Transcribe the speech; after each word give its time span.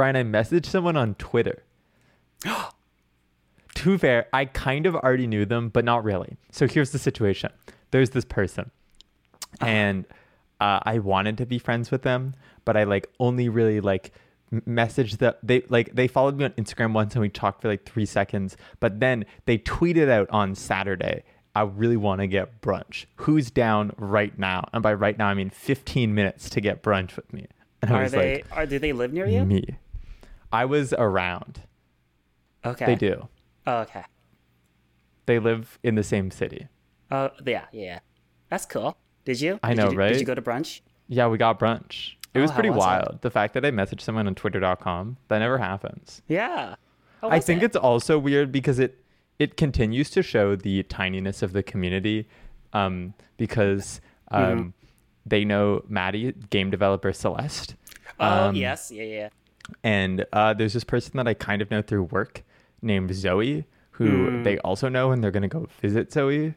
Brian, 0.00 0.16
I 0.16 0.22
messaged 0.22 0.64
someone 0.64 0.96
on 0.96 1.14
Twitter. 1.16 1.62
to 3.74 3.98
fair, 3.98 4.28
I 4.32 4.46
kind 4.46 4.86
of 4.86 4.96
already 4.96 5.26
knew 5.26 5.44
them, 5.44 5.68
but 5.68 5.84
not 5.84 6.04
really. 6.04 6.38
So 6.50 6.66
here's 6.66 6.92
the 6.92 6.98
situation 6.98 7.52
there's 7.90 8.08
this 8.08 8.24
person, 8.24 8.70
and 9.60 10.06
uh, 10.58 10.80
I 10.84 11.00
wanted 11.00 11.36
to 11.36 11.44
be 11.44 11.58
friends 11.58 11.90
with 11.90 12.00
them, 12.00 12.34
but 12.64 12.78
I 12.78 12.84
like 12.84 13.10
only 13.20 13.50
really 13.50 13.82
like 13.82 14.14
messaged 14.50 15.18
that 15.18 15.38
they 15.42 15.64
like 15.68 15.94
they 15.94 16.08
followed 16.08 16.38
me 16.38 16.46
on 16.46 16.52
Instagram 16.52 16.94
once 16.94 17.14
and 17.14 17.20
we 17.20 17.28
talked 17.28 17.60
for 17.60 17.68
like 17.68 17.84
three 17.84 18.06
seconds, 18.06 18.56
but 18.80 19.00
then 19.00 19.26
they 19.44 19.58
tweeted 19.58 20.08
out 20.08 20.30
on 20.30 20.54
Saturday. 20.54 21.24
I 21.54 21.64
really 21.64 21.98
want 21.98 22.22
to 22.22 22.26
get 22.26 22.62
brunch. 22.62 23.04
Who's 23.16 23.50
down 23.50 23.92
right 23.98 24.38
now? 24.38 24.66
And 24.72 24.82
by 24.82 24.94
right 24.94 25.18
now, 25.18 25.26
I 25.26 25.34
mean 25.34 25.50
15 25.50 26.14
minutes 26.14 26.48
to 26.48 26.62
get 26.62 26.82
brunch 26.82 27.16
with 27.16 27.30
me. 27.34 27.48
And 27.82 27.90
Are 27.90 28.08
they? 28.08 28.36
like, 28.36 28.46
are 28.56 28.64
do 28.64 28.78
they 28.78 28.94
live 28.94 29.12
near 29.12 29.26
you? 29.26 29.44
me. 29.44 29.76
I 30.52 30.64
was 30.64 30.92
around. 30.92 31.62
Okay. 32.64 32.86
They 32.86 32.94
do. 32.94 33.28
Oh, 33.66 33.78
okay. 33.78 34.04
They 35.26 35.38
live 35.38 35.78
in 35.82 35.94
the 35.94 36.02
same 36.02 36.30
city. 36.30 36.68
Oh, 37.10 37.30
yeah, 37.46 37.66
yeah, 37.72 37.82
yeah. 37.82 37.98
That's 38.48 38.66
cool. 38.66 38.96
Did 39.24 39.40
you? 39.40 39.60
I 39.62 39.70
Did 39.74 39.76
know, 39.78 39.90
you, 39.90 40.08
Did 40.08 40.20
you 40.20 40.26
go 40.26 40.34
to 40.34 40.42
brunch? 40.42 40.80
Yeah, 41.08 41.28
we 41.28 41.38
got 41.38 41.58
brunch. 41.58 42.14
It 42.34 42.38
Oh, 42.38 42.42
was 42.42 42.52
pretty 42.52 42.70
was 42.70 42.76
it? 42.76 42.80
wild. 42.86 43.18
The 43.22 43.30
fact 43.30 43.54
that 43.54 43.64
I 43.64 43.70
messaged 43.70 44.00
someone 44.00 44.26
on 44.26 44.34
twitter.com, 44.34 45.16
that 45.28 45.38
never 45.38 45.58
happens. 45.58 46.22
Yeah. 46.28 46.76
I 47.22 47.38
think 47.40 47.62
it? 47.62 47.66
it's 47.66 47.76
also 47.76 48.18
weird 48.18 48.50
because 48.50 48.78
it 48.78 49.04
it 49.38 49.56
continues 49.56 50.10
to 50.10 50.22
show 50.22 50.54
the 50.56 50.82
tininess 50.84 51.42
of 51.42 51.52
the 51.52 51.62
community 51.62 52.28
um, 52.72 53.14
because 53.36 54.00
um, 54.30 54.42
Mm-hmm. 54.44 54.68
they 55.26 55.44
know 55.44 55.82
Maddy, 55.88 56.32
game 56.50 56.70
developer 56.70 57.12
Celeste. 57.12 57.74
Oh, 58.18 58.48
Um, 58.48 58.54
yes, 58.54 58.90
yeah, 58.90 59.02
yeah. 59.04 59.28
And 59.84 60.26
uh, 60.32 60.54
there's 60.54 60.72
this 60.72 60.84
person 60.84 61.16
that 61.16 61.28
I 61.28 61.34
kind 61.34 61.62
of 61.62 61.70
know 61.70 61.82
through 61.82 62.04
work 62.04 62.42
named 62.82 63.14
Zoe, 63.14 63.64
who 63.92 64.30
Hmm. 64.30 64.42
they 64.42 64.58
also 64.58 64.88
know, 64.88 65.12
and 65.12 65.22
they're 65.22 65.30
going 65.30 65.42
to 65.42 65.48
go 65.48 65.66
visit 65.80 66.12
Zoe. 66.12 66.54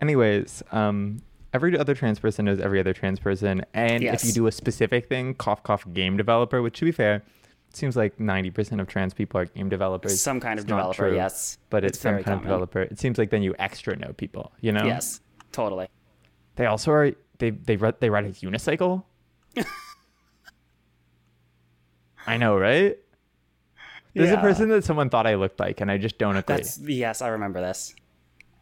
Anyways, 0.00 0.62
um, 0.72 1.22
every 1.52 1.76
other 1.78 1.94
trans 1.94 2.18
person 2.18 2.44
knows 2.46 2.60
every 2.60 2.80
other 2.80 2.92
trans 2.92 3.18
person. 3.20 3.64
And 3.74 4.02
if 4.02 4.24
you 4.24 4.32
do 4.32 4.46
a 4.46 4.52
specific 4.52 5.08
thing, 5.08 5.34
cough, 5.34 5.62
cough, 5.62 5.84
game 5.92 6.16
developer, 6.16 6.60
which 6.62 6.78
to 6.80 6.84
be 6.84 6.92
fair, 6.92 7.22
seems 7.72 7.96
like 7.96 8.18
90% 8.18 8.80
of 8.80 8.86
trans 8.88 9.14
people 9.14 9.40
are 9.40 9.44
game 9.46 9.68
developers. 9.68 10.20
Some 10.20 10.40
kind 10.40 10.58
of 10.58 10.64
It's 10.64 10.68
developer, 10.70 11.08
true, 11.08 11.14
yes. 11.16 11.58
But 11.70 11.84
it's, 11.84 11.96
It's 11.96 12.02
some 12.02 12.22
kind 12.22 12.36
of 12.38 12.42
developer. 12.42 12.82
It 12.82 12.98
seems 12.98 13.18
like 13.18 13.30
then 13.30 13.42
you 13.42 13.54
extra 13.58 13.96
know 13.96 14.12
people, 14.14 14.52
you 14.60 14.72
know? 14.72 14.84
Yes, 14.84 15.20
totally. 15.52 15.88
They 16.56 16.66
also 16.66 16.90
are, 16.92 17.12
they, 17.38 17.50
they, 17.50 17.76
they 17.76 18.10
ride 18.10 18.24
a 18.24 18.30
unicycle. 18.32 19.04
I 22.26 22.36
know, 22.36 22.56
right? 22.56 22.98
There's 24.14 24.32
a 24.32 24.38
person 24.38 24.70
that 24.70 24.82
someone 24.84 25.10
thought 25.10 25.26
I 25.26 25.34
looked 25.34 25.60
like, 25.60 25.80
and 25.82 25.90
I 25.90 25.98
just 25.98 26.18
don't 26.18 26.36
agree. 26.36 26.56
That's 26.56 26.78
yes, 26.78 27.20
I 27.20 27.28
remember 27.28 27.60
this. 27.60 27.94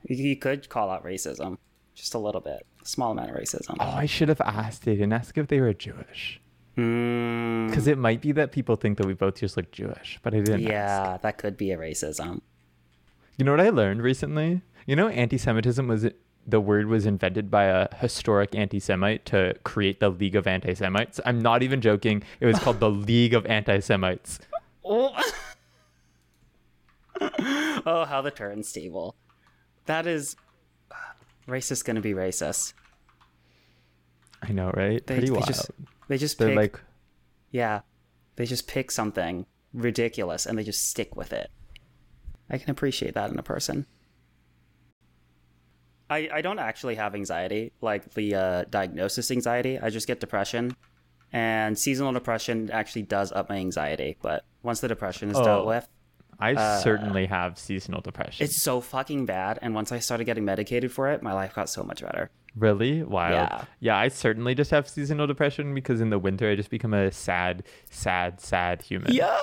You, 0.09 0.37
could 0.37 0.69
call 0.69 0.91
out 0.91 1.05
racism, 1.05 1.59
just 1.95 2.15
a 2.15 2.19
little 2.19 2.41
bit, 2.41 2.67
a 2.83 2.87
small 2.87 3.13
amount 3.13 3.31
of 3.31 3.37
racism. 3.37 3.77
Oh, 3.81 3.85
I 3.85 4.07
should 4.07 4.29
have 4.29 4.41
asked. 4.41 4.83
I 4.89 4.93
didn't 4.93 5.13
ask 5.13 5.39
if 5.39 5.47
they 5.47 5.61
were 5.61 5.73
Jewish. 5.73 6.41
Mm, 6.77 7.69
Because 7.69 7.87
it 7.87 7.97
might 7.99 8.21
be 8.21 8.33
that 8.33 8.51
people 8.51 8.75
think 8.77 8.99
that 8.99 9.07
we 9.07 9.15
both 9.15 9.37
just 9.37 9.57
look 9.57 9.71
Jewish, 9.71 10.19
but 10.23 10.35
I 10.35 10.39
didn't 10.39 10.63
ask. 10.63 10.71
yeah, 10.71 11.19
that 11.23 11.39
could 11.39 11.57
be 11.57 11.71
a 11.71 11.79
racism. 11.79 12.41
You 13.39 13.45
know 13.45 13.53
what 13.53 13.61
I 13.61 13.71
learned 13.71 14.03
recently? 14.03 14.63
You 14.87 14.97
know, 14.97 15.09
anti 15.09 15.39
Semitism 15.39 15.87
was 15.87 16.07
the 16.47 16.61
word 16.61 16.87
was 16.87 17.07
invented 17.07 17.51
by 17.51 17.65
a 17.65 17.95
historic 17.97 18.55
anti 18.55 18.79
Semite 18.79 19.25
to 19.27 19.55
create 19.65 20.01
the 20.01 20.11
League 20.11 20.37
of 20.37 20.47
Anti 20.47 20.75
Semites. 20.75 21.21
I'm 21.25 21.41
not 21.41 21.63
even 21.63 21.81
joking. 21.81 22.23
It 22.41 22.47
was 22.47 22.59
called 22.59 22.81
the 22.81 22.91
League 23.11 23.35
of 23.35 23.47
Anti 23.47 23.81
Semites. 23.81 24.39
Oh. 24.85 25.15
oh, 27.87 28.05
how 28.05 28.21
the 28.23 28.31
turnstable. 28.31 29.15
That 29.87 30.07
is 30.07 30.37
racist 31.49 31.85
to 31.85 32.01
be 32.01 32.13
racist. 32.13 32.75
I 34.43 34.53
know, 34.53 34.71
right? 34.75 35.07
They, 35.07 35.15
Pretty 35.15 35.29
they 35.29 35.33
wild. 35.33 35.47
just 35.47 35.71
they 36.09 36.19
just 36.19 36.39
They're 36.39 36.49
pick 36.49 36.57
like, 36.57 36.81
yeah, 37.51 37.81
they 38.37 38.45
just 38.45 38.67
pick 38.67 38.91
something 38.91 39.47
ridiculous 39.73 40.47
and 40.47 40.59
they 40.59 40.65
just 40.65 40.89
stick 40.89 41.17
with 41.17 41.33
it. 41.33 41.51
I 42.51 42.59
can 42.59 42.71
appreciate 42.71 43.15
that 43.15 43.31
in 43.31 43.39
a 43.39 43.43
person. 43.43 43.87
I 46.11 46.29
I 46.33 46.41
don't 46.43 46.59
actually 46.59 46.95
have 46.97 47.15
anxiety 47.15 47.73
like 47.81 48.13
the 48.15 48.35
uh, 48.35 48.65
diagnosis 48.71 49.31
anxiety. 49.31 49.79
I 49.79 49.91
just 49.91 50.07
get 50.07 50.21
depression, 50.21 50.77
and 51.33 51.79
seasonal 51.79 52.13
depression 52.13 52.71
actually 52.71 53.03
does 53.03 53.33
up 53.33 53.49
my 53.49 53.57
anxiety. 53.57 54.17
But 54.23 54.45
once 54.63 54.81
the 54.81 54.89
depression 54.89 55.31
is 55.31 55.37
dealt 55.37 55.65
Oh. 55.65 55.67
with, 55.67 55.89
I 56.39 56.81
certainly 56.83 57.27
have 57.27 57.59
seasonal 57.59 58.01
depression. 58.01 58.45
it's 58.45 58.61
so 58.61 58.81
fucking 58.81 59.25
bad. 59.27 59.59
And 59.63 59.75
once 59.75 59.93
I 59.93 59.99
started 60.01 60.25
getting 60.25 60.45
medicated 60.45 60.93
for 60.93 61.11
it, 61.11 61.23
my 61.23 61.33
life 61.33 61.55
got 61.55 61.69
so 61.71 61.83
much 61.83 62.03
better. 62.03 62.31
Really 62.57 63.03
wild. 63.03 63.33
Yeah. 63.35 63.65
Yeah. 63.81 63.97
I 63.97 64.09
certainly 64.09 64.55
just 64.55 64.71
have 64.71 64.89
seasonal 64.89 65.27
depression 65.27 65.75
because 65.75 66.01
in 66.01 66.11
the 66.11 66.19
winter 66.19 66.49
I 66.51 66.55
just 66.55 66.71
become 66.71 66.95
a 66.95 67.11
sad, 67.11 67.65
sad, 67.91 68.41
sad 68.41 68.83
human. 68.83 69.13
Yeah. 69.13 69.41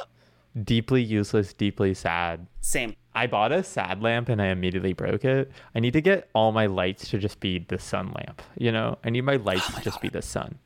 Deeply 0.64 1.02
useless, 1.02 1.54
deeply 1.54 1.94
sad. 1.94 2.48
Same. 2.62 2.96
I 3.14 3.28
bought 3.28 3.52
a 3.52 3.64
sad 3.64 4.02
lamp 4.02 4.30
and 4.30 4.42
I 4.42 4.48
immediately 4.48 4.94
broke 4.94 5.26
it. 5.26 5.52
I 5.76 5.80
need 5.80 5.94
to 5.94 6.02
get 6.02 6.30
all 6.34 6.52
my 6.52 6.68
lights 6.68 7.10
to 7.10 7.18
just 7.18 7.40
be 7.40 7.60
the 7.60 7.78
sun 7.78 8.14
lamp. 8.14 8.42
You 8.58 8.72
know, 8.72 8.98
I 9.04 9.10
need 9.10 9.22
my 9.22 9.36
lights 9.36 9.74
to 9.74 9.82
just 9.82 10.02
be 10.02 10.10
the 10.10 10.22
sun. 10.22 10.58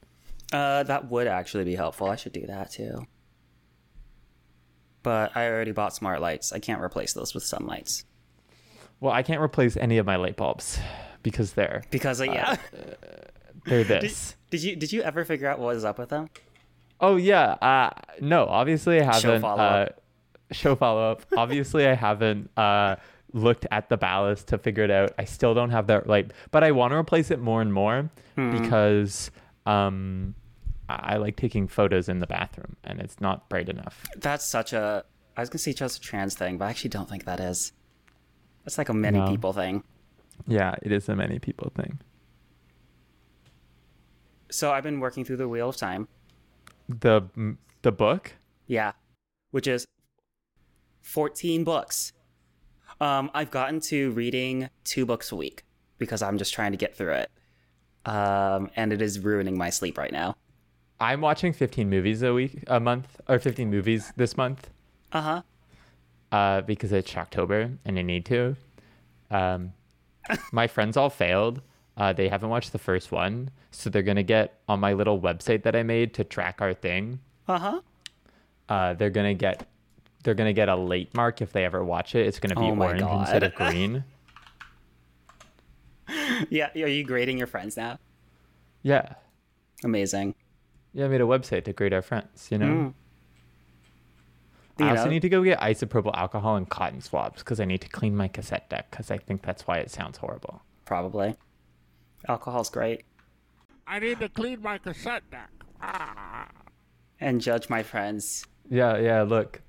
Uh, 0.53 0.83
that 0.83 1.09
would 1.09 1.28
actually 1.28 1.63
be 1.63 1.75
helpful. 1.75 2.07
I 2.07 2.16
should 2.16 2.33
do 2.33 2.45
that 2.47 2.72
too. 2.72 3.07
But 5.01 5.35
I 5.35 5.47
already 5.50 5.72
bought 5.72 5.95
smart 5.95 6.22
lights. 6.22 6.51
I 6.51 6.59
can't 6.59 6.81
replace 6.81 7.13
those 7.13 7.33
with 7.33 7.44
sunlights 7.44 8.06
Well, 9.00 9.12
I 9.12 9.23
can't 9.23 9.41
replace 9.41 9.75
any 9.77 9.97
of 9.97 10.06
my 10.06 10.16
light 10.16 10.35
bulbs 10.35 10.79
because 11.23 11.53
they're 11.53 11.83
because 11.89 12.22
uh, 12.22 12.25
yeah. 12.25 12.56
they're 13.66 13.83
this. 13.83 14.35
did 14.51 14.62
you 14.63 14.75
did 14.75 14.94
you 14.94 15.01
ever 15.01 15.25
figure 15.25 15.47
out 15.47 15.59
what 15.59 15.73
was 15.73 15.83
up 15.83 15.97
with 15.97 16.09
them? 16.09 16.29
Oh 17.01 17.16
yeah. 17.16 17.53
Uh 17.53 17.89
no, 18.22 18.45
obviously 18.45 19.01
I 19.01 19.06
haven't 19.06 19.29
uh 19.31 19.39
follow-up. 19.39 20.01
Show 20.51 20.75
follow 20.75 21.11
up. 21.11 21.25
obviously 21.38 21.88
I 21.88 21.94
haven't 21.95 22.50
uh 22.57 22.95
looked 23.33 23.66
at 23.72 23.89
the 23.89 23.97
ballast 23.97 24.47
to 24.50 24.57
figure 24.57 24.83
it 24.83 24.91
out. 24.91 25.11
I 25.17 25.25
still 25.25 25.53
don't 25.53 25.72
have 25.72 25.88
that 25.88 26.07
like 26.07 26.31
but 26.51 26.63
I 26.63 26.72
want 26.72 26.91
to 26.91 26.97
replace 26.97 27.31
it 27.31 27.39
more 27.39 27.61
and 27.61 27.73
more 27.73 28.09
Hmm. 28.35 28.51
because 28.61 29.31
um 29.66 30.35
I 30.88 31.13
I 31.13 31.17
like 31.17 31.35
taking 31.35 31.67
photos 31.67 32.09
in 32.09 32.19
the 32.19 32.28
bathroom 32.28 32.75
and 32.83 33.00
it's 33.00 33.19
not 33.19 33.50
bright 33.50 33.69
enough. 33.69 34.03
That's 34.17 34.45
such 34.45 34.72
a 34.73 35.03
I 35.35 35.41
was 35.41 35.50
gonna 35.50 35.59
say 35.59 35.73
just 35.73 35.97
a 35.97 36.01
trans 36.01 36.35
thing, 36.35 36.57
but 36.57 36.66
I 36.66 36.69
actually 36.69 36.91
don't 36.91 37.09
think 37.09 37.25
that 37.25 37.39
is. 37.39 37.73
That's 38.63 38.77
like 38.77 38.89
a 38.89 38.94
many 38.94 39.19
No. 39.19 39.27
people 39.27 39.51
thing. 39.53 39.83
Yeah, 40.47 40.75
it 40.81 40.91
is 40.91 41.09
a 41.09 41.16
many 41.16 41.39
people 41.39 41.72
thing. 41.75 42.00
So 44.51 44.72
I've 44.72 44.83
been 44.83 45.00
working 45.00 45.25
through 45.25 45.38
the 45.38 45.50
Wheel 45.50 45.69
of 45.69 45.77
Time. 45.77 46.07
The 46.88 47.22
the 47.81 47.91
book? 47.91 48.33
Yeah, 48.67 48.94
which 49.51 49.67
is 49.67 49.85
14 51.16 51.64
books. 51.64 52.12
Um, 53.00 53.30
I've 53.34 53.52
gotten 53.52 53.80
to 53.82 54.12
reading 54.12 54.70
two 54.84 55.06
books 55.06 55.32
a 55.32 55.36
week 55.36 55.64
because 56.00 56.22
I'm 56.24 56.38
just 56.38 56.54
trying 56.54 56.72
to 56.72 56.78
get 56.78 56.96
through 56.96 57.14
it. 57.14 57.32
Um, 58.06 58.70
and 58.76 58.92
it 58.92 59.02
is 59.02 59.20
ruining 59.20 59.58
my 59.58 59.70
sleep 59.70 59.98
right 59.98 60.12
now. 60.12 60.36
I'm 61.00 61.22
watching 61.22 61.54
15 61.54 61.90
movies 61.90 62.24
a 62.24 62.34
week, 62.34 62.64
a 62.68 62.80
month, 62.80 63.20
or 63.28 63.38
15 63.38 63.70
movies 63.70 64.12
this 64.16 64.36
month, 64.36 64.70
Uh 65.12 65.22
huh. 65.22 65.42
uh, 66.32 66.62
because 66.62 66.92
it's 66.92 67.16
October 67.16 67.70
and 67.86 68.00
I 68.00 68.02
need 68.02 68.26
to. 68.26 68.56
Um, 69.30 69.74
my 70.52 70.68
friends 70.68 70.98
all 70.98 71.10
failed. 71.10 71.62
Uh, 71.98 72.14
they 72.14 72.30
haven't 72.30 72.50
watched 72.50 72.72
the 72.72 72.80
first 72.80 73.12
one, 73.12 73.50
so 73.72 73.90
they're 73.90 74.02
gonna 74.04 74.24
get 74.24 74.60
on 74.68 74.80
my 74.80 74.94
little 74.94 75.20
website 75.22 75.64
that 75.64 75.76
I 75.76 75.84
made 75.84 76.14
to 76.16 76.24
track 76.24 76.62
our 76.62 76.74
thing. 76.74 77.20
Uh 77.48 77.60
huh. 77.60 77.82
Uh, 78.68 78.94
they're 78.96 79.10
gonna 79.12 79.34
get, 79.34 79.68
they're 80.25 80.33
gonna 80.36 80.51
get 80.54 80.68
a 80.68 80.75
late 80.75 81.13
mark 81.16 81.42
if 81.42 81.54
they 81.54 81.63
ever 81.63 81.83
watch 81.86 82.16
it. 82.16 82.27
It's 82.27 82.39
gonna 82.39 82.56
be 82.56 82.62
Oh 82.62 82.75
my 82.75 82.88
orange 82.88 83.01
instead 83.01 83.44
of 83.44 83.56
green. 83.56 84.04
Yeah. 86.50 86.69
Are 86.75 86.88
you 86.88 87.04
grading 87.04 87.38
your 87.38 87.48
friends 87.48 87.77
now? 87.77 88.00
yeah, 88.83 89.13
Amazing. 89.83 90.36
yeah. 90.94 91.06
I 91.06 91.07
made 91.07 91.22
a 91.22 91.25
website 91.25 91.63
to 91.66 91.74
grade 91.74 91.94
our 91.94 92.01
friends. 92.01 92.50
You 92.51 92.57
know. 92.57 92.66
Mm. 92.66 92.94
I 94.77 94.83
You 94.83 94.89
also 94.89 95.06
know? 95.06 95.12
need 95.12 95.22
to 95.22 95.30
go 95.30 95.42
get 95.44 95.60
isopropyl 95.62 96.12
alcohol 96.16 96.56
and 96.57 96.69
cotton 96.69 97.00
swabs 97.01 97.39
because 97.42 97.60
I 97.60 97.66
need 97.66 97.81
to 97.81 97.88
clean 97.89 98.16
my 98.16 98.27
cassette 98.27 98.69
deck 98.69 98.92
because 98.92 99.10
I 99.10 99.18
think 99.18 99.42
that's 99.42 99.66
why 99.66 99.77
it 99.77 99.89
sounds 99.89 100.18
horrible. 100.18 100.62
Probably. 100.86 101.36
Alcohol's 102.27 102.69
great. 102.69 103.04
I 103.88 104.00
need 104.00 104.19
to 104.19 104.30
clean 104.30 104.62
my 104.62 104.77
cassette 104.80 105.24
deck. 105.31 105.50
Ah. 105.81 106.48
And 107.22 107.39
judge 107.39 107.69
my 107.69 107.83
friends. 107.83 108.45
Yeah, 108.69 108.98
yeah, 108.98 109.22
look. 109.22 109.62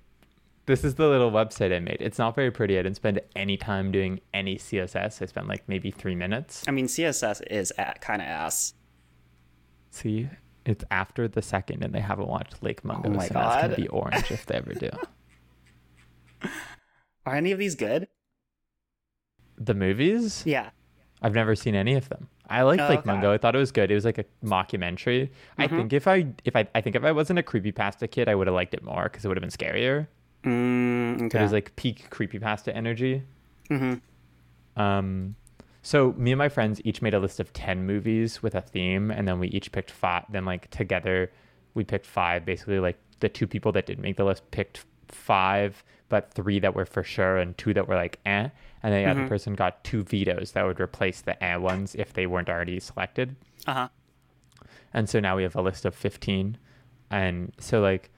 This 0.67 0.83
is 0.83 0.97
the 0.97 1.09
little 1.09 1.31
website 1.31 1.75
I 1.75 1.79
made. 1.79 1.99
It's 2.01 2.19
not 2.19 2.35
very 2.35 2.51
pretty. 2.51 2.77
I 2.79 2.83
didn't 2.83 2.97
spend 2.97 3.21
any 3.37 3.57
time 3.57 3.93
doing 3.93 4.21
any 4.35 4.57
CSS. 4.57 5.23
I 5.23 5.27
spent 5.27 5.47
like 5.47 5.63
maybe 5.69 5.93
three 5.93 6.17
minutes. 6.17 6.65
I 6.67 6.73
mean, 6.73 6.87
CSS 6.87 7.41
is 7.49 7.73
kind 8.01 8.21
of 8.21 8.27
ass. 8.29 8.75
See, 9.91 10.29
It's 10.65 10.85
after 10.91 11.29
the 11.29 11.41
second, 11.43 11.85
and 11.85 11.95
they 11.95 12.01
haven't 12.01 12.27
watched 12.27 12.61
Lake 12.63 12.85
Mungo, 12.85 13.09
Oh 13.09 13.13
my 13.13 13.29
so 13.29 13.35
that's 13.35 13.63
gonna 13.63 13.77
be 13.77 13.87
orange 13.89 14.33
if 14.33 14.45
they 14.47 14.57
ever 14.57 14.75
do. 14.75 14.91
Are 17.27 17.37
any 17.37 17.53
of 17.53 17.59
these 17.59 17.75
good? 17.77 18.09
the 19.59 19.73
movies? 19.75 20.43
Yeah. 20.45 20.69
I've 21.23 21.33
never 21.35 21.55
seen 21.57 21.75
any 21.75 21.95
of 21.95 22.09
them. 22.11 22.29
I 22.51 22.61
liked 22.63 22.83
Oh, 22.83 22.89
Lake 22.89 22.99
okay. 23.01 23.11
Mungo. 23.11 23.33
I 23.33 23.39
thought 23.39 23.55
it 23.57 23.59
was 23.59 23.73
good. 23.73 23.91
It 23.91 23.95
was 23.95 24.05
like 24.05 24.19
a 24.19 24.25
mockumentary. 24.45 25.31
I 25.57 25.67
Mhm. 25.67 25.77
think 25.77 25.93
if 25.95 26.07
I 26.07 26.27
if 26.45 26.55
I 26.57 26.69
I 26.75 26.81
think 26.83 26.95
if 26.97 27.05
I 27.05 27.13
wasn't 27.13 27.39
a 27.39 27.43
creepypasta 27.43 28.11
kid, 28.11 28.29
I 28.29 28.35
would 28.35 28.49
have 28.49 28.55
liked 28.55 28.75
it 28.75 28.83
more 28.83 29.05
because 29.05 29.25
it 29.25 29.29
would 29.29 29.37
have 29.37 29.41
been 29.43 29.51
scarier. 29.51 30.09
Mm, 30.47 31.23
okay. 31.27 31.39
It 31.39 31.43
was 31.43 31.53
like 31.53 31.75
peak 31.77 32.09
creepypasta 32.11 32.75
energy. 32.75 33.23
hmm 33.69 33.95
Um, 34.77 35.35
so 35.83 36.13
me 36.17 36.33
and 36.33 36.39
my 36.39 36.49
friends 36.49 36.81
each 36.85 37.01
made 37.03 37.15
a 37.15 37.19
list 37.19 37.41
of 37.41 37.53
ten 37.53 37.85
movies 37.87 38.43
with 38.43 38.55
a 38.55 38.61
theme, 38.61 39.11
and 39.11 39.27
then 39.27 39.39
we 39.39 39.49
each 39.49 39.73
picked 39.73 39.91
five. 39.91 40.25
Then 40.31 40.45
like 40.45 40.71
together, 40.71 41.31
we 41.75 41.85
picked 41.85 42.07
five. 42.07 42.45
Basically, 42.45 42.79
like 42.81 42.99
the 43.21 43.29
two 43.29 43.47
people 43.47 43.73
that 43.73 43.87
didn't 43.87 44.03
make 44.03 44.17
the 44.17 44.25
list 44.25 44.49
picked 44.51 44.85
five, 45.09 45.83
but 46.09 46.33
three 46.35 46.59
that 46.61 46.75
were 46.75 46.87
for 46.87 47.03
sure, 47.03 47.37
and 47.39 47.57
two 47.59 47.73
that 47.75 47.89
were 47.89 47.95
like 47.97 48.19
eh. 48.27 48.49
And 48.83 48.93
then 48.95 49.05
the 49.05 49.11
other 49.11 49.23
Mhm. 49.25 49.29
person 49.29 49.55
got 49.55 49.83
two 49.83 50.03
vetoes 50.05 50.53
that 50.53 50.65
would 50.65 50.79
replace 50.81 51.21
the 51.23 51.43
eh 51.43 51.57
ones 51.57 51.95
if 51.97 52.13
they 52.13 52.27
weren't 52.27 52.49
already 52.49 52.79
selected. 52.79 53.35
Uh 53.67 53.73
huh. 53.75 53.89
And 54.95 55.09
so 55.09 55.19
now 55.21 55.37
we 55.37 55.43
have 55.43 55.57
a 55.57 55.63
list 55.63 55.85
of 55.85 55.95
fifteen, 55.95 56.59
and 57.11 57.53
so 57.59 57.81
like. 57.81 58.11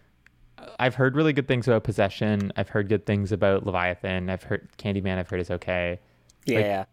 I've 0.78 0.94
heard 0.94 1.16
really 1.16 1.32
good 1.32 1.48
things 1.48 1.66
about 1.66 1.84
Possession. 1.84 2.52
I've 2.56 2.68
heard 2.68 2.88
good 2.88 3.06
things 3.06 3.32
about 3.32 3.66
Leviathan. 3.66 4.30
I've 4.30 4.42
heard 4.44 4.68
Candyman. 4.78 5.18
I've 5.18 5.28
heard 5.28 5.40
is 5.40 5.50
okay. 5.50 6.00
Yeah. 6.44 6.56
Like, 6.56 6.64
yeah. 6.64 6.84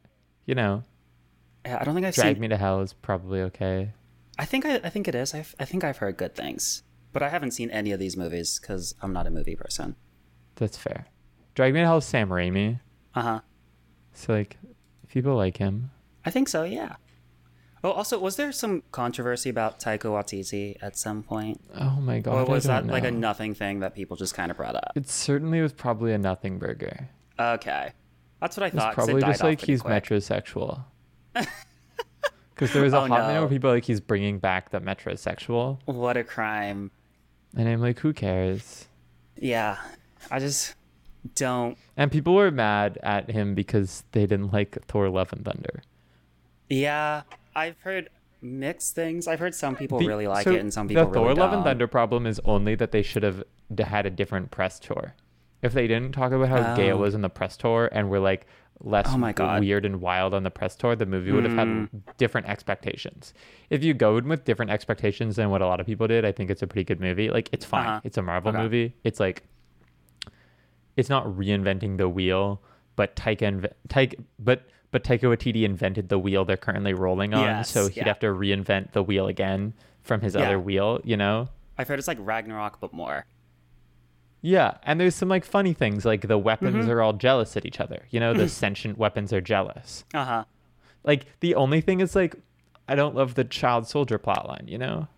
You 0.45 0.55
know, 0.55 0.83
I 1.65 1.83
don't 1.83 1.95
think 1.95 2.05
I've 2.05 2.13
Drag 2.13 2.35
seen. 2.35 2.41
Me 2.41 2.47
to 2.49 2.57
Hell 2.57 2.81
is 2.81 2.93
probably 2.93 3.41
okay. 3.41 3.91
I 4.37 4.45
think 4.45 4.65
I, 4.65 4.75
I 4.75 4.89
think 4.89 5.07
it 5.07 5.15
is. 5.15 5.33
I've, 5.33 5.55
I 5.59 5.65
think 5.65 5.83
I've 5.83 5.97
heard 5.97 6.17
good 6.17 6.35
things, 6.35 6.83
but 7.13 7.23
I 7.23 7.29
haven't 7.29 7.51
seen 7.51 7.71
any 7.71 7.91
of 7.91 7.99
these 7.99 8.15
movies 8.15 8.59
because 8.59 8.93
I'm 9.01 9.13
not 9.13 9.27
a 9.27 9.31
movie 9.31 9.55
person. 9.55 9.95
That's 10.55 10.77
fair. 10.77 11.07
Drag 11.55 11.73
Me 11.73 11.79
to 11.79 11.85
Hell 11.85 11.97
is 11.97 12.05
Sam 12.05 12.29
Raimi. 12.29 12.79
Uh 13.15 13.21
huh. 13.21 13.39
So 14.13 14.33
like 14.33 14.57
people 15.07 15.35
like 15.35 15.57
him. 15.57 15.91
I 16.25 16.31
think 16.31 16.49
so. 16.49 16.63
Yeah. 16.63 16.95
Oh, 17.85 17.91
also, 17.91 18.17
was 18.19 18.35
there 18.35 18.51
some 18.51 18.81
controversy 18.91 19.49
about 19.49 19.79
Taika 19.79 20.05
Waititi 20.05 20.75
at 20.81 20.97
some 20.97 21.21
point, 21.21 21.61
Oh 21.79 22.01
my 22.01 22.19
god. 22.19 22.33
or 22.33 22.45
was 22.51 22.63
that 22.63 22.79
don't 22.81 22.89
like 22.91 23.03
a 23.03 23.11
nothing 23.11 23.53
thing 23.53 23.79
that 23.81 23.93
people 23.93 24.17
just 24.17 24.33
kind 24.33 24.49
of 24.49 24.57
brought 24.57 24.75
up? 24.75 24.91
It 24.95 25.07
certainly 25.07 25.61
was 25.61 25.71
probably 25.71 26.11
a 26.11 26.17
nothing 26.17 26.57
burger. 26.57 27.09
Okay, 27.39 27.91
that's 28.41 28.57
what 28.57 28.63
I 28.63 28.67
It 28.67 28.73
thought. 28.73 28.95
'cause 28.95 29.07
it 29.07 29.11
probably 29.11 29.21
died 29.21 29.27
just 29.31 29.43
like 29.43 29.61
he's 29.61 29.81
quick. 29.83 30.03
metrosexual. 30.03 30.83
Because 32.55 32.71
there 32.71 32.83
was 32.83 32.93
a 32.93 32.97
Oh, 33.01 33.07
hot 33.07 33.27
minute 33.27 33.41
where 33.41 33.49
people 33.49 33.69
like 33.69 33.83
he's 33.83 33.99
bringing 33.99 34.39
back 34.39 34.69
the 34.69 34.79
metrosexual, 34.79 35.77
What 35.85 36.15
a 36.15 36.23
crime! 36.23 36.89
and 37.55 37.67
I'm 37.67 37.81
like, 37.81 37.99
who 37.99 38.13
cares? 38.13 38.87
Yeah, 39.35 39.77
I 40.31 40.39
just 40.39 40.73
don't. 41.35 41.77
And 41.97 42.09
people 42.11 42.33
were 42.33 42.51
mad 42.51 42.97
at 43.03 43.29
him 43.29 43.53
because 43.55 44.05
they 44.13 44.21
didn't 44.25 44.53
like 44.53 44.77
Thor: 44.87 45.09
Love 45.09 45.33
and 45.33 45.43
Thunder. 45.43 45.83
Yeah, 46.69 47.23
I've 47.55 47.79
heard 47.81 48.09
mixed 48.41 48.95
things. 48.95 49.27
I've 49.27 49.39
heard 49.39 49.55
some 49.55 49.75
people 49.75 49.99
The- 49.99 50.07
really 50.07 50.27
like 50.27 50.43
so 50.43 50.51
it, 50.53 50.59
and 50.59 50.73
some 50.73 50.87
people 50.87 51.03
really 51.05 51.13
don't. 51.13 51.13
the 51.13 51.19
really 51.27 51.35
Thor: 51.35 51.43
Love 51.43 51.53
and 51.53 51.59
don't. 51.63 51.71
Thunder 51.71 51.87
problem 51.87 52.25
is 52.27 52.39
only 52.45 52.75
that 52.75 52.91
they 52.91 53.01
should 53.01 53.23
have 53.23 53.43
had 53.79 54.05
a 54.05 54.09
different 54.09 54.51
press 54.51 54.79
tour. 54.79 55.15
If 55.61 55.73
they 55.73 55.87
didn't 55.87 56.11
talk 56.11 56.31
about 56.31 56.49
how 56.49 56.75
gay 56.75 56.89
it 56.89 56.93
Oh. 56.93 56.97
was 56.97 57.15
in 57.15 57.21
the 57.21 57.29
press 57.29 57.57
tour 57.57 57.89
and 57.91 58.09
were 58.09 58.19
like 58.19 58.45
less 58.81 59.07
Oh 59.09 59.17
my 59.17 59.31
God. 59.31 59.61
weird 59.61 59.85
and 59.85 60.01
wild 60.01 60.33
on 60.33 60.43
the 60.43 60.51
press 60.51 60.75
tour, 60.75 60.95
the 60.97 61.05
movie 61.05 61.31
would 61.31 61.45
have 61.45 61.53
Mm. 61.53 61.89
had 61.91 62.17
different 62.17 62.45
expectations. 62.47 63.33
If 63.69 63.83
you 63.83 63.93
go 63.93 64.17
in 64.17 64.27
with 64.27 64.43
different 64.43 64.69
expectations 64.69 65.37
than 65.37 65.49
what 65.49 65.61
a 65.61 65.65
lot 65.65 65.79
of 65.79 65.85
people 65.85 66.07
did, 66.07 66.25
I 66.25 66.33
think 66.33 66.51
it's 66.51 66.61
a 66.61 66.67
pretty 66.67 66.83
good 66.83 66.99
movie. 66.99 67.29
Like 67.29 67.49
it's 67.53 67.65
fine. 67.65 67.87
Uh-huh. 67.87 68.01
It's 68.03 68.17
a 68.17 68.21
Marvel 68.21 68.49
Okay. 68.49 68.61
movie. 68.61 68.95
It's 69.05 69.19
like 69.19 69.43
it's 70.97 71.09
not 71.09 71.25
reinventing 71.25 71.97
the 71.97 72.07
wheel, 72.09 72.61
but 72.95 73.15
Taika 73.15 73.67
Taika 73.89 74.15
but 74.39 74.63
but 74.95 75.03
Taika 75.03 75.23
Waititi 75.23 75.63
invented 75.63 76.07
the 76.07 76.17
wheel 76.17 76.45
they're 76.45 76.55
currently 76.55 76.93
rolling 76.93 77.33
on, 77.33 77.41
Yes, 77.43 77.69
so 77.69 77.89
he'd 77.89 77.97
yeah. 77.97 78.07
have 78.07 78.19
to 78.19 78.27
reinvent 78.27 78.93
the 78.93 79.03
wheel 79.03 79.27
again 79.27 79.73
from 80.03 80.21
his 80.21 80.35
Yeah. 80.35 80.43
other 80.43 80.57
wheel, 80.57 81.01
you 81.03 81.17
know? 81.17 81.49
I've 81.77 81.89
heard 81.89 81.99
it's 81.99 82.07
like 82.07 82.17
Ragnarok, 82.21 82.79
but 82.79 82.93
more. 82.93 83.25
Yeah, 84.41 84.77
and 84.83 84.97
there's 84.97 85.13
some 85.15 85.27
like 85.27 85.43
funny 85.43 85.73
things 85.73 86.05
like 86.05 86.27
the 86.29 86.37
weapons 86.37 86.75
Mm-hmm. 86.75 86.91
are 86.91 87.01
all 87.01 87.11
jealous 87.11 87.57
at 87.57 87.65
each 87.65 87.81
other. 87.81 88.03
You 88.09 88.21
know, 88.21 88.33
the 88.33 88.47
sentient 88.63 88.97
weapons 88.97 89.33
are 89.33 89.41
jealous. 89.41 90.05
Uh 90.13 90.23
huh. 90.23 90.43
Like 91.03 91.25
the 91.41 91.55
only 91.55 91.81
thing 91.81 91.99
is 91.99 92.15
like 92.15 92.35
I 92.87 92.95
don't 92.95 93.15
love 93.15 93.33
the 93.35 93.43
child 93.43 93.87
soldier 93.89 94.17
plotline, 94.17 94.69
you 94.69 94.77
know? 94.77 95.09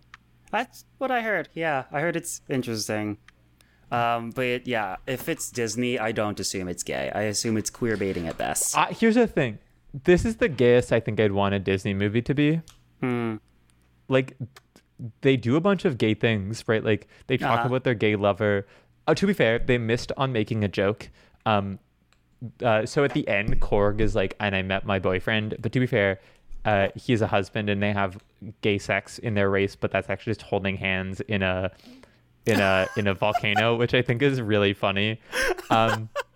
That's 0.50 0.86
what 0.96 1.12
I 1.12 1.20
heard. 1.20 1.50
Yeah, 1.54 1.84
I 1.92 2.00
heard 2.00 2.16
it's 2.16 2.40
interesting. 2.48 3.18
Um, 3.92 4.30
but 4.30 4.66
yeah, 4.66 4.96
if 5.06 5.28
it's 5.28 5.50
Disney, 5.52 6.00
I 6.00 6.10
don't 6.12 6.40
assume 6.40 6.66
it's 6.68 6.82
gay. 6.82 7.12
I 7.14 7.22
assume 7.22 7.56
it's 7.56 7.70
queer 7.70 7.96
baiting 7.96 8.26
at 8.26 8.36
best. 8.38 8.76
Uh, 8.76 8.86
here's 8.86 9.14
the 9.14 9.26
thing. 9.26 9.58
This 10.04 10.24
is 10.24 10.36
the 10.36 10.48
gayest 10.48 10.92
I 10.92 11.00
think 11.00 11.18
I'd 11.20 11.32
want 11.32 11.54
a 11.54 11.58
Disney 11.58 11.94
movie 11.94 12.22
to 12.22 12.34
be. 12.34 12.60
Hmm. 13.00 13.36
Like 14.08 14.36
they 15.20 15.36
do 15.36 15.56
a 15.56 15.60
bunch 15.60 15.84
of 15.84 15.98
gay 15.98 16.14
things, 16.14 16.64
right? 16.66 16.84
Like 16.84 17.08
they 17.26 17.36
talk 17.36 17.60
Uh-huh. 17.60 17.68
about 17.68 17.84
their 17.84 17.94
gay 17.94 18.16
lover. 18.16 18.66
Oh, 19.06 19.14
to 19.14 19.26
be 19.26 19.32
fair, 19.32 19.58
they 19.58 19.78
missed 19.78 20.12
on 20.16 20.32
making 20.32 20.64
a 20.64 20.68
joke. 20.68 21.08
Um, 21.46 21.78
uh, 22.62 22.84
so 22.86 23.04
at 23.04 23.14
the 23.14 23.26
end, 23.28 23.60
Korg 23.60 24.00
is 24.00 24.14
like, 24.14 24.34
and 24.40 24.54
I 24.54 24.62
met 24.62 24.84
my 24.84 24.98
boyfriend. 24.98 25.56
But 25.60 25.72
to 25.72 25.80
be 25.80 25.86
fair, 25.86 26.20
uh, 26.64 26.88
he's 26.94 27.22
a 27.22 27.26
husband, 27.26 27.70
and 27.70 27.82
they 27.82 27.92
have 27.92 28.18
gay 28.60 28.78
sex 28.78 29.18
in 29.18 29.34
their 29.34 29.48
race, 29.50 29.74
but 29.74 29.90
that's 29.90 30.10
actually 30.10 30.30
just 30.34 30.42
holding 30.42 30.76
hands 30.76 31.20
in 31.22 31.42
a 31.42 31.70
in 32.46 32.60
a 32.60 32.86
in 32.96 33.06
a 33.06 33.14
volcano, 33.14 33.76
which 33.76 33.94
I 33.94 34.02
think 34.02 34.22
is 34.22 34.40
really 34.42 34.72
funny. 34.74 35.20
Um, 35.70 36.08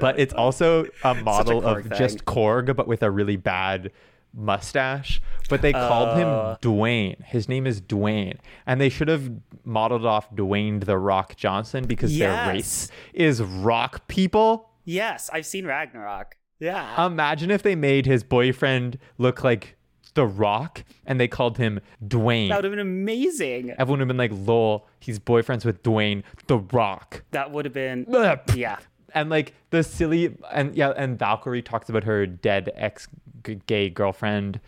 but 0.00 0.18
it's 0.18 0.32
um, 0.34 0.40
also 0.40 0.86
a 1.02 1.14
model 1.14 1.62
Korg 1.62 1.86
of 1.90 1.98
just 1.98 2.24
Korg, 2.24 2.74
but 2.76 2.86
with 2.88 3.02
a 3.02 3.10
really 3.10 3.36
bad 3.36 3.90
mustache. 4.32 5.20
But 5.48 5.62
they 5.62 5.72
called 5.72 6.18
him 6.18 6.26
Oh. 6.28 6.56
Dwayne. 6.60 7.22
His 7.24 7.48
name 7.48 7.66
is 7.66 7.80
Dwayne, 7.80 8.38
and 8.66 8.80
they 8.80 8.88
should 8.88 9.08
have 9.08 9.30
modeled 9.64 10.06
off 10.06 10.30
Dwayne 10.34 10.84
the 10.84 10.98
Rock 10.98 11.36
Johnson 11.36 11.86
because 11.86 12.16
their 12.18 12.48
race 12.48 12.90
is 13.12 13.42
rock 13.42 14.08
people. 14.08 14.70
Yes, 14.84 15.30
I've 15.32 15.46
seen 15.46 15.66
Ragnarok. 15.66 16.36
Yeah. 16.60 17.06
Imagine 17.06 17.50
if 17.50 17.62
they 17.62 17.74
made 17.74 18.06
his 18.06 18.22
boyfriend 18.22 18.98
look 19.18 19.42
like 19.44 19.76
the 20.14 20.26
Rock, 20.26 20.84
and 21.06 21.18
they 21.20 21.26
called 21.28 21.58
him 21.58 21.80
Dwayne. 22.06 22.48
that 22.48 22.56
would 22.58 22.64
have 22.64 22.72
been 22.72 22.78
amazing. 22.78 23.70
Everyone 23.78 23.98
would 23.98 24.00
have 24.00 24.08
been 24.08 24.16
like, 24.16 24.30
"Lol, 24.46 24.86
he's 25.00 25.18
boyfriends 25.18 25.64
with 25.64 25.82
Dwayne 25.82 26.22
the 26.46 26.58
Rock." 26.58 27.24
That 27.32 27.50
would 27.50 27.64
have 27.64 27.74
been. 27.74 28.06
Yeah. 28.54 28.78
And 29.14 29.30
like 29.30 29.54
the 29.70 29.82
silly 29.82 30.36
and 30.52 30.74
yeah 30.76 30.90
and 30.96 31.18
valkyrie 31.18 31.62
talks 31.62 31.88
about 31.88 32.04
her 32.04 32.26
dead 32.26 32.70
ex-gay 32.74 33.88
girlfriend 33.90 34.60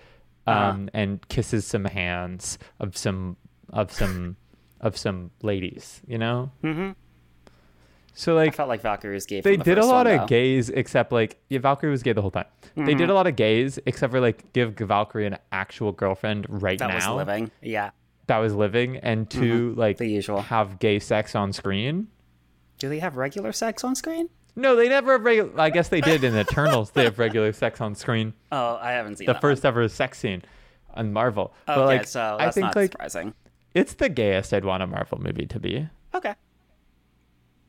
um 0.47 0.55
Uh-huh. 0.57 0.87
and 0.95 1.29
kisses 1.29 1.67
some 1.67 1.85
hands 1.85 2.59
of 2.81 2.97
some 2.97 3.37
of 3.73 3.91
some 3.93 4.37
of 4.81 4.97
some 4.97 5.31
ladies 5.43 6.03
you 6.07 6.19
know 6.19 6.51
hmm 6.63 6.91
so 8.19 8.33
I 8.39 8.45
like 8.47 8.55
felt 8.55 8.71
like 8.71 8.81
Valkyrie 8.81 9.13
was 9.13 9.27
gay. 9.27 9.43
they 9.43 9.57
the 9.57 9.65
did 9.65 9.77
a 9.79 9.85
lot 9.85 10.07
one, 10.07 10.21
of 10.21 10.27
gays 10.29 10.71
except 10.71 11.13
like 11.13 11.39
yeah 11.51 11.59
valkyrie 11.59 11.91
was 11.91 12.03
gay 12.03 12.13
the 12.15 12.23
whole 12.23 12.31
time 12.31 12.47
they 12.75 12.95
did 12.95 13.11
a 13.11 13.15
lot 13.15 13.27
of 13.27 13.37
gays 13.37 13.79
except 13.85 14.11
for 14.11 14.21
like 14.21 14.53
give 14.55 14.75
valkyrie 14.75 15.27
an 15.27 15.37
actual 15.53 15.93
girlfriend 15.93 16.47
right 16.49 16.79
now. 16.81 16.89
That 16.89 16.99
now 17.01 17.17
was 17.17 17.27
living. 17.27 17.51
Yeah. 17.63 17.91
that 18.27 18.39
was 18.39 18.55
living 18.55 18.97
and 18.99 19.29
to 19.31 19.75
like 19.75 19.99
The 19.99 20.07
usual. 20.09 20.41
have 20.43 20.79
gay 20.79 20.99
sex 20.99 21.35
on 21.35 21.53
screen 21.53 22.09
Do 22.79 22.89
they 22.89 22.99
have 22.99 23.17
regular 23.17 23.53
sex 23.53 23.85
on 23.85 23.95
screen? 23.95 24.29
no 24.59 24.75
they 24.75 24.89
never 24.89 25.13
have 25.13 25.23
regular 25.23 25.51
i 25.61 25.69
guess 25.69 25.89
they 25.89 26.01
did 26.01 26.25
in 26.25 26.35
eternals 26.35 26.91
they 26.93 27.05
have 27.05 27.19
regular 27.19 27.53
sex 27.53 27.79
on 27.81 27.95
screen 27.95 28.33
Oh, 28.53 28.79
I 28.81 28.93
haven't 28.93 29.17
seen 29.19 29.27
the 29.27 29.35
first 29.35 29.67
ever 29.67 29.87
sex 29.89 30.19
scene 30.19 30.43
on 30.95 31.13
Marvel. 31.13 31.53
One. 31.67 31.77
but 31.77 31.79
Okay, 31.79 31.87
like, 31.99 32.07
so 32.07 32.37
I 32.41 32.45
that's 32.47 32.55
think 32.55 32.65
not 32.67 32.77
like 32.77 32.93
surprising. 32.93 33.35
it's 33.75 33.93
the 33.95 34.09
gayest 34.09 34.55
I'd 34.55 34.65
want 34.65 34.83
a 34.83 34.87
Marvel 34.87 35.19
movie 35.21 35.45
to 35.45 35.61
be. 35.61 35.87
Okay. 36.15 36.35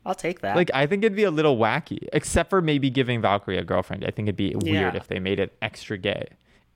I'll 0.06 0.14
take 0.14 0.40
that. 0.40 0.56
Like, 0.56 0.70
I 0.72 0.86
think 0.86 1.04
it'd 1.04 1.14
be 1.14 1.24
a 1.24 1.30
little 1.30 1.58
wacky, 1.58 2.08
except 2.14 2.48
for 2.48 2.62
maybe 2.62 2.88
giving 2.88 3.20
Valkyrie 3.20 3.58
a 3.58 3.64
girlfriend. 3.64 4.02
I 4.06 4.10
think 4.10 4.26
it'd 4.28 4.36
be 4.36 4.54
weird 4.54 4.94
Yeah. 4.94 4.96
if 4.96 5.08
they 5.08 5.18
made 5.18 5.38
it 5.38 5.54
extra 5.60 5.98
gay. 5.98 6.28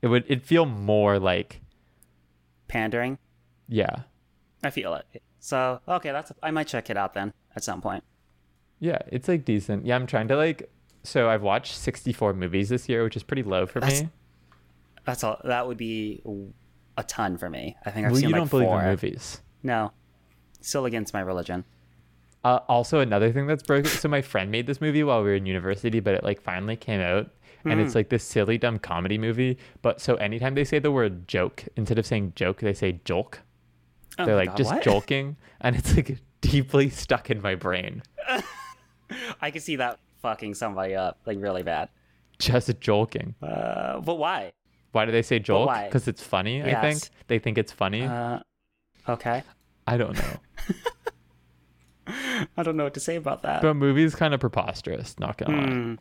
It 0.03 0.09
would. 0.09 0.25
It'd 0.27 0.43
feel 0.45 0.67
more 0.67 1.19
like, 1.19 1.63
pandering. 2.69 3.17
yeah, 3.69 4.01
I 4.63 4.69
feel 4.69 4.93
it. 4.95 5.23
So 5.41 5.81
okay, 5.89 6.13
that's 6.13 6.33
I 6.43 6.51
might 6.51 6.67
check 6.67 6.91
it 6.91 6.99
out 6.99 7.15
then 7.15 7.33
at 7.57 7.65
some 7.65 7.81
point. 7.81 8.05
Yeah. 8.83 8.99
It's 9.09 9.29
like 9.29 9.45
decent. 9.47 9.87
Yeah, 9.87 9.95
I'm 9.97 10.07
trying 10.07 10.27
to 10.29 10.37
like. 10.37 10.69
So 11.05 11.29
I've 11.31 11.43
watched 11.43 11.75
64 11.77 12.35
movies 12.35 12.69
this 12.69 12.89
year, 12.89 13.03
which 13.05 13.17
is 13.17 13.23
pretty 13.23 13.43
low 13.45 13.65
for 13.67 13.81
That's- 13.81 14.03
me. 14.03 14.09
That's 15.05 15.25
all. 15.25 15.41
That 15.45 15.67
would 15.67 15.79
be 15.79 16.21
a 16.99 17.03
ton 17.05 17.37
for 17.39 17.49
me. 17.51 17.77
I 17.87 17.91
think 17.91 18.07
I've 18.07 18.13
Well, 18.13 18.21
seen 18.21 18.29
you 18.29 18.35
like 18.35 18.41
don't 18.43 18.51
believe 18.51 18.69
four. 18.69 18.81
in 18.83 18.89
movies. 18.89 19.41
No, 19.65 19.93
still 20.61 20.85
against 20.85 21.13
my 21.15 21.21
religion. 21.21 21.65
Uh, 22.45 22.59
also, 22.69 22.99
another 23.01 23.33
thing 23.33 23.47
that's 23.47 23.63
broken. 23.63 23.87
So 23.91 24.09
my 24.09 24.21
friend 24.23 24.51
made 24.51 24.67
this 24.67 24.81
movie 24.81 25.03
while 25.05 25.23
we 25.23 25.31
were 25.31 25.35
in 25.37 25.47
university, 25.47 26.01
but 26.01 26.15
it 26.15 26.23
like 26.25 26.41
finally 26.43 26.77
came 26.77 27.01
out, 27.01 27.31
and 27.65 27.75
Hmm. 27.75 27.81
it's 27.81 27.95
like 27.97 28.09
this 28.11 28.23
silly 28.25 28.59
dumb 28.59 28.79
comedy 28.79 29.19
movie. 29.19 29.59
But 29.81 30.01
so 30.01 30.15
anytime 30.17 30.55
they 30.55 30.65
say 30.65 30.79
the 30.79 30.91
word 30.93 31.27
joke, 31.27 31.65
instead 31.77 31.99
of 31.99 32.07
saying 32.07 32.33
joke, 32.37 32.61
they 32.61 32.73
say 32.75 33.01
jolk. 33.05 33.41
Oh 34.19 34.27
They're 34.27 34.37
like 34.37 34.51
God, 34.51 34.57
just 34.57 34.73
what? 34.75 34.83
joking, 34.85 35.37
and 35.61 35.75
it's 35.75 35.97
like 35.97 36.19
deeply 36.41 36.91
stuck 36.91 37.29
in 37.31 37.41
my 37.43 37.55
brain. 37.57 38.03
I 39.41 39.51
can 39.51 39.61
see 39.61 39.77
that 39.77 39.99
fucking 40.21 40.55
somebody 40.55 40.95
up 40.95 41.19
like 41.27 41.39
really 41.41 41.63
bad. 41.63 41.89
Just 42.39 42.71
joking. 42.81 43.35
Uh, 43.43 44.01
but 44.01 44.17
why? 44.17 44.53
Why 44.93 45.05
do 45.05 45.13
they 45.13 45.23
say 45.23 45.39
joke? 45.39 45.71
Because 45.85 46.09
it's 46.09 46.23
funny. 46.23 46.63
I 46.63 46.81
think 46.81 47.09
they 47.29 47.39
think 47.39 47.57
it's 47.59 47.73
funny. 47.73 48.03
Uh, 48.03 48.41
okay. 49.09 49.43
I 49.87 49.97
don't 49.97 50.15
know. 50.15 50.37
I 52.57 52.63
don't 52.63 52.77
know 52.77 52.85
what 52.85 52.95
to 52.95 53.01
say 53.01 53.17
about 53.17 53.43
that. 53.43 53.63
the 53.63 53.75
movie's 53.75 54.15
kind 54.15 54.35
of 54.35 54.41
preposterous. 54.41 55.19
Not 55.21 55.39
gonna 55.39 55.57
lie. 55.57 55.67
Mm. 55.69 55.99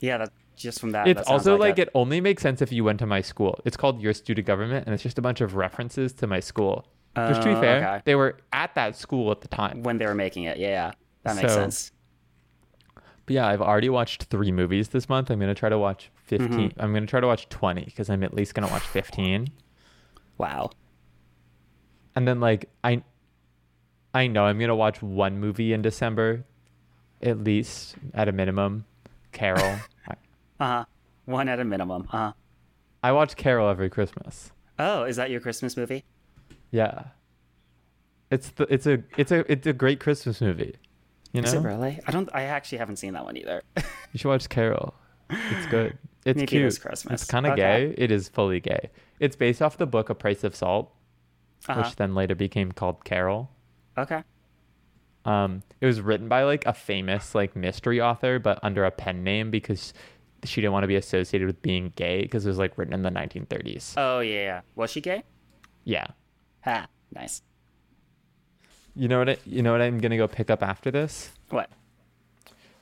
Yeah, 0.00 0.18
that 0.18 0.32
just 0.56 0.78
from 0.80 0.90
that. 0.92 1.08
It's 1.08 1.20
that 1.26 1.28
also 1.32 1.56
like 1.56 1.78
it. 1.78 1.88
it 1.88 1.90
only 1.94 2.20
makes 2.20 2.42
sense 2.42 2.60
if 2.60 2.70
you 2.70 2.84
went 2.84 2.98
to 3.00 3.06
my 3.06 3.20
school. 3.22 3.58
It's 3.64 3.76
called 3.76 4.00
Your 4.00 4.12
Student 4.12 4.46
Government, 4.46 4.86
and 4.86 4.94
it's 4.94 5.02
just 5.02 5.18
a 5.18 5.22
bunch 5.22 5.40
of 5.40 5.56
references 5.56 6.12
to 6.14 6.26
my 6.26 6.40
school. 6.40 6.86
Just 7.16 7.42
to 7.42 7.48
be 7.48 7.54
Oh, 7.54 7.60
fair, 7.60 7.76
okay. 7.78 8.02
they 8.04 8.14
were 8.14 8.36
at 8.52 8.74
that 8.76 8.94
school 8.96 9.32
at 9.32 9.40
the 9.40 9.48
time. 9.48 9.82
when 9.82 9.98
they 9.98 10.06
were 10.06 10.14
making 10.14 10.44
it. 10.44 10.58
Yeah, 10.58 10.92
that 11.24 11.34
makes 11.36 11.48
So- 11.52 11.58
sense. 11.58 11.92
But 13.30 13.34
yeah, 13.34 13.46
I've 13.46 13.62
already 13.62 13.88
watched 13.88 14.24
three 14.24 14.50
movies 14.50 14.88
this 14.88 15.08
month. 15.08 15.30
I'm 15.30 15.38
gonna 15.38 15.54
try 15.54 15.68
to 15.68 15.78
watch 15.78 16.10
15 16.24 16.48
Mm-hmm. 16.48 16.80
I'm 16.80 16.92
gonna 16.92 17.06
try 17.06 17.20
to 17.20 17.28
watch 17.28 17.48
twenty 17.48 17.84
because 17.84 18.10
I'm 18.10 18.24
at 18.24 18.34
least 18.34 18.54
gonna 18.54 18.66
watch 18.66 18.82
fifteen. 18.82 19.46
Wow. 20.36 20.70
And 22.16 22.26
then 22.26 22.40
like 22.40 22.68
I, 22.82 23.04
I 24.12 24.26
know 24.26 24.46
I'm 24.46 24.58
gonna 24.58 24.74
watch 24.74 25.00
one 25.00 25.38
movie 25.38 25.72
in 25.72 25.80
December, 25.80 26.44
at 27.22 27.44
least 27.44 27.94
at 28.14 28.28
a 28.28 28.32
minimum. 28.32 28.84
Carol. 29.30 29.78
Uh 30.58 30.66
huh. 30.66 30.84
One 31.26 31.48
at 31.48 31.60
a 31.60 31.64
minimum. 31.64 32.08
Uh 32.12 32.16
huh. 32.16 32.32
I 33.04 33.12
watch 33.12 33.36
Carol 33.36 33.68
every 33.70 33.90
Christmas. 33.90 34.50
Oh, 34.76 35.04
is 35.04 35.14
that 35.16 35.30
your 35.30 35.40
Christmas 35.40 35.76
movie? 35.76 36.04
Yeah. 36.72 37.04
It's 38.32 38.50
the 38.50 38.64
it's 38.64 38.86
a 38.88 39.04
it's 39.16 39.30
a 39.30 39.50
it's 39.50 39.68
a 39.68 39.72
great 39.72 40.00
Christmas 40.00 40.40
movie. 40.40 40.74
You 41.32 41.42
know, 41.42 41.46
Is 41.48 41.54
it 41.54 41.60
really? 41.60 42.00
I 42.06 42.10
don't. 42.10 42.28
I 42.34 42.42
actually 42.42 42.78
haven't 42.78 42.96
seen 42.96 43.12
that 43.14 43.24
one 43.24 43.36
either. 43.36 43.62
you 43.76 43.82
should 44.18 44.28
watch 44.28 44.48
Carol. 44.48 44.94
It's 45.30 45.66
good. 45.66 45.96
It's 46.26 46.36
Maybe 46.36 46.46
cute. 46.48 46.64
this 46.64 46.76
Christmas. 46.78 47.22
It's 47.22 47.30
kind 47.30 47.46
of 47.46 47.52
Okay. 47.52 47.62
gay. 47.88 47.94
It 47.96 48.10
is 48.12 48.28
fully 48.28 48.60
gay. 48.60 48.90
It's 49.20 49.36
based 49.36 49.62
off 49.62 49.78
the 49.78 49.86
book 49.86 50.10
A 50.10 50.14
Price 50.14 50.44
of 50.44 50.54
Salt, 50.54 50.92
Uh-huh. 51.66 51.80
which 51.80 51.96
then 51.96 52.14
later 52.14 52.34
became 52.34 52.72
called 52.72 53.04
Carol. 53.06 53.48
Okay. 53.96 54.22
Um, 55.24 55.62
it 55.80 55.86
was 55.86 56.02
written 56.02 56.28
by 56.28 56.42
like 56.42 56.66
a 56.66 56.74
famous 56.74 57.34
like 57.34 57.56
mystery 57.56 58.02
author, 58.02 58.38
but 58.38 58.58
under 58.62 58.84
a 58.84 58.90
pen 58.90 59.24
name 59.24 59.50
because 59.50 59.94
she 60.44 60.60
didn't 60.60 60.74
want 60.74 60.82
to 60.84 60.88
be 60.88 60.96
associated 60.96 61.46
with 61.46 61.62
being 61.62 61.92
gay 61.96 62.20
because 62.20 62.44
it 62.44 62.50
was 62.50 62.58
like 62.58 62.76
written 62.76 62.92
in 62.92 63.00
the 63.02 63.10
1930s. 63.10 63.94
Oh 63.96 64.20
yeah. 64.20 64.34
yeah. 64.40 64.60
Was 64.74 64.90
she 64.90 65.00
gay? 65.00 65.22
yeah. 65.84 66.06
Ha. 66.64 66.86
Nice. 67.14 67.40
You 69.00 69.08
know 69.08 69.20
what? 69.20 69.30
I, 69.30 69.36
you 69.46 69.62
know 69.62 69.72
what 69.72 69.80
I'm 69.80 69.96
gonna 69.98 70.18
go 70.18 70.28
pick 70.28 70.50
up 70.50 70.62
after 70.62 70.90
this. 70.90 71.30
What 71.48 71.70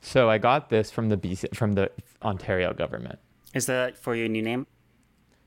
So 0.01 0.29
I 0.29 0.39
got 0.39 0.69
this 0.69 0.91
from 0.91 1.11
the 1.11 1.17
BC, 1.17 1.55
from 1.55 1.75
the 1.75 1.93
Ontario 2.25 2.73
government. 2.75 3.21
is 3.55 3.67
that 3.67 3.97
for 3.97 4.17
your 4.17 4.27
new 4.27 4.43
name? 4.43 4.67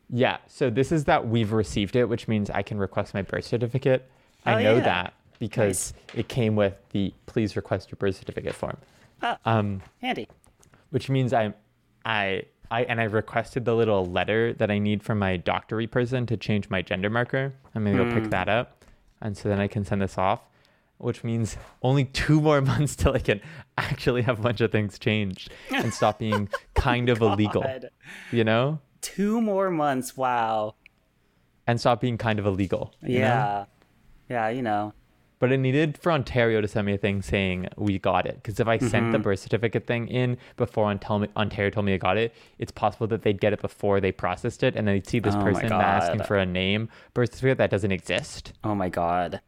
Yeah. 0.09 0.37
So 0.47 0.69
this 0.69 0.93
is 0.93 1.03
that 1.05 1.27
we've 1.27 1.51
received 1.51 1.97
it, 1.97 2.05
which 2.05 2.29
means 2.29 2.49
I 2.49 2.61
can 2.61 2.77
request 2.77 3.13
my 3.13 3.21
birth 3.21 3.43
certificate. 3.43 4.09
I 4.45 4.53
Oh, 4.53 4.63
know 4.63 4.75
yeah. 4.77 4.83
that 4.83 5.13
because 5.39 5.93
it 6.15 6.29
came 6.29 6.55
with 6.55 6.75
the 6.91 7.13
please 7.25 7.57
request 7.57 7.91
your 7.91 7.97
birth 7.97 8.15
certificate 8.15 8.53
form. 8.55 8.77
Ah. 9.21 9.37
Um, 9.43 9.81
Handy. 10.01 10.29
which 10.91 11.09
means 11.09 11.33
I'm, 11.33 11.53
I, 12.05 12.43
I, 12.71 12.83
and 12.83 13.01
I 13.01 13.05
requested 13.05 13.65
the 13.65 13.75
little 13.75 14.05
letter 14.05 14.53
that 14.53 14.71
I 14.71 14.79
need 14.79 15.03
from 15.03 15.19
my 15.19 15.35
doctory 15.35 15.85
person 15.85 16.25
to 16.27 16.37
change 16.37 16.69
my 16.69 16.81
gender 16.81 17.09
marker. 17.09 17.51
I'm 17.75 17.83
gonna 17.83 18.05
go 18.05 18.13
pick 18.13 18.29
that 18.29 18.47
up, 18.47 18.85
and 19.19 19.35
so 19.37 19.49
then 19.49 19.59
I 19.59 19.67
can 19.67 19.83
send 19.83 20.01
this 20.01 20.17
off. 20.17 20.39
Which 21.01 21.24
means 21.24 21.58
only 21.81 22.05
two 22.05 22.39
more 22.39 22.62
months 22.72 22.96
till 22.96 23.13
I 23.13 23.20
can 23.20 23.41
actually 23.77 24.22
have 24.22 24.39
a 24.39 24.41
bunch 24.41 24.62
of 24.62 24.72
things 24.72 25.00
changed 25.00 25.51
and 25.72 25.93
stop 25.93 26.20
being 26.25 26.50
oh 26.53 26.58
kind 26.75 27.10
of 27.10 27.22
illegal, 27.22 27.65
you 28.31 28.43
know, 28.43 28.79
Two 29.01 29.41
more 29.41 29.72
months. 29.72 30.15
Wow. 30.15 30.75
and 31.67 31.79
stop 31.79 32.01
being 32.01 32.17
kind 32.17 32.39
of 32.39 32.46
illegal. 32.46 32.93
you 33.01 33.20
know? 33.20 33.25
Yeah. 33.25 33.65
Yeah. 34.29 34.50
You 34.50 34.62
know. 34.62 34.93
But 35.41 35.51
I 35.51 35.55
needed 35.55 35.98
for 35.98 36.12
Ontario 36.12 36.62
to 36.62 36.67
send 36.67 36.86
me 36.86 36.93
a 36.93 37.00
thing 37.00 37.24
saying 37.24 37.67
we 37.75 37.98
got 37.98 38.27
it. 38.27 38.36
Because 38.36 38.60
if 38.60 38.67
I 38.67 38.77
sent 38.77 38.91
the 39.12 39.17
mm-hmm. 39.17 39.24
birth 39.24 39.39
certificate 39.39 39.88
thing 39.88 40.08
in 40.08 40.38
before 40.55 40.86
Ontario 40.86 41.72
told 41.72 41.86
me 41.88 41.96
I 41.96 41.98
got 41.98 42.15
it, 42.15 42.36
it's 42.60 42.72
possible 42.72 43.08
that 43.08 43.24
they'd 43.24 43.41
get 43.41 43.51
it 43.51 43.60
before 43.60 44.00
they 44.00 44.12
processed 44.12 44.62
it, 44.62 44.75
and 44.75 44.88
then 44.88 44.93
they'd 44.93 45.08
see 45.08 45.17
this 45.17 45.34
Oh 45.34 45.41
person 45.41 45.72
asking 45.72 46.22
for 46.25 46.38
a 46.38 46.46
name 46.46 46.89
birth 47.15 47.34
certificate 47.34 47.58
that 47.58 47.72
doesn't 47.72 47.91
exist, 47.91 48.53
Oh 48.63 48.75
my 48.75 48.89
God. 48.89 49.41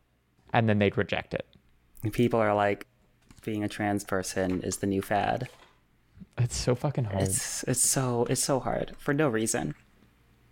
And 0.54 0.70
then 0.70 0.80
they'd 0.80 0.98
reject 0.98 1.34
it. 1.34 1.46
People 2.12 2.40
are 2.40 2.54
like, 2.54 2.88
being 3.44 3.64
a 3.64 3.70
trans 3.70 4.04
person 4.04 4.62
is 4.62 4.78
the 4.78 4.88
new 4.88 5.02
fad. 5.02 5.50
It's 6.38 6.58
so 6.58 6.76
fucking 6.76 7.06
hard. 7.06 7.24
It's 7.24 7.64
it's 7.64 7.82
so 7.82 8.26
it's 8.30 8.42
so 8.44 8.60
hard 8.60 8.94
for 8.98 9.14
no 9.14 9.30
reason. 9.30 9.76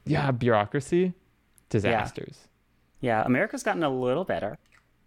yeah, 0.05 0.29
bureaucracy, 0.31 1.13
disasters. 1.69 2.47
Yeah, 2.99 3.23
America's 3.23 3.63
gotten 3.63 3.81
a 3.81 3.89
little 3.89 4.23
better, 4.23 4.59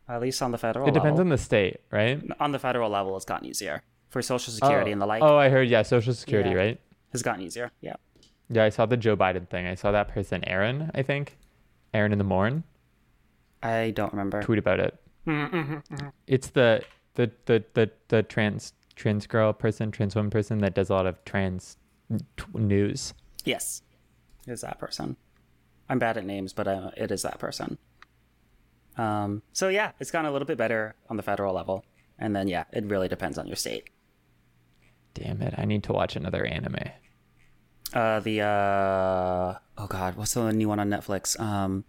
at 0.09 0.21
least 0.21 0.43
on 0.43 0.51
the 0.51 0.59
federal. 0.59 0.87
Level. 0.87 0.97
It 0.97 1.01
depends 1.01 1.19
level. 1.19 1.27
on 1.27 1.37
the 1.37 1.39
state, 1.39 1.81
right? 1.93 2.21
on 2.41 2.53
the 2.53 2.59
federal 2.59 2.91
level. 2.91 3.17
It's 3.17 3.25
gotten 3.25 3.47
easier 3.47 3.83
for 4.11 4.21
Social 4.21 4.53
Security 4.53 4.91
oh. 4.91 4.93
and 4.93 5.03
the 5.03 5.07
like. 5.07 5.23
Oh, 5.23 5.37
I 5.37 5.49
heard. 5.49 5.69
Yeah, 5.69 5.83
Social 5.83 6.15
Security, 6.15 6.51
Yeah. 6.51 6.57
right? 6.57 6.81
Has 7.13 7.23
gotten 7.23 7.43
easier. 7.43 7.71
Yeah. 7.81 7.95
Yeah, 8.51 8.65
I 8.65 8.71
saw 8.71 8.87
the 8.87 8.97
Joe 8.97 9.17
Biden 9.17 9.49
thing. 9.49 9.67
I 9.67 9.75
saw 9.75 9.93
that 9.93 10.09
person, 10.09 10.47
Erin. 10.49 10.91
I 10.95 11.03
think, 11.03 11.37
Erin 11.93 12.13
in 12.13 12.19
the 12.19 12.25
morn. 12.25 12.65
I 13.65 13.91
don't 13.91 14.13
remember. 14.13 14.43
tweet 14.43 14.59
about 14.59 14.79
it. 14.79 15.01
It's 16.27 16.49
the 16.51 16.85
the 17.15 17.31
the 17.47 17.65
the 17.73 17.91
the 18.09 18.23
trans 18.23 18.73
trans 18.95 19.27
girl 19.27 19.53
person, 19.53 19.91
trans 19.91 20.15
woman 20.15 20.31
person 20.31 20.59
that 20.59 20.75
does 20.75 20.91
a 20.91 20.93
lot 20.95 21.07
of 21.07 21.25
trans 21.25 21.77
t- 22.37 22.45
news. 22.55 23.15
Yes, 23.45 23.83
is 24.47 24.61
that 24.61 24.79
person? 24.79 25.17
I'm 25.89 25.99
bad 25.99 26.17
at 26.17 26.25
names, 26.25 26.53
but 26.53 26.69
uh, 26.69 26.91
it 26.97 27.11
is 27.11 27.23
that 27.23 27.39
person. 27.39 27.79
Um. 28.97 29.43
So 29.53 29.69
yeah, 29.69 29.93
it's 29.99 30.11
gotten 30.11 30.29
a 30.29 30.33
little 30.33 30.47
bit 30.47 30.59
better 30.59 30.95
on 31.09 31.17
the 31.17 31.23
federal 31.23 31.55
level, 31.55 31.85
and 32.19 32.37
then 32.37 32.47
yeah, 32.49 32.65
it 32.73 32.85
really 32.85 33.09
depends 33.09 33.39
on 33.39 33.47
your 33.47 33.57
state. 33.57 33.89
Damn 35.15 35.41
it! 35.43 35.55
I 35.57 35.65
need 35.65 35.85
to 35.85 35.93
watch 35.93 36.17
another 36.17 36.45
anime. 36.45 36.77
Uh, 37.93 38.21
the 38.21 38.41
uh, 38.41 39.59
oh 39.79 39.87
god, 39.89 40.17
what's 40.17 40.35
the 40.35 40.53
new 40.53 40.69
one 40.69 40.81
on 40.81 40.91
Netflix? 40.91 41.39
Um, 41.41 41.85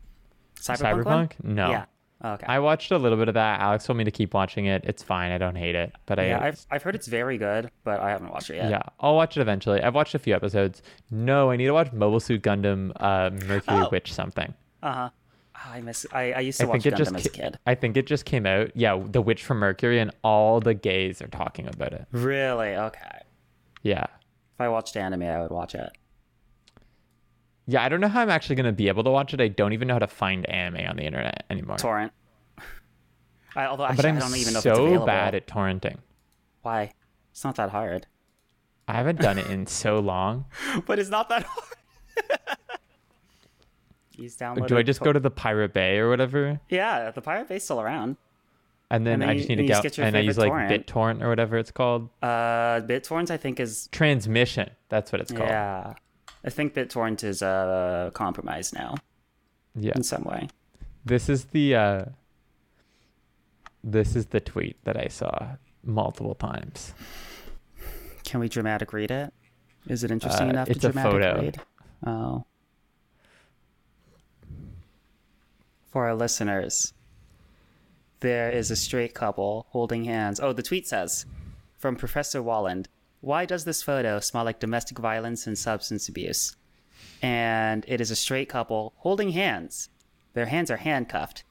Cyberpunk. 0.60 1.04
Cyberpunk? 1.04 1.32
No. 1.44 1.70
Yeah. 1.70 1.86
Oh, 2.22 2.32
okay. 2.34 2.46
I 2.48 2.60
watched 2.60 2.92
a 2.92 2.98
little 2.98 3.18
bit 3.18 3.28
of 3.28 3.34
that. 3.34 3.60
Alex 3.60 3.86
told 3.86 3.98
me 3.98 4.04
to 4.06 4.10
keep 4.12 4.34
watching 4.34 4.66
it. 4.66 4.84
It's 4.86 5.04
fine. 5.04 5.32
I 5.32 5.38
don't 5.38 5.56
hate 5.56 5.76
it, 5.76 5.92
but 6.06 6.18
I 6.18 6.28
yeah, 6.30 6.44
I've 6.44 6.66
I've 6.72 6.82
heard 6.82 6.96
it's 6.96 7.08
very 7.08 7.38
good, 7.38 7.70
but 7.84 8.00
I 8.00 8.10
haven't 8.10 8.30
watched 8.32 8.50
it 8.50 8.56
yet. 8.56 8.70
yeah, 8.70 8.82
I'll 9.00 9.16
watch 9.16 9.38
it 9.38 9.42
eventually. 9.42 9.82
I've 9.84 9.94
watched 9.94 10.16
a 10.16 10.20
few 10.20 10.34
episodes. 10.34 10.82
No, 11.12 11.52
I 11.52 11.58
need 11.58 11.66
to 11.66 11.72
watch 11.74 11.92
Mobile 11.92 12.20
Suit 12.22 12.42
Gundam 12.42 12.92
uh, 12.96 13.30
Mercury 13.46 13.62
Oh. 13.82 13.90
Witch 13.92 14.12
something. 14.14 14.54
Uh 14.82 14.94
huh. 14.94 15.10
I 15.68 15.82
miss. 15.82 16.06
I, 16.14 16.32
I 16.34 16.40
used 16.40 16.60
to 16.62 16.66
I 16.66 16.70
watch 16.70 16.84
think 16.84 16.94
it 16.94 16.96
Gundam 16.96 16.98
just 16.98 17.16
as 17.16 17.26
a 17.26 17.30
kid. 17.30 17.60
I 17.68 17.76
think 17.76 17.98
it 17.98 18.08
just 18.08 18.26
came 18.26 18.46
out. 18.46 18.72
Yeah, 18.76 19.02
The 19.06 19.22
Witch 19.22 19.44
from 19.44 19.60
Mercury 19.60 20.00
and 20.00 20.12
all 20.24 20.60
the 20.62 20.74
gays 20.74 21.22
are 21.22 21.28
talking 21.28 21.68
about 21.68 21.94
it. 21.94 22.06
Really? 22.12 22.76
Okay. 22.76 23.20
Yeah. 23.84 24.04
If 24.04 24.62
I 24.62 24.70
watched 24.70 24.96
anime, 24.98 25.24
I 25.24 25.42
would 25.42 25.52
watch 25.52 25.76
it. 25.76 25.90
Yeah, 27.67 27.84
I 27.84 27.89
don't 27.89 28.00
know 28.00 28.07
how 28.07 28.22
I'm 28.22 28.29
actually 28.29 28.55
going 28.57 28.67
to 28.67 28.72
be 28.72 28.88
able 28.88 29.03
to 29.03 29.10
watch 29.10 29.34
it. 29.34 29.41
I 29.41 29.48
don't 29.48 29.74
even 29.74 29.88
know 29.88 29.95
how 29.95 30.00
to 30.00 30.07
find 30.07 30.48
anime 30.50 30.86
on 30.88 30.98
the 30.98 31.03
internet 31.03 31.45
anymore. 31.50 31.77
Torrent. 31.77 32.12
I, 33.55 33.65
although 33.65 33.86
actually, 33.86 33.95
but 33.98 34.05
I'm 34.05 34.17
I 34.17 34.19
don't 34.19 34.36
even 34.36 34.53
know 34.53 34.60
if 34.60 34.65
it's 34.65 34.75
so 34.77 34.86
available. 34.86 35.05
bad 35.05 35.34
at 35.36 35.48
torrenting. 35.48 35.98
Why? 36.62 36.91
It's 37.31 37.43
not 37.43 37.55
that 37.55 37.69
hard. 37.69 38.05
I 38.88 38.93
haven't 38.93 39.19
done 39.19 39.38
it 39.39 39.48
in 39.50 39.65
so 39.81 40.00
long. 40.00 40.45
but 40.86 41.00
it's 41.00 41.10
not 41.10 41.29
that 41.29 41.43
hard. 41.43 42.39
you 44.17 44.25
just 44.25 44.39
download. 44.39 44.67
Do 44.67 44.77
I 44.77 44.84
just 44.84 45.01
go 45.01 45.12
to 45.12 45.19
the 45.19 45.31
Pirate 45.31 45.74
Bay 45.74 45.98
or 45.98 46.10
whatever? 46.10 46.60
Yeah, 46.69 47.12
the 47.12 47.22
Pirate 47.22 47.48
Bay's 47.48 47.63
still 47.63 47.81
around. 47.81 48.17
And 48.91 49.05
then 49.05 49.13
And 49.13 49.22
then 49.24 49.29
I 49.29 49.31
you- 49.34 49.38
just 49.39 49.50
need 49.50 49.55
to 49.55 49.65
go 49.67 49.81
get 49.81 49.98
and 49.98 50.15
I 50.15 50.19
use 50.19 50.38
like 50.38 50.50
torrent. 50.51 50.86
BitTorrent 50.88 51.24
or 51.24 51.29
whatever 51.29 51.57
it's 51.57 51.72
called. 51.72 52.10
Uh, 52.22 52.81
BitTorrent, 52.81 53.31
I 53.31 53.38
think 53.38 53.60
is 53.60 53.88
Transmission. 53.91 54.69
That's 54.89 55.12
what 55.12 55.22
it's 55.22 55.31
called. 55.31 55.50
yeah. 55.50 55.93
I 56.46 56.50
think 56.52 56.74
BitTorrent 56.75 57.24
is 57.24 57.42
uh 57.42 58.12
compromised 58.14 58.74
now 58.75 58.96
Yeah. 59.75 59.94
in 59.96 60.04
some 60.04 60.24
way. 60.24 60.48
This 61.04 61.28
is 61.30 61.46
the 61.46 61.75
uh 61.75 62.06
this 63.84 64.16
is 64.16 64.28
the 64.28 64.40
tweet 64.40 64.78
that 64.84 64.98
I 64.98 65.08
saw 65.08 65.56
multiple 65.84 66.36
times. 66.36 66.94
Can 68.24 68.40
we 68.40 68.48
dramatic 68.50 68.94
read 68.94 69.12
it? 69.12 69.34
Is 69.88 70.04
it 70.04 70.10
interesting 70.12 70.48
Uh, 70.48 70.52
enough 70.52 70.70
it's 70.70 70.80
to 70.82 70.90
a 70.90 70.94
photo. 70.94 71.42
read? 71.42 71.58
Oh. 72.06 72.46
For 75.92 76.08
our 76.08 76.16
listeners, 76.16 76.94
there 78.20 78.50
is 78.50 78.72
a 78.72 78.75
straight 78.75 79.14
couple 79.14 79.68
holding 79.70 80.06
hands. 80.06 80.40
Oh, 80.40 80.52
the 80.54 80.64
tweet 80.64 80.88
says 80.88 81.25
from 81.78 81.96
Professor 81.96 82.42
Walland 82.42 82.88
Why 83.25 83.48
does 83.48 83.65
this 83.65 83.82
photo 83.82 84.20
smell 84.20 84.44
like 84.44 84.60
domestic 84.60 85.00
violence 85.00 85.48
and 85.48 85.58
substance 85.58 86.08
abuse? 86.08 86.55
And 87.24 87.84
it 87.88 88.00
is 88.00 88.12
a 88.12 88.15
straight 88.15 88.50
couple 88.50 88.94
holding 88.98 89.32
hands. 89.32 89.89
Their 90.36 90.46
hands 90.46 90.70
are 90.70 90.77
handcuffed. 90.77 91.44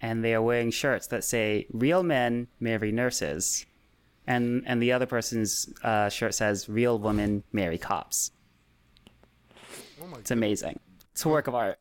and 0.00 0.24
they 0.24 0.34
are 0.34 0.42
wearing 0.42 0.72
shirts 0.72 1.06
that 1.06 1.22
say 1.22 1.66
"Real 1.70 2.02
men 2.02 2.48
marry 2.58 2.90
nurses," 2.90 3.64
and 4.26 4.64
and 4.66 4.82
the 4.82 4.90
other 4.90 5.06
person's 5.06 5.72
uh, 5.84 6.08
shirt 6.08 6.34
says 6.34 6.68
"Real 6.68 6.98
women 6.98 7.44
marry 7.52 7.78
cops." 7.78 8.32
it's 10.18 10.32
amazing. 10.32 10.80
It's 11.12 11.24
a 11.24 11.28
work 11.28 11.46
of 11.46 11.54
art. 11.54 11.78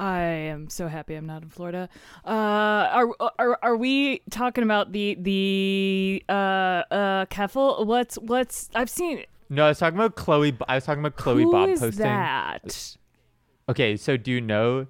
I 0.00 0.20
am 0.22 0.70
so 0.70 0.88
happy 0.88 1.14
I'm 1.14 1.26
not 1.26 1.42
in 1.42 1.50
Florida. 1.50 1.88
Uh, 2.24 2.30
are 2.30 3.08
are 3.38 3.58
are 3.62 3.76
we 3.76 4.22
talking 4.30 4.64
about 4.64 4.92
the 4.92 5.14
the 5.20 6.24
uh 6.28 6.32
uh 6.32 7.26
Keffel? 7.26 7.84
What's 7.86 8.16
what's 8.16 8.70
I've 8.74 8.88
seen. 8.90 9.24
No, 9.50 9.66
I 9.66 9.68
was 9.68 9.78
talking 9.78 9.98
about 9.98 10.16
Chloe. 10.16 10.56
I 10.68 10.76
was 10.76 10.84
talking 10.84 11.00
about 11.00 11.16
Chloe 11.16 11.42
Who 11.42 11.52
Bob 11.52 11.68
is 11.68 11.80
posting. 11.80 11.98
that? 12.06 12.96
Okay, 13.68 13.96
so 13.96 14.16
do 14.16 14.30
you 14.30 14.40
know 14.40 14.86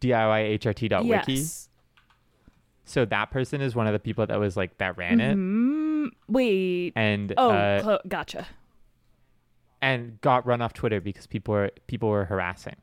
DIYHRT.wiki? 0.00 1.32
Yes. 1.32 1.68
So 2.84 3.04
that 3.04 3.30
person 3.30 3.60
is 3.60 3.76
one 3.76 3.86
of 3.86 3.92
the 3.92 3.98
people 4.00 4.26
that 4.26 4.40
was 4.40 4.56
like 4.56 4.76
that 4.78 4.96
ran 4.98 5.20
it 5.20 5.36
Mm, 5.36 6.08
wait. 6.28 6.92
and 6.96 7.32
Oh, 7.36 7.50
uh, 7.50 7.82
Chlo- 7.82 8.08
gotcha. 8.08 8.46
and 9.80 10.20
got 10.22 10.44
run 10.44 10.60
off 10.60 10.72
Twitter 10.72 11.00
because 11.00 11.26
people 11.28 11.52
were 11.54 11.70
people 11.86 12.08
were 12.08 12.24
harassing 12.24 12.76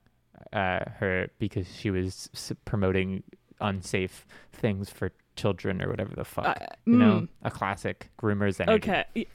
uh, 0.54 0.80
her 1.00 1.30
because 1.40 1.68
she 1.76 1.90
was 1.90 2.30
s- 2.34 2.54
promoting 2.66 3.24
unsafe 3.60 4.26
things 4.54 4.90
for 4.90 5.12
children 5.36 5.82
or 5.82 5.90
whatever 5.90 6.16
the 6.16 6.26
fuck. 6.26 6.46
Uh, 6.62 6.66
you 6.86 6.98
know, 6.98 7.22
mm. 7.22 7.28
a 7.44 7.52
classic 7.52 8.10
groomers 8.22 8.60
energy. 8.60 8.90
Okay. 8.90 9.28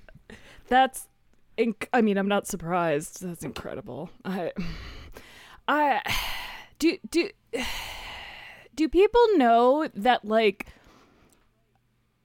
That's 0.69 1.09
inc- 1.59 1.89
I 1.93 2.03
mean, 2.03 2.19
I'm 2.19 2.29
not 2.29 2.47
surprised. 2.47 3.23
That's 3.23 3.45
incredible. 3.45 4.11
I 4.25 4.53
I 5.69 6.01
do 6.79 6.99
do 7.11 7.31
do 8.75 8.89
people 8.89 9.25
know 9.37 9.89
that 9.95 10.25
like 10.25 10.67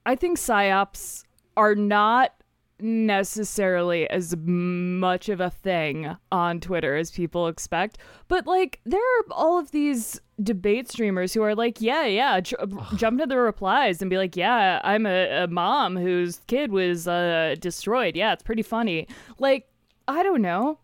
I 0.06 0.16
think 0.16 0.38
psyops 0.38 1.24
are 1.58 1.76
not 1.76 2.34
necessarily 2.80 4.10
as 4.10 4.36
much 4.38 5.30
of 5.30 5.40
a 5.42 5.50
thing 5.50 6.16
on 6.32 6.60
Twitter 6.60 6.96
as 6.96 7.12
people 7.12 7.48
expect. 7.48 7.98
But 8.28 8.46
like 8.46 8.80
there 8.86 9.00
are 9.00 9.24
all 9.32 9.58
of 9.58 9.72
these 9.72 10.22
debate 10.42 10.90
streamers 10.90 11.34
who 11.34 11.42
are 11.42 11.56
like, 11.56 11.82
yeah, 11.82 12.06
yeah, 12.06 12.40
j- 12.40 12.56
jump 12.96 13.20
into 13.20 13.34
the 13.34 13.42
replies 13.42 14.02
and 14.02 14.10
be 14.10 14.18
like, 14.18 14.36
yeah, 14.36 14.80
I'm 14.84 15.06
a, 15.06 15.44
a 15.44 15.48
mom 15.48 15.98
whose 15.98 16.42
kid 16.48 16.72
was 16.72 17.08
uh, 17.08 17.56
destroyed. 17.60 18.16
Yeah, 18.16 18.34
it's 18.34 18.44
pretty 18.44 18.62
funny. 18.62 19.08
Like, 19.40 19.68
I 20.08 20.24
don't 20.24 20.42
know. 20.42 20.80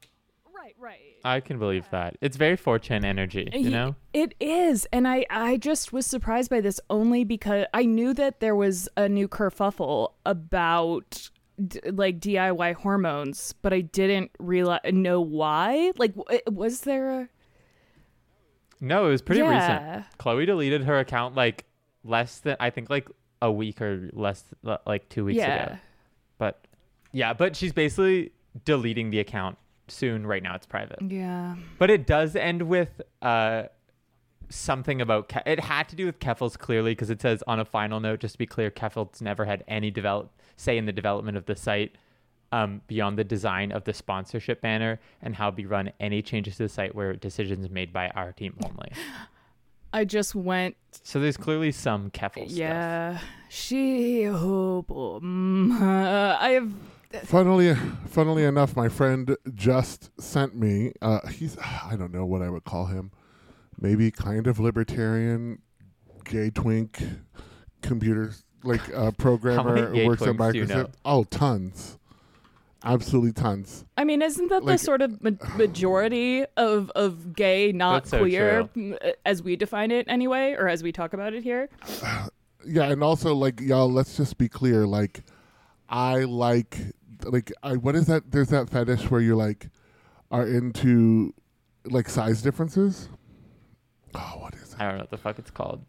Right, 0.56 0.76
right. 0.80 1.00
I 1.26 1.40
can 1.40 1.58
believe 1.58 1.90
that. 1.92 2.18
It's 2.20 2.36
very 2.36 2.58
fortune 2.58 3.06
energy, 3.06 3.50
you 3.54 3.70
know? 3.70 3.96
It 4.14 4.36
is. 4.42 4.86
And 4.92 5.08
I, 5.08 5.26
I 5.30 5.56
just 5.56 5.94
was 5.94 6.06
surprised 6.06 6.50
by 6.50 6.60
this 6.60 6.82
only 6.90 7.24
because 7.24 7.66
I 7.74 7.86
knew 7.86 8.14
that 8.16 8.42
there 8.42 8.56
was 8.56 8.90
a 8.98 9.08
new 9.08 9.30
kerfuffle 9.30 10.14
about 10.26 11.30
d- 11.68 11.80
like 11.92 12.20
DIY 12.20 12.74
hormones, 12.76 13.54
but 13.62 13.74
I 13.74 13.82
didn't 13.82 14.32
realize 14.40 14.82
know 14.92 15.22
why. 15.22 15.92
Like, 15.98 16.16
w- 16.16 16.40
was 16.48 16.82
there 16.82 17.10
a. 17.22 17.30
No, 18.82 19.08
it 19.08 19.10
was 19.10 19.22
pretty 19.22 19.42
Yeah. 19.42 19.96
recent. 19.98 20.18
Chloe 20.18 20.46
deleted 20.46 20.84
her 20.84 21.00
account 21.00 21.36
like 21.36 21.66
less 22.04 22.40
than 22.40 22.58
I 22.60 22.70
think 22.70 22.90
like 22.90 23.08
a 23.42 23.52
week 23.52 23.82
or 23.82 24.10
less 24.14 24.44
like 24.86 25.08
2 25.10 25.26
weeks 25.26 25.38
Yeah. 25.38 25.66
ago. 25.66 25.78
But 26.38 26.66
yeah, 27.12 27.34
but 27.34 27.56
she's 27.56 27.72
basically 27.74 28.32
deleting 28.66 29.10
the 29.10 29.20
account 29.20 29.58
soon. 29.88 30.26
Right 30.28 30.44
now 30.44 30.56
it's 30.56 30.66
private. 30.66 31.00
Yeah. 31.02 31.56
But 31.78 31.90
it 31.92 32.06
does 32.08 32.36
end 32.36 32.64
with 32.64 33.02
uh 33.22 33.64
something 34.54 35.02
about 35.02 35.30
Ke- 35.30 35.46
it 35.46 35.60
had 35.60 35.90
to 35.90 35.96
do 35.96 36.06
with 36.06 36.20
Keffals 36.20 36.58
clearly 36.58 36.92
because 36.92 37.10
it 37.10 37.22
says 37.22 37.44
on 37.48 37.60
a 37.60 37.66
final 37.66 38.00
note 38.00 38.20
just 38.20 38.36
to 38.36 38.38
be 38.38 38.46
clear 38.46 38.70
Keffals 38.70 39.22
never 39.22 39.46
had 39.46 39.64
any 39.68 39.92
develop 39.92 40.32
say 40.56 40.78
in 40.78 40.86
the 40.86 40.92
development 40.92 41.38
of 41.38 41.46
the 41.46 41.56
site 41.56 41.96
um, 42.52 42.82
beyond 42.88 43.18
the 43.18 43.24
design 43.24 43.72
of 43.72 43.84
the 43.84 43.94
sponsorship 43.94 44.62
banner 44.62 45.00
and 45.22 45.36
how 45.36 45.50
we 45.50 45.66
run 45.66 45.92
any 46.00 46.22
changes 46.22 46.58
to 46.58 46.64
the 46.64 46.70
site 46.70 46.94
where 46.94 47.14
decisions 47.14 47.70
made 47.70 47.92
by 47.92 48.10
our 48.10 48.32
team 48.32 48.56
only. 48.64 48.92
I 49.92 50.06
just 50.06 50.34
went 50.36 50.76
So 51.04 51.20
there's 51.20 51.38
clearly 51.38 51.72
some 51.72 52.12
Keffals 52.12 52.50
stuff. 52.50 52.58
Yeah, 52.58 53.20
she. 53.50 54.28
Oh, 54.28 54.84
boy. 54.84 55.20
Mm, 55.20 55.82
uh, 55.82 56.38
I 56.42 56.50
have. 56.52 56.72
Funnily, 57.26 57.76
funnily 58.08 58.44
enough, 58.44 58.76
my 58.76 58.90
friend 58.90 59.36
just 59.54 60.10
sent 60.20 60.56
me. 60.56 60.94
Uh, 61.00 61.28
he's 61.28 61.58
I 61.60 61.96
don't 61.96 62.12
know 62.12 62.26
what 62.26 62.42
I 62.42 62.50
would 62.50 62.64
call 62.64 62.88
him. 62.88 63.12
Maybe 63.84 64.10
kind 64.12 64.48
of 64.48 64.60
libertarian, 64.62 65.62
gay 66.24 66.50
twink, 66.50 67.04
computer 67.82 68.32
like 68.64 68.82
uh, 68.96 69.12
programmer 69.18 69.92
gay 69.92 70.04
who 70.04 70.08
works 70.08 70.22
at 70.22 70.30
twinks 70.30 70.54
do 70.54 70.58
you 70.60 70.66
Microsoft. 70.66 70.76
know? 70.76 70.90
Oh, 71.04 71.24
tons, 71.26 72.00
absolutely 72.86 73.34
tons. 73.34 73.84
I 73.98 74.06
mean, 74.06 74.22
isn't 74.22 74.48
that 74.48 74.66
the 74.66 74.78
sort 74.78 75.02
of 75.02 75.22
ma- 75.22 75.32
majority 75.58 76.46
of 76.56 76.92
of 76.92 77.36
gay, 77.36 77.74
not 77.74 78.04
That's 78.06 78.12
so 78.12 78.20
queer, 78.20 78.70
m- 78.74 78.98
as 79.26 79.44
we 79.44 79.58
define 79.58 79.92
it 79.92 80.06
anyway, 80.08 80.56
or 80.58 80.70
as 80.70 80.82
we 80.82 80.94
talk 80.94 81.12
about 81.14 81.34
it 81.34 81.44
here? 81.44 81.70
Yeah, 82.66 82.84
and 82.84 83.04
also 83.04 83.36
like 83.36 83.60
y'all, 83.60 83.92
let's 83.92 84.16
just 84.16 84.38
be 84.38 84.48
clear. 84.48 84.88
Like, 84.88 85.24
I 85.90 86.20
like 86.20 86.78
like 87.26 87.52
I 87.62 87.74
what 87.76 87.94
is 87.94 88.08
that? 88.08 88.32
There's 88.32 88.48
that 88.48 88.70
fetish 88.70 89.12
where 89.12 89.20
you 89.20 89.36
like 89.36 89.68
are 90.32 90.48
into 90.48 91.34
like 91.84 92.08
size 92.08 92.42
differences. 92.42 93.10
Oh, 94.16 94.38
what 94.40 94.54
is 94.56 94.74
it? 94.74 94.80
I 94.80 94.84
don't 94.86 94.94
know 94.96 95.02
what 95.04 95.10
the 95.12 95.18
fuck 95.18 95.40
it's 95.40 95.52
called. 95.52 95.84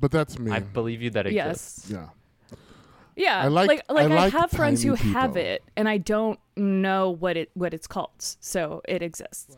But 0.00 0.10
that's 0.10 0.38
me. 0.38 0.52
I 0.52 0.60
believe 0.60 1.00
you 1.02 1.10
that 1.10 1.26
it 1.26 1.34
exists. 1.34 1.90
Yes. 1.90 1.98
yeah. 2.00 2.56
Yeah, 3.18 3.40
I 3.42 3.48
like- 3.48 3.68
like 3.68 3.82
I 3.88 3.92
like 3.94 4.10
I, 4.10 4.14
like 4.14 4.32
have 4.34 4.50
friends 4.50 4.82
who 4.82 4.94
tiny 4.94 5.10
have 5.12 5.36
it, 5.38 5.62
and 5.74 5.88
I 5.88 5.96
don't 5.96 6.38
know 6.54 7.10
what 7.10 7.38
it 7.38 7.50
what 7.54 7.72
it's 7.72 7.86
called. 7.86 8.10
So 8.18 8.82
it 8.86 9.00
exists. 9.02 9.56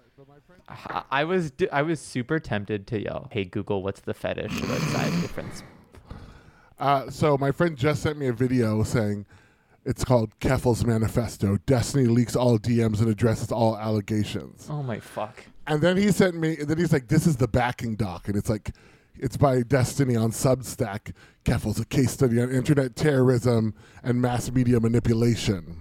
I- 0.69 1.03
I 1.11 1.25
was 1.25 1.51
I 1.73 1.83
was 1.83 1.99
super 2.01 2.39
tempted 2.39 2.87
to 2.89 3.03
yell, 3.03 3.27
"Hey 3.33 3.45
Google, 3.45 3.83
what's 3.83 4.01
the 4.01 4.15
fetish 4.15 4.61
about 4.63 4.79
size 4.81 5.13
difference?" 5.23 5.65
Uh, 6.79 7.11
so 7.11 7.37
my 7.37 7.51
friend 7.51 7.77
just 7.77 8.03
sent 8.03 8.17
me 8.17 8.29
a 8.29 8.33
video 8.33 8.85
saying 8.85 9.27
it's 9.85 10.05
called 10.05 10.39
Keffal's 10.39 10.85
Manifesto. 10.85 11.57
Destiny 11.67 12.07
leaks 12.07 12.37
all 12.37 12.59
DMs 12.61 13.01
and 13.01 13.09
addresses 13.09 13.51
all 13.51 13.77
allegations. 13.77 14.69
Oh 14.71 14.85
my 14.85 15.01
fuck. 15.01 15.45
And 15.69 15.81
then 15.81 15.97
he 15.97 16.11
sent 16.11 16.35
me, 16.35 16.57
and 16.59 16.69
then 16.69 16.79
he's 16.79 16.93
like, 16.93 17.09
"This 17.09 17.27
is 17.27 17.37
the 17.37 17.49
backing 17.49 17.95
doc," 17.95 18.29
and 18.29 18.37
it's 18.37 18.49
like, 18.49 18.73
it's 19.21 19.37
by 19.37 19.63
Destiny 19.63 20.17
on 20.17 20.31
Substack. 20.31 21.13
Keffal's 21.45 21.81
a 21.81 21.85
case 21.85 22.13
study 22.13 22.41
on 22.41 22.51
internet 22.51 22.97
terrorism 22.97 23.75
and 24.03 24.21
mass 24.21 24.51
media 24.51 24.81
manipulation. 24.81 25.77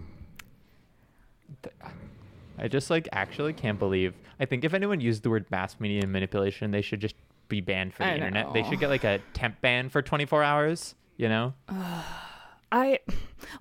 I 2.57 2.67
just 2.67 2.89
like 2.89 3.07
actually 3.11 3.53
can't 3.53 3.77
believe. 3.77 4.15
I 4.39 4.45
think 4.45 4.63
if 4.63 4.73
anyone 4.73 4.99
used 4.99 5.23
the 5.23 5.29
word 5.29 5.45
mass 5.51 5.79
media 5.79 6.07
manipulation, 6.07 6.71
they 6.71 6.81
should 6.81 6.99
just 6.99 7.15
be 7.47 7.61
banned 7.61 7.93
from 7.93 8.07
the 8.07 8.11
I 8.11 8.15
internet. 8.15 8.53
They 8.53 8.63
should 8.63 8.79
get 8.79 8.89
like 8.89 9.03
a 9.03 9.19
temp 9.33 9.61
ban 9.61 9.89
for 9.89 10.01
24 10.01 10.43
hours. 10.43 10.95
You 11.17 11.29
know? 11.29 11.53
I 12.71 12.99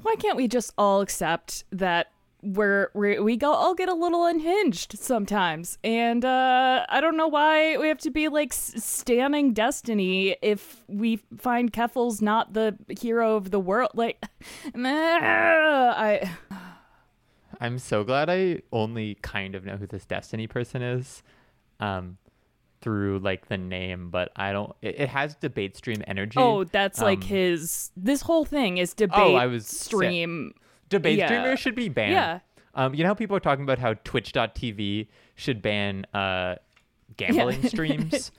why 0.03 0.17
can't 0.17 0.37
we 0.37 0.49
just 0.49 0.73
all 0.77 1.01
accept 1.01 1.65
that 1.71 2.11
we're, 2.55 2.91
we're 2.95 3.23
we 3.23 3.37
go 3.37 3.53
all 3.53 3.75
get 3.75 3.89
a 3.89 3.95
little 3.95 4.25
unhinged 4.27 4.99
sometimes 4.99 5.79
and 5.83 6.25
uh 6.25 6.87
I 6.89 7.01
don't 7.01 7.17
know 7.17 7.27
why 7.29 7.77
we 7.77 7.89
have 7.89 7.99
to 7.99 8.11
be 8.11 8.29
like 8.29 8.53
s- 8.53 8.75
standing 8.85 9.53
destiny 9.53 10.37
if 10.43 10.85
we 10.87 11.21
find 11.37 11.73
Keffal's 11.73 12.23
not 12.23 12.53
the 12.53 12.77
hero 13.01 13.37
of 13.37 13.51
the 13.51 13.59
world 13.59 13.91
like 13.95 14.23
I 15.97 16.31
I'm 17.61 17.79
so 17.79 18.05
glad 18.05 18.29
I 18.29 18.61
only 18.73 19.17
kind 19.23 19.55
of 19.55 19.65
know 19.65 19.77
who 19.77 19.87
this 19.87 20.05
Destiny 20.05 20.47
person 20.47 20.83
is, 20.83 21.23
um, 21.81 22.19
through 22.83 23.21
like 23.21 23.49
the 23.49 23.57
name, 23.57 24.11
but 24.11 24.31
I 24.37 24.53
don't. 24.53 24.75
It, 24.83 25.01
it 25.01 25.09
has 25.09 25.37
debate 25.37 25.75
stream 25.75 26.05
energy. 26.07 26.39
Oh, 26.39 26.65
that's 26.65 27.01
like 27.01 27.23
Um, 27.23 27.29
his 27.29 27.91
this 27.97 28.21
whole 28.21 28.45
thing 28.45 28.77
is 28.77 28.93
debate 28.93 29.17
Oh, 29.19 29.35
I 29.35 29.47
was 29.47 29.67
sick. 29.67 29.91
Debate 30.89 31.19
yeah. 31.19 31.27
streamers 31.27 31.61
should 31.61 31.75
be 31.75 31.89
banned. 31.89 32.13
Yeah. 32.13 32.39
Um, 32.75 32.95
you 32.95 33.03
know 33.03 33.09
how 33.09 33.15
people 33.15 33.37
are 33.37 33.41
talking 33.41 33.65
about 33.65 33.79
how 33.79 33.95
Twitch.tv 34.05 35.09
should 35.35 35.63
ban 35.63 36.07
uh, 36.13 36.57
gambling 37.17 37.63
Yeah. 37.63 37.69
streams, 37.71 38.33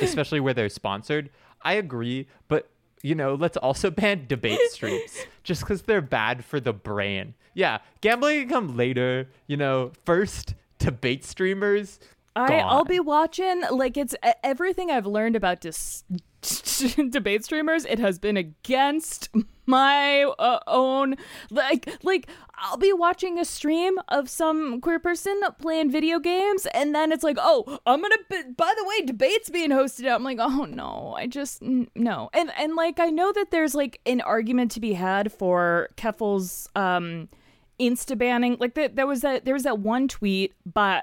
especially 0.00 0.40
where 0.40 0.54
they're 0.54 0.68
sponsored. 0.68 1.30
I 1.62 1.74
agree, 1.74 2.28
but 2.48 2.70
you 3.02 3.14
know, 3.14 3.34
let's 3.34 3.56
also 3.56 3.90
ban 4.02 4.26
debate 4.28 4.60
streams 4.70 5.26
just 5.42 5.60
because 5.60 5.82
they're 5.82 6.00
bad 6.00 6.44
for 6.44 6.58
the 6.58 6.72
brain. 6.72 7.34
Yeah, 7.54 7.78
gambling 8.00 8.40
can 8.40 8.48
come 8.48 8.76
later. 8.76 9.28
You 9.46 9.56
know, 9.56 9.92
first 10.04 10.54
debate 10.78 11.24
streamers 11.24 11.98
I 12.36 12.58
I'll 12.58 12.84
be 12.84 13.00
watching 13.00 13.62
like 13.70 13.96
it's 13.96 14.14
everything 14.44 14.90
I've 14.90 15.06
learned 15.06 15.36
about 15.36 15.60
dis- 15.60 16.04
debate 17.10 17.44
streamers. 17.44 17.84
It 17.86 17.98
has 17.98 18.18
been 18.18 18.36
against 18.36 19.30
my 19.64 20.24
uh, 20.38 20.60
own 20.66 21.16
like 21.50 21.88
like 22.02 22.28
I'll 22.58 22.76
be 22.76 22.92
watching 22.92 23.38
a 23.38 23.44
stream 23.44 23.98
of 24.08 24.28
some 24.30 24.80
queer 24.80 24.98
person 24.98 25.38
playing 25.58 25.90
video 25.90 26.18
games, 26.18 26.66
and 26.72 26.94
then 26.94 27.12
it's 27.12 27.24
like, 27.24 27.36
oh, 27.40 27.78
I'm 27.86 28.00
gonna. 28.00 28.16
Be- 28.30 28.52
by 28.56 28.72
the 28.76 28.84
way, 28.84 29.02
debates 29.04 29.50
being 29.50 29.70
hosted. 29.70 30.12
I'm 30.12 30.24
like, 30.24 30.38
oh 30.40 30.64
no, 30.64 31.14
I 31.16 31.26
just 31.26 31.62
n- 31.62 31.88
no, 31.94 32.30
and 32.32 32.50
and 32.58 32.76
like 32.76 33.00
I 33.00 33.08
know 33.10 33.32
that 33.32 33.50
there's 33.50 33.74
like 33.74 34.00
an 34.06 34.20
argument 34.20 34.70
to 34.72 34.80
be 34.80 34.92
had 34.92 35.32
for 35.32 35.88
Keffal's 35.96 36.68
um 36.76 37.28
insta 37.78 38.16
banning 38.16 38.56
like 38.58 38.74
that 38.74 38.96
there 38.96 39.06
was 39.06 39.20
that 39.20 39.44
there 39.44 39.52
was 39.54 39.64
that 39.64 39.78
one 39.78 40.08
tweet 40.08 40.54
by 40.64 41.00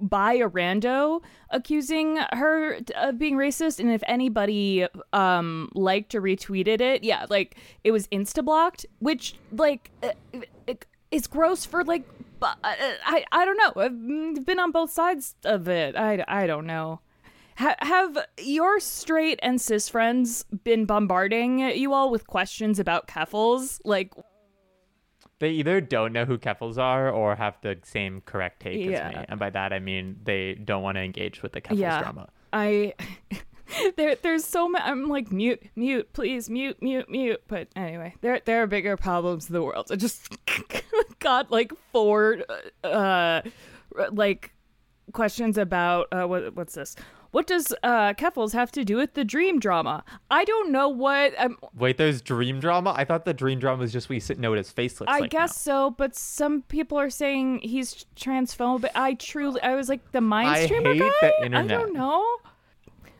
by 0.00 0.32
a 0.32 0.48
rando 0.48 1.22
accusing 1.50 2.16
her 2.32 2.78
of 2.96 3.18
being 3.18 3.36
racist 3.36 3.78
and 3.78 3.90
if 3.90 4.02
anybody 4.08 4.86
um 5.12 5.70
liked 5.74 6.14
or 6.14 6.20
retweeted 6.20 6.80
it 6.80 7.04
yeah 7.04 7.26
like 7.30 7.56
it 7.84 7.92
was 7.92 8.08
insta 8.08 8.44
blocked 8.44 8.84
which 8.98 9.36
like 9.52 9.90
uh, 10.02 10.10
it, 10.66 10.84
it's 11.12 11.28
gross 11.28 11.64
for 11.64 11.84
like 11.84 12.04
bu- 12.40 12.46
I 12.64 13.24
I 13.30 13.44
don't 13.44 13.56
know 13.56 13.82
I've 13.82 14.44
been 14.44 14.58
on 14.58 14.72
both 14.72 14.90
sides 14.90 15.36
of 15.44 15.68
it 15.68 15.96
I 15.96 16.24
I 16.26 16.46
don't 16.46 16.66
know. 16.66 17.00
Ha- 17.58 17.76
have 17.78 18.18
your 18.38 18.80
straight 18.80 19.38
and 19.42 19.58
cis 19.58 19.88
friends 19.88 20.44
been 20.64 20.84
bombarding 20.84 21.60
you 21.60 21.94
all 21.94 22.10
with 22.10 22.26
questions 22.26 22.78
about 22.78 23.08
keffals? 23.08 23.80
Like 23.82 24.12
They 25.38 25.50
either 25.50 25.80
don't 25.80 26.12
know 26.12 26.24
who 26.24 26.38
Keffals 26.38 26.78
are 26.78 27.10
or 27.10 27.36
have 27.36 27.58
the 27.60 27.78
same 27.82 28.22
correct 28.22 28.60
take 28.60 28.90
as 28.90 29.14
me. 29.14 29.24
And 29.28 29.38
by 29.38 29.50
that, 29.50 29.72
I 29.72 29.80
mean 29.80 30.18
they 30.24 30.54
don't 30.54 30.82
want 30.82 30.96
to 30.96 31.02
engage 31.02 31.42
with 31.42 31.52
the 31.52 31.60
Keffals 31.60 31.78
yeah, 31.78 32.00
drama. 32.00 32.28
I 32.52 32.94
there 33.96 34.14
there's 34.16 34.44
so 34.44 34.68
many. 34.68 34.84
I'm 34.84 35.08
like 35.08 35.30
mute, 35.30 35.62
mute, 35.74 36.12
please, 36.12 36.48
mute, 36.48 36.80
mute, 36.80 37.10
mute. 37.10 37.42
But 37.48 37.68
anyway, 37.76 38.14
there 38.20 38.40
there 38.44 38.62
are 38.62 38.66
bigger 38.66 38.96
problems 38.96 39.48
in 39.48 39.52
the 39.52 39.62
world. 39.62 39.88
I 39.90 39.96
just 39.96 40.34
got 41.18 41.50
like 41.50 41.72
four 41.92 42.38
uh 42.84 43.42
like 44.12 44.52
questions 45.12 45.58
about 45.58 46.08
uh 46.12 46.24
what 46.24 46.54
what's 46.54 46.74
this? 46.74 46.96
What 47.36 47.46
does 47.46 47.70
uh 47.82 48.14
Keffals 48.14 48.54
have 48.54 48.72
to 48.72 48.82
do 48.82 48.96
with 48.96 49.12
the 49.12 49.22
dream 49.22 49.60
drama? 49.60 50.04
I 50.30 50.44
don't 50.44 50.72
know 50.72 50.88
what 50.88 51.34
um, 51.36 51.58
Wait, 51.76 51.98
there's 51.98 52.22
dream 52.22 52.60
drama? 52.60 52.94
I 52.96 53.04
thought 53.04 53.26
the 53.26 53.34
dream 53.34 53.58
drama 53.58 53.82
was 53.82 53.92
just 53.92 54.08
we 54.08 54.20
sit 54.20 54.38
know 54.38 54.48
what 54.52 54.56
his 54.56 54.70
face 54.70 54.98
looks 54.98 55.10
like. 55.10 55.18
I 55.18 55.20
like. 55.20 55.30
guess 55.32 55.54
so, 55.54 55.90
but 55.90 56.16
some 56.16 56.62
people 56.62 56.98
are 56.98 57.10
saying 57.10 57.58
he's 57.58 58.06
transphobic. 58.16 58.88
I 58.94 59.12
truly, 59.12 59.60
I 59.60 59.74
was 59.74 59.90
like 59.90 60.12
the 60.12 60.22
mind 60.22 60.48
I 60.48 60.64
streamer 60.64 60.94
hate 60.94 61.12
guy. 61.20 61.32
the 61.42 61.56
I 61.58 61.66
don't 61.66 61.92
know, 61.92 62.24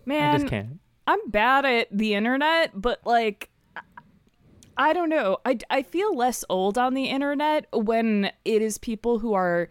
man. 0.07 0.35
I 0.35 0.39
just 0.39 0.49
can't. 0.49 0.81
I'm 1.07 1.29
bad 1.29 1.67
at 1.67 1.89
the 1.93 2.15
internet, 2.15 2.71
but 2.75 3.01
like 3.05 3.51
I 4.79 4.95
don't 4.95 5.11
know. 5.11 5.37
I, 5.45 5.59
I 5.69 5.83
feel 5.83 6.17
less 6.17 6.43
old 6.49 6.79
on 6.79 6.95
the 6.95 7.05
internet 7.05 7.67
when 7.71 8.33
it 8.47 8.63
is 8.63 8.79
people 8.79 9.19
who 9.19 9.35
are 9.35 9.69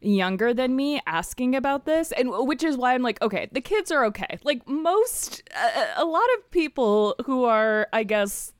younger 0.00 0.54
than 0.54 0.76
me 0.76 1.00
asking 1.06 1.54
about 1.56 1.84
this 1.84 2.12
and 2.12 2.30
which 2.30 2.62
is 2.62 2.76
why 2.76 2.94
I'm 2.94 3.02
like 3.02 3.20
okay 3.22 3.48
the 3.52 3.60
kids 3.60 3.90
are 3.90 4.04
okay. 4.06 4.38
Like 4.44 4.68
most 4.68 5.42
uh, 5.56 5.86
a 5.96 6.04
lot 6.04 6.26
of 6.36 6.50
people 6.50 7.14
who 7.26 7.44
are 7.44 7.88
I 7.92 8.04
guess 8.04 8.52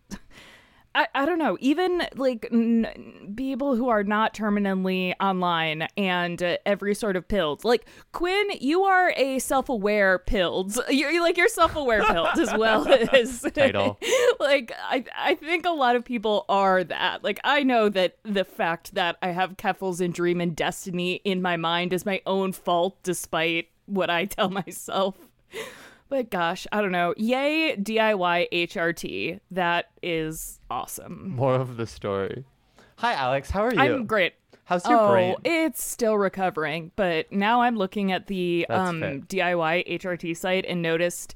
I, 0.95 1.07
I 1.15 1.27
don't 1.27 1.39
know. 1.39 1.57
Even 1.61 2.03
like 2.17 2.49
n- 2.53 3.35
people 3.37 3.77
who 3.77 3.89
are 3.89 4.03
not 4.03 4.35
terminally 4.35 5.15
online 5.21 5.87
and 5.97 6.43
uh, 6.43 6.57
every 6.67 6.95
sort 6.95 7.17
of 7.17 7.29
pilled 7.29 7.65
like 7.65 7.85
quinn 8.13 8.49
you 8.61 8.83
are 8.83 9.13
a 9.17 9.39
self-aware 9.39 10.19
pilled 10.21 10.79
you're, 10.89 11.11
you're 11.11 11.23
like 11.23 11.37
you're 11.37 11.49
self-aware 11.49 12.05
pilled 12.05 12.39
as 12.39 12.53
well 12.57 12.87
as 13.13 13.43
Title. 13.55 13.99
like 14.41 14.73
I, 14.83 15.05
I 15.17 15.35
think 15.35 15.67
a 15.67 15.71
lot 15.71 15.97
of 15.97 16.05
people 16.05 16.45
are 16.49 16.85
that. 16.85 17.23
Like 17.23 17.41
i 17.45 17.63
know 17.63 17.89
that 17.89 18.19
the 18.25 18.45
fact 18.45 18.95
that 18.95 19.17
i 19.23 19.29
have 19.29 19.57
keffals 19.57 20.01
and 20.01 20.13
dream 20.13 20.41
and 20.41 20.57
destiny 20.57 21.21
in 21.25 21.43
my 21.43 21.57
mind 21.57 21.93
is 21.93 22.05
my 22.07 22.21
own 22.27 22.53
fault 22.53 22.97
despite 23.03 23.69
what 23.87 24.11
i 24.11 24.25
tell 24.25 24.51
myself 24.51 25.17
but 26.09 26.31
gosh, 26.31 26.67
I 26.73 26.81
don't 26.81 26.93
know. 26.93 27.15
Yay, 27.17 27.77
DIY 27.77 28.49
HRT. 28.53 29.41
That 29.51 29.91
is 30.03 30.61
awesome. 30.71 31.31
More 31.37 31.55
of 31.55 31.77
the 31.77 31.87
story. 31.87 32.45
Hi, 32.97 33.15
Alex. 33.15 33.51
How 33.51 33.63
are 33.65 33.73
you? 33.73 33.81
I'm 33.81 34.07
great. 34.07 34.35
How's 34.65 34.87
your 34.87 34.99
oh, 34.99 35.11
brain? 35.11 35.37
it's 35.45 35.83
still 35.83 36.19
recovering, 36.19 36.91
but 36.95 37.33
now 37.33 37.63
I'm 37.63 37.77
looking 37.77 38.13
at 38.13 38.27
the 38.27 38.67
um. 38.69 39.01
DIY 39.01 39.89
HRT 40.01 40.37
site 40.37 40.67
and 40.67 40.83
noticed 40.83 41.35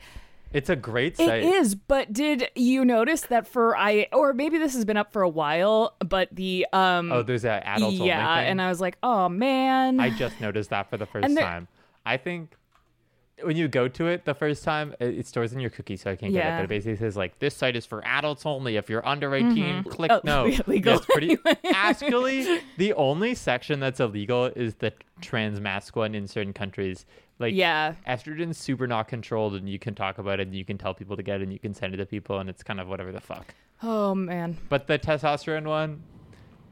It's 0.53 0.69
a 0.69 0.77
great 0.77 1.15
it 1.19 1.27
site. 1.27 1.43
is. 1.43 1.75
But 1.75 2.13
did 2.13 2.51
you 2.55 2.85
notice 2.85 3.23
that 3.23 3.47
for 3.47 3.75
I 3.75 4.09
or 4.13 4.35
maybe 4.35 4.59
this 4.59 4.75
has 4.75 4.85
been 4.85 4.99
up 4.99 5.13
for 5.15 5.23
a 5.23 5.29
while, 5.31 5.95
but 6.07 6.29
the 6.31 6.67
um 6.75 7.11
Oh, 7.11 7.23
there's 7.23 7.43
that 7.43 7.63
adult 7.65 7.95
yeah, 7.95 8.41
and 8.41 8.61
I 8.61 8.69
was 8.69 8.83
like, 8.83 8.99
oh 9.03 9.31
man, 9.31 9.99
I 9.99 10.11
just 10.11 10.39
noticed 10.41 10.69
that 10.71 10.91
for 10.91 10.99
the 10.99 11.07
first 11.07 11.35
there- 11.35 11.43
time. 11.43 11.69
I 12.05 12.17
think 12.19 12.55
when 13.45 13.57
you 13.57 13.69
go 13.69 13.89
to 13.89 14.07
it 14.07 14.25
the 14.25 14.35
first 14.35 14.65
time, 14.65 14.95
it, 15.01 15.19
it 15.19 15.27
stores 15.27 15.53
in 15.53 15.61
your 15.61 15.71
cookie, 15.71 15.97
so 15.97 16.11
I 16.11 16.17
can't 16.17 16.33
get 16.33 16.47
it. 16.47 16.57
But 16.59 16.65
it 16.65 16.69
basically 16.69 16.97
says 16.97 17.17
like, 17.17 17.39
"This 17.39 17.55
site 17.57 17.77
is 17.77 17.87
for 17.87 18.05
adults 18.07 18.45
only. 18.47 18.77
If 18.77 18.89
you're 18.91 19.07
under 19.07 19.35
18, 19.35 19.85
click 19.85 20.11
Oh, 20.11 20.21
no." 20.25 20.45
yeah, 20.47 20.61
legal. 20.67 20.99
pretty. 21.01 21.39
Actually, 21.75 22.61
the 22.77 22.93
only 22.95 23.35
section 23.35 23.81
that's 23.81 24.01
illegal 24.01 24.47
is 24.47 24.75
the 24.77 24.93
trans 25.21 25.61
mask 25.61 25.97
one 25.97 26.15
in 26.15 26.27
certain 26.27 26.53
countries. 26.53 27.05
Like, 27.39 27.55
yeah. 27.55 27.95
estrogen's 28.07 28.59
super 28.59 28.87
not 28.87 29.09
controlled, 29.09 29.55
and 29.55 29.69
you 29.69 29.79
can 29.79 29.95
talk 29.95 30.19
about 30.19 30.39
it, 30.39 30.47
and 30.47 30.55
you 30.57 30.65
can 30.65 30.79
tell 30.79 30.95
people 30.95 31.17
to 31.17 31.23
get 31.23 31.41
it, 31.41 31.45
and 31.45 31.53
you 31.53 31.59
can 31.59 31.75
send 31.75 31.93
it 31.93 31.97
to 31.97 32.07
people, 32.07 32.39
and 32.39 32.49
it's 32.49 32.63
kind 32.63 32.79
of 32.81 32.87
whatever 32.89 33.11
the 33.11 33.21
fuck. 33.21 33.55
Oh 33.83 34.15
man. 34.15 34.57
But 34.69 34.87
the 34.87 34.99
testosterone 34.99 35.65
one, 35.67 36.03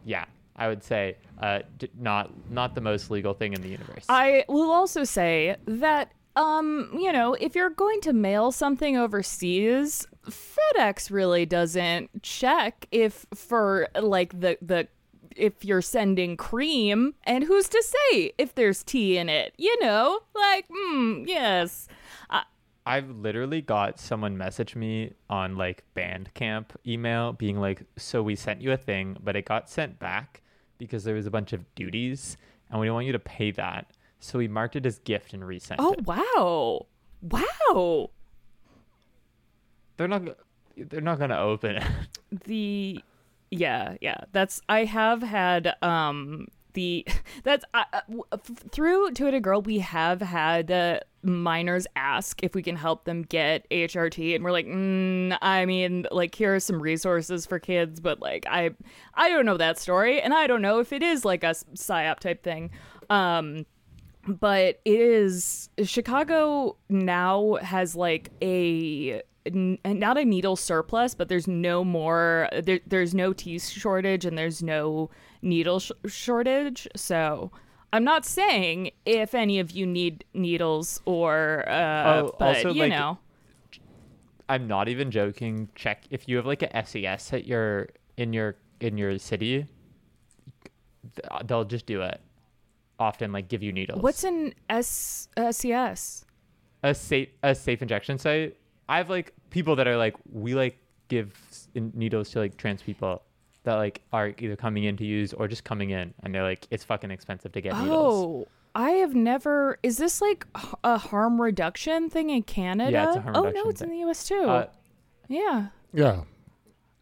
yeah, 0.05 0.27
I 0.55 0.69
would 0.69 0.85
say 0.85 1.17
uh, 1.41 1.61
not 1.99 2.31
not 2.51 2.75
the 2.77 2.81
most 2.81 3.11
legal 3.11 3.35
thing 3.35 3.53
in 3.53 3.63
the 3.63 3.69
universe. 3.69 4.05
I 4.09 4.45
will 4.49 4.71
also 4.71 5.03
say 5.05 5.57
that 5.67 6.13
um, 6.40 6.88
you 6.98 7.12
know, 7.12 7.35
if 7.35 7.55
you're 7.55 7.70
going 7.70 8.00
to 8.03 8.12
mail 8.14 8.50
something 8.50 8.96
overseas, 8.96 10.07
FedEx 10.26 11.11
really 11.11 11.44
doesn't 11.44 12.22
check 12.22 12.87
if 12.90 13.26
for 13.35 13.88
like 14.00 14.40
the 14.40 14.57
the 14.62 14.88
if 15.37 15.64
you're 15.64 15.83
sending 15.83 16.37
cream 16.37 17.14
and 17.24 17.44
who's 17.44 17.68
to 17.68 17.83
say 17.83 18.33
if 18.38 18.55
there's 18.55 18.83
tea 18.83 19.16
in 19.18 19.29
it, 19.29 19.55
you 19.59 19.79
know? 19.81 20.20
Like, 20.35 20.66
hmm, 20.72 21.24
yes. 21.26 21.88
I've 22.87 23.11
literally 23.11 23.61
got 23.61 24.00
someone 24.00 24.38
message 24.38 24.74
me 24.74 25.12
on 25.29 25.57
like 25.57 25.85
Bandcamp 25.94 26.70
email 26.87 27.35
being 27.35 27.61
like, 27.61 27.83
"So 27.98 28.22
we 28.22 28.35
sent 28.35 28.62
you 28.62 28.72
a 28.72 28.79
thing, 28.79 29.18
but 29.22 29.37
it 29.37 29.44
got 29.44 29.68
sent 29.68 29.98
back 29.98 30.42
because 30.79 31.05
there 31.05 31.14
was 31.14 31.26
a 31.26 31.31
bunch 31.31 31.53
of 31.53 31.72
duties, 31.74 32.38
and 32.70 32.81
we 32.81 32.87
don't 32.87 32.94
want 32.94 33.07
you 33.07 33.12
to 33.12 33.18
pay 33.18 33.50
that. 33.53 33.92
So 34.21 34.39
we 34.39 34.49
marked 34.49 34.77
it 34.77 34.87
as 34.87 34.99
gift 35.01 35.33
and 35.33 35.47
resent 35.47 35.81
oh 35.83 35.95
it. 35.95 36.07
wow. 36.07 36.87
Wow. 37.23 38.11
They're 39.97 40.09
not. 40.09 40.23
They're 40.77 41.01
not 41.01 41.19
gonna 41.19 41.39
open 41.39 41.77
it. 41.77 41.85
the 42.45 43.03
yeah 43.51 43.97
yeah 44.01 44.19
that's 44.33 44.61
i 44.69 44.85
have 44.85 45.23
had 45.23 45.75
um 45.83 46.47
the 46.75 47.05
that's 47.43 47.65
uh, 47.75 47.85
through 48.71 49.11
to 49.11 49.27
it 49.27 49.35
a 49.35 49.41
girl 49.41 49.61
we 49.61 49.81
have 49.81 50.23
had 50.23 50.71
uh, 50.71 51.01
minors 51.23 51.87
ask 51.97 52.43
if 52.45 52.55
we 52.55 52.63
can 52.63 52.77
help 52.77 53.05
them 53.05 53.23
get 53.23 53.69
hrt 53.71 54.35
and 54.37 54.45
we're 54.45 54.53
like 54.53 54.67
mm, 54.67 55.37
i 55.43 55.67
mean 55.67 56.07
like 56.13 56.35
here 56.35 56.55
are 56.55 56.61
some 56.61 56.81
resources 56.81 57.45
for 57.45 57.59
kids 57.59 57.99
but 57.99 58.21
like 58.21 58.47
i 58.49 58.71
i 59.15 59.29
don't 59.29 59.45
know 59.45 59.57
that 59.57 59.79
story 59.79 60.21
and 60.21 60.33
i 60.33 60.47
don't 60.47 60.63
know 60.63 60.79
if 60.79 60.93
it 60.93 61.03
is 61.03 61.25
like 61.25 61.43
a 61.43 61.55
psyop 61.75 62.21
type 62.21 62.43
thing 62.45 62.71
um 63.11 63.67
but 64.27 64.81
it 64.85 65.01
is 65.01 65.71
Chicago 65.83 66.77
now 66.89 67.57
has 67.63 67.97
like 67.97 68.31
a 68.43 69.23
n- 69.47 69.79
not 69.85 70.19
a 70.19 70.25
needle 70.25 70.57
surplus, 70.57 71.15
but 71.15 71.29
there's 71.29 71.49
no 71.49 71.85
more. 71.85 72.49
There, 72.63 72.81
there's 72.87 73.15
no 73.15 73.33
tea 73.33 73.59
shortage 73.59 74.25
and 74.25 74.37
there's 74.37 74.63
no 74.63 75.11
needle 75.43 75.81
sh- 75.81 75.93
shortage. 76.07 76.87
So 76.95 77.51
I'm 77.93 78.05
not 78.05 78.25
saying 78.25 78.91
if 79.07 79.35
any 79.35 79.59
of 79.59 79.71
you 79.71 79.87
need 79.87 80.25
needles 80.35 81.01
or, 81.07 81.65
uh, 81.69 82.23
Oh, 82.23 82.37
but 82.39 82.57
also, 82.57 82.73
you 82.73 82.83
like, 82.83 82.91
know, 82.91 83.19
I'm 84.49 84.67
not 84.67 84.89
even 84.89 85.11
joking. 85.11 85.69
Check 85.75 86.05
if 86.11 86.29
you 86.29 86.37
have 86.37 86.47
like 86.47 86.63
a 86.63 86.87
SES 86.87 87.33
at 87.33 87.47
your 87.47 87.89
in 88.17 88.33
your 88.33 88.57
in 88.81 88.99
your 88.99 89.19
city. 89.19 89.67
They'll 91.45 91.65
just 91.65 91.87
do 91.87 92.03
it. 92.03 92.21
Often, 93.01 93.33
like 93.33 93.49
give 93.49 93.63
you 93.63 93.73
needles. 93.73 94.01
what's 94.03 94.23
an 94.25 94.55
S 94.69 95.29
SES? 95.51 96.25
a 96.83 96.95
safe 96.95 97.29
a 97.43 97.55
safe 97.55 97.83
injection 97.83 98.17
site. 98.19 98.57
I 98.89 98.99
have 98.99 99.11
like 99.11 99.33
people 99.51 99.75
that 99.77 99.89
are 99.89 99.97
like 99.97 100.15
we 100.31 100.55
like 100.55 100.79
give 101.09 101.35
needles 101.75 102.31
to 102.31 102.39
like 102.39 102.57
trans 102.57 102.83
people 102.83 103.23
that 103.65 103.75
like 103.75 104.01
are 104.13 104.33
either 104.39 104.55
coming 104.57 104.85
in 104.85 104.97
to 104.99 105.05
use 105.05 105.33
or 105.33 105.49
just 105.49 105.65
coming 105.65 105.91
in, 105.91 106.15
and 106.23 106.35
they're 106.35 106.43
like 106.43 106.67
it's 106.71 106.85
fucking 106.85 107.11
expensive 107.11 107.53
to 107.53 107.61
get 107.61 107.75
needles. 107.79 108.47
Oh, 108.47 108.49
I 108.75 108.91
have 109.03 109.15
never. 109.15 109.79
Is 109.83 109.97
this 109.99 110.21
like 110.21 110.47
a 110.85 110.97
harm 110.99 111.41
reduction 111.41 112.09
thing 112.11 112.31
in 112.31 112.43
Canada? 112.43 112.93
Yeah, 112.93 113.09
it's 113.09 113.17
a 113.17 113.21
harm 113.21 113.37
oh 113.37 113.41
no, 113.43 113.47
reduction 113.49 113.71
it's 113.71 113.81
in 113.83 113.91
the 113.91 113.99
U.S. 113.99 114.29
too. 114.29 114.43
Uh, 114.43 114.67
yeah. 115.29 115.67
Yeah, 115.93 116.23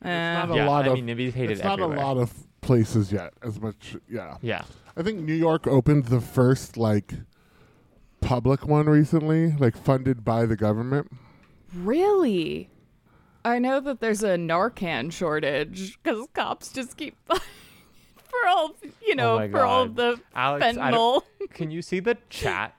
Eh. 0.05 0.09
not 0.35 0.51
a 0.51 0.55
yeah, 0.57 0.67
lot 0.69 0.85
I 0.87 0.89
of. 0.89 0.95
mean, 0.95 1.07
maybe 1.07 1.31
hated 1.31 1.53
it's 1.53 1.63
not 1.63 1.75
everywhere. 1.81 1.99
a 1.99 2.01
lot 2.07 2.17
of 2.19 2.33
places 2.63 3.13
yet. 3.13 3.35
As 3.43 3.61
much, 3.61 3.97
yeah. 4.09 4.37
Yeah. 4.43 4.63
I 4.99 5.03
think 5.05 5.21
New 5.21 5.35
York 5.35 5.69
opened 5.69 6.07
the 6.07 6.21
first 6.21 6.77
like 6.77 7.15
public 8.21 8.67
one 8.67 8.87
recently, 8.87 9.53
like 9.53 9.77
funded 9.77 10.25
by 10.25 10.45
the 10.45 10.57
government. 10.57 11.13
Really? 11.73 12.69
I 13.45 13.61
know 13.61 13.79
that 13.79 14.01
there's 14.01 14.25
a 14.25 14.37
Narcan 14.37 15.13
shortage 15.13 15.99
because 16.03 16.27
cops 16.35 16.73
just 16.73 16.97
keep 16.97 17.17
for 17.29 18.49
all 18.49 18.75
you 19.07 19.15
know 19.15 19.35
oh 19.35 19.39
my 19.39 19.49
for 19.49 19.65
all 19.65 19.87
the 19.87 20.21
Alex, 20.35 20.67
fentanyl. 20.67 21.23
can 21.55 21.71
you 21.71 21.81
see 21.81 22.01
the 22.01 22.19
chat 22.29 22.75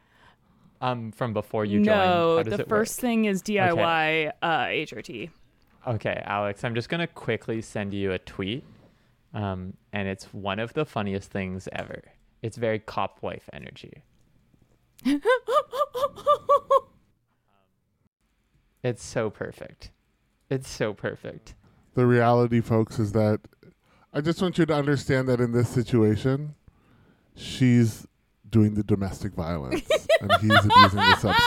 um 0.81 1.13
from 1.13 1.31
before 1.31 1.63
you 1.63 1.77
joined? 1.77 1.85
no, 1.85 2.43
the 2.43 2.59
it 2.59 2.67
first 2.67 2.97
work? 2.97 3.01
thing 3.01 3.25
is 3.25 3.41
DIY 3.41 4.33
uh, 4.41 4.65
HRT. 4.65 5.29
Okay, 5.87 6.21
Alex, 6.25 6.65
I'm 6.65 6.75
just 6.75 6.89
gonna 6.89 7.07
quickly 7.07 7.61
send 7.61 7.93
you 7.93 8.11
a 8.11 8.19
tweet, 8.19 8.65
um, 9.33 9.73
and 9.93 10.07
it's 10.07 10.25
one 10.33 10.59
of 10.59 10.73
the 10.73 10.85
funniest 10.85 11.31
things 11.31 11.67
ever. 11.73 12.01
It's 12.41 12.57
very 12.57 12.79
cop 12.79 13.21
wife 13.21 13.49
energy. 13.53 14.03
It's 18.83 19.03
so 19.03 19.29
perfect. 19.29 19.91
It's 20.49 20.69
so 20.69 20.93
perfect. 20.93 21.53
The 21.95 22.05
reality, 22.05 22.61
folks, 22.61 22.97
is 22.97 23.11
that 23.11 23.41
I 24.13 24.21
just 24.21 24.41
want 24.41 24.57
you 24.57 24.65
to 24.65 24.73
understand 24.73 25.27
that 25.27 25.41
in 25.41 25.51
this 25.51 25.69
situation, 25.69 26.55
she's 27.35 28.07
doing 28.49 28.73
the 28.75 28.83
domestic 28.83 29.33
violence 29.33 29.87
and 30.21 30.31
he's 30.41 30.65
abusing 30.65 30.99
the 30.99 31.15
substances. 31.17 31.45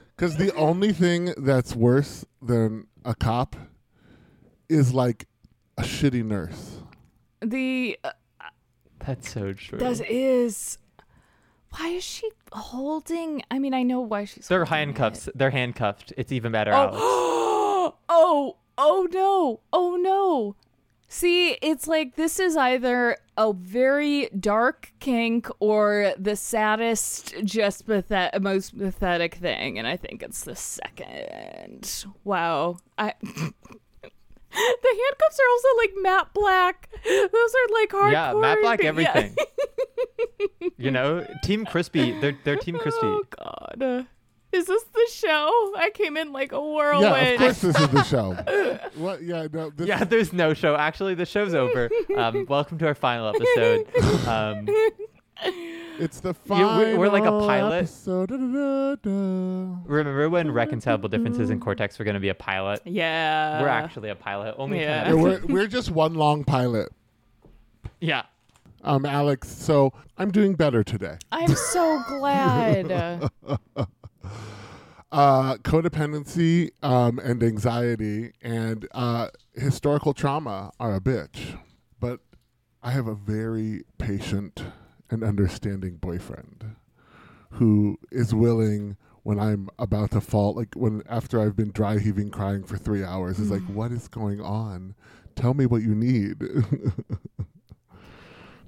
Because 0.18 0.36
the 0.36 0.52
only 0.56 0.92
thing 0.92 1.32
that's 1.36 1.76
worse 1.76 2.24
than 2.42 2.88
a 3.04 3.14
cop 3.14 3.54
is 4.68 4.92
like 4.92 5.28
a 5.76 5.82
shitty 5.82 6.24
nurse. 6.24 6.80
the 7.40 7.96
uh, 8.02 8.10
That's 8.98 9.30
so 9.32 9.52
true. 9.52 9.78
that 9.78 10.00
is. 10.10 10.78
Why 11.70 11.90
is 11.90 12.02
she 12.02 12.28
holding? 12.50 13.42
I 13.52 13.60
mean, 13.60 13.72
I 13.74 13.84
know 13.84 14.00
why 14.00 14.24
she's. 14.24 14.48
They're 14.48 14.64
holding 14.64 14.88
handcuffs. 14.88 15.28
They're 15.36 15.50
handcuffed. 15.50 16.12
It's 16.16 16.32
even 16.32 16.50
better, 16.50 16.72
Oh, 16.72 16.76
Alex. 16.76 16.96
oh, 18.08 18.56
oh 18.76 19.08
no, 19.12 19.60
oh 19.72 19.96
no. 20.02 20.56
See, 21.10 21.52
it's 21.62 21.88
like 21.88 22.16
this 22.16 22.38
is 22.38 22.54
either 22.54 23.16
a 23.38 23.54
very 23.54 24.28
dark 24.38 24.92
kink 25.00 25.48
or 25.58 26.12
the 26.18 26.36
saddest, 26.36 27.34
just 27.44 27.86
pathet- 27.86 28.38
most 28.42 28.78
pathetic 28.78 29.36
thing, 29.36 29.78
and 29.78 29.88
I 29.88 29.96
think 29.96 30.22
it's 30.22 30.44
the 30.44 30.54
second. 30.54 32.04
Wow, 32.24 32.76
I. 32.98 33.14
the 33.22 33.32
handcuffs 34.52 35.40
are 35.40 35.50
also 35.50 35.68
like 35.78 35.92
matte 36.02 36.34
black. 36.34 36.90
Those 37.04 37.32
are 37.32 37.72
like 37.72 37.90
hardcore. 37.90 38.12
Yeah, 38.12 38.34
matte 38.34 38.58
black 38.60 38.82
yeah. 38.82 38.88
everything. 38.88 39.36
you 40.76 40.90
know, 40.90 41.26
Team 41.42 41.64
Crispy. 41.64 42.20
They're 42.20 42.36
they're 42.44 42.56
Team 42.56 42.78
Crispy. 42.78 43.06
Oh 43.06 43.22
God. 43.30 44.06
Is 44.50 44.64
this 44.66 44.82
the 44.84 45.06
show? 45.12 45.72
I 45.76 45.90
came 45.92 46.16
in 46.16 46.32
like 46.32 46.52
a 46.52 46.60
whirlwind. 46.60 47.02
Yeah, 47.02 47.28
of 47.32 47.38
course 47.38 47.60
this 47.60 47.78
is 47.78 47.88
the 47.88 48.02
show. 48.04 48.32
what? 48.96 49.22
Yeah, 49.22 49.46
no. 49.52 49.70
This, 49.70 49.86
Yeah, 49.86 50.04
there's 50.04 50.32
no 50.32 50.54
show. 50.54 50.74
Actually, 50.74 51.14
the 51.14 51.26
show's 51.26 51.52
over. 51.54 51.90
Um, 52.16 52.46
welcome 52.48 52.78
to 52.78 52.86
our 52.86 52.94
final 52.94 53.28
episode. 53.34 53.86
Um, 54.26 54.66
It's 56.00 56.20
the 56.20 56.28
Yeah, 56.28 56.34
final 56.46 56.78
we're- 56.78 56.94
we're 56.96 57.08
like 57.08 57.24
a 57.24 57.30
pilot. 57.46 57.78
episode. 57.78 58.28
Da-da-da-da. 58.28 59.10
remember 59.84 60.28
when 60.30 60.50
reconcilable 60.52 61.08
differences 61.08 61.50
in 61.50 61.58
Cortex 61.60 61.98
were 61.98 62.04
going 62.04 62.14
to 62.14 62.20
be 62.20 62.28
a 62.28 62.34
pilot? 62.34 62.80
Yeah. 62.84 63.60
We're 63.60 63.68
actually 63.68 64.08
a 64.10 64.14
pilot. 64.14 64.54
Only 64.58 64.80
yeah. 64.80 65.08
Yeah, 65.08 65.14
we're, 65.14 65.40
we're 65.46 65.66
just 65.66 65.90
one 65.90 66.14
long 66.14 66.44
pilot. 66.44 66.90
yeah. 68.00 68.22
Um, 68.84 69.04
Alex, 69.06 69.48
so 69.48 69.92
I'm 70.16 70.30
doing 70.30 70.54
better 70.54 70.84
today. 70.84 71.18
I'm 71.32 71.54
so 71.56 72.00
glad. 72.08 73.28
Uh, 75.10 75.56
codependency 75.58 76.70
um, 76.82 77.18
and 77.20 77.42
anxiety 77.42 78.32
and 78.42 78.86
uh, 78.92 79.28
historical 79.54 80.12
trauma 80.12 80.70
are 80.78 80.94
a 80.94 81.00
bitch, 81.00 81.58
but 81.98 82.20
I 82.82 82.90
have 82.90 83.06
a 83.06 83.14
very 83.14 83.84
patient 83.96 84.64
and 85.10 85.24
understanding 85.24 85.96
boyfriend 85.96 86.76
who 87.52 87.98
is 88.12 88.34
willing 88.34 88.96
when 89.22 89.38
I'm 89.38 89.68
about 89.78 90.10
to 90.12 90.20
fall, 90.20 90.54
like 90.54 90.74
when 90.74 91.02
after 91.08 91.40
I've 91.40 91.56
been 91.56 91.70
dry 91.70 91.98
heaving, 91.98 92.30
crying 92.30 92.64
for 92.64 92.78
three 92.78 93.04
hours, 93.04 93.38
is 93.38 93.50
like, 93.50 93.62
"What 93.62 93.92
is 93.92 94.08
going 94.08 94.40
on? 94.40 94.94
Tell 95.34 95.54
me 95.54 95.66
what 95.66 95.82
you 95.82 95.94
need." 95.94 96.38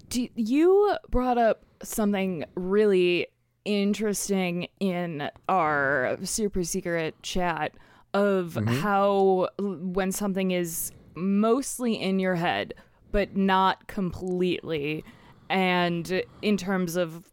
Do 0.09 0.29
you 0.35 0.97
brought 1.09 1.39
up 1.39 1.65
something 1.83 2.45
really 2.57 3.29
interesting 3.71 4.69
in 4.81 5.31
our 5.49 6.19
super 6.23 6.65
secret 6.65 7.15
chat 7.23 7.73
of 8.13 8.59
how 8.67 9.49
when 9.59 10.11
something 10.11 10.51
is 10.51 10.93
mostly 11.15 11.95
in 11.95 12.19
your 12.19 12.35
head 12.35 12.75
but 13.13 13.37
not 13.37 13.87
completely. 13.87 15.05
And 15.49 16.23
in 16.43 16.57
terms 16.57 16.97
of 16.97 17.25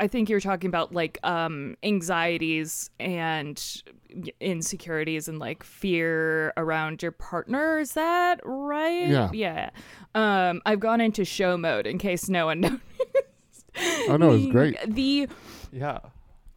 I 0.00 0.06
think 0.06 0.30
you're 0.30 0.40
talking 0.40 0.68
about 0.68 0.94
like 0.94 1.18
um 1.22 1.76
anxieties 1.82 2.90
and 2.98 3.82
insecurities 4.40 5.28
and 5.28 5.38
like 5.38 5.62
fear 5.62 6.52
around 6.56 7.02
your 7.02 7.12
partner. 7.12 7.78
Is 7.80 7.92
that 7.92 8.40
right? 8.44 9.08
Yeah. 9.08 9.30
yeah. 9.32 9.70
Um 10.14 10.62
I've 10.64 10.80
gone 10.80 11.00
into 11.00 11.24
show 11.24 11.56
mode 11.56 11.86
in 11.86 11.98
case 11.98 12.28
no 12.28 12.46
one 12.46 12.60
noticed 12.60 12.82
oh 14.08 14.16
no, 14.16 14.32
it's 14.32 14.46
great. 14.46 14.76
the 14.86 15.28
Yeah. 15.72 15.98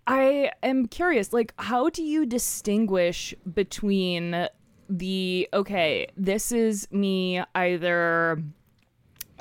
I 0.06 0.52
am 0.62 0.88
curious, 0.88 1.34
like, 1.34 1.54
how 1.58 1.90
do 1.90 2.04
you 2.04 2.26
distinguish 2.26 3.34
between 3.54 4.48
the 4.88 5.50
okay, 5.52 6.08
this 6.16 6.52
is 6.52 6.88
me 6.92 7.42
either 7.56 8.44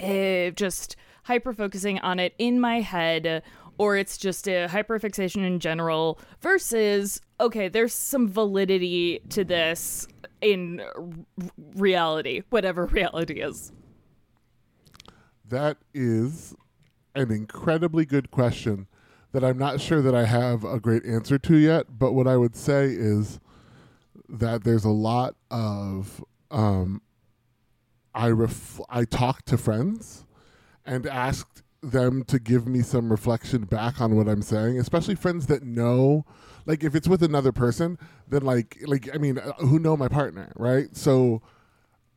uh, 0.02 0.50
just 0.50 0.96
hyper 1.24 1.52
focusing 1.52 1.98
on 1.98 2.18
it 2.18 2.34
in 2.38 2.60
my 2.60 2.80
head, 2.80 3.42
or 3.76 3.96
it's 3.96 4.16
just 4.16 4.48
a 4.48 4.68
hyperfixation 4.68 5.44
in 5.46 5.60
general, 5.60 6.18
versus 6.40 7.20
okay, 7.40 7.68
there's 7.68 7.92
some 7.92 8.26
validity 8.26 9.20
to 9.30 9.44
this 9.44 10.08
in 10.40 10.80
r- 10.80 11.04
reality, 11.74 12.42
whatever 12.48 12.87
reality 12.92 13.40
is. 13.40 13.70
That 15.46 15.76
is 15.92 16.54
an 17.14 17.30
incredibly 17.30 18.06
good 18.06 18.30
question 18.30 18.87
that 19.35 19.42
I'm 19.42 19.59
not 19.59 19.81
sure 19.81 20.01
that 20.01 20.14
I 20.14 20.27
have 20.27 20.62
a 20.62 20.79
great 20.79 21.05
answer 21.05 21.38
to 21.38 21.57
yet. 21.57 21.99
But 21.99 22.12
what 22.12 22.29
I 22.29 22.37
would 22.37 22.55
say 22.55 22.87
is 22.87 23.40
that 24.29 24.62
there's 24.62 24.85
a 24.85 24.90
lot 24.90 25.35
of 25.51 26.25
um, 26.53 27.03
I 28.14 28.29
ref- 28.29 28.81
I 28.88 29.05
talk 29.05 29.44
to 29.47 29.59
friends 29.59 30.25
and 30.87 31.05
asked 31.05 31.64
them 31.83 32.23
to 32.25 32.38
give 32.38 32.68
me 32.68 32.81
some 32.81 33.11
reflection 33.11 33.64
back 33.64 34.01
on 34.01 34.14
what 34.14 34.29
I'm 34.29 34.40
saying, 34.40 34.79
especially 34.79 35.16
friends 35.16 35.49
that 35.49 35.64
know 35.64 36.25
like 36.64 36.85
if 36.85 36.94
it's 36.94 37.09
with 37.09 37.23
another 37.25 37.51
person, 37.51 37.99
then 38.29 38.42
like 38.42 38.79
like 38.87 39.12
I 39.12 39.18
mean, 39.18 39.38
uh, 39.38 39.53
who 39.55 39.81
know 39.81 39.97
my 39.97 40.07
partner, 40.07 40.53
right? 40.55 40.97
So 40.97 41.42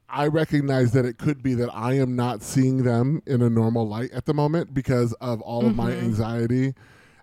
I 0.07 0.27
recognize 0.27 0.91
that 0.91 1.03
it 1.05 1.17
could 1.17 1.41
be 1.41 1.55
that 1.55 1.73
I 1.73 1.93
am 1.93 2.15
not 2.15 2.43
seeing 2.43 2.83
them 2.83 3.23
in 3.25 3.41
a 3.41 3.49
normal 3.49 3.87
light 3.87 4.11
at 4.11 4.27
the 4.27 4.35
moment 4.35 4.75
because 4.75 5.13
of 5.13 5.41
all 5.41 5.65
of 5.65 5.75
my 5.75 5.91
anxiety 5.93 6.75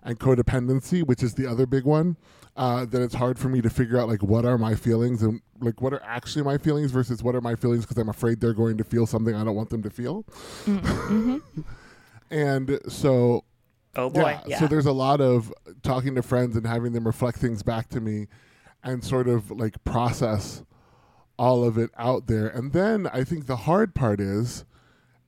and 0.05 0.19
codependency, 0.19 1.05
which 1.05 1.21
is 1.21 1.33
the 1.33 1.45
other 1.45 1.65
big 1.65 1.83
one. 1.83 2.15
Uh, 2.55 2.85
that 2.85 3.01
it's 3.01 3.15
hard 3.15 3.37
for 3.37 3.49
me 3.49 3.59
to 3.59 3.69
figure 3.69 3.99
out 3.99 4.07
like 4.07 4.23
what 4.23 4.45
are 4.45 4.57
my 4.57 4.75
feelings 4.75 5.21
and 5.21 5.41
like 5.59 5.81
what 5.81 5.91
are 5.91 6.01
actually 6.03 6.41
my 6.41 6.57
feelings 6.57 6.89
versus 6.89 7.21
what 7.21 7.35
are 7.35 7.41
my 7.41 7.53
feelings 7.53 7.83
because 7.85 7.97
I'm 7.97 8.07
afraid 8.07 8.39
they're 8.39 8.53
going 8.53 8.77
to 8.77 8.85
feel 8.85 9.05
something 9.05 9.35
I 9.35 9.43
don't 9.43 9.55
want 9.55 9.71
them 9.71 9.83
to 9.83 9.89
feel. 9.89 10.23
and 12.31 12.79
so 12.87 13.43
Oh 13.97 14.09
boy, 14.09 14.21
yeah, 14.21 14.41
yeah. 14.45 14.59
So 14.59 14.67
there's 14.67 14.85
a 14.85 14.91
lot 14.93 15.21
of 15.21 15.53
talking 15.83 16.15
to 16.15 16.21
friends 16.21 16.55
and 16.55 16.65
having 16.65 16.93
them 16.93 17.05
reflect 17.05 17.39
things 17.39 17.63
back 17.63 17.89
to 17.89 17.99
me 17.99 18.27
and 18.83 19.03
sort 19.03 19.27
of 19.27 19.51
like 19.51 19.83
process 19.83 20.63
all 21.37 21.63
of 21.63 21.77
it 21.77 21.89
out 21.97 22.27
there. 22.27 22.47
And 22.47 22.71
then 22.71 23.07
I 23.07 23.23
think 23.23 23.47
the 23.47 23.55
hard 23.57 23.95
part 23.95 24.19
is 24.19 24.63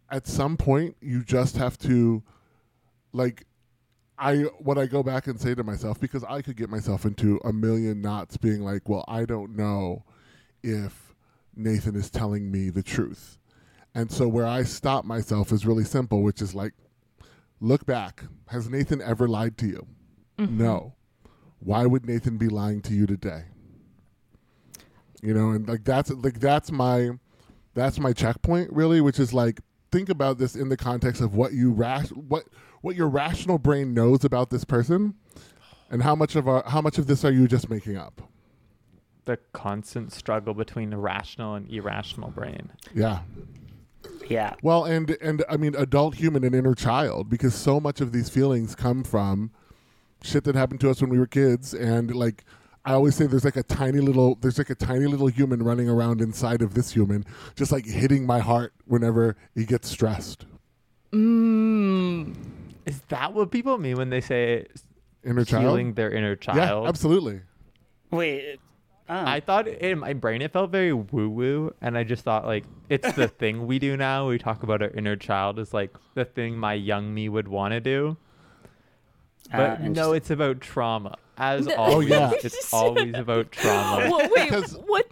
at 0.09 0.27
some 0.27 0.55
point 0.57 0.95
you 1.01 1.23
just 1.23 1.57
have 1.57 1.77
to 1.79 2.23
like 3.11 3.46
I 4.17 4.37
what 4.59 4.77
I 4.77 4.87
go 4.87 5.03
back 5.03 5.27
and 5.27 5.39
say 5.39 5.53
to 5.55 5.63
myself 5.63 5.99
because 5.99 6.23
I 6.23 6.41
could 6.41 6.55
get 6.57 6.69
myself 6.69 7.05
into 7.05 7.39
a 7.43 7.53
million 7.53 8.01
knots 8.01 8.37
being 8.37 8.61
like, 8.61 8.89
well, 8.89 9.05
I 9.07 9.25
don't 9.25 9.55
know 9.55 10.03
if 10.63 11.13
Nathan 11.55 11.95
is 11.95 12.09
telling 12.09 12.51
me 12.51 12.69
the 12.69 12.83
truth. 12.83 13.37
And 13.93 14.11
so 14.11 14.27
where 14.27 14.45
I 14.45 14.63
stop 14.63 15.05
myself 15.05 15.51
is 15.51 15.65
really 15.65 15.83
simple, 15.83 16.21
which 16.21 16.41
is 16.41 16.53
like, 16.53 16.73
look 17.59 17.85
back. 17.85 18.23
Has 18.47 18.69
Nathan 18.69 19.01
ever 19.01 19.27
lied 19.27 19.57
to 19.59 19.67
you? 19.67 19.87
Mm-hmm. 20.37 20.57
No. 20.57 20.93
Why 21.59 21.85
would 21.85 22.05
Nathan 22.05 22.37
be 22.37 22.47
lying 22.47 22.81
to 22.83 22.93
you 22.93 23.07
today? 23.07 23.45
You 25.21 25.33
know, 25.33 25.49
and 25.49 25.67
like 25.67 25.83
that's 25.83 26.11
like 26.11 26.39
that's 26.39 26.71
my 26.71 27.11
that's 27.73 27.99
my 27.99 28.13
checkpoint 28.13 28.71
really, 28.71 29.01
which 29.01 29.19
is 29.19 29.33
like 29.33 29.61
think 29.91 30.09
about 30.09 30.37
this 30.37 30.55
in 30.55 30.69
the 30.69 30.77
context 30.77 31.21
of 31.21 31.35
what 31.35 31.53
you 31.53 31.71
rash 31.71 32.09
what 32.09 32.45
what 32.81 32.95
your 32.95 33.07
rational 33.07 33.57
brain 33.57 33.93
knows 33.93 34.23
about 34.23 34.49
this 34.49 34.63
person 34.63 35.15
and 35.89 36.03
how 36.03 36.15
much 36.15 36.35
of 36.35 36.47
our 36.47 36.63
how 36.67 36.81
much 36.81 36.97
of 36.97 37.07
this 37.07 37.23
are 37.23 37.31
you 37.31 37.47
just 37.47 37.69
making 37.69 37.97
up? 37.97 38.21
The 39.25 39.37
constant 39.53 40.13
struggle 40.13 40.53
between 40.53 40.89
the 40.89 40.97
rational 40.97 41.55
and 41.55 41.69
irrational 41.69 42.29
brain. 42.29 42.71
Yeah. 42.93 43.21
Yeah. 44.29 44.55
Well, 44.61 44.85
and 44.85 45.17
and 45.21 45.43
I 45.49 45.57
mean 45.57 45.75
adult 45.75 46.15
human 46.15 46.43
and 46.43 46.55
inner 46.55 46.75
child 46.75 47.29
because 47.29 47.55
so 47.55 47.79
much 47.79 48.01
of 48.01 48.11
these 48.11 48.29
feelings 48.29 48.75
come 48.75 49.03
from 49.03 49.51
shit 50.23 50.43
that 50.45 50.55
happened 50.55 50.81
to 50.81 50.89
us 50.89 51.01
when 51.01 51.09
we 51.09 51.19
were 51.19 51.27
kids 51.27 51.73
and 51.73 52.13
like 52.15 52.43
I 52.87 52.93
always 52.93 53.15
say 53.15 53.27
there's 53.27 53.43
like 53.43 53.57
a 53.57 53.63
tiny 53.63 53.99
little 53.99 54.35
there's 54.35 54.57
like 54.57 54.69
a 54.69 54.75
tiny 54.75 55.07
little 55.07 55.27
human 55.27 55.61
running 55.61 55.89
around 55.89 56.21
inside 56.21 56.61
of 56.61 56.73
this 56.73 56.91
human 56.91 57.25
just 57.53 57.69
like 57.69 57.85
hitting 57.85 58.25
my 58.25 58.39
heart 58.39 58.71
whenever 58.85 59.35
he 59.53 59.65
gets 59.65 59.89
stressed. 59.89 60.45
Mm. 61.11 62.33
Is 62.85 63.01
that 63.09 63.33
what 63.33 63.51
people 63.51 63.77
mean 63.77 63.97
when 63.97 64.09
they 64.09 64.21
say 64.21 64.67
Inner 65.25 65.43
child. 65.43 65.63
healing 65.63 65.93
their 65.95 66.09
inner 66.11 66.37
child? 66.37 66.57
Yeah, 66.57 66.87
absolutely. 66.87 67.41
Wait. 68.09 68.57
Oh. 69.09 69.15
I 69.25 69.41
thought 69.41 69.67
in 69.67 69.99
my 69.99 70.13
brain 70.13 70.41
it 70.41 70.53
felt 70.53 70.71
very 70.71 70.93
woo 70.93 71.29
woo, 71.29 71.73
and 71.81 71.97
I 71.97 72.05
just 72.05 72.23
thought 72.23 72.45
like 72.45 72.63
it's 72.87 73.11
the 73.13 73.27
thing 73.39 73.67
we 73.67 73.79
do 73.79 73.97
now. 73.97 74.29
We 74.29 74.37
talk 74.37 74.63
about 74.63 74.81
our 74.81 74.91
inner 74.91 75.17
child 75.17 75.59
as 75.59 75.73
like 75.73 75.93
the 76.13 76.23
thing 76.23 76.57
my 76.57 76.73
young 76.75 77.13
me 77.13 77.27
would 77.27 77.49
want 77.49 77.73
to 77.73 77.81
do. 77.81 78.15
Uh, 79.51 79.57
But 79.57 79.81
no, 79.81 80.13
it's 80.13 80.29
about 80.29 80.61
trauma. 80.61 81.17
As 81.37 81.65
No. 81.67 81.73
Oh, 81.75 81.83
always, 81.91 82.09
yeah. 82.09 82.31
it's 82.43 82.73
always 82.73 83.13
about 83.15 83.51
trauma. 83.51 84.09
Well, 84.11 84.29
wait, 84.35 84.51
what? 84.87 85.07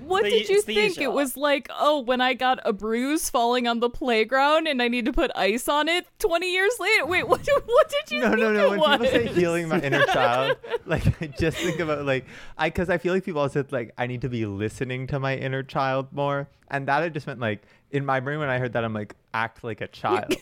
What 0.00 0.22
The- 0.24 0.30
did 0.30 0.48
you 0.48 0.56
it's 0.56 0.64
the 0.64 0.74
think? 0.74 0.98
It 1.02 1.12
was 1.12 1.36
like, 1.36 1.68
oh, 1.78 2.00
when 2.00 2.22
I 2.22 2.32
got 2.32 2.60
a 2.64 2.72
bruise 2.72 3.28
falling 3.28 3.68
on 3.68 3.80
the 3.80 3.90
playground 3.90 4.66
and 4.66 4.80
I 4.80 4.88
need 4.88 5.04
to 5.04 5.12
put 5.12 5.30
ice 5.36 5.68
on 5.68 5.86
it. 5.86 6.06
Twenty 6.18 6.50
years 6.50 6.72
later, 6.80 7.04
wait, 7.04 7.28
what? 7.28 7.46
What 7.66 7.90
did 7.90 8.16
you 8.16 8.20
No, 8.22 8.28
think 8.30 8.40
no, 8.40 8.52
no. 8.54 8.72
it 8.72 8.80
When 8.80 8.90
people 9.00 9.06
say 9.06 9.26
healing 9.26 9.68
my 9.68 9.80
inner 9.80 10.04
child, 10.06 10.56
like 10.86 11.20
I 11.22 11.26
just 11.26 11.58
think 11.58 11.78
about 11.80 12.06
like 12.06 12.24
I 12.56 12.68
because 12.70 12.88
I 12.88 12.96
feel 12.96 13.12
like 13.12 13.24
people 13.24 13.42
also 13.42 13.60
said 13.60 13.70
like 13.70 13.92
I 13.98 14.06
need 14.06 14.22
to 14.22 14.30
be 14.30 14.46
listening 14.46 15.06
to 15.08 15.20
my 15.20 15.36
inner 15.36 15.62
child 15.62 16.08
more, 16.10 16.48
and 16.70 16.88
that 16.88 17.02
I 17.02 17.10
just 17.10 17.26
meant 17.26 17.40
like 17.40 17.62
in 17.90 18.06
my 18.06 18.20
brain 18.20 18.38
when 18.38 18.48
I 18.48 18.58
heard 18.58 18.72
that 18.72 18.84
I'm 18.84 18.94
like 18.94 19.14
act 19.34 19.62
like 19.62 19.82
a 19.82 19.88
child. 19.88 20.34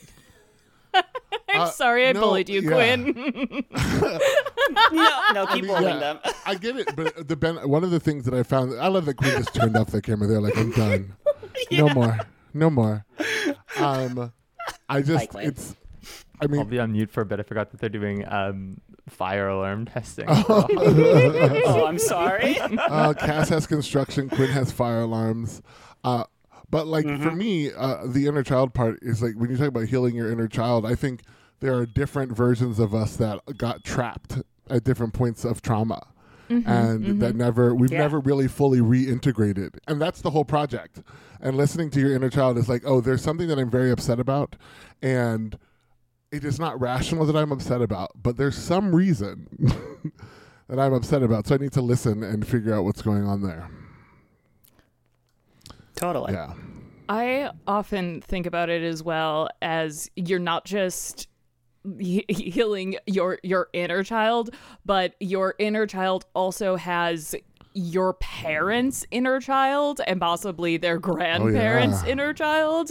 I'm 1.48 1.60
Uh, 1.62 1.66
sorry, 1.70 2.08
I 2.08 2.12
no, 2.12 2.20
bullied 2.22 2.48
you, 2.48 2.60
yeah. 2.62 2.70
Quinn. 2.70 3.64
no, 4.92 5.20
no, 5.32 5.46
keep 5.46 5.64
mean, 5.64 5.66
bullying 5.74 5.94
yeah. 5.94 5.98
them. 6.14 6.18
I 6.44 6.54
get 6.56 6.76
it, 6.76 6.94
but 6.96 7.28
the 7.28 7.36
ben- 7.36 7.68
one 7.68 7.84
of 7.84 7.90
the 7.90 8.00
things 8.00 8.24
that 8.24 8.34
I 8.34 8.42
found, 8.42 8.78
I 8.80 8.88
love 8.88 9.06
that 9.06 9.14
Quinn 9.16 9.36
just 9.36 9.54
turned 9.54 9.76
off 9.76 9.88
the 9.90 10.02
camera. 10.02 10.26
They're 10.28 10.40
like, 10.40 10.56
I'm 10.56 10.72
done. 10.72 11.14
No 11.72 11.88
more, 11.88 12.18
no 12.52 12.68
more. 12.68 13.06
Um, 13.78 14.30
I 14.90 15.00
just, 15.00 15.12
Like 15.14 15.30
Queen. 15.30 15.46
it's. 15.48 15.74
I 16.40 16.46
I'll 16.54 16.64
be 16.64 16.78
on 16.78 16.92
mute 16.92 17.10
for 17.10 17.22
a 17.22 17.24
bit. 17.24 17.40
I 17.40 17.44
forgot 17.44 17.70
that 17.70 17.80
they're 17.80 17.88
doing 17.88 18.28
um, 18.30 18.78
fire 19.08 19.48
alarm 19.48 19.86
testing. 19.86 20.26
oh, 20.28 21.84
I'm 21.88 21.98
sorry. 21.98 22.58
uh, 22.60 23.14
Cass 23.14 23.48
has 23.48 23.66
construction. 23.66 24.28
Quinn 24.28 24.50
has 24.50 24.70
fire 24.70 25.00
alarms. 25.00 25.62
Uh, 26.04 26.24
but 26.70 26.86
like 26.86 27.04
for 27.04 27.10
mm-hmm. 27.10 27.38
me, 27.38 27.72
uh, 27.72 28.06
the 28.06 28.26
inner 28.26 28.42
child 28.42 28.74
part 28.74 28.98
is 29.02 29.22
like 29.22 29.34
when 29.36 29.50
you 29.50 29.56
talk 29.56 29.68
about 29.68 29.84
healing 29.84 30.14
your 30.14 30.30
inner 30.30 30.48
child. 30.48 30.84
I 30.84 30.94
think 30.94 31.22
there 31.60 31.74
are 31.74 31.86
different 31.86 32.36
versions 32.36 32.78
of 32.78 32.94
us 32.94 33.16
that 33.16 33.40
got 33.56 33.84
trapped 33.84 34.38
at 34.68 34.84
different 34.84 35.14
points 35.14 35.44
of 35.44 35.62
trauma. 35.62 36.06
Mm-hmm. 36.48 36.70
and 36.70 37.20
that 37.20 37.30
mm-hmm. 37.30 37.38
never 37.38 37.74
we've 37.74 37.90
Yeah. 37.90 38.02
never 38.02 38.20
really 38.20 38.46
fully 38.46 38.78
reintegrated 38.78 39.78
and 39.88 40.00
that's 40.00 40.20
the 40.20 40.30
whole 40.30 40.44
project 40.44 41.02
and 41.40 41.56
listening 41.56 41.90
to 41.90 41.98
your 41.98 42.14
inner 42.14 42.30
child 42.30 42.56
is 42.56 42.68
like 42.68 42.82
oh 42.86 43.00
there's 43.00 43.20
something 43.20 43.48
that 43.48 43.58
i'm 43.58 43.68
very 43.68 43.90
upset 43.90 44.20
about 44.20 44.54
and 45.02 45.58
it 46.30 46.44
is 46.44 46.60
not 46.60 46.80
rational 46.80 47.26
that 47.26 47.34
i'm 47.34 47.50
upset 47.50 47.82
about 47.82 48.12
but 48.14 48.36
there's 48.36 48.56
some 48.56 48.94
reason 48.94 49.48
that 50.68 50.78
i'm 50.78 50.92
upset 50.92 51.20
about 51.20 51.48
so 51.48 51.56
i 51.56 51.58
need 51.58 51.72
to 51.72 51.82
listen 51.82 52.22
and 52.22 52.46
figure 52.46 52.72
out 52.72 52.84
what's 52.84 53.02
going 53.02 53.24
on 53.24 53.42
there 53.42 53.68
totally. 55.96 56.32
yeah 56.32 56.52
I 57.08 57.50
often 57.66 58.20
think 58.20 58.46
about 58.46 58.68
it 58.68 58.82
as 58.82 59.02
well 59.02 59.48
as 59.62 60.10
you're 60.16 60.38
not 60.38 60.64
just 60.64 61.28
healing 61.98 62.96
your 63.06 63.38
your 63.42 63.68
inner 63.72 64.02
child, 64.02 64.50
but 64.84 65.14
your 65.20 65.54
inner 65.58 65.86
child 65.86 66.26
also 66.34 66.76
has 66.76 67.34
your 67.74 68.14
parents' 68.14 69.04
inner 69.10 69.40
child 69.40 70.00
and 70.06 70.20
possibly 70.20 70.78
their 70.78 70.96
oh, 70.96 71.00
grandparents' 71.00 72.02
yeah. 72.04 72.12
inner 72.12 72.32
child. 72.32 72.88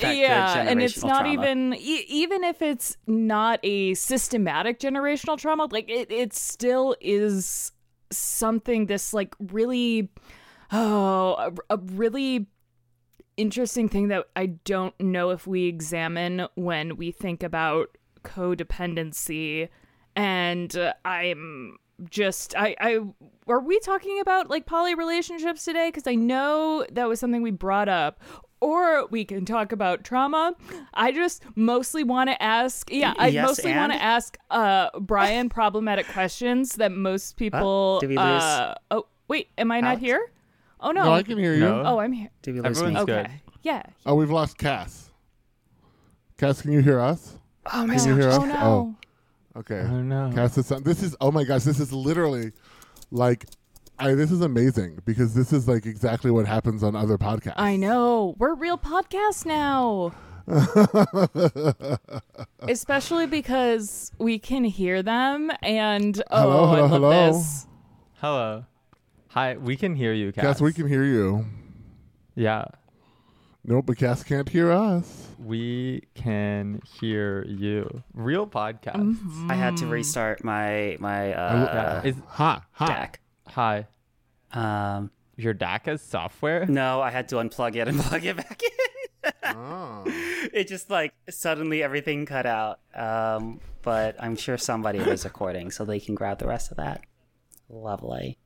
That 0.00 0.16
yeah, 0.16 0.62
and 0.68 0.82
it's 0.82 1.02
not 1.02 1.22
trauma. 1.22 1.32
even 1.32 1.74
e- 1.74 2.04
even 2.08 2.44
if 2.44 2.62
it's 2.62 2.96
not 3.06 3.60
a 3.62 3.94
systematic 3.94 4.80
generational 4.80 5.38
trauma, 5.38 5.68
like 5.70 5.90
it 5.90 6.10
it 6.10 6.32
still 6.32 6.96
is 7.00 7.72
something 8.10 8.86
this 8.86 9.12
like 9.12 9.34
really 9.38 10.10
oh 10.72 11.52
a, 11.70 11.74
a 11.74 11.78
really 11.78 12.46
interesting 13.36 13.88
thing 13.88 14.08
that 14.08 14.26
I 14.34 14.46
don't 14.46 14.98
know 15.00 15.30
if 15.30 15.46
we 15.46 15.66
examine 15.66 16.46
when 16.56 16.96
we 16.96 17.12
think 17.12 17.42
about 17.42 17.96
codependency 18.24 19.68
and 20.16 20.76
uh, 20.76 20.92
I'm 21.04 21.76
just 22.10 22.54
I 22.56 22.76
I 22.80 22.98
are 23.48 23.60
we 23.60 23.78
talking 23.80 24.20
about 24.20 24.50
like 24.50 24.66
poly 24.66 24.94
relationships 24.94 25.64
today 25.64 25.90
cuz 25.90 26.06
I 26.06 26.14
know 26.14 26.84
that 26.92 27.08
was 27.08 27.20
something 27.20 27.42
we 27.42 27.50
brought 27.50 27.88
up 27.88 28.20
or 28.60 29.06
we 29.06 29.24
can 29.24 29.44
talk 29.44 29.70
about 29.70 30.02
trauma. 30.02 30.54
I 30.94 31.12
just 31.12 31.44
mostly 31.54 32.02
want 32.02 32.28
to 32.30 32.40
ask 32.42 32.88
yeah, 32.92 33.14
I 33.18 33.28
Yes, 33.28 33.46
mostly 33.46 33.72
want 33.72 33.92
to 33.92 34.02
ask 34.02 34.36
uh 34.50 34.90
Brian 35.00 35.48
problematic 35.48 36.06
questions 36.08 36.74
that 36.76 36.90
most 36.92 37.36
people 37.36 38.00
we 38.02 38.08
lose 38.08 38.18
uh 38.18 38.74
Oh, 38.90 39.06
wait, 39.28 39.48
am 39.58 39.70
I 39.70 39.80
not 39.80 39.88
Alex? 39.90 40.02
here? 40.02 40.32
Oh 40.80 40.90
no. 40.92 41.04
no 41.04 41.12
i 41.12 41.22
can 41.22 41.38
hear 41.38 41.54
you 41.54 41.60
No. 41.60 41.82
Oh, 41.84 41.98
I'm 41.98 42.12
here. 42.12 42.30
Did 42.42 42.54
we 42.54 42.60
lose 42.60 42.78
Everyone's 42.78 43.06
me? 43.06 43.12
good. 43.14 43.26
Okay. 43.26 43.42
Yeah. 43.62 43.82
oh 44.06 44.14
we've 44.14 44.30
lost 44.30 44.58
cass 44.58 45.10
cass 46.36 46.62
can 46.62 46.72
you 46.72 46.80
hear 46.80 47.00
us 47.00 47.36
Oh 47.72 47.84
no. 47.84 47.92
you 47.94 48.16
hear 48.16 48.28
us? 48.30 48.38
Oh 48.38 48.44
no. 48.44 48.56
Oh. 49.56 49.60
okay 49.60 49.80
Oh 49.80 50.02
no. 50.02 50.30
Cass 50.34 50.56
is 50.58 50.68
this 50.82 51.02
is 51.02 51.16
oh 51.20 51.30
my 51.30 51.44
gosh, 51.44 51.64
this 51.64 51.80
is 51.80 51.92
literally 51.92 52.52
like 53.10 53.46
I 53.98 54.14
this 54.14 54.30
is 54.30 54.40
amazing 54.40 55.00
because 55.04 55.34
this 55.34 55.52
is 55.52 55.66
like 55.66 55.84
exactly 55.84 56.30
what 56.30 56.46
happens 56.46 56.82
on 56.82 56.94
other 56.94 57.18
podcasts. 57.18 57.54
I 57.56 57.76
know. 57.76 58.34
We're 58.38 58.54
real 58.54 58.78
podcasts 58.78 59.44
now. 59.44 60.12
Especially 62.62 63.26
because 63.26 64.12
we 64.18 64.38
can 64.38 64.64
hear 64.64 65.02
them 65.02 65.50
and 65.62 66.22
oh, 66.30 66.40
Hello, 66.40 66.64
I 66.64 66.80
love 66.80 66.90
hello. 66.90 67.10
this. 67.32 67.66
Hello. 68.20 68.64
Hi. 69.28 69.56
We 69.56 69.76
can 69.76 69.94
hear 69.94 70.12
you, 70.12 70.32
Cass. 70.32 70.44
Cass, 70.44 70.60
we 70.60 70.72
can 70.72 70.88
hear 70.88 71.04
you. 71.04 71.44
Yeah. 72.34 72.64
Nope, 73.64 73.86
but 73.86 73.98
Cass 73.98 74.22
can't 74.22 74.48
hear 74.48 74.70
us. 74.72 75.26
We 75.38 76.04
can 76.14 76.80
hear 77.00 77.44
you. 77.44 78.02
Real 78.14 78.46
podcast. 78.46 78.96
Mm-hmm. 78.96 79.50
I 79.50 79.54
had 79.54 79.76
to 79.78 79.86
restart 79.86 80.42
my 80.42 80.96
my 81.00 81.32
I 81.32 81.34
uh, 81.34 81.94
w- 81.96 82.10
Is 82.10 82.22
ha, 82.28 82.64
ha. 82.72 82.86
DAC. 82.86 83.14
hi. 83.46 83.86
Um, 84.52 85.10
Your 85.36 85.52
DAC 85.54 85.86
has 85.86 86.00
software? 86.02 86.64
no, 86.66 87.02
I 87.02 87.10
had 87.10 87.28
to 87.30 87.36
unplug 87.36 87.76
it 87.76 87.88
and 87.88 88.00
plug 88.04 88.24
it 88.24 88.36
back 88.36 88.62
in. 88.62 89.32
Oh. 89.44 90.04
it 90.06 90.68
just 90.68 90.88
like 90.88 91.12
suddenly 91.28 91.82
everything 91.82 92.24
cut 92.24 92.46
out. 92.46 92.80
Um, 92.94 93.60
but 93.82 94.16
I'm 94.18 94.36
sure 94.36 94.56
somebody 94.56 95.00
was 95.00 95.24
recording, 95.24 95.70
so 95.70 95.84
they 95.84 96.00
can 96.00 96.14
grab 96.14 96.38
the 96.38 96.46
rest 96.46 96.70
of 96.70 96.78
that. 96.78 97.02
Lovely. 97.68 98.38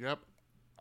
Yep. 0.00 0.18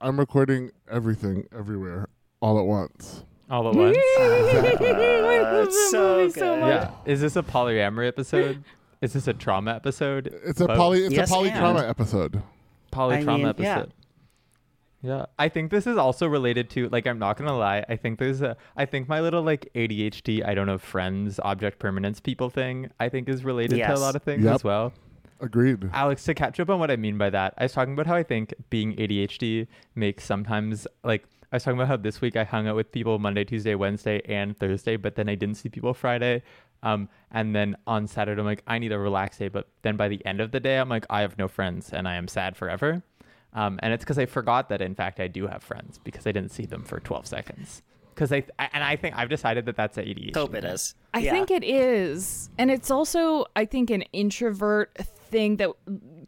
I'm 0.01 0.17
recording 0.17 0.71
everything 0.89 1.45
everywhere 1.53 2.07
all 2.41 2.57
at 2.59 2.65
once. 2.65 3.25
All 3.49 3.67
at 3.67 3.75
once? 3.75 3.97
I 4.17 4.27
love 4.27 5.67
it's 5.67 5.91
so 5.91 6.17
movie 6.19 6.31
so 6.31 6.55
much. 6.57 6.69
yeah. 6.69 6.91
Is 7.05 7.19
this 7.21 7.35
a 7.35 7.43
polyamory 7.43 8.07
episode? 8.07 8.63
Is 9.01 9.13
this 9.13 9.27
a 9.27 9.33
trauma 9.33 9.71
episode? 9.75 10.33
It's 10.45 10.61
a 10.61 10.67
Both. 10.67 10.77
poly 10.77 11.05
it's 11.05 11.13
Yes, 11.15 11.29
a 11.29 11.33
poly 11.33 11.49
trauma 11.51 11.85
episode. 11.85 12.41
polytrauma 12.93 13.29
I 13.29 13.37
mean, 13.37 13.45
episode. 13.47 13.63
yeah. 13.63 13.85
Yeah, 15.01 15.25
I 15.37 15.47
think 15.47 15.71
this 15.71 15.87
is 15.87 15.95
also 15.97 16.27
related 16.27 16.69
to 16.71 16.89
like 16.89 17.07
I'm 17.07 17.19
not 17.19 17.37
gonna 17.37 17.57
lie. 17.57 17.85
I 17.87 17.95
think 17.95 18.19
there's 18.19 18.41
a 18.41 18.57
I 18.77 18.85
think 18.85 19.07
my 19.07 19.21
little 19.21 19.41
like 19.43 19.69
ADHD 19.73 20.45
I 20.45 20.53
don't 20.53 20.67
know 20.67 20.77
friends 20.77 21.39
object 21.43 21.79
permanence 21.79 22.19
people 22.19 22.49
thing 22.49 22.89
I 22.99 23.07
think 23.09 23.27
is 23.29 23.43
related 23.45 23.71
to 23.71 23.77
Yes. 23.77 23.97
a 23.97 24.01
lot 24.01 24.15
of 24.17 24.23
things 24.23 24.43
Yep. 24.43 24.55
as 24.55 24.63
well. 24.63 24.93
Agreed. 25.41 25.89
Alex, 25.93 26.23
to 26.25 26.33
catch 26.33 26.59
up 26.59 26.69
on 26.69 26.79
what 26.79 26.91
I 26.91 26.95
mean 26.95 27.17
by 27.17 27.29
that, 27.29 27.53
I 27.57 27.63
was 27.63 27.73
talking 27.73 27.93
about 27.93 28.07
how 28.07 28.15
I 28.15 28.23
think 28.23 28.53
being 28.69 28.95
ADHD 28.95 29.67
makes 29.95 30.23
sometimes 30.25 30.85
like 31.03 31.25
I 31.51 31.55
was 31.55 31.63
talking 31.63 31.77
about 31.79 31.87
how 31.87 31.97
this 31.97 32.21
week 32.21 32.35
I 32.35 32.43
hung 32.43 32.67
out 32.67 32.75
with 32.75 32.91
people 32.91 33.17
Monday, 33.19 33.43
Tuesday, 33.43 33.73
Wednesday, 33.75 34.21
and 34.25 34.57
Thursday, 34.57 34.97
but 34.97 35.15
then 35.15 35.27
I 35.29 35.35
didn't 35.35 35.55
see 35.55 35.69
people 35.69 35.93
Friday. 35.93 36.43
Um, 36.83 37.09
and 37.31 37.55
then 37.55 37.75
on 37.87 38.07
Saturday, 38.07 38.39
I'm 38.39 38.45
like, 38.45 38.63
I 38.67 38.77
need 38.79 38.91
a 38.91 38.99
relax 38.99 39.37
day. 39.37 39.47
But 39.47 39.67
then 39.81 39.97
by 39.97 40.07
the 40.09 40.23
end 40.25 40.41
of 40.41 40.51
the 40.51 40.59
day, 40.59 40.77
I'm 40.77 40.89
like, 40.89 41.05
I 41.09 41.21
have 41.21 41.37
no 41.37 41.47
friends 41.47 41.91
and 41.91 42.07
I 42.07 42.15
am 42.15 42.27
sad 42.27 42.55
forever. 42.55 43.01
Um, 43.53 43.79
and 43.81 43.93
it's 43.93 44.03
because 44.03 44.19
I 44.19 44.27
forgot 44.27 44.69
that 44.69 44.79
in 44.81 44.93
fact 44.93 45.19
I 45.19 45.27
do 45.27 45.47
have 45.47 45.63
friends 45.63 45.99
because 46.03 46.27
I 46.27 46.31
didn't 46.31 46.51
see 46.51 46.65
them 46.65 46.83
for 46.83 46.99
12 46.99 47.25
seconds. 47.25 47.81
Because 48.13 48.31
I, 48.31 48.43
I 48.59 48.69
and 48.73 48.83
I 48.83 48.95
think 48.95 49.15
I've 49.17 49.29
decided 49.29 49.65
that 49.65 49.75
that's 49.75 49.97
ADHD. 49.97 50.35
Hope 50.35 50.53
it 50.53 50.63
is. 50.65 50.93
I 51.13 51.19
Yeah. 51.19 51.31
think 51.31 51.49
it 51.49 51.63
is. 51.63 52.49
And 52.59 52.69
it's 52.69 52.91
also 52.91 53.45
I 53.55 53.65
think 53.65 53.89
an 53.89 54.03
introvert 54.13 54.95
thing 55.29 55.57
that 55.57 55.71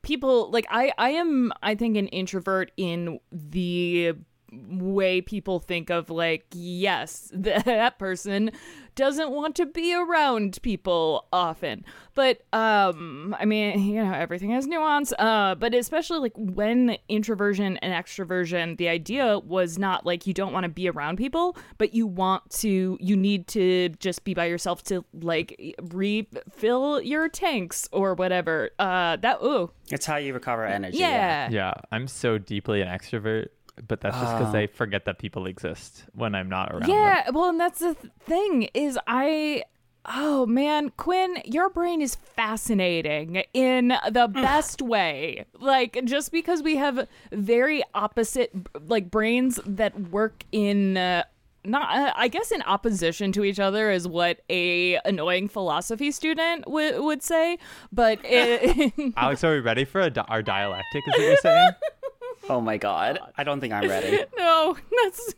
people 0.01 0.49
like 0.51 0.65
I 0.69 0.93
I 0.97 1.11
am 1.11 1.51
I 1.61 1.75
think 1.75 1.97
an 1.97 2.07
introvert 2.07 2.71
in 2.77 3.19
the 3.31 4.13
way 4.51 5.21
people 5.21 5.59
think 5.59 5.89
of 5.89 6.09
like 6.09 6.45
yes 6.53 7.29
that 7.33 7.97
person 7.97 8.51
doesn't 8.95 9.31
want 9.31 9.55
to 9.55 9.65
be 9.65 9.95
around 9.95 10.59
people 10.61 11.25
often. 11.31 11.85
But 12.13 12.41
um 12.51 13.33
i 13.39 13.45
mean 13.45 13.79
you 13.79 14.03
know 14.03 14.13
everything 14.13 14.51
has 14.51 14.67
nuance. 14.67 15.13
Uh 15.17 15.55
but 15.55 15.73
especially 15.73 16.19
like 16.19 16.33
when 16.35 16.97
introversion 17.07 17.77
and 17.77 17.93
extroversion 17.93 18.77
the 18.77 18.89
idea 18.89 19.39
was 19.39 19.79
not 19.79 20.05
like 20.05 20.27
you 20.27 20.33
don't 20.33 20.51
want 20.51 20.65
to 20.65 20.69
be 20.69 20.89
around 20.89 21.17
people 21.17 21.57
but 21.77 21.93
you 21.93 22.05
want 22.05 22.49
to 22.51 22.97
you 22.99 23.15
need 23.15 23.47
to 23.47 23.89
just 23.99 24.25
be 24.25 24.33
by 24.33 24.45
yourself 24.45 24.83
to 24.83 25.05
like 25.13 25.75
refill 25.93 27.01
your 27.01 27.29
tanks 27.29 27.87
or 27.91 28.13
whatever. 28.13 28.71
Uh 28.77 29.15
that 29.17 29.37
ooh. 29.41 29.71
It's 29.89 30.05
how 30.05 30.17
you 30.17 30.33
recover 30.33 30.65
energy. 30.65 30.97
yeah. 30.97 31.49
Yeah, 31.49 31.73
I'm 31.91 32.07
so 32.07 32.37
deeply 32.37 32.81
an 32.81 32.87
extrovert, 32.87 33.47
but 33.87 34.01
that's 34.01 34.17
just 34.17 34.37
because 34.37 34.53
Ah. 34.55 34.59
I 34.59 34.67
forget 34.67 35.05
that 35.05 35.17
people 35.19 35.45
exist 35.45 36.05
when 36.13 36.35
I'm 36.35 36.49
not 36.49 36.71
around. 36.71 36.81
them. 36.83 36.89
Yeah, 36.91 37.29
well, 37.31 37.49
and 37.49 37.59
that's 37.59 37.79
the 37.79 37.95
th- 37.95 38.13
thing 38.21 38.63
is 38.73 38.97
I 39.07 39.63
oh 40.05 40.47
man, 40.47 40.89
Quinn, 40.97 41.37
your 41.45 41.69
brain 41.69 42.01
is 42.01 42.15
fascinating 42.15 43.43
in 43.53 43.89
the 44.11 44.27
best 44.27 44.81
way. 44.81 45.45
Like 45.59 45.99
just 46.05 46.31
because 46.31 46.63
we 46.63 46.77
have 46.77 47.07
very 47.31 47.83
opposite 47.93 48.51
like 48.87 49.11
brains 49.11 49.59
that 49.65 49.99
work 50.09 50.43
in 50.51 50.97
uh, 50.97 51.23
not 51.63 51.95
uh, 51.95 52.13
I 52.15 52.27
guess 52.29 52.51
in 52.51 52.63
opposition 52.63 53.31
to 53.33 53.43
each 53.43 53.59
other 53.59 53.91
is 53.91 54.07
what 54.07 54.39
a 54.49 54.95
annoying 55.05 55.47
philosophy 55.47 56.09
student 56.11 56.67
would 56.67 56.99
would 56.99 57.21
say, 57.21 57.59
but 57.91 58.17
it, 58.23 59.13
Alex, 59.15 59.43
are 59.43 59.53
we 59.53 59.59
ready 59.59 59.85
for 59.85 60.01
a 60.01 60.09
di- 60.09 60.25
our 60.27 60.41
dialectic? 60.41 61.03
Is 61.07 61.13
what 61.13 61.21
you're 61.21 61.37
saying? 61.37 61.69
Oh 62.49 62.61
my 62.61 62.77
god. 62.77 63.19
I 63.37 63.43
don't 63.43 63.59
think 63.59 63.73
I'm 63.73 63.89
ready. 63.89 64.25
no, 64.37 64.77
that's 65.03 65.35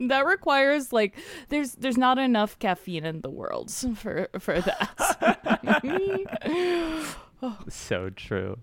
that 0.00 0.26
requires 0.26 0.92
like 0.92 1.14
there's 1.48 1.72
there's 1.72 1.98
not 1.98 2.18
enough 2.18 2.58
caffeine 2.58 3.04
in 3.04 3.20
the 3.20 3.30
world 3.30 3.70
for 3.70 4.28
for 4.38 4.60
that. 4.60 4.96
so 7.68 8.10
true. 8.10 8.58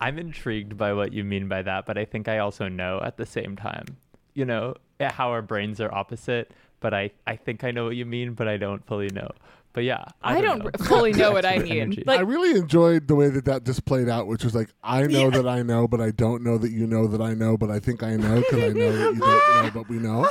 I'm 0.00 0.18
intrigued 0.18 0.76
by 0.76 0.92
what 0.92 1.12
you 1.12 1.24
mean 1.24 1.48
by 1.48 1.62
that, 1.62 1.86
but 1.86 1.96
I 1.96 2.04
think 2.04 2.28
I 2.28 2.38
also 2.38 2.68
know 2.68 3.00
at 3.02 3.16
the 3.16 3.26
same 3.26 3.56
time. 3.56 3.86
You 4.34 4.44
know, 4.44 4.74
how 5.00 5.30
our 5.30 5.42
brains 5.42 5.80
are 5.80 5.92
opposite, 5.94 6.50
but 6.80 6.92
I, 6.92 7.10
I 7.26 7.36
think 7.36 7.64
I 7.64 7.70
know 7.70 7.84
what 7.84 7.96
you 7.96 8.04
mean, 8.04 8.34
but 8.34 8.48
I 8.48 8.56
don't 8.56 8.84
fully 8.84 9.08
know. 9.08 9.28
But 9.74 9.82
yeah, 9.82 10.04
I, 10.22 10.38
I 10.38 10.40
don't 10.40 10.62
know. 10.62 10.70
fully 10.84 11.12
know 11.12 11.32
what 11.32 11.44
I 11.44 11.58
mean. 11.58 12.02
Like 12.06 12.20
I 12.20 12.22
really 12.22 12.58
enjoyed 12.58 13.08
the 13.08 13.16
way 13.16 13.28
that 13.28 13.44
that 13.46 13.64
just 13.64 13.84
played 13.84 14.08
out, 14.08 14.28
which 14.28 14.44
was 14.44 14.54
like, 14.54 14.70
I 14.84 15.02
know 15.02 15.30
that 15.30 15.48
I 15.48 15.62
know, 15.62 15.88
but 15.88 16.00
I 16.00 16.12
don't 16.12 16.42
know 16.44 16.56
that 16.58 16.70
you 16.70 16.86
know 16.86 17.08
that 17.08 17.20
I 17.20 17.34
know, 17.34 17.58
but 17.58 17.70
I 17.70 17.80
think 17.80 18.02
I 18.04 18.14
know 18.14 18.36
because 18.36 18.62
I 18.62 18.68
know 18.68 18.92
that 18.92 19.14
you 19.14 19.20
don't 19.20 19.64
know, 19.64 19.70
but 19.74 19.88
we 19.88 19.96
know. 19.96 20.30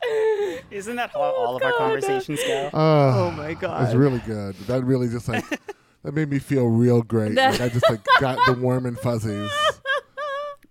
Isn't 0.70 0.96
that 0.96 1.10
how 1.10 1.20
all 1.20 1.56
of 1.56 1.62
our 1.62 1.72
oh, 1.74 1.78
conversations 1.78 2.40
go? 2.42 2.70
Oh, 2.72 3.26
oh 3.26 3.30
my 3.32 3.52
God, 3.52 3.84
It's 3.84 3.94
really 3.94 4.20
good. 4.20 4.54
That 4.66 4.82
really 4.82 5.08
just 5.08 5.28
like 5.28 5.44
that 6.02 6.14
made 6.14 6.30
me 6.30 6.38
feel 6.38 6.66
real 6.66 7.02
great. 7.02 7.34
Like 7.34 7.60
I 7.60 7.68
just 7.68 7.88
like 7.90 8.00
got 8.18 8.38
the 8.46 8.54
warm 8.58 8.86
and 8.86 8.98
fuzzies. 8.98 9.50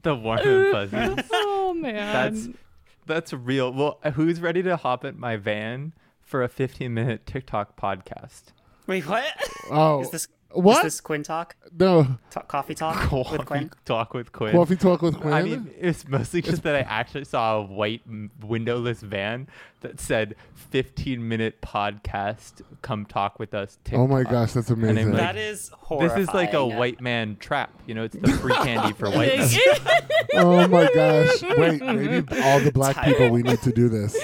the 0.01 0.15
warm 0.15 0.39
and 0.39 0.71
fuzzies. 0.71 1.29
oh 1.31 1.75
man. 1.75 2.33
That's 2.33 2.57
that's 3.05 3.33
real. 3.33 3.71
Well, 3.71 3.99
who's 4.13 4.41
ready 4.41 4.63
to 4.63 4.77
hop 4.77 5.05
in 5.05 5.19
my 5.19 5.35
van 5.35 5.93
for 6.29 6.43
a 6.43 6.47
15 6.47 6.93
minute 6.93 7.25
TikTok 7.25 7.75
podcast? 7.75 8.43
Wait, 8.85 9.07
what? 9.07 9.23
Oh, 9.71 10.01
Is 10.01 10.11
this 10.11 10.27
what? 10.51 10.77
Is 10.77 10.83
this 10.93 11.01
Quinn 11.01 11.21
talk? 11.21 11.55
no. 11.77 12.17
Ta- 12.31 12.41
coffee 12.41 12.73
talk 12.73 13.11
with 13.31 13.45
Quinn? 13.45 13.69
talk 13.85 14.15
with 14.15 14.31
Quinn. 14.31 14.51
Coffee 14.51 14.75
talk 14.77 15.01
with 15.03 15.15
Quinn. 15.19 15.31
I 15.33 15.43
mean, 15.43 15.71
it's 15.79 16.07
mostly 16.07 16.41
just 16.41 16.63
that 16.63 16.75
I 16.75 16.79
actually 16.79 17.25
saw 17.25 17.57
a 17.57 17.61
white 17.63 18.01
m- 18.07 18.31
windowless 18.41 19.01
van 19.01 19.47
that 19.81 19.99
said 19.99 20.35
15 20.55 21.27
minute 21.27 21.61
podcast. 21.61 22.61
Come 22.81 23.05
talk 23.05 23.37
with 23.37 23.53
us. 23.53 23.77
oh 23.93 24.07
my 24.07 24.23
gosh, 24.23 24.53
that's 24.53 24.71
I'm 24.71 24.83
amazing. 24.83 25.09
like, 25.11 25.17
That 25.21 25.35
is 25.35 25.69
horrifying. 25.75 26.19
This 26.21 26.29
is 26.29 26.33
like 26.33 26.53
a 26.53 26.65
white 26.65 26.99
man 26.99 27.37
trap. 27.39 27.71
You 27.85 27.93
know, 27.93 28.03
it's 28.05 28.15
the 28.19 28.31
free 28.33 28.53
candy 28.55 28.93
for 28.93 29.09
white 29.11 29.37
men. 29.37 29.49
oh 30.33 30.67
my 30.67 30.89
gosh. 30.95 31.41
Wait, 31.57 31.79
maybe 31.81 32.41
all 32.41 32.59
the 32.59 32.71
black 32.73 33.03
people 33.05 33.29
we 33.29 33.43
need 33.43 33.61
to 33.61 33.71
do 33.71 33.87
this. 33.87 34.15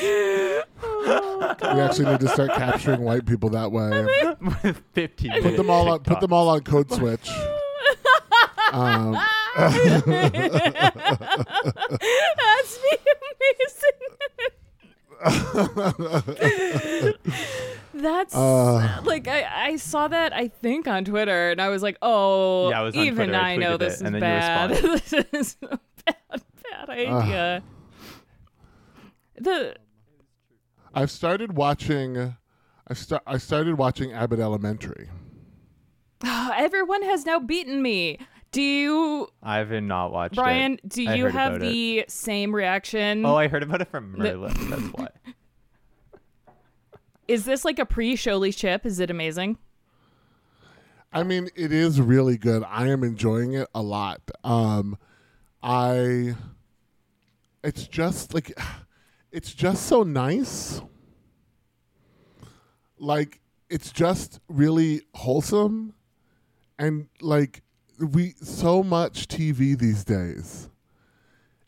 We 1.75 1.81
actually 1.81 2.05
need 2.11 2.19
to 2.21 2.27
start 2.29 2.51
capturing 2.53 3.01
white 3.01 3.25
people 3.25 3.49
that 3.49 3.71
way. 3.71 4.05
with 4.63 4.81
15 4.93 5.31
Put 5.31 5.43
minute 5.43 5.57
them 5.57 5.69
all 5.69 5.89
on. 5.89 5.99
Put 5.99 6.19
them 6.21 6.31
all 6.33 6.47
on 6.49 6.61
code 6.61 6.91
switch. 6.91 7.29
Um, 8.73 9.17
That's 9.55 9.77
amazing. 15.23 17.13
That's 17.93 18.35
Uh. 18.35 19.01
like 19.05 19.27
I, 19.27 19.67
I 19.67 19.75
saw 19.77 20.07
that 20.09 20.33
I 20.33 20.49
think 20.49 20.87
on 20.87 21.05
Twitter 21.05 21.51
and 21.51 21.61
I 21.61 21.69
was 21.69 21.81
like, 21.81 21.97
oh, 22.01 22.69
Yeah, 22.69 22.81
I 22.81 22.83
was 22.83 22.95
even 22.95 23.15
Twitter. 23.29 23.35
I 23.35 23.53
I 23.53 23.57
know 23.57 23.77
this 23.77 23.93
it, 23.93 23.95
is 23.95 24.01
and 24.01 24.15
then 24.15 24.21
you 24.21 24.29
bad. 24.29 24.69
this 24.99 25.13
is 25.13 25.57
a 25.63 25.79
bad, 26.05 26.41
bad 26.69 26.89
idea. 26.89 27.63
the 29.39 29.75
I've 30.95 31.11
started 31.11 31.57
watching. 31.57 32.35
I 32.87 32.93
start. 32.93 33.21
I 33.27 33.37
started 33.37 33.77
watching 33.77 34.13
Abbott 34.13 34.39
Elementary. 34.39 35.09
everyone 36.23 37.03
has 37.03 37.25
now 37.25 37.39
beaten 37.39 37.81
me. 37.81 38.17
Do 38.51 38.61
you, 38.61 39.27
I've 39.43 39.69
not 39.83 40.13
watched 40.13 40.35
Brian? 40.35 40.75
it. 40.75 40.87
Do 40.87 41.09
I 41.09 41.15
you 41.15 41.23
heard 41.25 41.33
have 41.33 41.53
about 41.55 41.67
it. 41.67 41.71
the 41.71 42.05
same 42.07 42.55
reaction? 42.55 43.25
Oh, 43.25 43.35
I 43.35 43.49
heard 43.49 43.63
about 43.63 43.81
it 43.81 43.89
from 43.89 44.17
Merlin. 44.17 44.53
That's 44.69 44.81
why. 44.93 45.09
is 47.27 47.43
this 47.43 47.65
like 47.65 47.79
a 47.79 47.85
pre-Showly 47.85 48.55
chip? 48.55 48.85
Is 48.85 49.01
it 49.01 49.11
amazing? 49.11 49.57
I 51.11 51.23
mean, 51.23 51.49
it 51.55 51.73
is 51.73 51.99
really 51.99 52.37
good. 52.37 52.63
I 52.69 52.87
am 52.87 53.03
enjoying 53.03 53.53
it 53.53 53.67
a 53.75 53.81
lot. 53.81 54.21
Um, 54.45 54.97
I. 55.61 56.35
It's 57.61 57.87
just 57.87 58.33
like, 58.33 58.57
it's 59.35 59.53
just 59.53 59.85
so 59.85 60.03
nice. 60.03 60.81
Like 62.97 63.41
it's 63.69 63.91
just 63.91 64.39
really 64.47 65.01
wholesome, 65.13 65.93
and 66.79 67.07
like 67.21 67.61
we 67.99 68.33
so 68.41 68.81
much 68.81 69.27
TV 69.27 69.77
these 69.77 70.05
days 70.05 70.69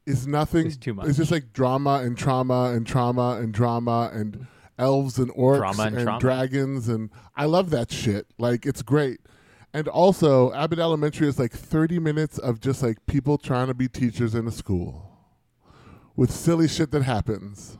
is 0.05 0.25
nothing. 0.25 0.67
It's 0.67 0.77
too 0.77 0.93
much. 0.93 1.07
It's 1.09 1.17
just 1.17 1.31
like 1.31 1.51
drama 1.51 2.01
and 2.03 2.17
trauma 2.17 2.71
and 2.73 2.87
trauma 2.87 3.37
and 3.41 3.53
drama 3.53 4.11
and 4.13 4.47
elves 4.79 5.17
and 5.17 5.29
orcs 5.33 5.77
and 5.85 5.99
trauma. 5.99 6.19
dragons 6.19 6.87
and 6.87 7.09
I 7.35 7.45
love 7.45 7.69
that 7.71 7.91
shit. 7.91 8.27
Like 8.37 8.65
it's 8.65 8.81
great. 8.81 9.19
And 9.73 9.89
also, 9.89 10.53
Abbott 10.53 10.79
Elementary 10.79 11.27
is 11.27 11.37
like 11.37 11.51
30 11.51 11.99
minutes 11.99 12.37
of 12.37 12.61
just 12.61 12.81
like 12.81 13.05
people 13.05 13.37
trying 13.37 13.67
to 13.67 13.73
be 13.73 13.89
teachers 13.89 14.33
in 14.33 14.47
a 14.47 14.51
school 14.51 15.16
with 16.17 16.31
silly 16.31 16.67
shit 16.67 16.91
that 16.91 17.03
happens. 17.03 17.77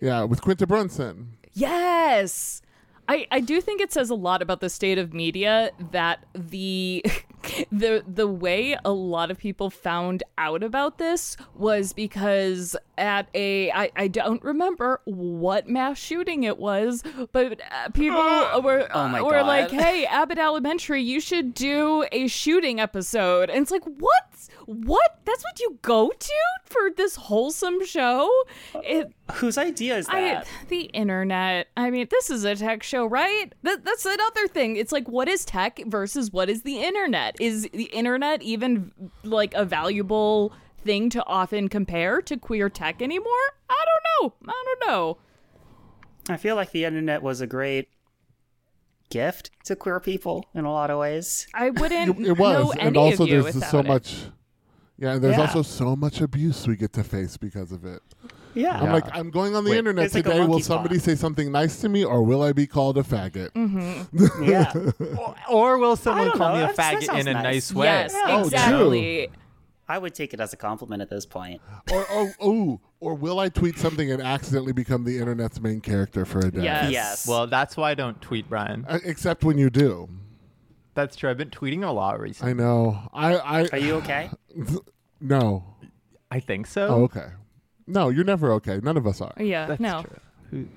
Yeah, 0.00 0.22
with 0.22 0.40
Quinta 0.42 0.66
Brunson. 0.66 1.32
Yes. 1.52 2.62
I, 3.08 3.26
I 3.32 3.40
do 3.40 3.60
think 3.60 3.80
it 3.80 3.92
says 3.92 4.08
a 4.08 4.14
lot 4.14 4.40
about 4.40 4.60
the 4.60 4.70
state 4.70 4.98
of 4.98 5.12
media 5.12 5.72
that 5.90 6.24
the 6.32 7.04
the 7.72 8.04
the 8.06 8.26
way 8.26 8.76
a 8.84 8.92
lot 8.92 9.30
of 9.30 9.38
people 9.38 9.70
found 9.70 10.22
out 10.38 10.62
about 10.62 10.98
this 10.98 11.36
was 11.54 11.92
because 11.92 12.76
at 12.98 13.28
a 13.34 13.70
I, 13.70 13.90
I 13.96 14.08
don't 14.08 14.42
remember 14.42 15.00
what 15.04 15.68
mass 15.68 15.98
shooting 15.98 16.44
it 16.44 16.58
was, 16.58 17.02
but 17.32 17.60
uh, 17.60 17.88
people 17.90 18.18
were 18.62 18.88
Oh 18.92 19.08
my 19.08 19.22
were 19.22 19.42
like, 19.42 19.70
"Hey, 19.70 20.04
Abbott 20.06 20.38
Elementary, 20.38 21.02
you 21.02 21.20
should 21.20 21.54
do 21.54 22.04
a 22.12 22.26
shooting 22.26 22.80
episode." 22.80 23.50
And 23.50 23.62
it's 23.62 23.70
like, 23.70 23.84
"What? 23.84 24.48
What? 24.66 25.18
That's 25.24 25.42
what 25.42 25.60
you 25.60 25.78
go 25.82 26.10
to 26.10 26.34
for 26.64 26.90
this 26.96 27.16
wholesome 27.16 27.84
show?" 27.86 28.30
It 28.74 29.12
Whose 29.34 29.58
idea 29.58 29.96
is 29.96 30.08
I, 30.08 30.20
that? 30.20 30.48
the 30.68 30.82
internet. 30.82 31.68
I 31.76 31.90
mean, 31.90 32.06
this 32.10 32.30
is 32.30 32.44
a 32.44 32.56
tech 32.56 32.82
show, 32.82 33.06
right? 33.06 33.52
That, 33.62 33.84
that's 33.84 34.04
another 34.04 34.48
thing. 34.48 34.76
It's 34.76 34.92
like, 34.92 35.08
what 35.08 35.28
is 35.28 35.44
tech 35.44 35.80
versus 35.86 36.32
what 36.32 36.50
is 36.50 36.62
the 36.62 36.82
internet? 36.82 37.29
Is 37.38 37.68
the 37.72 37.84
internet 37.84 38.42
even 38.42 38.92
like 39.22 39.52
a 39.54 39.64
valuable 39.64 40.52
thing 40.82 41.10
to 41.10 41.24
often 41.26 41.68
compare 41.68 42.22
to 42.22 42.36
queer 42.36 42.68
tech 42.70 43.02
anymore. 43.02 43.26
I 43.68 43.84
don't 43.84 44.32
know. 44.46 44.52
I 44.52 44.64
don't 44.80 44.88
know. 44.90 45.18
I 46.28 46.36
feel 46.36 46.56
like 46.56 46.70
the 46.72 46.84
internet 46.84 47.22
was 47.22 47.40
a 47.40 47.46
great 47.46 47.88
gift 49.10 49.50
to 49.64 49.76
queer 49.76 50.00
people 50.00 50.46
in 50.54 50.64
a 50.64 50.72
lot 50.72 50.90
of 50.90 50.98
ways. 50.98 51.46
I 51.52 51.70
wouldn't 51.70 52.20
It 52.20 52.38
was, 52.38 52.64
know 52.64 52.72
and 52.72 52.96
any 52.96 52.98
also 52.98 53.26
there's 53.26 53.44
without 53.44 53.70
so 53.70 53.78
it. 53.80 53.86
much. 53.86 54.16
Yeah, 54.98 55.14
and 55.14 55.24
there's 55.24 55.36
Yeah. 55.36 55.42
also 55.42 55.62
so 55.62 55.96
much 55.96 56.20
abuse 56.20 56.66
we 56.68 56.76
get 56.76 56.92
to 56.94 57.02
face 57.04 57.36
because 57.36 57.72
of 57.72 57.84
it. 57.84 58.02
Yeah. 58.54 58.80
I'm 58.80 58.92
like, 58.92 59.04
I'm 59.16 59.30
going 59.30 59.54
on 59.56 59.64
the 59.64 59.70
Wait. 59.70 59.78
internet 59.78 60.06
It's 60.06 60.14
like 60.14 60.26
a 60.26 60.30
today. 60.30 60.40
will 60.40 60.48
monkey 60.48 60.62
somebody 60.64 60.98
paw. 60.98 61.04
say 61.04 61.14
something 61.14 61.52
nice 61.52 61.80
to 61.82 61.88
me, 61.88 62.04
or 62.04 62.22
will 62.22 62.42
I 62.42 62.52
be 62.52 62.66
called 62.66 62.98
a 62.98 63.02
faggot? 63.02 63.50
Mm-hmm. 63.52 64.44
yeah. 64.44 64.72
Or 65.48 65.78
will 65.78 65.96
someone 65.96 66.28
don't 66.28 66.36
call 66.38 66.50
know, 66.50 66.58
me 66.58 66.64
a 66.64 66.66
that's- 66.68 66.76
that 66.76 66.94
faggot 67.02 67.06
sounds 67.06 67.20
in 67.20 67.28
a 67.28 67.32
nice. 67.34 67.44
nice 67.44 67.72
way? 67.74 67.86
Yes, 67.86 68.14
Oh, 68.26 68.40
exactly. 68.44 69.30
I 69.88 69.98
would 69.98 70.14
take 70.14 70.32
it 70.34 70.38
as 70.40 70.52
a 70.52 70.56
compliment 70.56 71.02
at 71.02 71.10
this 71.10 71.26
point. 71.26 71.60
or 71.92 72.06
oh, 72.10 72.30
oh, 72.40 72.80
or 73.00 73.14
will 73.14 73.40
I 73.40 73.48
tweet 73.48 73.76
something 73.78 74.10
and 74.12 74.22
accidentally 74.22 74.72
become 74.72 75.02
the 75.04 75.18
internet's 75.18 75.60
main 75.60 75.80
character 75.80 76.24
for 76.24 76.38
a 76.40 76.50
day? 76.50 76.62
Yes. 76.62 76.90
Yes. 76.92 77.26
Well, 77.26 77.46
that's 77.48 77.76
why 77.76 77.90
I 77.90 77.94
don't 77.94 78.20
tweet, 78.20 78.48
Brian. 78.48 78.84
Uh, 78.88 78.98
Except 79.04 79.42
when 79.42 79.58
you 79.58 79.68
do. 79.70 80.08
That's 80.94 81.16
true. 81.16 81.30
I've 81.30 81.38
been 81.38 81.50
tweeting 81.50 81.84
a 81.84 81.90
lot 81.90 82.20
recently. 82.20 82.50
I 82.50 82.54
know. 82.54 83.08
I. 83.12 83.34
I 83.36 83.68
Are 83.72 83.78
you 83.78 83.94
okay? 83.96 84.30
no. 85.20 85.64
I 86.30 86.38
think 86.40 86.66
so. 86.68 86.86
Oh, 86.88 87.02
okay. 87.04 87.26
No, 87.90 88.08
you're 88.08 88.24
never 88.24 88.52
okay. 88.54 88.80
None 88.82 88.96
of 88.96 89.06
us 89.06 89.20
are. 89.20 89.32
Yeah, 89.38 89.66
That's 89.66 89.80
no. 89.80 90.02
true. 90.50 90.68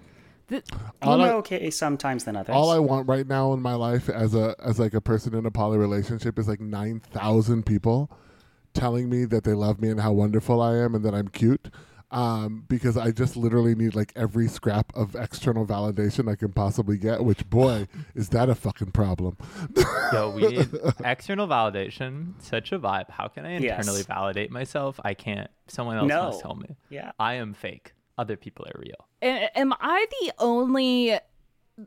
Th- 0.50 0.64
All 1.02 1.18
More 1.18 1.28
I- 1.28 1.34
okay 1.36 1.70
sometimes 1.70 2.26
than 2.26 2.36
others. 2.36 2.54
All 2.54 2.70
I 2.70 2.80
want 2.80 3.08
right 3.08 3.26
now 3.26 3.54
in 3.54 3.62
my 3.62 3.76
life 3.76 4.10
as 4.10 4.36
a 4.36 4.56
as 4.64 4.78
like 4.80 4.94
a 4.94 5.02
person 5.02 5.34
in 5.34 5.46
a 5.46 5.52
poly 5.52 5.78
relationship 5.78 6.38
is 6.38 6.48
like 6.48 6.60
nine 6.60 7.00
thousand 7.00 7.66
people 7.66 8.12
telling 8.74 9.10
me 9.10 9.24
that 9.26 9.44
they 9.46 9.54
love 9.54 9.80
me 9.80 9.90
and 9.90 10.00
how 10.02 10.12
wonderful 10.12 10.62
I 10.62 10.76
am 10.78 10.96
and 10.96 11.06
that 11.06 11.14
I'm 11.16 11.28
cute. 11.30 11.70
Um, 12.14 12.64
because 12.70 12.96
I 12.96 13.10
just 13.12 13.36
literally 13.36 13.74
need 13.74 13.96
like 13.96 14.14
every 14.16 14.48
scrap 14.48 14.92
of 14.96 15.16
external 15.16 15.66
validation 15.66 16.32
I 16.32 16.36
can 16.36 16.54
possibly 16.54 16.98
get, 16.98 17.24
which 17.26 17.50
boy, 17.50 17.88
is 18.16 18.30
that 18.30 18.50
a 18.50 18.56
fucking 18.56 18.92
problem. 18.92 19.36
Yo, 20.12 20.30
we 20.30 20.48
need 20.48 20.70
external 21.04 21.48
validation. 21.48 22.34
Such 22.40 22.72
a 22.72 22.78
vibe. 22.80 23.10
How 23.10 23.28
can 23.28 23.46
I 23.46 23.58
Yes. 23.58 23.80
internally 23.80 24.04
validate 24.04 24.52
myself? 24.52 25.00
I 25.04 25.16
can't. 25.16 25.50
Someone 25.68 25.98
else 25.98 26.08
No. 26.08 26.24
must 26.26 26.42
tell 26.42 26.56
me. 26.56 26.76
Yeah. 26.90 27.14
I 27.20 27.34
am 27.36 27.54
fake. 27.56 27.94
Other 28.18 28.38
people 28.38 28.66
are 28.68 28.80
real. 28.80 29.08
A- 29.24 29.58
am 29.58 29.74
I 29.82 30.06
the 30.22 30.34
only 30.38 31.18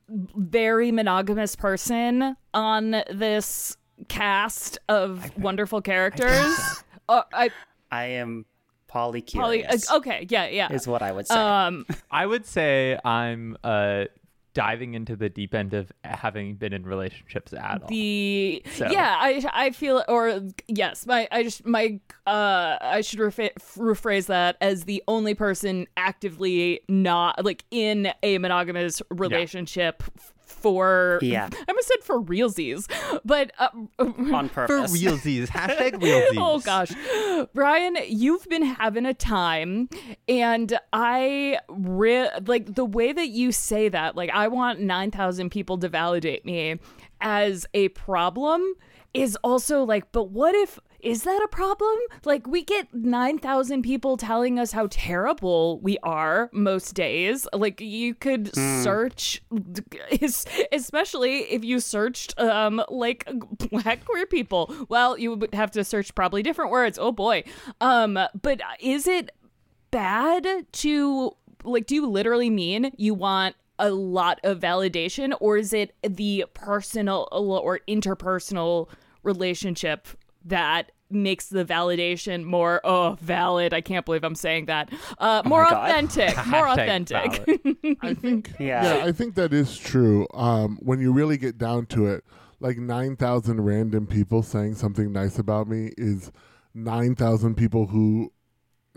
very 0.00 0.90
monogamous 0.90 1.54
person 1.54 2.36
on 2.52 2.90
this 3.12 3.76
cast 4.08 4.78
of 4.88 5.30
wonderful 5.38 5.80
characters? 5.80 6.82
Uh, 7.08 7.22
I 7.32 7.50
I 7.92 8.04
am 8.06 8.44
poly 9.42 9.64
uh, 9.64 9.96
okay. 9.96 10.26
Yeah, 10.28 10.46
yeah. 10.48 10.72
Is 10.72 10.86
what 10.86 11.02
I 11.02 11.12
would 11.12 11.26
say. 11.26 11.34
Um, 11.34 11.86
I 12.10 12.26
would 12.26 12.46
say 12.46 12.98
I'm 13.04 13.56
uh, 13.64 14.04
diving 14.54 14.94
into 14.94 15.16
the 15.16 15.28
deep 15.28 15.54
end 15.54 15.74
of 15.74 15.92
having 16.02 16.54
been 16.54 16.72
in 16.72 16.82
relationships 16.84 17.52
at 17.52 17.82
all. 17.82 17.88
the 17.88 18.62
So- 18.72 18.88
yeah 18.90 19.14
i 19.20 19.44
i 19.52 19.70
feel 19.70 20.02
or 20.08 20.40
yes 20.66 21.04
my 21.04 21.28
i 21.30 21.42
just 21.42 21.66
my 21.66 22.00
uh 22.26 22.78
i 22.80 23.02
should 23.02 23.18
refa- 23.18 23.52
rephrase 23.76 24.26
that 24.28 24.56
as 24.62 24.84
the 24.84 25.02
only 25.08 25.34
person 25.34 25.86
actively 25.98 26.80
not 26.88 27.44
like 27.44 27.64
in 27.70 28.10
a 28.22 28.38
monogamous 28.38 29.02
relationship 29.10 30.02
f- 30.18 30.32
for 30.72 31.18
Yeah. 31.22 31.48
i 31.52 31.64
almost 31.68 31.88
said 31.88 32.02
for 32.02 32.20
realsies 32.22 32.86
but 33.24 33.52
uh, 33.58 33.68
On 33.98 34.48
For 34.48 34.66
purpose. 34.66 34.92
realsies. 35.00 35.48
Hashtag 35.58 35.94
realsies. 36.00 36.36
Oh 36.36 36.58
gosh. 36.60 36.92
Brian, 37.54 37.96
you've 38.08 38.44
been 38.48 38.62
having 38.62 39.06
a 39.06 39.14
time 39.14 39.88
and 40.28 40.78
I 40.92 41.58
re- 41.68 42.30
like 42.46 42.74
the 42.74 42.84
way 42.84 43.12
that 43.12 43.28
you 43.28 43.52
say 43.52 43.88
that, 43.88 44.16
like 44.16 44.30
I 44.30 44.48
want 44.48 44.80
9,000 44.80 45.50
people 45.50 45.78
to 45.78 45.88
validate 45.88 46.44
me 46.44 46.78
as 47.20 47.66
a 47.74 47.88
problem 47.90 48.74
is 49.14 49.36
also 49.42 49.82
like, 49.84 50.10
but 50.12 50.30
what 50.30 50.54
if 50.54 50.78
is 51.00 51.22
that 51.24 51.40
a 51.44 51.48
problem? 51.48 51.98
Like 52.24 52.46
we 52.46 52.64
get 52.64 52.92
9,000 52.94 53.82
people 53.82 54.16
telling 54.16 54.58
us 54.58 54.72
how 54.72 54.88
terrible 54.90 55.80
we 55.80 55.98
are 56.02 56.50
most 56.52 56.94
days. 56.94 57.46
Like 57.52 57.80
you 57.80 58.14
could 58.14 58.54
search 58.54 59.42
especially 60.72 61.40
if 61.52 61.64
you 61.64 61.80
searched 61.80 62.38
um 62.38 62.82
like 62.88 63.28
black 63.70 64.04
queer 64.04 64.26
people. 64.26 64.74
Well, 64.88 65.18
you 65.18 65.34
would 65.34 65.54
have 65.54 65.70
to 65.72 65.84
search 65.84 66.14
probably 66.14 66.42
different 66.42 66.70
words. 66.70 66.98
Oh 66.98 67.12
boy. 67.12 67.44
Um 67.80 68.18
but 68.40 68.60
is 68.80 69.06
it 69.06 69.30
bad 69.90 70.46
to 70.72 71.32
like 71.64 71.86
do 71.86 71.94
you 71.94 72.06
literally 72.06 72.50
mean 72.50 72.92
you 72.96 73.14
want 73.14 73.56
a 73.78 73.90
lot 73.90 74.40
of 74.42 74.58
validation 74.58 75.36
or 75.40 75.58
is 75.58 75.72
it 75.72 75.94
the 76.02 76.44
personal 76.54 77.28
or 77.32 77.80
interpersonal 77.86 78.88
relationship 79.22 80.08
that 80.46 80.92
makes 81.08 81.48
the 81.50 81.64
validation 81.64 82.42
more 82.42 82.80
oh 82.82 83.16
valid 83.20 83.72
i 83.72 83.80
can't 83.80 84.04
believe 84.04 84.24
i'm 84.24 84.34
saying 84.34 84.66
that 84.66 84.92
uh 85.18 85.40
more 85.44 85.62
my 85.62 85.70
authentic 85.70 86.46
more 86.48 86.68
authentic. 86.68 87.44
I 88.02 88.12
think 88.14 88.52
Yeah. 88.58 89.02
I 89.04 89.12
think 89.12 89.36
that 89.36 89.52
is 89.52 89.78
true. 89.78 90.26
Um, 90.34 90.78
when 90.82 91.00
you 91.00 91.12
really 91.12 91.36
get 91.36 91.58
down 91.58 91.86
to 91.86 92.06
it, 92.06 92.24
like 92.58 92.78
nine 92.78 93.14
thousand 93.16 93.60
random 93.64 94.06
people 94.08 94.42
saying 94.42 94.74
something 94.74 95.12
nice 95.12 95.38
about 95.38 95.68
me 95.68 95.92
is 95.96 96.32
nine 96.74 97.14
thousand 97.14 97.54
people 97.56 97.86
who 97.86 98.32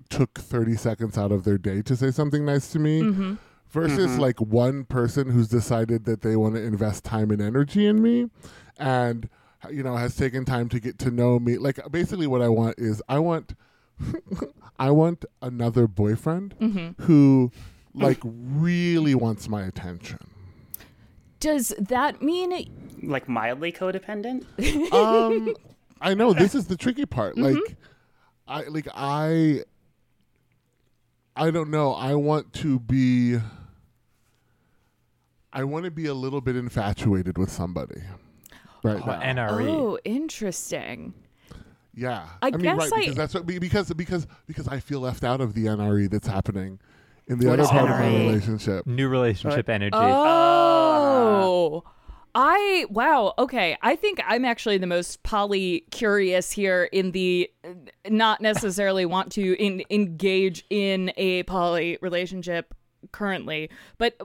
took 0.10 0.40
thirty 0.40 0.76
seconds 0.76 1.18
out 1.18 1.32
of 1.32 1.44
their 1.44 1.58
day 1.60 1.82
to 1.84 1.96
say 1.96 2.10
something 2.10 2.44
nice 2.46 2.72
to 2.72 2.80
me. 2.80 3.38
Versus 3.70 4.18
like 4.18 4.42
one 4.42 4.84
person 4.84 5.30
who's 5.30 5.48
decided 5.48 6.06
that 6.06 6.22
they 6.22 6.36
want 6.36 6.56
to 6.56 6.64
invest 6.64 7.04
time 7.04 7.30
and 7.30 7.40
energy 7.40 7.86
in 7.86 8.02
me 8.02 8.26
and 8.78 9.30
you 9.72 9.84
know 9.84 9.96
has 9.96 10.16
taken 10.16 10.46
time 10.46 10.70
to 10.70 10.80
get 10.80 10.98
to 11.00 11.12
know 11.12 11.40
me. 11.40 11.58
Like 11.58 11.80
basically 11.92 12.28
what 12.28 12.42
i 12.42 12.48
want 12.48 12.80
is 12.80 13.02
i 13.10 13.20
want 13.20 13.56
i 14.80 14.90
want 14.90 15.26
another 15.42 15.88
boyfriend 15.88 16.56
who 17.00 17.52
like 17.94 18.20
really 18.24 19.16
wants 19.16 19.50
my 19.50 19.64
attention. 19.64 20.20
Does 21.40 21.74
that 21.78 22.22
mean 22.22 22.70
like 23.04 23.28
mildly 23.28 23.72
codependent. 23.72 24.46
um 24.94 25.54
i 26.02 26.14
know. 26.14 26.34
This 26.34 26.56
is 26.56 26.68
the 26.68 26.78
tricky 26.78 27.06
part. 27.06 27.38
Like 27.38 27.78
i 28.48 28.64
like 28.64 28.88
i 28.94 29.64
i 31.36 31.52
don't 31.52 31.70
know. 31.70 31.94
I 31.94 32.16
want 32.16 32.54
to 32.54 32.80
be 32.80 33.38
i 35.52 35.64
want 35.64 35.86
to 35.86 35.92
be 35.92 36.06
a 36.06 36.14
little 36.14 36.42
bit 36.42 36.56
infatuated 36.56 37.38
with 37.38 37.52
somebody 37.52 38.02
right 38.84 39.02
Oh, 39.02 39.06
now. 39.06 39.20
NRE. 39.50 39.68
oh 39.70 40.00
interesting 40.06 41.14
Yeah, 41.96 42.26
I 42.42 42.52
mean, 42.52 42.62
guess 42.62 42.78
right, 42.78 42.94
I- 42.94 43.00
because 43.02 43.16
that's 43.16 43.34
what 43.34 43.46
because 43.46 43.94
because 43.94 44.28
because 44.48 44.68
I 44.68 44.80
feel 44.80 45.00
left 45.02 45.24
out 45.24 45.42
of 45.42 45.54
the 45.54 45.66
NRE 45.66 46.10
that's 46.10 46.28
happening 46.28 46.80
in 47.28 47.40
the 47.40 47.48
What 47.48 47.54
other 47.60 47.64
is 47.64 47.70
part 47.70 47.84
of 47.84 47.90
my 47.98 48.06
NRE? 48.06 48.20
relationship. 48.28 48.88
New 48.88 49.08
relationship 49.10 49.70
energy. 49.70 49.96
Oh. 49.98 51.84
I 52.36 52.86
wow, 52.92 53.34
okay. 53.40 53.76
I 53.82 53.96
think 53.96 54.22
I'm 54.26 54.46
actually 54.46 54.78
the 54.78 54.86
most 54.88 55.24
poly 55.24 55.82
curious 55.92 56.52
here 56.52 56.84
in 56.92 57.12
the 57.12 57.50
uh, 57.66 57.70
not 58.08 58.40
necessarily 58.40 59.06
want 59.06 59.32
to 59.34 59.56
in, 59.62 59.84
engage 59.90 60.64
in 60.70 61.12
a 61.18 61.42
poly 61.44 61.98
relationship 62.02 62.76
currently, 63.12 63.70
but 63.98 64.16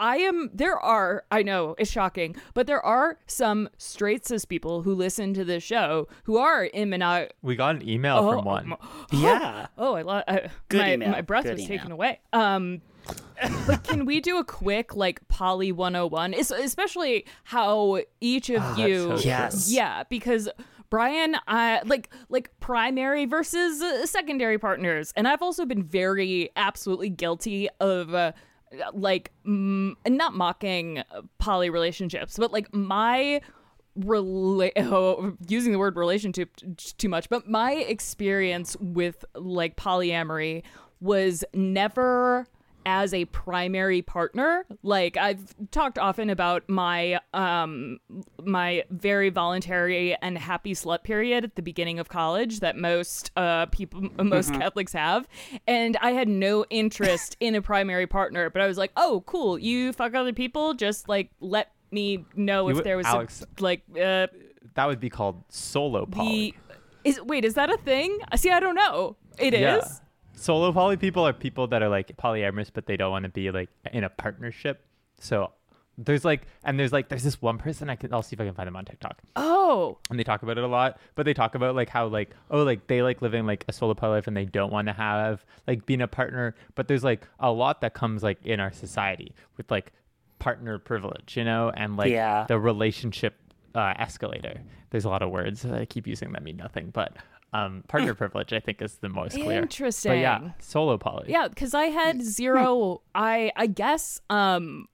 I 0.00 0.16
am 0.16 0.50
there 0.52 0.78
are 0.78 1.24
I 1.30 1.42
know 1.42 1.76
it's 1.78 1.90
shocking, 1.92 2.34
but 2.54 2.66
there 2.66 2.84
are 2.84 3.18
some 3.26 3.68
straight 3.78 4.26
cis 4.26 4.44
people 4.44 4.82
who 4.82 4.94
listen 4.94 5.34
to 5.34 5.44
this 5.44 5.62
show 5.62 6.08
who 6.24 6.38
are 6.38 6.64
in 6.64 6.88
monog 6.90 7.28
we 7.42 7.54
got 7.54 7.76
an 7.76 7.88
email 7.88 8.16
Oh, 8.16 8.32
from 8.32 8.44
one. 8.44 8.74
Yeah. 9.12 9.66
Oh, 9.78 9.94
I, 9.94 10.02
lo- 10.02 10.22
I 10.26 10.48
Good 10.68 10.80
my 10.80 10.92
email. 10.94 11.10
my 11.10 11.20
breath 11.20 11.44
Good 11.44 11.52
was 11.52 11.60
email. 11.62 11.78
taken 11.78 11.92
away. 11.92 12.20
Um, 12.32 12.80
but 13.66 13.84
can 13.84 14.04
we 14.06 14.20
do 14.20 14.38
a 14.38 14.44
quick 14.44 14.94
like 14.96 15.26
poly 15.28 15.70
101 15.72 16.34
Es- 16.34 16.50
especially 16.50 17.26
how 17.44 18.00
each 18.20 18.50
of 18.50 18.62
that's 18.62 18.78
you 18.78 19.18
so. 19.18 19.24
Yes. 19.28 19.72
yeah 19.72 20.04
because 20.08 20.48
brian 20.90 21.34
i 21.48 21.80
like 21.86 22.10
like 22.28 22.50
primary 22.60 23.24
versus 23.24 23.80
uh, 23.80 24.04
secondary 24.06 24.58
partners 24.58 25.12
and 25.16 25.26
i've 25.26 25.40
also 25.40 25.64
been 25.64 25.82
very 25.82 26.50
absolutely 26.56 27.08
guilty 27.08 27.68
of 27.80 28.12
uh, 28.14 28.32
like 28.92 29.32
mm, 29.46 29.94
not 30.06 30.34
mocking 30.34 31.02
poly 31.38 31.70
relationships 31.70 32.36
but 32.36 32.52
like 32.52 32.72
my 32.72 33.40
rela- 33.98 34.72
oh, 34.76 35.36
using 35.48 35.72
the 35.72 35.78
word 35.78 35.96
relationship 35.96 36.50
too 36.76 37.08
much 37.08 37.28
but 37.28 37.48
my 37.48 37.72
experience 37.72 38.76
with 38.80 39.24
like 39.34 39.76
polyamory 39.76 40.62
was 41.00 41.44
never 41.54 42.46
as 42.86 43.12
a 43.12 43.24
primary 43.26 44.02
partner. 44.02 44.64
Like 44.82 45.16
I've 45.16 45.54
talked 45.70 45.98
often 45.98 46.30
about 46.30 46.68
my 46.68 47.20
um 47.34 47.98
my 48.42 48.84
very 48.90 49.28
voluntary 49.30 50.16
and 50.22 50.38
happy 50.38 50.74
slut 50.74 51.02
period 51.04 51.44
at 51.44 51.56
the 51.56 51.62
beginning 51.62 51.98
of 51.98 52.08
college 52.08 52.60
that 52.60 52.76
most 52.76 53.30
uh 53.36 53.66
people 53.66 54.08
most 54.22 54.52
Catholics 54.54 54.92
have. 54.92 55.28
And 55.66 55.96
I 56.00 56.12
had 56.12 56.28
no 56.28 56.64
interest 56.70 57.36
in 57.40 57.54
a 57.54 57.62
primary 57.62 58.06
partner, 58.06 58.48
but 58.50 58.62
I 58.62 58.66
was 58.66 58.78
like, 58.78 58.92
"Oh, 58.96 59.22
cool. 59.26 59.58
You 59.58 59.92
fuck 59.92 60.14
other 60.14 60.32
people, 60.32 60.74
just 60.74 61.08
like 61.08 61.30
let 61.40 61.72
me 61.90 62.24
know 62.34 62.64
You 62.64 62.70
if 62.70 62.76
would- 62.76 62.84
there 62.86 62.96
was 62.96 63.06
Alex- 63.06 63.44
like 63.60 63.82
uh 63.96 64.26
That 64.74 64.86
would 64.86 65.00
be 65.00 65.10
called 65.10 65.42
solo 65.48 66.06
poly. 66.06 66.54
the 66.68 66.74
is 67.10 67.20
wait, 67.22 67.44
is 67.44 67.54
that 67.54 67.70
a 67.70 67.76
thing? 67.78 68.18
See, 68.36 68.50
I 68.50 68.60
don't 68.60 68.74
know. 68.74 69.16
It 69.38 69.54
is. 69.54 70.00
Solo 70.40 70.72
poly 70.72 70.96
people 70.96 71.26
are 71.26 71.34
people 71.34 71.66
that 71.68 71.82
are 71.82 71.88
like 71.90 72.16
polyamorous, 72.16 72.70
but 72.72 72.86
they 72.86 72.96
don't 72.96 73.10
want 73.10 73.24
to 73.24 73.28
be 73.28 73.50
like 73.50 73.68
in 73.92 74.04
a 74.04 74.08
partnership. 74.08 74.82
So 75.18 75.52
there's 75.98 76.24
like, 76.24 76.46
and 76.64 76.80
there's 76.80 76.94
like, 76.94 77.10
there's 77.10 77.22
this 77.24 77.42
one 77.42 77.58
person 77.58 77.90
I 77.90 77.96
can, 77.96 78.10
I'll 78.14 78.22
see 78.22 78.34
if 78.34 78.40
I 78.40 78.46
can 78.46 78.54
find 78.54 78.66
them 78.66 78.74
on 78.76 78.86
TikTok, 78.86 79.18
Oh. 79.36 79.98
and 80.08 80.18
they 80.18 80.24
talk 80.24 80.42
about 80.42 80.56
it 80.56 80.64
a 80.64 80.66
lot. 80.66 80.98
But 81.14 81.26
they 81.26 81.34
talk 81.34 81.54
about 81.54 81.74
like 81.74 81.90
how 81.90 82.06
like, 82.06 82.30
oh, 82.50 82.62
like 82.62 82.86
they 82.86 83.02
like 83.02 83.20
living 83.20 83.44
like 83.44 83.66
a 83.68 83.72
solo 83.74 83.92
poly 83.92 84.12
life, 84.14 84.26
and 84.28 84.34
they 84.36 84.46
don't 84.46 84.72
want 84.72 84.86
to 84.88 84.94
have 84.94 85.44
like 85.66 85.84
being 85.84 86.00
a 86.00 86.08
partner. 86.08 86.54
But 86.74 86.88
there's 86.88 87.04
like 87.04 87.28
a 87.38 87.52
lot 87.52 87.82
that 87.82 87.92
comes 87.92 88.22
like 88.22 88.38
in 88.46 88.60
our 88.60 88.72
society 88.72 89.34
with 89.58 89.70
like 89.70 89.92
partner 90.38 90.78
privilege, 90.78 91.36
you 91.36 91.44
know, 91.44 91.70
and 91.76 91.98
like 91.98 92.10
Yeah. 92.12 92.46
the 92.48 92.58
relationship 92.58 93.34
uh, 93.74 93.92
escalator. 93.98 94.62
There's 94.88 95.04
a 95.04 95.10
lot 95.10 95.20
of 95.20 95.28
words 95.30 95.66
I 95.66 95.84
keep 95.84 96.06
using 96.06 96.32
that 96.32 96.42
mean 96.42 96.56
nothing, 96.56 96.88
but 96.94 97.14
um, 97.52 97.84
partner 97.88 98.14
privilege 98.14 98.52
I 98.52 98.60
think 98.60 98.80
is 98.82 98.96
the 98.96 99.08
most 99.08 99.34
clear. 99.34 99.62
Interesting. 99.62 100.12
But 100.12 100.18
yeah, 100.18 100.50
solo 100.60 100.98
poly. 100.98 101.26
Yeah, 101.28 101.48
because 101.48 101.74
I 101.74 101.84
had 101.86 102.22
zero. 102.22 103.02
I 103.14 103.52
I 103.56 103.66
guess 103.66 104.20
um 104.30 104.86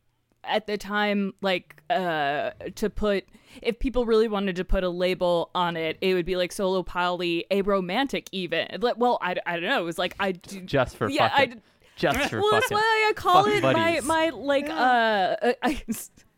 at 0.45 0.67
the 0.67 0.79
time 0.79 1.35
like 1.43 1.83
uh 1.91 2.51
to 2.77 2.89
put 2.89 3.25
if 3.63 3.79
people 3.79 4.07
really 4.07 4.29
wanted 4.29 4.57
to 4.57 4.65
put 4.65 4.85
a 4.85 4.89
label 4.89 5.51
on 5.55 5.77
it, 5.77 5.99
it 6.01 6.15
would 6.15 6.27
be 6.27 6.37
like 6.37 6.53
solo 6.53 6.83
poly, 6.83 7.47
a 7.51 7.63
romantic 7.63 8.29
even. 8.33 8.67
Like, 8.81 8.97
well, 8.99 9.19
I, 9.23 9.37
I 9.47 9.55
don't 9.55 9.69
know. 9.69 9.81
It 9.81 9.85
was 9.85 9.99
like 9.99 10.15
I 10.21 10.33
do, 10.33 10.61
just 10.61 10.97
for 10.97 11.09
yeah, 11.09 11.29
fucking. 11.29 11.53
I 11.55 11.61
just 11.97 12.31
for 12.31 12.41
well, 12.41 12.53
that's 12.53 12.67
fucking. 12.67 12.77
why 12.77 13.07
I 13.09 13.13
call 13.15 13.47
it 13.47 13.63
my 13.63 13.73
buddies. 13.73 14.05
my 14.05 14.29
like 14.31 14.69
uh, 14.69 14.73
uh 14.73 15.53
I, 15.63 15.83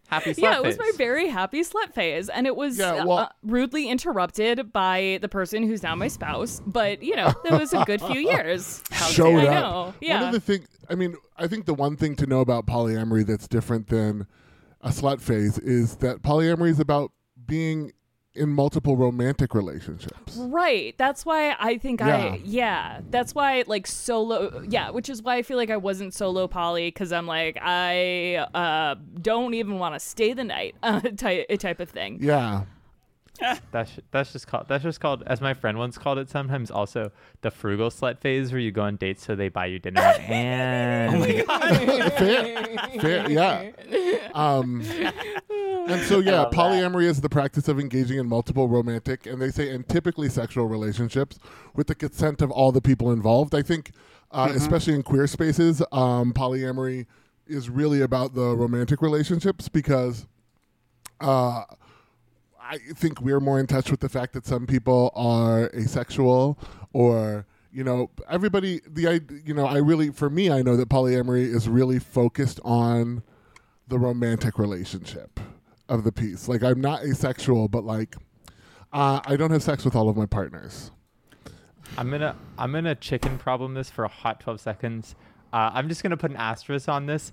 Happy 0.09 0.30
slut 0.32 0.38
yeah, 0.42 0.56
it 0.56 0.62
was 0.64 0.78
my 0.78 0.90
very 0.96 1.28
happy 1.28 1.61
slut 1.62 1.92
phase, 1.92 2.28
and 2.30 2.46
it 2.46 2.56
was 2.56 2.78
Yeah, 2.78 3.02
uh, 3.02 3.06
well- 3.06 3.18
uh, 3.18 3.28
rudely 3.42 3.88
interrupted 3.90 4.72
by 4.72 5.18
the 5.20 5.28
person 5.28 5.62
who's 5.62 5.82
now 5.82 5.94
my 5.94 6.09
spouse. 6.09 6.61
But 6.66 7.02
you 7.02 7.14
know, 7.14 7.32
it 7.44 7.52
was 7.52 7.72
a 7.74 7.84
good 7.84 8.00
few 8.00 8.20
years. 8.32 8.82
Showed 9.11 9.36
I 9.40 9.46
up. 9.48 9.62
know, 10.00 10.09
One 10.14 10.22
of 10.24 10.32
the 10.32 10.40
thing, 10.40 10.66
I 10.88 10.94
mean, 10.94 11.16
I 11.36 11.46
think 11.46 11.66
the 11.66 11.74
one 11.74 11.96
thing 11.96 12.16
to 12.16 12.26
know 12.26 12.40
about 12.40 12.66
polyamory 12.66 13.26
that's 13.26 13.46
different 13.46 13.88
than 13.88 14.26
a 14.80 14.88
slut 14.88 15.20
phase 15.20 15.59
is 15.59 15.96
that 15.96 16.22
polyamory 16.22 16.70
is 16.70 16.80
about 16.80 17.12
being 17.46 17.92
in 18.39 18.51
multiple 18.51 18.97
romantic 18.97 19.55
relationships. 19.55 20.36
Right. 20.36 20.95
That's 20.99 21.26
why 21.26 21.57
I 21.59 21.78
think 21.78 22.01
Yeah. 22.01 22.16
I 22.16 22.41
yeah. 22.45 23.01
That's 23.11 23.34
why 23.34 23.64
like 23.66 23.86
solo 23.86 24.62
yeah, 24.68 24.91
which 24.91 25.09
is 25.09 25.22
why 25.22 25.36
I 25.36 25.43
feel 25.43 25.57
like 25.57 25.70
I 25.70 25.76
wasn't 25.76 26.14
solo 26.14 26.47
poly 26.47 26.91
cuz 26.91 27.12
I'm 27.12 27.26
like 27.26 27.59
I 27.61 28.36
uh 28.55 28.95
don't 29.20 29.55
even 29.55 29.78
want 29.78 29.95
to 29.95 30.01
stay 30.01 30.32
the 30.32 30.45
night 30.45 30.74
uh, 30.82 31.01
type 31.01 31.47
type 31.59 31.80
of 31.80 31.91
thing. 31.91 32.18
Yeah. 32.20 32.64
That's 33.70 33.93
that's 34.11 34.32
just 34.32 34.47
called 34.47 34.66
that's 34.68 34.82
just 34.82 35.01
called 35.01 35.22
as 35.26 35.41
my 35.41 35.55
friend 35.55 35.78
once 35.78 35.99
called 35.99 36.18
it 36.18 36.28
sometimes 36.30 36.70
also 36.70 37.12
the 37.43 37.51
frugal 37.51 37.91
slut 37.91 38.18
phase 38.18 38.51
where 38.51 38.61
you 38.61 38.70
go 38.72 38.82
on 38.82 38.97
dates 38.97 39.24
so 39.24 39.34
they 39.36 39.49
buy 39.49 39.66
you 39.66 39.78
dinner 39.78 40.01
and 40.28 41.14
Oh 41.14 41.18
my 41.20 41.43
god. 41.43 42.12
fair, 42.14 42.66
fair, 43.01 43.30
yeah. 43.30 43.70
Um, 44.34 44.82
and 45.51 46.03
so, 46.03 46.18
yeah, 46.20 46.47
polyamory 46.53 47.05
is 47.05 47.20
the 47.20 47.28
practice 47.28 47.68
of 47.68 47.78
engaging 47.78 48.18
in 48.18 48.28
multiple 48.28 48.68
romantic 48.68 49.26
and 49.26 49.41
they 49.41 49.51
say 49.51 49.70
and 49.74 49.89
typically 49.89 50.28
sexual 50.28 50.66
relationships 50.66 51.39
with 51.74 51.86
the 51.86 51.95
consent 51.95 52.43
of 52.43 52.51
all 52.51 52.72
the 52.72 52.80
people 52.82 53.11
involved. 53.12 53.55
I 53.55 53.62
think, 53.62 53.93
uh, 54.30 54.53
especially 54.55 54.95
in 54.95 55.03
queer 55.03 55.26
spaces, 55.26 55.82
um, 55.93 56.32
polyamory 56.32 57.07
is 57.47 57.70
really 57.70 58.01
about 58.03 58.34
the 58.34 58.55
romantic 58.57 59.01
relationships 59.03 59.68
because. 59.68 60.26
Uh, 61.20 61.64
I 62.68 62.78
think 62.94 63.20
we're 63.20 63.40
more 63.40 63.58
in 63.58 63.66
touch 63.66 63.90
with 63.90 64.00
the 64.00 64.08
fact 64.08 64.34
that 64.34 64.46
some 64.46 64.66
people 64.66 65.10
are 65.14 65.70
asexual 65.74 66.58
or 66.92 67.46
you 67.72 67.82
know 67.82 68.10
everybody 68.28 68.80
the 68.86 69.08
I 69.08 69.20
you 69.44 69.54
know 69.54 69.66
I 69.66 69.78
really 69.78 70.10
for 70.10 70.28
me 70.28 70.50
I 70.50 70.62
know 70.62 70.76
that 70.76 70.88
polyamory 70.88 71.42
is 71.42 71.68
really 71.68 71.98
focused 71.98 72.60
on 72.64 73.22
the 73.88 73.98
romantic 73.98 74.58
relationship 74.58 75.40
of 75.88 76.04
the 76.04 76.12
piece 76.12 76.48
like 76.48 76.62
I'm 76.62 76.80
not 76.80 77.02
asexual 77.02 77.68
but 77.68 77.84
like 77.84 78.16
uh, 78.92 79.20
I 79.24 79.36
don't 79.36 79.50
have 79.50 79.62
sex 79.62 79.84
with 79.84 79.94
all 79.96 80.08
of 80.08 80.16
my 80.16 80.26
partners 80.26 80.90
I'm 81.96 82.10
gonna 82.10 82.36
I'm 82.58 82.72
gonna 82.72 82.94
chicken 82.94 83.38
problem 83.38 83.74
this 83.74 83.88
for 83.90 84.04
a 84.04 84.08
hot 84.08 84.40
12 84.40 84.60
seconds. 84.60 85.14
Uh, 85.52 85.70
I'm 85.72 85.88
just 85.88 86.02
gonna 86.02 86.16
put 86.16 86.30
an 86.30 86.36
asterisk 86.36 86.88
on 86.88 87.06
this. 87.06 87.32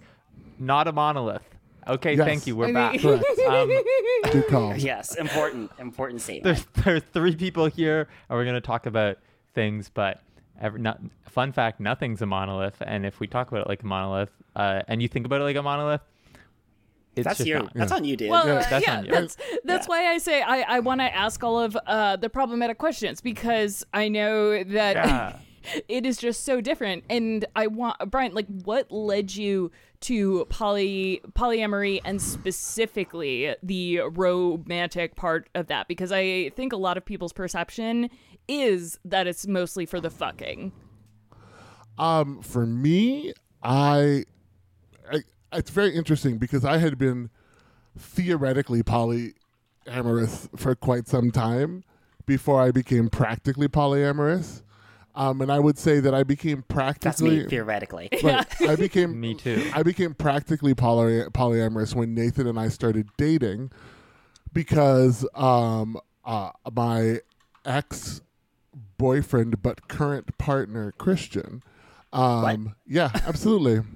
Not 0.58 0.88
a 0.88 0.92
monolith. 0.92 1.55
Okay, 1.88 2.16
Yes. 2.16 2.26
thank 2.28 2.48
you. 2.48 2.56
We're 2.56 2.74
back. 2.74 3.00
correct 3.00 3.24
Um, 3.48 3.70
good 4.32 4.48
call 4.48 4.76
yes, 4.78 5.16
important, 5.16 5.72
important 5.80 6.22
statement. 6.22 6.66
there's 6.74 6.84
there 6.86 6.96
are 6.96 7.00
three 7.00 7.36
people 7.36 7.68
here, 7.68 8.08
and 8.30 8.38
we're 8.38 8.46
gonna 8.46 8.60
talk 8.62 8.86
about 8.88 9.18
things. 9.54 9.90
But 9.94 10.20
every, 10.60 10.80
not, 10.82 11.00
fun 11.30 11.52
fact: 11.52 11.80
nothing's 11.80 12.22
a 12.24 12.26
monolith. 12.26 12.82
And 12.86 13.06
if 13.06 13.20
we 13.20 13.28
talk 13.28 13.50
about 13.50 13.62
it 13.62 13.68
like 13.68 13.84
a 13.84 13.86
monolith, 13.86 14.32
uh, 14.56 14.82
and 14.88 15.02
you 15.02 15.08
think 15.08 15.26
about 15.28 15.42
it 15.42 15.44
like 15.44 15.56
a 15.58 15.62
monolith, 15.62 16.02
it's 17.16 17.26
That's 17.26 17.38
just 17.38 17.48
you. 17.48 17.56
not. 17.60 17.74
That's 17.76 17.92
on 17.92 18.04
you, 18.04 18.18
dude. 18.18 18.32
Well, 18.32 18.48
Yeah, 18.48 18.68
that's 18.68 18.86
yeah, 18.88 18.98
on 18.98 19.06
you. 19.06 19.12
that's 19.12 19.38
that's 19.64 19.86
Yeah. 19.88 19.90
why 19.90 20.08
I 20.12 20.18
say 20.18 20.42
I, 20.42 20.62
I 20.62 20.80
want 20.80 21.02
to 21.02 21.16
ask 21.16 21.44
all 21.44 21.60
of 21.60 21.78
uh, 21.86 22.16
the 22.16 22.30
problematic 22.30 22.78
questions 22.80 23.22
because 23.22 23.86
I 23.94 24.08
know 24.10 24.64
that 24.64 24.96
Yeah. 24.96 25.36
It 25.88 26.06
is 26.06 26.18
just 26.18 26.44
so 26.44 26.62
different. 26.62 27.04
And 27.10 27.46
I 27.56 27.68
want 27.68 27.98
Brian, 28.10 28.34
like, 28.34 28.48
what 28.48 28.92
led 28.92 29.36
you 29.36 29.72
to 30.02 30.46
poly 30.50 31.22
polyamory 31.34 32.00
and 32.06 32.22
specifically 32.22 33.56
the 33.64 34.02
romantic 34.02 35.16
part 35.16 35.50
of 35.56 35.68
that? 35.68 35.88
Because 35.88 36.12
I 36.12 36.50
think 36.50 36.74
a 36.74 36.78
lot 36.78 36.98
of 36.98 37.06
people's 37.06 37.34
perception 37.34 38.10
is 38.48 39.00
that 39.06 39.28
it's 39.28 39.48
mostly 39.48 39.86
for 39.86 40.00
the 40.00 40.10
fucking. 40.10 40.72
Um, 41.98 42.42
for 42.42 42.66
me, 42.66 43.34
I, 43.64 44.26
I, 45.12 45.22
it's 45.54 45.70
very 45.70 45.96
interesting 45.96 46.38
because 46.38 46.66
I 46.66 46.78
had 46.78 46.98
been 46.98 47.30
theoretically 47.98 48.84
polyamorous 48.84 50.50
for 50.60 50.76
quite 50.76 51.08
some 51.08 51.32
time 51.32 51.84
before 52.26 52.62
I 52.62 52.72
became 52.72 53.10
practically 53.10 53.68
polyamorous. 53.68 54.62
Um, 55.16 55.40
and 55.42 55.50
I 55.52 55.60
would 55.60 55.78
say 55.78 56.00
that 56.02 56.14
I 56.14 56.24
became 56.24 56.64
That's 56.68 56.74
practically. 56.74 57.38
me 57.40 57.46
theoretically. 57.46 58.10
Right, 58.22 58.62
I 58.62 58.76
became 58.76 59.18
Me 59.22 59.34
too. 59.34 59.70
I 59.74 59.82
became 59.82 60.14
practically 60.14 60.74
poly- 60.76 61.24
polyamorous 61.32 61.96
when 61.96 62.14
Nathan 62.14 62.48
and 62.48 62.60
I 62.60 62.68
started 62.68 63.08
dating 63.18 63.72
because 64.54 65.26
um, 65.36 65.98
uh, 66.26 66.52
my 66.74 67.20
ex 67.66 68.22
boyfriend 68.98 69.62
but 69.62 69.88
current 69.88 70.38
partner 70.38 70.92
Christian. 70.98 71.64
Um, 72.14 72.76
yeah, 72.88 73.12
absolutely. 73.26 73.82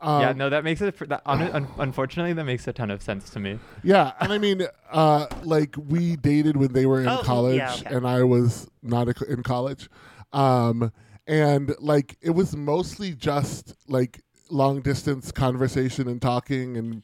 Um, 0.00 0.20
yeah, 0.20 0.32
no, 0.32 0.50
that 0.50 0.64
makes 0.64 0.82
it. 0.82 0.98
That, 1.08 1.22
un, 1.24 1.40
un, 1.40 1.66
unfortunately, 1.78 2.34
that 2.34 2.44
makes 2.44 2.68
a 2.68 2.74
ton 2.74 2.90
of 2.90 3.00
sense 3.00 3.30
to 3.30 3.40
me. 3.40 3.58
Yeah, 3.82 4.12
and 4.20 4.34
I 4.34 4.38
mean, 4.38 4.66
uh, 4.92 5.26
like 5.44 5.76
we 5.78 6.16
dated 6.16 6.58
when 6.58 6.74
they 6.74 6.84
were 6.84 7.00
in 7.00 7.08
Oh, 7.08 7.22
college, 7.22 7.56
yeah, 7.56 7.72
okay. 7.72 7.94
and 7.94 8.06
I 8.06 8.22
was 8.22 8.68
not 8.82 9.08
a- 9.08 9.32
in 9.32 9.42
college, 9.42 9.88
um, 10.34 10.92
and 11.26 11.74
like 11.80 12.16
it 12.20 12.30
was 12.30 12.54
mostly 12.54 13.14
just 13.14 13.74
like 13.88 14.20
long 14.50 14.82
distance 14.82 15.32
conversation 15.32 16.06
and 16.08 16.20
talking 16.20 16.76
and 16.76 17.02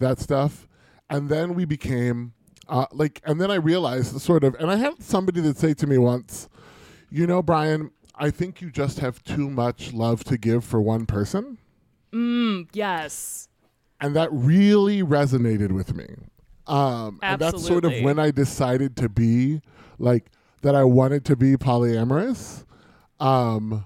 that 0.00 0.18
stuff, 0.18 0.66
and 1.08 1.28
then 1.28 1.54
we 1.54 1.64
became 1.64 2.32
uh, 2.68 2.86
like, 2.92 3.20
and 3.24 3.40
then 3.40 3.50
I 3.50 3.56
realized 3.56 4.20
sort 4.20 4.44
of, 4.44 4.54
and 4.54 4.70
I 4.70 4.76
had 4.76 5.02
somebody 5.02 5.40
that 5.40 5.58
say 5.58 5.74
to 5.74 5.86
me 5.86 5.98
once, 5.98 6.48
you 7.10 7.26
know, 7.26 7.42
Brian, 7.42 7.90
I 8.14 8.30
think 8.30 8.60
you 8.60 8.70
just 8.70 9.00
have 9.00 9.22
too 9.24 9.50
much 9.50 9.92
love 9.92 10.22
to 10.24 10.38
give 10.38 10.64
for 10.64 10.80
one 10.80 11.04
person 11.06 11.58
Yes. 12.72 13.48
and 14.00 14.14
that 14.16 14.28
really 14.32 15.02
resonated 15.02 15.72
with 15.72 15.94
me. 15.94 16.06
Um, 16.66 17.18
and 17.22 17.40
that's 17.40 17.66
sort 17.66 17.84
of 17.84 17.92
when 18.02 18.18
I 18.18 18.30
decided 18.30 18.96
to 18.98 19.08
be 19.08 19.60
like 19.98 20.30
that. 20.62 20.74
I 20.76 20.84
wanted 20.84 21.24
to 21.26 21.36
be 21.36 21.56
polyamorous, 21.56 22.64
um, 23.20 23.84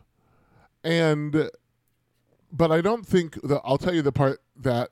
and 0.82 1.51
but 2.53 2.70
I 2.72 2.80
don't 2.80 3.05
think 3.07 3.41
that 3.43 3.61
I'll 3.64 3.78
tell 3.78 3.95
you 3.95 4.03
the 4.03 4.12
part 4.12 4.41
that 4.57 4.91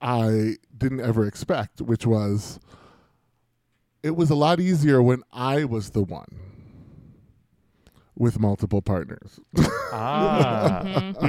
I 0.00 0.56
didn't 0.76 1.00
ever 1.00 1.26
expect, 1.26 1.80
which 1.80 2.06
was 2.06 2.60
it 4.02 4.16
was 4.16 4.30
a 4.30 4.34
lot 4.34 4.60
easier 4.60 5.02
when 5.02 5.22
I 5.32 5.64
was 5.64 5.90
the 5.90 6.02
one. 6.02 6.40
with 8.16 8.38
multiple 8.38 8.80
partners. 8.82 9.40
Ah. 9.92 10.82
Mm. 10.84 11.24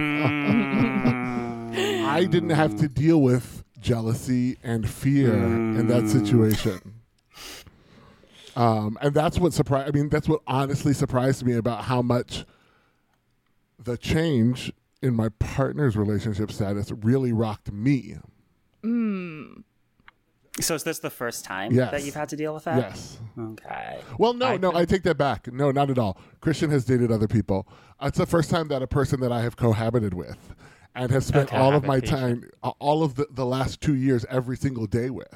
I 2.05 2.25
didn't 2.25 2.51
have 2.51 2.75
to 2.77 2.87
deal 2.87 3.21
with 3.21 3.63
jealousy 3.79 4.57
and 4.63 4.87
fear 4.89 5.33
in 5.33 5.87
that 5.87 6.07
situation. 6.09 6.94
Um, 8.55 8.97
and 9.01 9.13
that's 9.13 9.37
what 9.37 9.53
surprised. 9.53 9.89
I 9.89 9.91
mean, 9.91 10.09
that's 10.09 10.29
what 10.29 10.41
honestly 10.47 10.93
surprised 10.93 11.45
me 11.45 11.53
about 11.53 11.83
how 11.85 12.01
much 12.01 12.45
the 13.77 13.97
change 13.97 14.71
in 15.01 15.13
my 15.13 15.29
partner's 15.39 15.97
relationship 15.97 16.51
status 16.51 16.91
really 16.91 17.33
rocked 17.33 17.71
me. 17.71 18.15
So 20.61 20.73
is 20.75 20.83
this 20.83 20.99
the 20.99 21.09
first 21.09 21.43
time 21.43 21.73
Yes. 21.73 21.91
that 21.91 22.03
you've 22.05 22.15
had 22.15 22.29
to 22.29 22.37
deal 22.37 22.53
with 22.53 22.63
that? 22.63 22.77
Yes. 22.77 23.17
Okay. 23.37 23.99
Well, 24.17 24.33
no, 24.33 24.45
I 24.45 24.57
no, 24.57 24.73
I 24.73 24.85
take 24.85 25.03
that 25.03 25.17
back. 25.17 25.51
No, 25.51 25.69
not 25.71 25.89
at 25.89 25.99
all. 25.99 26.17
Christian 26.39 26.69
has 26.71 26.85
dated 26.85 27.11
other 27.11 27.27
people. 27.27 27.67
It's 28.01 28.17
the 28.17 28.25
first 28.25 28.49
time 28.49 28.69
that 28.69 28.81
a 28.81 28.87
person 28.87 29.19
that 29.19 29.31
I 29.33 29.41
have 29.41 29.57
cohabited 29.57 30.13
with 30.13 30.55
and 30.95 31.11
have 31.11 31.25
spent 31.25 31.49
Okay. 31.49 31.57
all 31.57 31.73
of 31.75 31.83
my 31.83 31.99
time, 31.99 32.49
all 32.79 33.03
of 33.03 33.15
the, 33.15 33.27
the 33.29 33.45
last 33.45 33.81
two 33.81 33.95
years, 33.95 34.25
every 34.29 34.55
single 34.55 34.85
day 34.87 35.09
with, 35.09 35.27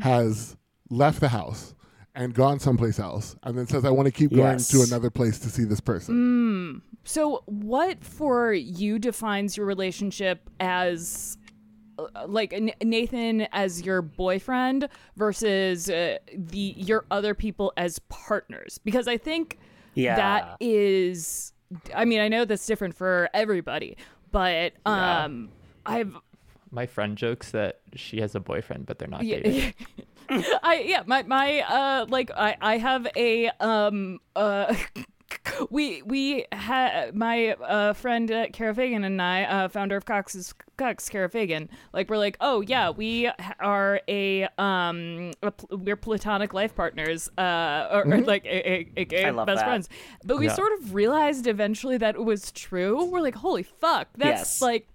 has 0.00 0.56
left 0.90 1.20
the 1.20 1.28
house 1.28 1.74
and 2.14 2.32
gone 2.34 2.60
someplace 2.60 2.98
else 2.98 3.34
and 3.42 3.56
then 3.58 3.66
says, 3.66 3.84
I 3.84 3.90
want 3.90 4.06
to 4.06 4.12
keep 4.12 4.30
Yes. 4.32 4.70
going 4.70 4.86
to 4.86 4.88
another 4.92 5.10
place 5.10 5.38
to 5.40 5.48
see 5.50 5.64
this 5.64 5.80
person. 5.80 6.82
So, 7.04 7.42
what 7.46 8.02
for 8.04 8.52
you 8.52 8.98
defines 8.98 9.56
your 9.56 9.66
relationship 9.66 10.48
as 10.60 11.36
uh, 11.98 12.26
like 12.26 12.52
Nathan 12.82 13.42
as 13.52 13.82
your 13.82 14.00
boyfriend 14.02 14.88
versus 15.16 15.90
uh, 15.90 16.18
the 16.34 16.74
your 16.76 17.04
other 17.10 17.34
people 17.34 17.72
as 17.76 17.98
partners? 18.08 18.78
Because 18.78 19.06
I 19.08 19.16
think 19.18 19.58
Yeah. 19.94 20.16
that 20.16 20.56
is. 20.60 21.52
I 21.94 22.04
mean, 22.04 22.20
I 22.20 22.28
know 22.28 22.44
that's 22.44 22.66
different 22.66 22.94
for 22.94 23.28
everybody, 23.34 23.96
but 24.30 24.74
um, 24.86 25.50
I've 25.84 26.16
My 26.70 26.86
friend 26.86 27.18
jokes 27.18 27.50
that 27.50 27.80
she 27.96 28.20
has 28.20 28.34
a 28.34 28.40
boyfriend, 28.40 28.86
but 28.86 28.98
they're 28.98 29.08
not 29.08 29.24
yeah, 29.24 29.40
dating. 29.40 29.74
I 30.62 30.84
yeah 30.86 31.02
my 31.06 31.22
my 31.24 31.60
uh 31.60 32.06
like 32.08 32.30
I 32.36 32.56
I 32.60 32.78
have 32.78 33.06
a 33.16 33.48
um 33.60 34.20
uh 34.36 34.74
we 35.70 36.00
we 36.02 36.46
had 36.52 37.14
my 37.14 37.50
uh 37.54 37.92
friend 37.92 38.30
uh, 38.30 38.46
Kara 38.52 38.74
Fagan 38.74 39.04
and 39.04 39.20
I 39.20 39.44
uh 39.44 39.68
founder 39.68 39.96
of 39.96 40.04
Cox's 40.04 40.54
Cox 40.76 41.08
Kara 41.08 41.28
Fagan 41.28 41.68
like 41.92 42.08
we're 42.08 42.16
like 42.18 42.36
oh 42.40 42.60
yeah 42.62 42.90
we 42.90 43.30
are 43.60 44.00
a 44.08 44.44
um 44.58 45.32
a 45.42 45.50
pl- 45.50 45.78
we're 45.78 45.96
platonic 45.96 46.54
life 46.54 46.74
partners 46.74 47.28
uh 47.38 47.88
or, 47.92 48.06
or 48.12 48.18
like 48.22 48.44
a, 48.46 48.70
a, 48.72 48.92
a, 48.96 49.06
a 49.12 49.26
I 49.26 49.30
love 49.30 49.46
best 49.46 49.58
that. 49.58 49.66
friends 49.66 49.88
but 50.24 50.38
we 50.38 50.46
Yeah. 50.46 50.54
sort 50.54 50.72
of 50.80 50.94
realized 50.94 51.46
eventually 51.46 51.98
that 51.98 52.14
it 52.14 52.24
was 52.24 52.50
true 52.52 53.04
we're 53.10 53.20
like 53.20 53.34
holy 53.36 53.62
fuck 53.64 54.08
that's 54.16 54.40
Yes. 54.40 54.62
like 54.62 54.88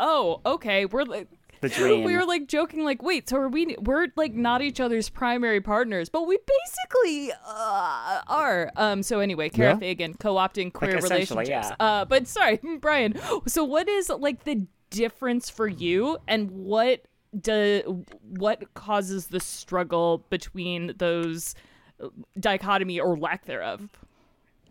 oh 0.00 0.40
okay 0.46 0.86
we're 0.86 1.04
like 1.04 1.28
The 1.62 1.68
dream. 1.78 2.04
we 2.04 2.14
were 2.16 2.24
like 2.26 2.46
joking 2.48 2.84
like 2.84 3.02
wait 3.02 3.28
so 3.28 3.38
are 3.38 3.48
we 3.48 3.76
we're 3.80 4.08
like 4.16 4.34
not 4.34 4.60
each 4.62 4.78
other's 4.80 5.08
primary 5.08 5.60
partners 5.60 6.08
but 6.10 6.26
we 6.26 6.36
basically 6.36 7.32
uh, 7.46 8.20
are 8.26 8.70
um 8.76 9.02
so 9.02 9.20
anyway 9.20 9.48
Kara 9.48 9.70
Yeah. 9.72 9.78
Fagan 9.78 10.14
co-opting 10.14 10.72
queer 10.72 10.96
essentially, 10.98 11.44
relationships 11.44 11.68
yeah. 11.80 11.86
uh 11.86 12.04
but 12.04 12.26
sorry 12.28 12.60
Brian 12.80 13.14
so 13.46 13.64
what 13.64 13.88
is 13.88 14.10
like 14.10 14.44
the 14.44 14.66
difference 14.90 15.48
for 15.48 15.66
you 15.68 16.18
and 16.28 16.50
what 16.50 17.02
do 17.40 18.04
what 18.28 18.74
causes 18.74 19.28
the 19.28 19.40
struggle 19.40 20.26
between 20.28 20.92
those 20.98 21.54
uh, 22.02 22.08
dichotomy 22.38 23.00
or 23.00 23.16
lack 23.16 23.46
thereof 23.46 23.88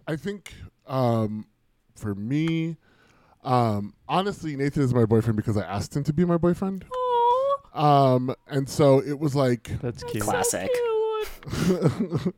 I 0.07 0.15
think 0.15 0.53
um, 0.87 1.45
for 1.95 2.13
me, 2.15 2.75
um, 3.43 3.93
honestly, 4.07 4.55
Nathan 4.55 4.83
is 4.83 4.93
my 4.93 5.05
boyfriend 5.05 5.37
because 5.37 5.57
I 5.57 5.63
asked 5.63 5.95
him 5.95 6.03
to 6.05 6.13
be 6.13 6.25
my 6.25 6.37
boyfriend. 6.37 6.85
oh 6.91 7.59
Um, 7.73 8.35
and 8.47 8.69
so 8.69 8.99
it 9.01 9.19
was 9.19 9.35
like, 9.35 9.71
That's 9.81 10.03
cute. 10.03 10.23
Classic. 10.23 10.69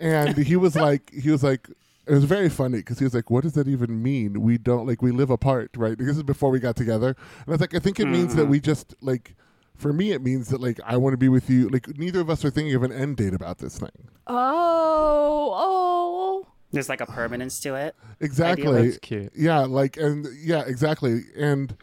and 0.00 0.36
he 0.36 0.56
was 0.56 0.76
like, 0.76 1.10
he 1.12 1.30
was 1.30 1.42
like, 1.42 1.68
it 2.06 2.12
was 2.12 2.24
very 2.24 2.48
funny 2.48 2.78
because 2.78 2.98
he 2.98 3.04
was 3.04 3.14
like, 3.14 3.30
"What 3.30 3.44
does 3.44 3.54
that 3.54 3.66
even 3.66 4.02
mean? 4.02 4.42
We 4.42 4.58
don't 4.58 4.86
like 4.86 5.00
we 5.00 5.10
live 5.10 5.30
apart, 5.30 5.70
right?" 5.74 5.96
This 5.96 6.18
is 6.18 6.22
before 6.22 6.50
we 6.50 6.58
got 6.58 6.76
together, 6.76 7.08
and 7.08 7.48
I 7.48 7.50
was 7.52 7.60
like, 7.62 7.74
"I 7.74 7.78
think 7.78 7.98
it 7.98 8.04
means 8.06 8.34
that 8.34 8.46
we 8.46 8.60
just 8.60 8.94
like." 9.00 9.36
For 9.76 9.92
me, 9.92 10.12
it 10.12 10.22
means 10.22 10.50
that 10.50 10.60
like 10.60 10.78
I 10.84 10.96
want 10.98 11.14
to 11.14 11.16
be 11.16 11.28
with 11.28 11.50
you. 11.50 11.68
Like 11.68 11.98
neither 11.98 12.20
of 12.20 12.30
us 12.30 12.44
are 12.44 12.50
thinking 12.50 12.74
of 12.76 12.84
an 12.84 12.92
end 12.92 13.16
date 13.16 13.34
about 13.34 13.58
this 13.58 13.76
thing. 13.78 13.90
oh 14.28 15.50
oh 15.54 16.46
There's 16.74 16.88
like 16.88 17.00
a 17.00 17.06
permanence 17.06 17.60
to 17.60 17.74
it. 17.74 17.94
Exactly. 18.20 18.88
That's 18.88 18.98
cute. 18.98 19.32
Yeah, 19.34 19.60
like 19.60 19.96
and 19.96 20.26
yeah, 20.42 20.62
exactly. 20.66 21.22
And 21.36 21.76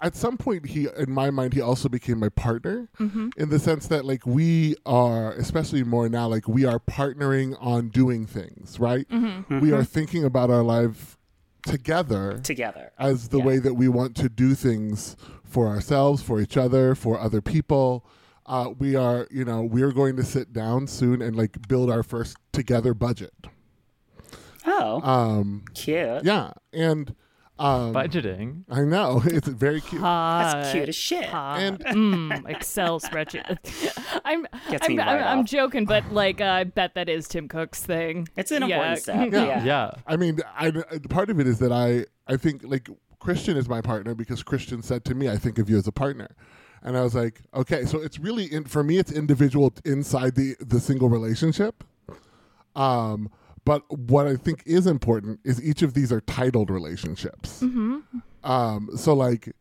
at 0.00 0.14
some 0.14 0.36
point 0.36 0.66
he 0.66 0.86
in 0.96 1.10
my 1.10 1.30
mind 1.30 1.52
he 1.54 1.60
also 1.60 1.88
became 1.88 2.18
my 2.20 2.28
partner 2.28 2.88
mm-hmm. 3.00 3.30
in 3.36 3.48
the 3.48 3.58
sense 3.58 3.88
that 3.88 4.04
like 4.04 4.24
we 4.26 4.76
are 4.86 5.32
especially 5.32 5.82
more 5.82 6.08
now 6.08 6.28
like 6.28 6.46
we 6.46 6.64
are 6.64 6.78
partnering 6.78 7.56
on 7.60 7.88
doing 7.88 8.26
things, 8.26 8.78
right? 8.78 9.08
Mm-hmm. 9.08 9.26
Mm-hmm. 9.26 9.60
We 9.60 9.72
are 9.72 9.84
thinking 9.84 10.24
about 10.24 10.50
our 10.50 10.62
life 10.62 11.16
together 11.64 12.38
Together. 12.42 12.92
as 12.98 13.28
the 13.28 13.38
Yeah. 13.38 13.44
way 13.44 13.58
that 13.58 13.74
we 13.74 13.88
want 13.88 14.16
to 14.16 14.28
do 14.28 14.54
things 14.54 15.16
for 15.44 15.66
ourselves, 15.66 16.22
for 16.22 16.40
each 16.40 16.56
other, 16.56 16.94
for 16.94 17.18
other 17.20 17.40
people. 17.40 18.06
Uh, 18.46 18.70
we 18.78 18.96
are, 18.96 19.26
you 19.30 19.44
know, 19.44 19.62
we're 19.62 19.92
going 19.92 20.16
to 20.16 20.22
sit 20.22 20.52
down 20.52 20.86
soon 20.86 21.20
and 21.20 21.36
like 21.36 21.68
build 21.68 21.90
our 21.90 22.02
first 22.02 22.36
together 22.52 22.94
budget. 22.94 23.34
Oh, 24.70 25.00
Um, 25.02 25.64
cute. 25.74 26.24
yeah, 26.24 26.52
and 26.72 27.14
um, 27.58 27.92
Budgeting. 27.92 28.64
I 28.70 28.82
know 28.82 29.20
it's 29.26 29.48
very 29.48 29.80
cute. 29.80 30.00
That's 30.02 30.70
cute 30.72 30.88
as 30.88 30.94
shit. 30.94 31.32
And 31.34 31.78
mm, 31.84 32.48
Excel 32.48 33.00
spreadsheet. 33.00 33.58
I'm 34.24 34.46
Gets 34.70 34.86
I'm, 34.88 34.94
me 34.96 35.00
I'm, 35.02 35.16
right 35.16 35.26
I'm 35.26 35.44
joking, 35.44 35.84
but 35.84 36.12
like 36.12 36.40
uh, 36.40 36.44
I 36.44 36.64
bet 36.64 36.94
that 36.94 37.08
is 37.08 37.26
Tim 37.26 37.48
Cook's 37.48 37.82
thing. 37.82 38.28
It's 38.36 38.50
an 38.52 38.62
Yeah. 38.68 38.76
important 38.76 39.02
step. 39.02 39.32
Yeah. 39.32 39.44
Yeah. 39.46 39.64
Yeah. 39.64 39.90
I 40.06 40.16
mean, 40.16 40.38
I, 40.56 40.70
part 41.08 41.30
of 41.30 41.40
it 41.40 41.46
is 41.48 41.58
that 41.58 41.72
I 41.72 42.04
I 42.32 42.36
think 42.36 42.62
like 42.64 42.88
Christian 43.18 43.56
is 43.56 43.68
my 43.68 43.80
partner 43.80 44.14
because 44.14 44.42
Christian 44.44 44.80
said 44.82 45.04
to 45.06 45.14
me, 45.16 45.28
"I 45.28 45.36
think 45.36 45.58
of 45.58 45.68
you 45.68 45.76
as 45.78 45.88
a 45.88 45.92
partner," 45.92 46.28
and 46.84 46.96
I 46.96 47.02
was 47.02 47.16
like, 47.16 47.40
"Okay." 47.54 47.84
So 47.86 48.00
it's 48.00 48.20
really 48.20 48.44
in, 48.44 48.64
for 48.66 48.84
me, 48.84 48.98
it's 48.98 49.10
individual 49.10 49.72
inside 49.84 50.36
the 50.36 50.54
the 50.60 50.78
single 50.78 51.08
relationship. 51.08 51.82
Um, 52.76 53.30
but 53.68 53.82
what 53.98 54.26
I 54.26 54.34
think 54.36 54.62
is 54.64 54.86
important 54.86 55.40
is 55.44 55.62
each 55.62 55.82
of 55.82 55.92
these 55.92 56.10
are 56.10 56.22
titled 56.22 56.70
relationships. 56.70 57.60
Um, 58.42 58.88
so 58.96 59.12
like 59.12 59.54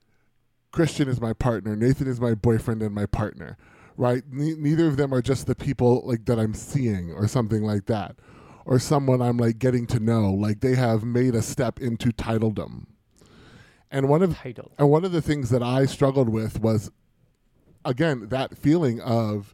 Christian 0.72 1.10
is 1.10 1.20
my 1.20 1.34
partner, 1.34 1.76
Nathan 1.76 2.08
is 2.08 2.22
my 2.22 2.34
boyfriend 2.34 2.82
and 2.82 2.96
my 2.96 3.06
partner, 3.06 3.58
right? 3.98 4.24
Ne- 4.32 4.56
neither 4.56 4.88
of 4.88 4.96
them 4.96 5.14
are 5.14 5.22
just 5.22 5.46
the 5.46 5.56
people 5.56 6.04
like 6.06 6.24
that 6.24 6.40
I'm 6.40 6.54
seeing 6.54 7.12
or 7.12 7.28
something 7.28 7.64
like 7.64 7.88
that, 7.88 8.16
or 8.66 8.80
someone 8.80 9.22
I'm 9.22 9.36
like 9.36 9.60
getting 9.60 9.86
to 9.88 10.00
know. 10.00 10.32
Like 10.32 10.62
they 10.62 10.76
have 10.76 11.04
made 11.04 11.36
a 11.36 11.42
step 11.42 11.78
into 11.82 12.14
titledom. 12.14 12.88
And 13.92 14.08
one 14.08 14.24
of 14.24 14.38
Title. 14.38 14.72
and 14.80 14.90
one 14.90 15.04
of 15.04 15.12
the 15.12 15.22
things 15.22 15.50
that 15.50 15.62
I 15.62 15.86
struggled 15.86 16.30
with 16.30 16.62
was 16.62 16.92
again 17.84 18.30
that 18.30 18.58
feeling 18.58 19.02
of 19.02 19.54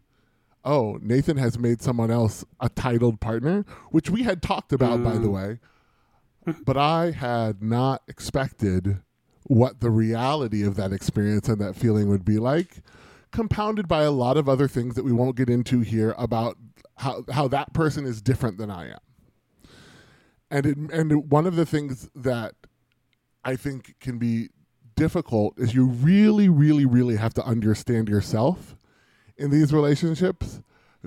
oh, 0.65 0.97
Nathan 1.01 1.37
has 1.37 1.59
made 1.59 1.81
someone 1.81 2.11
else 2.11 2.45
a 2.59 2.69
titled 2.69 3.19
partner, 3.19 3.65
which 3.91 4.09
we 4.09 4.23
had 4.23 4.41
talked 4.41 4.71
about 4.71 5.03
by 5.03 5.13
the 5.13 5.27
mm. 5.27 5.33
way. 5.33 5.59
But 6.65 6.77
I 6.77 7.11
had 7.11 7.61
not 7.61 8.01
expected 8.07 8.99
what 9.43 9.79
the 9.79 9.89
reality 9.89 10.63
of 10.63 10.75
that 10.75 10.93
experience 10.93 11.47
and 11.47 11.59
that 11.59 11.75
feeling 11.75 12.09
would 12.09 12.25
be 12.25 12.37
like, 12.37 12.81
compounded 13.31 13.87
by 13.87 14.03
a 14.03 14.11
lot 14.11 14.37
of 14.37 14.47
other 14.47 14.67
things 14.67 14.95
that 14.95 15.03
we 15.03 15.11
won't 15.11 15.35
get 15.35 15.49
into 15.49 15.81
here 15.81 16.13
about 16.17 16.57
how 16.97 17.23
how 17.31 17.47
that 17.47 17.73
person 17.73 18.05
is 18.05 18.21
different 18.21 18.57
than 18.57 18.69
I 18.69 18.91
am. 18.91 18.99
And 20.51 20.65
it, 20.65 20.77
and 20.77 21.31
one 21.31 21.47
of 21.47 21.55
the 21.55 21.65
things 21.65 22.09
that 22.15 22.53
I 23.43 23.55
think 23.55 23.95
can 23.99 24.19
be 24.19 24.49
difficult 24.95 25.57
is 25.57 25.73
you 25.73 25.85
really, 25.85 26.47
really, 26.47 26.85
really 26.85 27.15
have 27.15 27.33
to 27.33 27.43
understand 27.43 28.07
yourself 28.07 28.75
in 29.37 29.51
these 29.51 29.73
relationships 29.73 30.61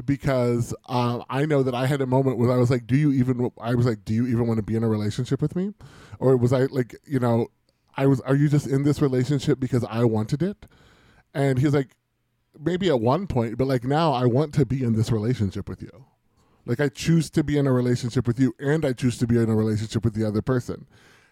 because 0.05 0.75
um, 0.89 1.25
I 1.31 1.47
know 1.47 1.63
that 1.63 1.75
I 1.75 1.87
had 1.87 2.01
a 2.01 2.07
moment 2.07 2.39
where 2.39 2.53
I 2.53 2.57
was 2.57 2.71
like, 2.71 2.87
"Do 2.87 2.97
you 2.97 3.13
even?" 3.13 3.51
I 3.61 3.75
was 3.75 3.87
like, 3.87 4.05
"Do 4.05 4.13
you 4.13 4.27
even 4.27 4.47
want 4.47 4.59
to 4.59 4.63
be 4.63 4.77
in 4.77 4.85
a 4.85 4.89
relationship 4.89 5.41
with 5.41 5.57
me?" 5.57 5.73
Or 6.19 6.37
was 6.37 6.53
I 6.53 6.65
like, 6.67 6.95
you 7.05 7.19
know, 7.19 7.49
I 7.97 8.07
was, 8.07 8.21
"Are 8.23 8.35
you 8.35 8.49
just 8.49 8.67
in 8.67 8.83
this 8.83 9.01
relationship 9.01 9.59
because 9.59 9.85
I 9.89 10.05
wanted 10.05 10.43
it?" 10.43 10.67
And 11.33 11.59
he's 11.59 11.75
like, 11.75 11.97
"Maybe 12.59 12.89
at 12.89 13.01
one 13.01 13.27
point, 13.27 13.57
but 13.57 13.67
like 13.67 13.85
now, 13.85 14.13
I 14.13 14.27
want 14.27 14.53
to 14.55 14.67
be 14.67 14.83
in 14.83 14.95
this 14.95 15.11
relationship 15.11 15.69
with 15.69 15.81
you." 15.81 16.05
Like 16.67 16.81
I 16.81 16.89
choose 16.89 17.31
to 17.31 17.45
be 17.45 17.57
in 17.57 17.67
a 17.67 17.73
relationship 17.73 18.27
with 18.27 18.39
you, 18.39 18.55
and 18.59 18.85
I 18.85 18.93
choose 18.93 19.17
to 19.19 19.27
be 19.27 19.41
in 19.41 19.49
a 19.49 19.55
relationship 19.55 20.05
with 20.05 20.15
the 20.15 20.27
other 20.27 20.43
person, 20.43 20.87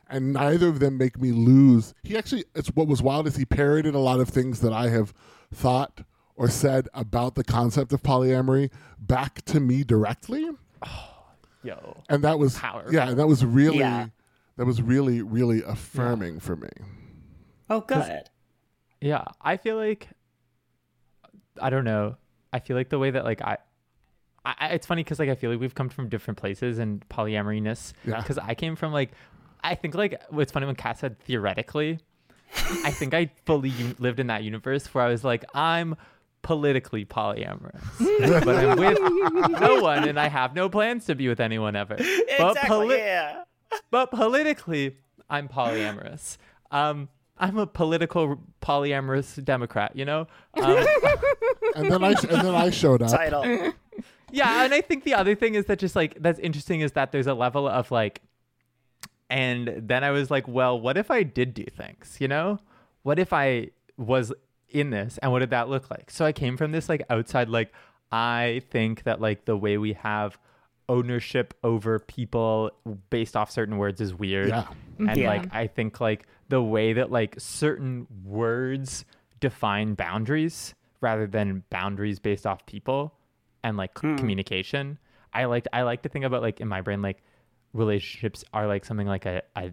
and 0.09 0.33
neither 0.33 0.69
of 0.69 0.79
them 0.81 0.97
make 0.97 1.21
me 1.21 1.33
lose. 1.33 1.93
He 2.03 2.17
actually, 2.17 2.45
it's 2.55 2.69
what 2.69 2.87
was 2.87 3.03
wild 3.03 3.27
is 3.27 3.37
he 3.37 3.45
parroted 3.45 3.95
a 3.95 3.99
lot 3.99 4.21
of 4.21 4.31
things 4.31 4.61
that 4.61 4.73
I 4.73 4.89
have 4.89 5.13
thought 5.53 6.03
or 6.37 6.49
said 6.49 6.89
about 6.95 7.35
the 7.35 7.45
concept 7.45 7.93
of 7.93 8.03
polyamory 8.03 8.71
back 8.99 9.43
to 9.47 9.61
me 9.61 9.85
directly. 9.85 10.49
Yo. 11.63 12.03
and 12.11 12.23
that 12.25 12.39
was 12.39 12.59
Powerful. 12.59 12.93
yeah, 12.93 13.09
and 13.09 13.19
that 13.19 13.27
was 13.27 13.45
really 13.45 13.79
Yeah. 13.79 14.09
that 14.57 14.67
was 14.67 14.83
really 14.83 15.23
really 15.23 15.63
affirming 15.67 16.39
for 16.41 16.57
me. 16.57 16.69
Oh, 17.71 17.81
good. 17.81 18.29
Yeah, 19.01 19.25
I 19.41 19.57
feel 19.57 19.77
like 19.77 20.09
I 21.61 21.71
don't 21.71 21.85
know. 21.85 22.17
I 22.53 22.59
feel 22.59 22.77
like 22.77 22.89
the 22.91 22.99
way 22.99 23.11
that 23.11 23.25
like 23.25 23.41
I, 23.43 23.57
I 24.45 24.55
I- 24.61 24.69
it's 24.71 24.87
funny 24.87 25.03
because 25.03 25.19
like 25.19 25.29
I 25.31 25.35
feel 25.35 25.51
like 25.51 25.61
we've 25.61 25.75
come 25.75 25.89
from 25.89 26.09
different 26.09 26.37
places 26.39 26.79
and 26.79 27.07
polyamoriness. 27.09 27.93
Yeah. 28.05 28.17
Because 28.21 28.39
I 28.39 28.55
came 28.55 28.77
from 28.77 28.93
like, 28.93 29.13
I 29.63 29.75
think 29.75 29.95
like 29.95 30.21
what's 30.31 30.53
funny 30.53 30.67
when 30.67 30.75
Kat 30.75 30.99
said 30.99 31.19
theoretically, 31.21 31.99
I 32.85 32.91
think 32.91 33.15
I 33.15 33.31
fully 33.47 33.71
u- 33.71 33.97
lived 33.99 34.21
in 34.21 34.27
that 34.27 34.43
universe 34.45 34.93
where 34.93 35.05
I 35.05 35.09
was 35.09 35.25
like 35.25 35.45
I'm 35.55 35.97
politically 36.45 37.05
polyamorous, 37.05 37.83
but 38.45 38.55
I'm 38.57 38.79
with 38.79 38.99
no 39.61 39.81
one 39.83 40.09
and 40.09 40.21
I 40.21 40.29
have 40.29 40.55
no 40.55 40.69
plans 40.69 41.07
to 41.07 41.17
be 41.17 41.27
with 41.27 41.41
anyone 41.41 41.75
ever. 41.75 41.97
But 42.39 42.57
poli- 42.59 42.99
yeah. 42.99 43.43
but 43.91 44.13
politically, 44.13 44.97
I'm 45.29 45.49
polyamorous. 45.49 46.37
Um, 46.71 47.09
I'm 47.39 47.59
a 47.59 47.67
political 47.67 48.39
polyamorous 48.63 49.43
Democrat, 49.45 49.97
you 49.97 50.05
know. 50.05 50.29
Um, 50.63 50.87
And 51.75 51.91
then 51.91 52.05
I 52.05 52.11
and 52.11 52.47
then 52.47 52.55
I 52.55 52.71
showed 52.71 53.03
up. 53.03 53.11
Title. 53.11 53.73
yeah, 54.31 54.65
and 54.65 54.73
I 54.73 54.81
think 54.81 55.03
the 55.03 55.15
other 55.15 55.35
thing 55.35 55.57
is 55.57 55.65
that 55.65 55.81
just 55.81 55.97
like 55.97 56.17
that's 56.21 56.39
interesting 56.39 56.81
is 56.83 56.93
that 56.93 57.11
there's 57.11 57.27
a 57.27 57.35
level 57.35 57.67
of 57.67 57.91
like, 57.91 58.23
and 59.29 59.75
then 59.77 60.05
I 60.05 60.13
was 60.13 60.31
like, 60.31 60.47
well, 60.47 60.79
what 60.81 60.97
if 60.97 61.11
I 61.11 61.25
did 61.25 61.55
do 61.55 61.65
things, 61.65 62.19
you 62.21 62.29
know? 62.29 62.61
What 63.03 63.19
if 63.19 63.33
I 63.33 63.71
was 63.97 64.33
in 64.75 64.91
this, 64.91 65.19
and 65.19 65.33
what 65.33 65.39
did 65.39 65.51
that 65.51 65.69
look 65.69 65.91
like? 65.91 66.11
So 66.11 66.25
I 66.25 66.33
came 66.33 66.57
from 66.57 66.73
this 66.73 66.89
like 66.89 67.03
outside, 67.09 67.49
like 67.49 67.73
I 68.13 68.63
think 68.71 69.05
that 69.05 69.21
like 69.21 69.45
the 69.45 69.57
way 69.57 69.79
we 69.79 69.95
have 69.95 70.39
ownership 70.89 71.55
over 71.65 71.99
people 71.99 72.71
based 73.09 73.37
off 73.37 73.51
certain 73.51 73.79
words 73.79 74.01
is 74.01 74.15
weird. 74.15 74.49
Yeah. 74.49 74.67
And 74.99 75.17
Yeah. 75.17 75.29
like 75.29 75.55
I 75.55 75.67
think 75.67 76.01
like 76.01 76.27
the 76.49 76.63
way 76.63 76.93
that 76.93 77.11
like 77.11 77.37
certain 77.39 78.07
words 78.25 79.05
define 79.41 79.95
boundaries 79.95 80.75
rather 81.01 81.27
than 81.27 81.65
boundaries 81.71 82.19
based 82.19 82.47
off 82.47 82.67
people 82.67 83.15
and 83.63 83.77
like 83.77 83.99
c- 83.99 84.09
hmm. 84.09 84.17
communication. 84.17 84.99
I 85.33 85.47
like 85.47 85.67
I 85.73 85.83
like 85.83 86.03
to 86.03 86.09
think 86.09 86.25
about 86.25 86.43
like 86.43 86.61
in 86.61 86.69
my 86.69 86.81
brain 86.83 87.01
like 87.03 87.23
relationships 87.73 88.45
are 88.53 88.67
like 88.67 88.85
something 88.85 89.07
like 89.07 89.27
a 89.27 89.43
a, 89.57 89.73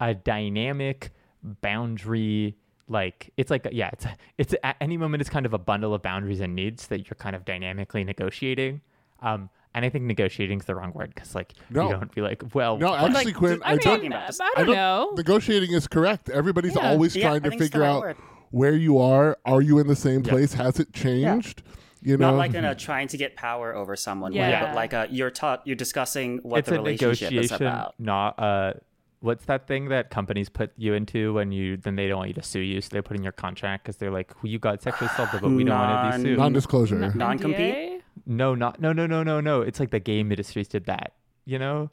a 0.00 0.14
dynamic 0.14 1.10
boundary 1.42 2.56
like 2.88 3.30
it's 3.36 3.50
like 3.50 3.66
yeah 3.72 3.90
it's 3.92 4.06
it's 4.38 4.54
at 4.64 4.76
any 4.80 4.96
moment 4.96 5.20
it's 5.20 5.30
kind 5.30 5.46
of 5.46 5.52
a 5.54 5.58
bundle 5.58 5.92
of 5.94 6.02
boundaries 6.02 6.40
and 6.40 6.54
needs 6.54 6.86
that 6.88 7.00
you're 7.08 7.16
kind 7.16 7.36
of 7.36 7.44
dynamically 7.44 8.02
negotiating 8.04 8.80
um 9.22 9.50
and 9.74 9.84
i 9.84 9.88
think 9.88 10.04
negotiating 10.04 10.58
is 10.58 10.64
the 10.64 10.74
wrong 10.74 10.92
word 10.92 11.12
because 11.14 11.34
like 11.34 11.52
No. 11.70 11.84
you 11.84 11.96
don't 11.96 12.14
be 12.14 12.20
like 12.22 12.42
well 12.54 12.78
No, 12.78 12.88
fine. 12.88 13.14
actually, 13.14 13.32
Quinn, 13.34 13.62
I, 13.62 13.66
I, 13.66 13.70
mean, 13.72 13.78
don't. 13.80 13.94
talking 13.96 14.06
about 14.12 14.26
this. 14.28 14.40
I 14.40 14.44
I 14.44 14.48
don't, 14.58 14.66
don't. 14.66 14.76
know. 14.76 15.12
Negotiating 15.16 15.72
is 15.72 15.86
correct. 15.86 16.30
Everybody's 16.30 16.74
Yeah. 16.76 16.90
always 16.90 17.14
Yeah, 17.14 17.22
trying 17.28 17.36
I 17.36 17.38
to 17.40 17.50
think 17.50 17.60
it's 17.62 17.70
the 17.70 17.74
figure 17.74 17.80
right 17.82 17.88
out 17.94 18.00
word. 18.00 18.16
where 18.50 18.74
you 18.74 18.98
are. 18.98 19.36
Are 19.44 19.60
you 19.60 19.78
in 19.78 19.86
the 19.86 19.96
same 19.96 20.22
Yeah. 20.24 20.30
place? 20.32 20.54
Has 20.54 20.80
it 20.80 20.92
changed? 20.92 21.62
You 22.00 22.16
know, 22.16 22.30
Not 22.30 22.36
like 22.38 22.54
in 22.54 22.64
a 22.64 22.74
trying 22.74 23.08
to 23.08 23.16
get 23.16 23.34
power 23.36 23.74
over 23.74 23.96
someone 23.96 24.32
way, 24.32 24.38
Yeah. 24.38 24.66
but 24.66 24.74
like 24.74 24.92
a 24.94 25.08
you're 25.10 25.30
taught 25.30 25.66
you're 25.66 25.76
discussing 25.76 26.38
what 26.44 26.60
it's 26.60 26.68
the 26.68 26.76
a 26.76 26.78
relationship 26.78 27.32
is 27.32 27.50
negotiation 27.50 27.66
about. 27.66 27.94
not 27.98 28.38
uh 28.38 28.72
what's 29.20 29.44
that 29.46 29.66
thing 29.66 29.88
that 29.88 30.10
companies 30.10 30.48
put 30.48 30.70
you 30.76 30.94
into 30.94 31.32
when 31.34 31.50
you 31.52 31.76
then 31.76 31.96
they 31.96 32.06
don't 32.08 32.18
want 32.18 32.28
you 32.28 32.34
to 32.34 32.42
sue 32.42 32.60
you 32.60 32.80
so 32.80 32.88
they 32.92 33.02
put 33.02 33.16
in 33.16 33.22
your 33.22 33.32
contract 33.32 33.82
because 33.84 33.96
they're 33.96 34.10
like 34.12 34.30
you 34.42 34.58
got 34.58 34.80
sexually 34.82 35.10
assaulted 35.12 35.40
but 35.40 35.50
we 35.50 35.64
don't 35.64 35.76
want 35.78 36.12
to 36.12 36.18
be 36.18 36.24
sued 36.24 36.38
non-disclosure. 36.38 37.12
Non-compete? 37.14 38.02
No, 38.26 38.54
not 38.54 38.80
no 38.80 38.92
no 38.92 39.06
no 39.06 39.22
no 39.22 39.40
no. 39.40 39.62
It's 39.62 39.80
like 39.80 39.90
the 39.90 40.00
game 40.00 40.30
industries 40.32 40.68
did 40.68 40.84
that. 40.86 41.12
You 41.44 41.58
know, 41.58 41.90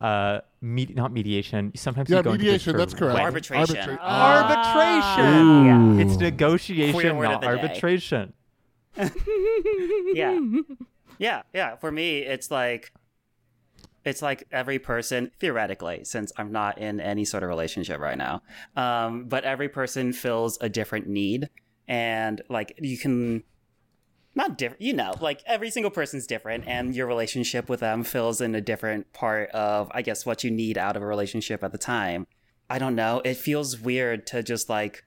uh, 0.00 0.40
med- 0.60 0.94
not 0.96 1.12
mediation. 1.12 1.72
Sometimes 1.76 2.08
yeah, 2.08 2.18
you 2.18 2.22
go 2.22 2.30
into 2.32 2.38
this 2.44 2.66
mediation. 2.66 2.72
for 2.72 2.78
That's 2.78 2.94
correct. 2.94 3.14
wedding- 3.14 3.26
Arbitration. 3.26 3.76
Arbitra- 3.76 3.98
Ah. 4.00 5.16
Arbitration. 5.16 5.46
Ooh. 5.46 6.00
It's 6.00 6.16
negotiation, 6.18 6.94
Queer 6.94 7.14
word 7.14 7.26
of 7.26 7.42
not 7.42 7.44
arbitration. 7.44 8.32
yeah 10.14 10.38
yeah 11.18 11.42
yeah 11.52 11.76
for 11.76 11.90
me 11.90 12.18
it's 12.20 12.50
like 12.50 12.92
it's 14.04 14.22
like 14.22 14.46
every 14.52 14.78
person 14.78 15.30
theoretically 15.38 16.04
since 16.04 16.32
i'm 16.36 16.52
not 16.52 16.78
in 16.78 17.00
any 17.00 17.24
sort 17.24 17.42
of 17.42 17.48
relationship 17.48 18.00
right 18.00 18.18
now 18.18 18.42
um, 18.76 19.24
but 19.26 19.44
every 19.44 19.68
person 19.68 20.12
fills 20.12 20.58
a 20.60 20.68
different 20.68 21.06
need. 21.06 21.48
And 21.86 22.40
like 22.48 22.78
you 22.80 22.96
can 22.96 23.44
not 24.34 24.56
different 24.56 24.80
you 24.80 24.92
know 24.94 25.12
like 25.20 25.42
every 25.46 25.70
single 25.70 25.90
person's 25.90 26.26
different 26.26 26.66
and 26.66 26.94
your 26.94 27.06
relationship 27.06 27.68
with 27.68 27.80
them 27.80 28.02
fills 28.02 28.40
in 28.40 28.54
a 28.54 28.60
different 28.60 29.12
part 29.12 29.48
of 29.50 29.88
i 29.94 30.02
guess 30.02 30.26
what 30.26 30.42
you 30.42 30.50
need 30.50 30.76
out 30.76 30.96
of 30.96 31.02
a 31.02 31.06
relationship 31.06 31.62
at 31.62 31.72
the 31.72 31.78
time. 31.78 32.26
I 32.68 32.78
don't 32.78 32.94
know. 32.94 33.20
It 33.24 33.36
feels 33.36 33.78
weird 33.78 34.26
to 34.28 34.42
just 34.42 34.68
like 34.68 35.04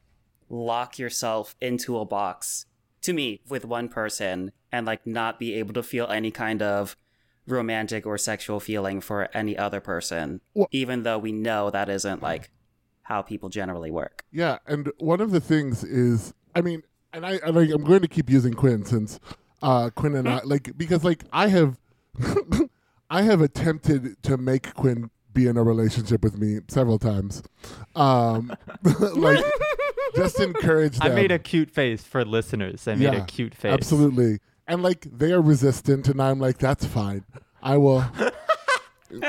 lock 0.50 1.00
yourself 1.00 1.56
into 1.60 1.98
a 1.98 2.06
box 2.06 2.66
to 3.02 3.14
me 3.14 3.42
with 3.50 3.66
one 3.66 3.90
person 3.90 4.52
and 4.72 4.86
like 4.86 5.06
not 5.06 5.40
be 5.40 5.54
able 5.56 5.74
to 5.74 5.84
feel 5.84 6.08
any 6.08 6.32
kind 6.32 6.62
of 6.62 6.96
romantic 7.48 8.06
or 8.06 8.18
sexual 8.18 8.60
feeling 8.60 9.00
for 9.02 9.30
any 9.34 9.58
other 9.58 9.80
person 9.80 10.42
Well- 10.54 10.68
even 10.72 11.04
though 11.04 11.18
we 11.18 11.32
know 11.32 11.70
that 11.70 11.90
isn't 11.90 12.22
like 12.22 12.50
how 13.04 13.22
people 13.22 13.48
generally 13.50 13.90
work 13.90 14.26
Yeah, 14.32 14.58
and 14.68 14.92
one 15.00 15.22
of 15.22 15.32
the 15.32 15.40
things 15.40 15.84
is, 15.84 16.34
I 16.54 16.62
mean, 16.62 16.84
and 17.14 17.26
I, 17.26 17.34
and 17.46 17.58
I 17.58 17.62
I'm 17.64 17.84
going 17.86 18.02
to 18.02 18.08
keep 18.08 18.30
using 18.30 18.54
Quinn 18.54 18.84
since 18.84 19.20
uh, 19.62 19.90
Quinn 19.96 20.14
and 20.14 20.28
I 20.28 20.42
like 20.44 20.78
because 20.78 21.04
like 21.06 21.24
I 21.32 21.48
have, 21.48 21.80
I 23.10 23.22
have 23.24 23.42
attempted 23.42 24.22
to 24.24 24.38
make 24.38 24.74
Quinn 24.74 25.10
be 25.34 25.48
in 25.48 25.56
a 25.58 25.64
relationship 25.64 26.24
with 26.24 26.38
me 26.38 26.60
several 26.68 27.00
times, 27.00 27.44
um, 27.96 28.52
like 29.16 29.44
just 30.16 30.40
encourage 30.42 30.98
them. 31.00 31.12
I 31.12 31.16
made 31.16 31.32
a 31.32 31.40
cute 31.40 31.72
face 31.72 32.04
for 32.04 32.26
listeners. 32.26 32.88
I 32.88 32.96
made 32.96 33.04
Yeah, 33.14 33.24
a 33.24 33.26
cute 33.26 33.56
face. 33.56 33.72
Absolutely. 33.74 34.40
And 34.68 34.84
like 34.84 35.02
they 35.18 35.32
are 35.32 35.42
resistant, 35.42 36.08
and 36.08 36.22
I'm 36.22 36.40
like, 36.40 36.58
that's 36.58 36.86
fine. 36.86 37.24
I 37.62 37.78
will. 37.78 38.06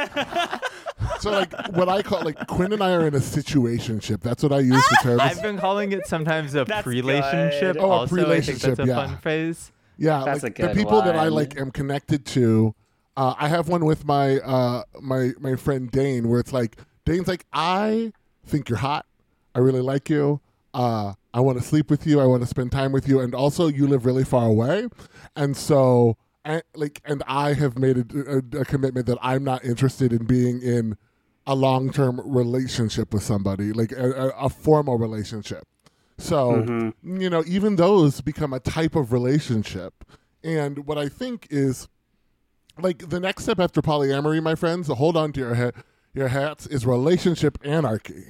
so 1.21 1.31
like 1.31 1.53
what 1.71 1.89
I 1.89 2.03
call 2.03 2.23
like 2.25 2.47
Quinn 2.49 2.73
and 2.73 2.83
I 2.83 2.93
are 2.93 3.07
in 3.07 3.15
a 3.15 3.19
situationship. 3.21 4.21
That's 4.21 4.43
what 4.43 4.53
I 4.53 4.61
use 4.61 4.85
the 4.89 4.99
term. 5.03 5.21
I've 5.21 5.41
been 5.43 5.59
calling 5.59 5.93
it 5.93 6.07
sometimes 6.07 6.55
a 6.55 6.65
That's 6.65 6.83
pre-relationship. 6.83 7.75
good. 7.75 7.83
Oh, 7.83 7.87
a 7.87 7.89
also, 7.91 8.17
I 8.17 8.41
think 8.41 8.59
that's 8.59 8.65
pre-relationship, 8.75 8.79
a 8.81 8.87
yeah. 8.87 8.95
fun 9.07 9.17
phrase. 9.19 9.73
Yeah, 9.97 10.23
That's 10.25 10.43
like 10.45 10.59
a 10.61 10.63
the 10.63 10.69
good 10.69 10.77
people 10.77 11.03
that 11.03 11.17
I 11.17 11.25
one. 11.25 11.33
like 11.35 11.59
am 11.59 11.71
connected 11.73 12.25
to. 12.27 12.75
Uh, 13.17 13.35
I 13.37 13.49
have 13.49 13.69
one 13.69 13.85
with 13.85 14.05
my 14.05 14.39
uh, 14.39 14.85
my 15.01 15.33
my 15.41 15.57
friend 15.57 15.91
Dane, 15.91 16.29
where 16.29 16.39
it's 16.39 16.53
like 16.53 16.77
Dane's 17.05 17.27
like, 17.27 17.47
I 17.53 18.13
think 18.47 18.69
you're 18.69 18.79
hot. 18.79 19.07
I 19.55 19.59
really 19.59 19.81
like 19.81 20.09
you. 20.09 20.41
Uh, 20.73 21.15
I 21.35 21.41
want 21.41 21.59
to 21.59 21.65
sleep 21.65 21.91
with 21.91 22.07
you. 22.07 22.21
I 22.21 22.27
want 22.27 22.43
to 22.43 22.49
spend 22.49 22.73
time 22.73 22.93
with 22.93 23.09
you, 23.09 23.21
and 23.21 23.35
also 23.35 23.69
you 23.69 23.87
live 23.87 24.07
really 24.07 24.25
far 24.25 24.47
away, 24.47 24.89
and 25.37 25.57
so 25.57 26.17
and, 26.49 26.63
like, 26.75 27.03
and 27.05 27.23
I 27.27 27.53
have 27.53 27.79
made 27.79 27.99
a, 27.99 28.43
a, 28.57 28.61
a 28.61 28.65
commitment 28.65 29.07
that 29.07 29.19
I'm 29.21 29.45
not 29.45 29.65
interested 29.67 30.15
in 30.15 30.25
being 30.25 30.63
in 30.63 30.97
a 31.47 31.55
long 31.55 31.91
term 31.91 32.21
relationship 32.25 33.13
with 33.13 33.23
somebody, 33.23 33.73
like 33.73 33.93
a, 33.93 34.31
a, 34.31 34.49
formal 34.49 34.97
relationship. 34.97 35.65
So, 36.17 36.53
mm-hmm. 36.53 37.21
you 37.21 37.29
know, 37.29 37.45
even 37.47 37.77
those 37.77 38.23
become 38.23 38.53
a 38.53 38.61
type 38.61 38.97
of 38.97 39.13
relationship. 39.13 40.05
And 40.43 40.87
what 40.87 40.97
I 40.97 41.09
think 41.09 41.47
is 41.51 41.89
like 42.81 43.11
the 43.11 43.21
next 43.21 43.43
step 43.45 43.61
after 43.61 43.83
polyamory, 43.83 44.43
my 44.43 44.55
friends, 44.55 44.89
hold 44.89 45.17
on 45.19 45.33
to 45.33 45.41
your 45.41 45.55
ha- 45.55 45.83
your 46.15 46.29
hats, 46.29 46.67
is 46.67 46.87
relationship 46.87 47.59
anarchy. 47.63 48.25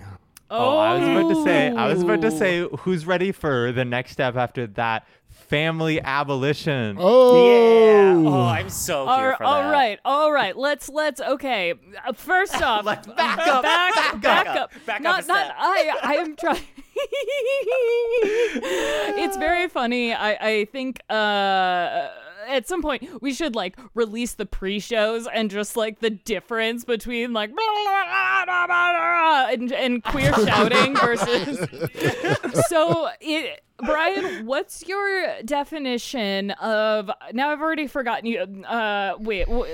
Oh, 0.50 0.78
I 0.78 0.98
was 0.98 1.08
about 1.08 1.28
to 1.34 1.44
say. 1.44 1.68
I 1.70 1.86
was 1.92 2.02
about 2.02 2.20
to 2.22 2.26
Oh. 2.28 2.30
say. 2.30 2.68
Who's 2.80 3.04
ready 3.06 3.32
for 3.32 3.70
the 3.72 3.84
next 3.84 4.12
step 4.12 4.36
after 4.36 4.66
that? 4.68 5.06
Family 5.28 6.00
abolition. 6.00 6.96
Oh, 6.98 7.46
yeah 7.48 8.28
oh 8.28 8.42
i'm 8.46 8.68
so 8.68 9.06
All, 9.06 9.18
here 9.18 9.28
right, 9.30 9.38
for 9.38 9.44
all 9.44 9.62
that 9.62 9.70
right, 9.72 9.98
all 10.04 10.32
right. 10.32 10.56
Let's 10.56 10.88
let's 10.88 11.20
okay. 11.20 11.74
Uh, 12.06 12.12
First 12.12 12.60
off, 12.60 12.84
Let's 12.84 13.06
back 13.06 13.38
up, 13.46 13.62
back, 13.62 13.94
back 13.94 14.20
back 14.20 14.46
up, 14.48 14.56
up, 14.56 14.72
back 14.86 15.00
not, 15.02 15.24
a 15.24 15.26
not. 15.26 15.54
I 15.56 15.92
I 16.02 16.14
am 16.16 16.34
trying. 16.36 16.62
it's 19.20 19.36
very 19.36 19.68
funny. 19.68 20.12
I 20.12 20.32
I 20.50 20.64
think 20.66 21.00
uh 21.08 22.08
at 22.46 22.68
some 22.68 22.82
point 22.82 23.22
we 23.22 23.32
should 23.32 23.54
like 23.54 23.76
release 23.94 24.34
the 24.34 24.46
pre-shows 24.46 25.26
and 25.32 25.50
just 25.50 25.76
like 25.76 26.00
the 26.00 26.10
difference 26.10 26.84
between 26.84 27.32
like 27.32 27.50
and, 29.50 29.72
and 29.72 30.04
queer 30.04 30.32
shouting 30.46 30.96
versus 30.96 31.58
so 32.68 33.08
it 33.20 33.62
Brian, 33.84 34.44
what's 34.46 34.86
your 34.88 35.42
definition 35.44 36.50
of 36.52 37.10
now 37.32 37.50
I've 37.50 37.60
already 37.60 37.86
forgotten 37.86 38.26
you 38.26 38.40
uh 38.64 39.14
wait 39.20 39.46
w- 39.46 39.64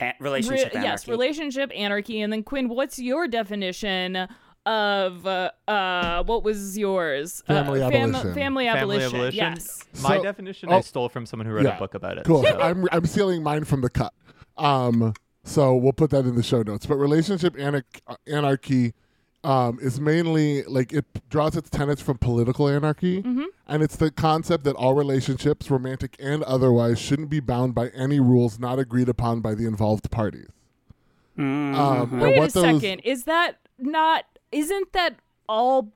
A- 0.00 0.04
Re- 0.04 0.14
relationship 0.18 0.72
yes, 0.74 1.08
relationship 1.08 1.70
anarchy. 1.74 2.20
And 2.20 2.32
then 2.32 2.42
Quinn, 2.42 2.68
what's 2.68 2.98
your 2.98 3.26
definition 3.28 4.28
of 4.66 5.26
uh, 5.26 5.50
uh 5.68 6.22
what 6.24 6.44
was 6.44 6.78
yours? 6.78 7.42
Family 7.46 7.82
uh, 7.82 7.90
fam- 7.90 8.10
abolition. 8.14 8.34
family 8.34 8.66
Family 8.66 8.68
abolition. 8.68 9.14
abolition. 9.14 9.36
Yes. 9.36 9.84
My 10.02 10.16
So- 10.16 10.22
definition 10.22 10.68
oh, 10.72 10.76
I 10.76 10.80
stole 10.80 11.08
from 11.08 11.26
someone 11.26 11.46
who 11.46 11.52
wrote 11.54 11.64
yeah. 11.64 11.76
a 11.76 11.78
book 11.78 11.94
about 11.94 12.18
it. 12.18 12.24
cool. 12.24 12.42
so- 12.42 12.60
I'm 12.60 12.86
I'm 12.92 13.06
stealing 13.06 13.42
mine 13.42 13.64
from 13.64 13.80
the 13.80 13.90
cut. 13.90 14.12
Um, 14.56 15.14
So 15.44 15.74
we'll 15.74 15.92
put 15.92 16.10
that 16.10 16.24
in 16.24 16.36
the 16.36 16.42
show 16.42 16.62
notes. 16.62 16.86
But 16.86 16.96
relationship 16.96 17.56
anarch- 17.56 18.00
anarchy 18.28 18.94
um, 19.42 19.80
is 19.82 20.00
mainly 20.00 20.62
like 20.64 20.92
it 20.92 21.04
draws 21.28 21.56
its 21.56 21.68
tenets 21.68 22.00
from 22.00 22.16
political 22.18 22.68
anarchy, 22.68 23.24
and 23.66 23.82
it's 23.82 23.96
the 23.96 24.12
concept 24.12 24.62
that 24.62 24.76
all 24.76 24.94
relationships, 24.94 25.68
romantic 25.68 26.14
and 26.20 26.44
otherwise, 26.44 27.00
shouldn't 27.00 27.28
be 27.28 27.40
bound 27.40 27.74
by 27.74 27.88
any 27.88 28.20
rules 28.20 28.60
not 28.60 28.78
agreed 28.78 29.08
upon 29.08 29.40
by 29.40 29.56
the 29.56 29.66
involved 29.66 30.08
parties. 30.12 30.46
Mm-hmm. 31.36 31.74
Um, 31.74 32.12
and 32.12 32.22
Wait 32.22 32.36
a 32.36 32.40
those- 32.52 32.52
second. 32.52 33.00
Is 33.00 33.24
that 33.24 33.56
not? 33.80 34.26
Isn't 34.52 34.92
that 34.92 35.16
all 35.48 35.92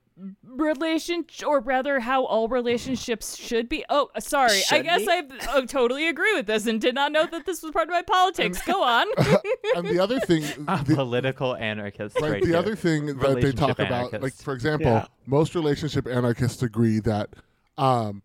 relation 0.47 1.27
or 1.47 1.61
rather 1.61 2.01
how 2.01 2.25
all 2.25 2.49
relationships 2.49 3.37
should 3.37 3.69
be 3.69 3.85
oh 3.91 4.09
sorry 4.19 4.63
i 4.71 4.81
guess 4.81 5.03
be? 5.03 5.11
i 5.11 5.23
oh, 5.51 5.67
totally 5.67 6.09
agree 6.09 6.33
with 6.35 6.47
this 6.47 6.67
and 6.67 6.81
did 6.81 6.95
not 6.95 7.13
know 7.13 7.27
that 7.27 7.45
this 7.45 7.63
was 7.63 7.71
part 7.71 7.87
of 7.87 7.93
my 7.93 8.01
politics 8.01 8.63
go 8.63 8.83
on 8.83 9.07
and 9.77 9.87
the 9.87 9.99
other 9.99 10.19
thing, 10.21 10.43
A 10.69 10.83
the, 10.83 10.95
political 10.95 11.55
anarchist. 11.55 12.19
right, 12.19 12.33
right 12.33 12.41
the 12.43 12.49
here. 12.49 12.57
other 12.57 12.75
thing 12.75 13.07
that 13.07 13.19
they 13.21 13.27
Relationship 13.29 13.57
talk 13.57 13.79
about, 13.79 14.23
like 14.23 14.33
for 14.33 14.55
example, 14.55 14.91
Yeah. 14.91 15.07
most 15.27 15.55
relationship 15.55 16.07
anarchists 16.07 16.63
agree 16.63 16.99
that 17.01 17.29
um, 17.77 18.23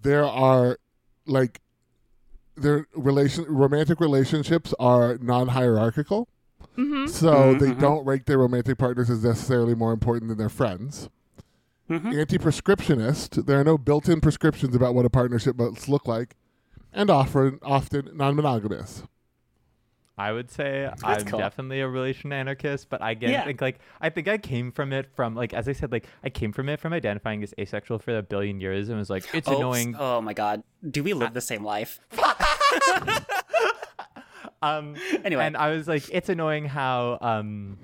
there 0.00 0.24
are 0.24 0.78
like 1.26 1.60
their 2.56 2.86
relation 2.94 3.44
romantic 3.48 4.00
relationships 4.00 4.72
are 4.78 5.18
non-hierarchical. 5.20 6.26
Mm-hmm. 6.76 7.06
So 7.06 7.32
mm-hmm, 7.32 7.58
they 7.58 7.70
mm-hmm. 7.70 7.80
don't 7.80 8.04
rank 8.04 8.26
their 8.26 8.38
romantic 8.38 8.78
partners 8.78 9.10
as 9.10 9.24
necessarily 9.24 9.74
more 9.74 9.92
important 9.92 10.28
than 10.28 10.38
their 10.38 10.48
friends. 10.48 11.08
Mm-hmm. 11.88 12.18
Anti-prescriptionist, 12.18 13.46
there 13.46 13.60
are 13.60 13.64
no 13.64 13.76
built-in 13.76 14.20
prescriptions 14.20 14.74
about 14.74 14.94
what 14.94 15.04
a 15.04 15.10
partnership 15.10 15.56
must 15.56 15.88
look 15.88 16.06
like, 16.06 16.34
and 16.92 17.10
often 17.10 17.58
often 17.62 18.10
non-monogamous. 18.14 19.02
I 20.16 20.30
would 20.30 20.50
say 20.50 20.88
I'm 21.02 21.24
cool. 21.24 21.40
definitely 21.40 21.80
a 21.80 21.88
relation 21.88 22.32
anarchist, 22.32 22.88
but 22.88 23.02
I 23.02 23.10
again 23.10 23.30
Yeah. 23.30 23.44
think 23.44 23.60
like 23.60 23.80
I 24.00 24.10
think 24.10 24.28
I 24.28 24.38
came 24.38 24.70
from 24.70 24.92
it 24.92 25.08
from 25.14 25.34
like 25.34 25.52
as 25.52 25.68
I 25.68 25.72
said 25.72 25.90
like 25.90 26.06
I 26.22 26.30
came 26.30 26.52
from 26.52 26.68
it 26.68 26.78
from 26.78 26.92
identifying 26.92 27.42
as 27.42 27.52
asexual 27.58 27.98
for 27.98 28.16
a 28.16 28.22
billion 28.22 28.60
years 28.60 28.88
and 28.88 28.98
was 28.98 29.10
like 29.10 29.26
it's 29.34 29.48
oh, 29.48 29.56
annoying. 29.56 29.96
Oh 29.98 30.20
my 30.20 30.32
god. 30.32 30.62
Do 30.88 31.02
we 31.02 31.14
live 31.14 31.34
the 31.34 31.40
same 31.40 31.64
life? 31.64 31.98
Um 34.64 34.96
Anyway. 35.24 35.44
and 35.46 35.56
I 35.56 35.70
was 35.70 35.86
like 35.88 36.08
it's 36.10 36.28
annoying 36.28 36.64
how 36.66 37.18
um 37.20 37.78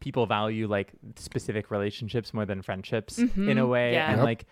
people 0.00 0.26
value 0.26 0.66
like 0.66 0.92
specific 1.16 1.70
relationships 1.70 2.34
more 2.34 2.44
than 2.44 2.60
friendships 2.62 3.18
in 3.18 3.56
a 3.58 3.66
way 3.66 3.92
yeah. 3.92 4.08
and 4.10 4.16
Yep. 4.18 4.24
like 4.24 4.44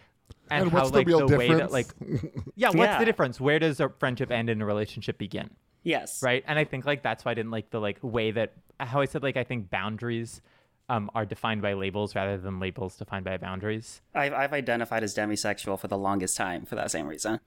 and, 0.51 0.63
And 0.63 0.71
how 0.73 0.79
what's 0.79 0.91
the 0.93 0.99
like 0.99 1.07
real 1.09 1.27
way 1.27 1.53
that 1.55 1.73
like 1.73 1.89
yeah 2.55 2.69
what's 2.69 2.77
Yeah. 2.79 2.99
the 2.99 3.05
difference 3.05 3.41
where 3.41 3.59
does 3.59 3.81
a 3.81 3.89
friendship 3.89 4.31
end 4.31 4.49
and 4.49 4.63
a 4.63 4.65
relationship 4.65 5.19
begin 5.19 5.51
Yes. 5.83 6.23
right 6.23 6.45
and 6.47 6.57
i 6.59 6.65
think 6.65 6.85
like 6.87 7.03
that's 7.03 7.25
why 7.25 7.33
i 7.33 7.35
didn't 7.35 7.51
like 7.51 7.71
the 7.71 7.81
like 7.81 7.99
way 8.03 8.31
that 8.31 8.53
how 8.79 9.01
i 9.01 9.07
said 9.07 9.23
like 9.25 9.37
i 9.37 9.43
think 9.45 9.71
boundaries 9.71 10.41
um, 10.89 11.09
are 11.15 11.25
defined 11.25 11.63
by 11.63 11.73
labels 11.75 12.15
rather 12.17 12.37
than 12.37 12.59
labels 12.61 12.97
defined 12.97 13.25
by 13.25 13.37
boundaries 13.37 14.03
I've, 14.15 14.33
I've 14.33 14.53
identified 14.53 15.03
as 15.05 15.15
demisexual 15.17 15.79
for 15.81 15.87
the 15.89 15.99
longest 15.99 16.37
time 16.37 16.65
for 16.65 16.75
that 16.77 16.91
same 16.91 17.07
reason. 17.07 17.39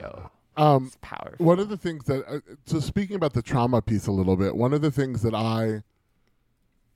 yo 0.00 0.30
Um, 0.56 0.86
it's 0.86 0.98
powerful. 1.00 1.44
one 1.46 1.58
of 1.58 1.68
the 1.68 1.76
things 1.78 2.04
that 2.04 2.24
uh, 2.28 2.40
so 2.66 2.78
speaking 2.80 3.16
about 3.16 3.32
the 3.32 3.42
trauma 3.42 3.80
piece 3.80 4.06
a 4.06 4.12
little 4.12 4.36
bit 4.36 4.54
one 4.54 4.72
of 4.74 4.82
the 4.82 4.90
things 4.90 5.22
that 5.22 5.34
i 5.34 5.82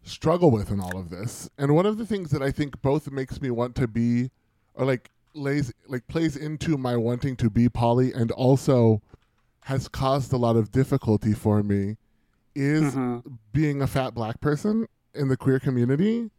struggle 0.03 0.51
with 0.51 0.71
in 0.71 0.79
all 0.79 0.97
of 0.97 1.11
this 1.11 1.49
and 1.59 1.75
one 1.75 1.87
of 1.87 1.99
the 1.99 2.07
things 2.07 2.31
that 2.31 2.43
i 2.43 2.51
think 2.51 2.81
both 2.83 3.11
makes 3.11 3.41
me 3.41 3.51
want 3.51 3.75
to 3.75 3.89
be 3.89 4.31
or 4.75 4.85
like 4.85 5.11
lays 5.35 5.73
like 5.89 6.07
plays 6.07 6.37
into 6.37 6.77
my 6.77 6.97
wanting 6.97 7.35
to 7.37 7.51
be 7.51 7.69
poly 7.69 8.13
and 8.13 8.31
also 8.33 9.01
has 9.65 9.89
caused 9.89 10.33
a 10.33 10.37
lot 10.37 10.55
of 10.57 10.71
difficulty 10.71 11.33
for 11.33 11.63
me 11.63 11.97
is 12.55 12.95
being 13.53 13.83
a 13.83 13.87
fat 13.87 14.15
black 14.15 14.41
person 14.41 14.87
in 15.15 15.29
the 15.29 15.37
queer 15.37 15.59
community 15.59 16.31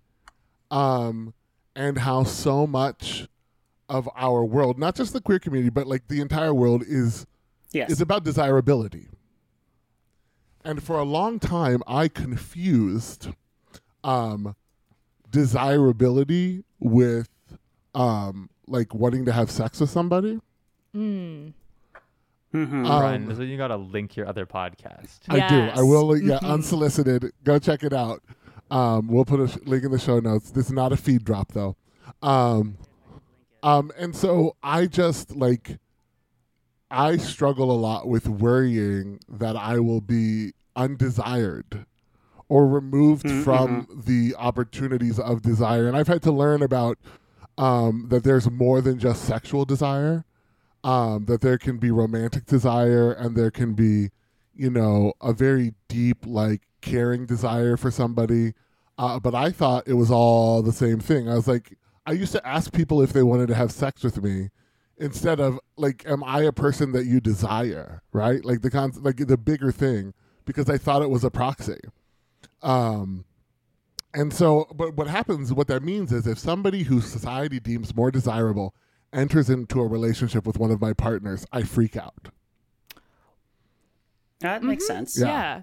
um 0.71 1.33
and 1.75 1.99
how 1.99 2.23
so 2.23 2.65
much 2.65 3.27
of 3.89 4.09
our 4.15 4.43
world 4.43 4.77
not 4.77 4.95
just 4.95 5.13
the 5.13 5.21
queer 5.21 5.39
community 5.39 5.69
but 5.69 5.87
like 5.87 6.07
the 6.09 6.19
entire 6.21 6.53
world 6.53 6.83
is 6.87 7.25
Yes. 7.73 7.89
is 7.91 7.99
about 8.01 8.23
desirability. 8.23 9.07
And 10.63 10.81
for 10.81 10.97
a 10.97 11.03
long 11.03 11.37
time, 11.39 11.81
I 11.85 12.07
confused 12.07 13.29
um, 14.03 14.55
desirability 15.31 16.63
with 16.79 17.29
um, 17.95 18.49
like 18.67 18.93
wanting 18.93 19.25
to 19.25 19.31
have 19.31 19.49
sex 19.51 19.79
with 19.79 19.89
somebody. 19.89 20.39
Mm. 20.95 21.53
Mhm. 22.53 22.85
Bryan, 22.85 23.23
Um, 23.23 23.29
this 23.29 23.39
is 23.39 23.49
you 23.49 23.57
gotta 23.57 23.75
link 23.77 24.15
your 24.15 24.27
other 24.27 24.45
podcast 24.45 25.19
I 25.29 25.47
do. 25.47 25.55
I 25.79 25.81
will. 25.83 26.17
Yeah, 26.17 26.39
unsolicited. 26.41 27.31
Go 27.43 27.59
check 27.59 27.83
it 27.83 27.93
out. 27.93 28.23
Um, 28.71 29.07
we'll 29.07 29.25
put 29.25 29.39
a 29.39 29.47
sh- 29.47 29.57
link 29.65 29.83
in 29.83 29.91
the 29.91 29.99
show 29.99 30.19
notes. 30.19 30.51
This 30.51 30.67
is 30.67 30.71
not 30.71 30.91
a 30.91 30.97
feed 30.97 31.23
drop 31.23 31.51
though. 31.53 31.75
Um, 32.21 32.77
um, 33.67 33.91
and 33.97 34.15
so 34.15 34.55
I 34.63 34.85
just 34.85 35.35
like 35.35 35.77
I 36.89 37.17
struggle 37.17 37.69
a 37.69 37.73
lot 37.75 38.07
with 38.07 38.27
worrying 38.27 39.19
that 39.27 39.57
I 39.57 39.79
will 39.79 39.99
be 39.99 40.53
undesired 40.75 41.85
or 42.47 42.65
removed 42.65 43.29
from 43.43 43.87
the 44.05 44.33
opportunities 44.37 45.19
of 45.19 45.41
desire. 45.41 45.87
And 45.87 45.97
I've 45.97 46.07
had 46.07 46.21
to 46.23 46.31
learn 46.31 46.61
about 46.61 46.97
um, 47.57 48.07
that 48.09 48.23
there's 48.23 48.49
more 48.49 48.79
than 48.79 48.99
just 48.99 49.25
sexual 49.25 49.65
desire. 49.65 50.23
Um, 50.83 51.25
that 51.25 51.41
there 51.41 51.57
can 51.57 51.77
be 51.77 51.91
romantic 51.91 52.45
desire 52.45 53.11
and 53.11 53.35
there 53.35 53.51
can 53.51 53.73
be, 53.73 54.11
you 54.55 54.69
know, 54.69 55.11
a 55.19 55.33
very 55.33 55.73
deep, 55.89 56.19
like, 56.25 56.61
caring 56.79 57.25
desire 57.25 57.75
for 57.75 57.91
somebody. 57.91 58.53
Uh, 58.97 59.19
but 59.19 59.35
I 59.35 59.51
thought 59.51 59.87
it 59.87 59.95
was 59.95 60.09
all 60.09 60.61
the 60.61 60.71
same 60.71 60.99
thing. 60.99 61.27
I 61.27 61.33
was 61.33 61.47
like, 61.47 61.77
I 62.07 62.13
used 62.13 62.31
to 62.31 62.47
ask 62.47 62.71
people 62.71 63.01
if 63.01 63.11
they 63.11 63.21
wanted 63.21 63.47
to 63.49 63.55
have 63.55 63.71
sex 63.71 64.01
with 64.03 64.23
me 64.23 64.49
instead 64.97 65.39
of 65.41 65.59
like, 65.75 66.05
am 66.07 66.23
I 66.23 66.41
a 66.43 66.53
person 66.53 66.93
that 66.93 67.05
you 67.05 67.19
desire? 67.19 68.01
Right? 68.13 68.43
Like 68.43 68.61
the 68.61 68.71
con- 68.71 68.93
like 69.01 69.17
the 69.17 69.37
bigger 69.37 69.71
thing 69.71 70.13
because 70.45 70.69
I 70.69 70.77
thought 70.77 71.01
it 71.01 71.09
was 71.09 71.25
a 71.25 71.29
proxy. 71.29 71.81
Um, 72.63 73.25
and 74.13 74.33
so, 74.33 74.67
but 74.73 74.95
what 74.95 75.07
happens, 75.07 75.53
what 75.53 75.67
that 75.67 75.83
means 75.83 76.11
is 76.13 76.25
if 76.25 76.39
somebody 76.39 76.83
who 76.83 77.01
society 77.01 77.59
deems 77.59 77.93
more 77.93 78.09
desirable 78.09 78.73
enters 79.13 79.49
into 79.49 79.81
a 79.81 79.87
relationship 79.87 80.47
with 80.47 80.57
one 80.57 80.71
of 80.71 80.79
my 80.81 80.93
partners, 80.93 81.45
I 81.51 81.63
freak 81.63 81.97
out. 81.97 82.29
that 84.39 84.63
makes 84.63 84.87
sense. 84.87 85.19
Yeah. 85.19 85.27
Yeah. 85.27 85.61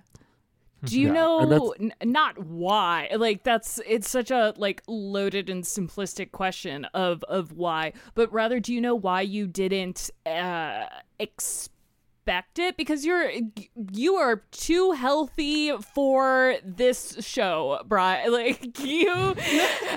Do 0.91 1.01
you 1.01 1.09
Yeah, 1.09 1.12
know 1.14 1.74
n- 1.78 1.93
not 2.05 2.39
why? 2.39 3.09
Like 3.16 3.43
that's 3.45 3.80
it's 3.87 4.09
such 4.09 4.30
a 4.30 4.55
like 4.57 4.82
loaded 4.87 5.49
and 5.51 5.64
simplistic 5.64 6.32
question 6.32 6.85
of 6.95 7.22
of 7.24 7.53
why, 7.53 7.93
but 8.14 8.32
rather 8.32 8.61
do 8.61 8.72
you 8.74 8.80
know 8.80 8.95
why 8.95 9.20
you 9.22 9.47
didn't 9.47 10.11
uh 10.26 10.85
expect 11.18 12.59
it 12.59 12.76
because 12.76 13.05
you're 13.05 13.30
you 13.93 14.14
are 14.14 14.37
too 14.51 14.93
healthy 14.93 15.72
for 15.95 16.55
this 16.64 17.16
show, 17.20 17.80
Bryan. 17.87 18.32
Like 18.32 18.78
you 18.80 19.35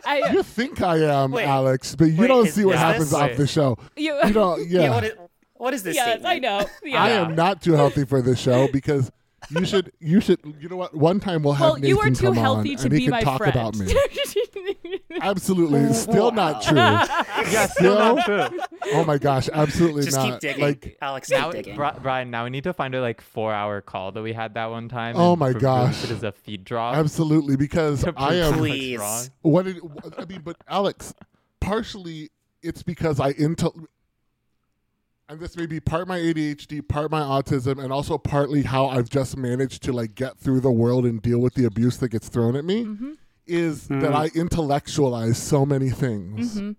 I 0.06 0.30
You 0.34 0.44
think 0.44 0.82
I 0.82 0.98
am, 0.98 1.32
Wait. 1.32 1.46
Alex, 1.46 1.96
but 1.96 2.06
you 2.06 2.22
Wait, 2.22 2.28
don't 2.28 2.48
see 2.48 2.66
what 2.66 2.78
happens 2.78 3.12
this- 3.12 3.14
off 3.20 3.36
the 3.38 3.48
show. 3.48 3.78
you, 3.96 4.18
You 4.26 4.34
don't, 4.34 4.68
yeah. 4.70 4.82
Yeah. 4.82 4.90
what, 4.92 5.04
is, 5.06 5.14
what 5.54 5.74
is 5.74 5.84
this 5.84 5.96
Yes, 5.96 6.20
statement? 6.20 6.28
I 6.28 6.40
know. 6.40 6.66
Yeah. 6.84 7.04
I 7.04 7.10
am 7.12 7.36
not 7.36 7.62
too 7.62 7.74
healthy 7.74 8.06
for 8.06 8.22
this 8.22 8.40
show 8.40 8.68
because 8.72 9.12
you 9.50 9.66
should, 9.66 9.92
you 10.00 10.20
should, 10.20 10.40
you 10.60 10.68
know 10.68 10.76
what? 10.76 10.96
One 10.96 11.20
time 11.20 11.44
we'll 11.44 11.54
have 11.54 11.66
well, 11.66 11.76
Nathan 11.76 11.90
you 11.90 12.00
are 12.00 12.10
too 12.10 12.26
come 12.28 12.36
healthy 12.36 12.72
on 12.72 12.78
to 12.78 12.84
and 12.86 12.94
he 12.94 13.00
be 13.00 13.06
can 13.06 13.12
my 13.12 13.22
talk 13.22 13.38
friend. 13.38 13.56
about 13.56 13.76
me. 13.78 13.94
Absolutely, 15.22 15.94
still 15.94 16.32
not 16.32 16.62
true. 16.62 16.76
yeah 16.78 17.68
still 17.68 17.98
not 17.98 18.26
true 18.26 18.60
Oh 18.94 19.04
my 19.04 19.18
gosh, 19.18 19.50
absolutely 19.52 20.04
Just 20.04 20.18
not. 20.18 20.32
keep 20.32 20.40
digging. 20.40 20.64
Like, 20.64 20.98
Alex, 21.02 21.30
keep 21.30 21.38
now, 21.38 21.52
digging. 21.52 21.76
Bri- 21.76 22.00
Bryan, 22.02 22.30
now 22.30 22.44
we 22.44 22.50
need 22.50 22.64
to 22.66 22.74
find 22.74 22.94
a 22.96 23.02
like 23.02 23.22
four 23.22 23.54
hour 23.54 23.82
call 23.82 24.12
that 24.12 24.22
we 24.22 24.34
had 24.34 24.54
that 24.56 24.70
one 24.70 24.90
time. 24.90 25.16
Oh 25.18 25.36
my 25.36 25.54
gosh. 25.54 26.04
It 26.04 26.12
is 26.12 26.24
a 26.24 26.32
feed 26.32 26.64
drop. 26.64 26.96
absolutely, 26.96 27.56
because 27.56 28.06
I 28.16 28.36
am. 28.36 28.54
Please. 28.56 29.00
wrong. 29.00 29.26
What 29.42 29.66
did 29.66 29.78
I 30.18 30.26
mean? 30.26 30.42
But 30.44 30.58
Alex, 30.68 31.14
partially 31.60 32.30
it's 32.62 32.84
because 32.84 33.20
I 33.20 33.34
intel, 33.34 33.86
and 35.30 35.40
this 35.40 35.58
may 35.58 35.66
be 35.66 35.80
part 35.80 36.08
my 36.08 36.20
ADHD, 36.20 36.88
part 36.88 37.12
my 37.12 37.22
autism, 37.22 37.84
and 37.84 37.92
also 37.92 38.18
partly 38.18 38.64
how 38.64 38.88
I've 38.88 39.10
just 39.10 39.38
managed 39.38 39.84
to 39.84 39.94
like 39.94 40.16
get 40.16 40.38
through 40.38 40.62
the 40.62 40.72
world 40.72 41.06
and 41.06 41.22
deal 41.22 41.40
with 41.40 41.54
the 41.56 41.66
abuse 41.66 41.98
that 41.98 42.10
gets 42.10 42.30
thrown 42.30 42.56
at 42.56 42.66
me. 42.66 42.86
Mm-hmm. 42.86 43.12
Is 43.46 43.88
hmm. 43.88 44.02
that 44.02 44.14
I 44.14 44.30
intellectualize 44.36 45.38
so 45.38 45.66
many 45.66 45.90
things 45.90 46.56
mm-hmm. 46.56 46.72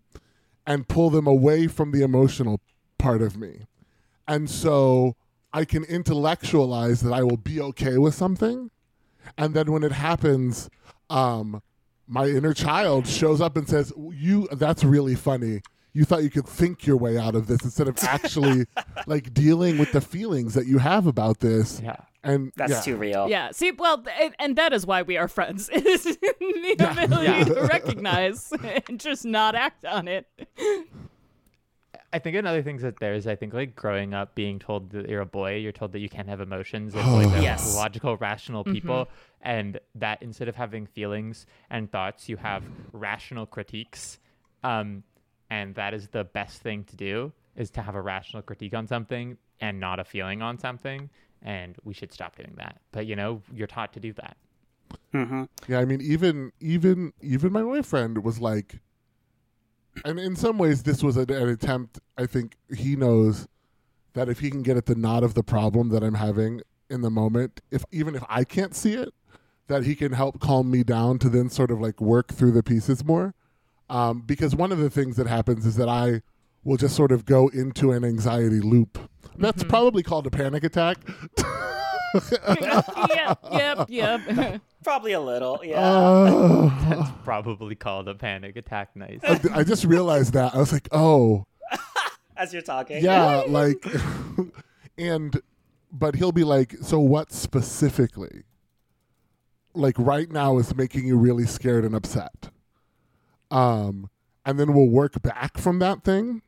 and 0.66 0.86
pull 0.86 1.08
them 1.08 1.26
away 1.26 1.66
from 1.66 1.92
the 1.92 2.02
emotional 2.02 2.60
part 2.98 3.22
of 3.22 3.38
me, 3.38 3.66
and 4.26 4.50
so 4.50 5.16
I 5.50 5.64
can 5.64 5.84
intellectualize 5.84 7.00
that 7.00 7.14
I 7.14 7.22
will 7.22 7.38
be 7.38 7.58
okay 7.58 7.96
with 7.96 8.14
something 8.14 8.70
and 9.36 9.54
then 9.54 9.70
when 9.70 9.82
it 9.82 9.92
happens 9.92 10.70
um 11.10 11.62
my 12.06 12.26
inner 12.26 12.54
child 12.54 13.06
shows 13.06 13.40
up 13.40 13.56
and 13.56 13.68
says 13.68 13.92
you 14.12 14.48
that's 14.52 14.84
really 14.84 15.14
funny 15.14 15.60
you 15.92 16.04
thought 16.04 16.22
you 16.22 16.30
could 16.30 16.46
think 16.46 16.86
your 16.86 16.96
way 16.96 17.16
out 17.18 17.34
of 17.34 17.46
this 17.46 17.62
instead 17.62 17.88
of 17.88 17.96
actually 18.04 18.66
like 19.06 19.32
dealing 19.34 19.78
with 19.78 19.90
the 19.92 20.00
feelings 20.00 20.54
that 20.54 20.66
you 20.66 20.78
have 20.78 21.06
about 21.06 21.40
this 21.40 21.80
Yeah. 21.82 21.96
And 22.24 22.52
That's 22.56 22.72
yeah. 22.72 22.80
too 22.80 22.96
real. 22.96 23.28
Yeah. 23.28 23.52
See, 23.52 23.70
well, 23.70 24.04
and, 24.20 24.34
and 24.40 24.56
that 24.56 24.72
is 24.72 24.84
why 24.84 25.02
we 25.02 25.16
are 25.16 25.28
friends. 25.28 25.68
Is 25.68 26.02
the 26.02 26.34
ability 26.78 27.24
Yeah. 27.24 27.44
to 27.44 27.62
recognize 27.70 28.52
and 28.88 28.98
just 29.00 29.24
not 29.24 29.54
act 29.54 29.84
on 29.84 30.08
it. 30.08 30.26
I 32.12 32.18
think 32.18 32.36
another 32.36 32.62
thing 32.62 32.78
that 32.78 32.98
there 33.00 33.12
is, 33.14 33.26
I 33.26 33.36
think, 33.36 33.52
like 33.52 33.76
growing 33.76 34.14
up, 34.14 34.34
being 34.34 34.58
told 34.58 34.90
that 34.90 35.08
you're 35.08 35.20
a 35.20 35.26
boy, 35.26 35.56
you're 35.56 35.72
told 35.72 35.92
that 35.92 35.98
you 35.98 36.08
can't 36.08 36.28
have 36.28 36.40
emotions 36.40 36.94
as 36.94 37.06
like 37.06 37.32
a 37.38 37.42
Yes. 37.42 37.76
logical, 37.76 38.16
rational 38.16 38.64
Mm-hmm. 38.64 38.72
people, 38.72 39.08
and 39.42 39.78
that 39.94 40.22
instead 40.22 40.48
of 40.48 40.56
having 40.56 40.86
feelings 40.86 41.46
and 41.70 41.90
thoughts, 41.92 42.28
you 42.28 42.36
have 42.38 42.64
rational 42.92 43.44
critiques, 43.46 44.18
um, 44.64 45.02
and 45.50 45.74
that 45.74 45.94
is 45.94 46.08
the 46.08 46.24
best 46.24 46.62
thing 46.62 46.84
to 46.84 46.96
do 46.96 47.32
is 47.56 47.70
to 47.70 47.82
have 47.82 47.94
a 47.94 48.00
rational 48.00 48.42
critique 48.42 48.74
on 48.74 48.86
something 48.86 49.36
and 49.60 49.80
not 49.80 49.98
a 49.98 50.04
feeling 50.04 50.42
on 50.42 50.58
something, 50.58 51.10
and 51.42 51.76
we 51.84 51.94
should 51.94 52.12
stop 52.12 52.36
doing 52.36 52.54
that. 52.56 52.80
But 52.92 53.06
you 53.06 53.16
know, 53.16 53.42
you're 53.54 53.66
taught 53.66 53.92
to 53.94 54.00
do 54.00 54.12
that. 54.14 54.36
hmm 55.12 55.44
Yeah, 55.66 55.80
I 55.80 55.84
mean, 55.84 56.00
even 56.00 56.52
even 56.60 57.12
even 57.20 57.52
my 57.52 57.62
boyfriend 57.62 58.24
was 58.24 58.40
like, 58.40 58.80
and 60.04 60.18
in 60.18 60.36
some 60.36 60.58
ways, 60.58 60.82
this 60.82 61.02
was 61.02 61.16
an, 61.16 61.30
an 61.30 61.48
attempt. 61.48 61.98
I 62.16 62.26
think 62.26 62.56
he 62.74 62.96
knows 62.96 63.48
that 64.14 64.28
if 64.28 64.40
he 64.40 64.50
can 64.50 64.62
get 64.62 64.76
at 64.76 64.86
the 64.86 64.94
knot 64.94 65.22
of 65.24 65.34
the 65.34 65.42
problem 65.42 65.88
that 65.90 66.02
I'm 66.02 66.14
having 66.14 66.60
in 66.90 67.02
the 67.02 67.10
moment, 67.10 67.60
if 67.70 67.84
even 67.90 68.14
if 68.14 68.24
I 68.28 68.44
can't 68.44 68.74
see 68.74 68.94
it, 68.94 69.12
that 69.68 69.84
he 69.84 69.94
can 69.94 70.12
help 70.12 70.40
calm 70.40 70.70
me 70.70 70.82
down 70.82 71.18
to 71.20 71.28
then 71.28 71.50
sort 71.50 71.70
of 71.70 71.80
like 71.80 72.00
work 72.00 72.32
through 72.32 72.52
the 72.52 72.62
pieces 72.62 73.04
more. 73.04 73.34
Um, 73.90 74.20
because 74.20 74.54
one 74.54 74.72
of 74.72 74.78
the 74.78 74.90
things 74.90 75.16
that 75.16 75.26
happens 75.26 75.64
is 75.66 75.76
that 75.76 75.88
I 75.88 76.22
will 76.64 76.76
just 76.76 76.94
sort 76.94 77.12
of 77.12 77.24
go 77.24 77.48
into 77.48 77.92
an 77.92 78.04
anxiety 78.04 78.60
loop. 78.60 78.98
That's 79.36 79.64
probably 79.64 80.02
called 80.02 80.26
a 80.26 80.30
panic 80.30 80.64
attack. 80.64 80.98
yep, 82.60 83.38
yep, 83.52 83.86
yep. 83.88 84.60
Probably 84.84 85.12
a 85.12 85.20
little. 85.20 85.60
Yeah. 85.62 85.80
Uh, 85.80 86.70
That's 86.88 87.10
probably 87.24 87.74
called 87.74 88.08
a 88.08 88.14
panic 88.14 88.56
attack. 88.56 88.94
Nice. 88.96 89.20
I, 89.22 89.40
I 89.54 89.62
just 89.64 89.84
realized 89.84 90.32
that. 90.34 90.54
I 90.54 90.58
was 90.58 90.72
like, 90.72 90.88
oh, 90.92 91.46
As 92.36 92.52
you're 92.52 92.62
talking. 92.62 93.02
yeah, 93.02 93.42
like, 93.48 93.84
and, 94.96 95.40
but 95.92 96.14
he'll 96.14 96.32
be 96.32 96.44
like, 96.44 96.76
so 96.80 97.00
what 97.00 97.32
specifically, 97.32 98.44
like 99.74 99.98
right 99.98 100.30
now, 100.30 100.58
is 100.58 100.74
making 100.74 101.06
you 101.06 101.16
really 101.16 101.46
scared 101.46 101.84
and 101.84 101.94
upset? 101.94 102.50
Um, 103.50 104.10
and 104.44 104.58
then 104.58 104.74
we'll 104.74 104.88
work 104.88 105.20
back 105.22 105.58
from 105.58 105.78
that 105.80 106.04
thing. 106.04 106.42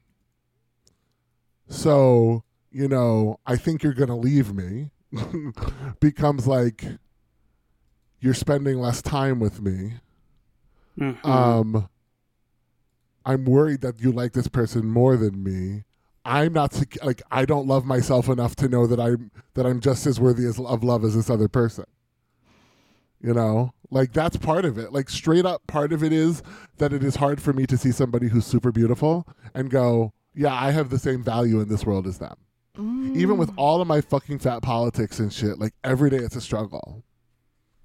So, 1.68 2.44
you 2.70 2.88
know, 2.88 3.38
I 3.46 3.57
think 3.57 3.82
you're 3.82 3.94
going 3.94 4.09
to 4.09 4.14
leave 4.16 4.53
me 4.55 4.90
becomes 6.01 6.46
like, 6.46 6.84
you're 8.20 8.34
spending 8.34 8.78
less 8.78 9.01
time 9.03 9.40
with 9.40 9.61
me. 9.62 9.94
Mhm. 10.98 11.24
um 11.24 11.88
i'm 13.24 13.44
worried 13.44 13.80
that 13.80 14.01
you 14.01 14.11
like 14.12 14.32
this 14.32 14.48
person 14.48 14.86
more 14.86 15.16
than 15.16 15.42
me 15.42 15.84
i'm 16.24 16.53
not 16.53 16.74
sec- 16.74 17.03
like 17.03 17.22
i 17.30 17.46
don't 17.46 17.66
love 17.66 17.86
myself 17.86 18.28
enough 18.28 18.57
to 18.57 18.68
know 18.68 18.86
that 18.86 18.98
i'm 19.01 19.30
that 19.55 19.64
i'm 19.64 19.80
just 19.80 20.07
as 20.07 20.20
worthy 20.20 20.44
as, 20.44 20.59
of 20.59 20.82
love 20.82 21.05
as 21.05 21.14
this 21.14 21.30
other 21.30 21.48
person 21.48 21.84
you 23.22 23.32
know 23.34 23.72
like 23.90 24.12
that's 24.12 24.36
part 24.36 24.64
of 24.64 24.78
it 24.78 24.92
like 24.92 25.08
straight 25.10 25.44
up 25.46 25.66
part 25.66 25.92
of 25.92 26.02
it 26.04 26.12
is 26.12 26.42
that 26.78 26.92
it 26.92 27.02
is 27.02 27.16
hard 27.16 27.40
for 27.40 27.52
me 27.52 27.66
to 27.66 27.76
see 27.76 27.90
somebody 27.92 28.28
who's 28.28 28.46
super 28.46 28.72
beautiful 28.72 29.26
and 29.54 29.70
go 29.70 30.12
yeah 30.34 30.54
i 30.54 30.70
have 30.70 30.90
the 30.90 30.98
same 30.98 31.22
value 31.22 31.60
in 31.60 31.68
this 31.68 31.84
world 31.84 32.06
as 32.06 32.18
them 32.18 32.36
even 33.14 33.36
with 33.36 33.50
all 33.56 33.80
of 33.82 33.86
my 33.88 34.00
fucking 34.00 34.38
fat 34.38 34.62
politics 34.62 35.18
and 35.18 35.32
shit 35.32 35.58
like 35.58 35.74
every 35.84 36.08
day 36.08 36.16
it's 36.18 36.36
a 36.36 36.40
struggle 36.40 37.02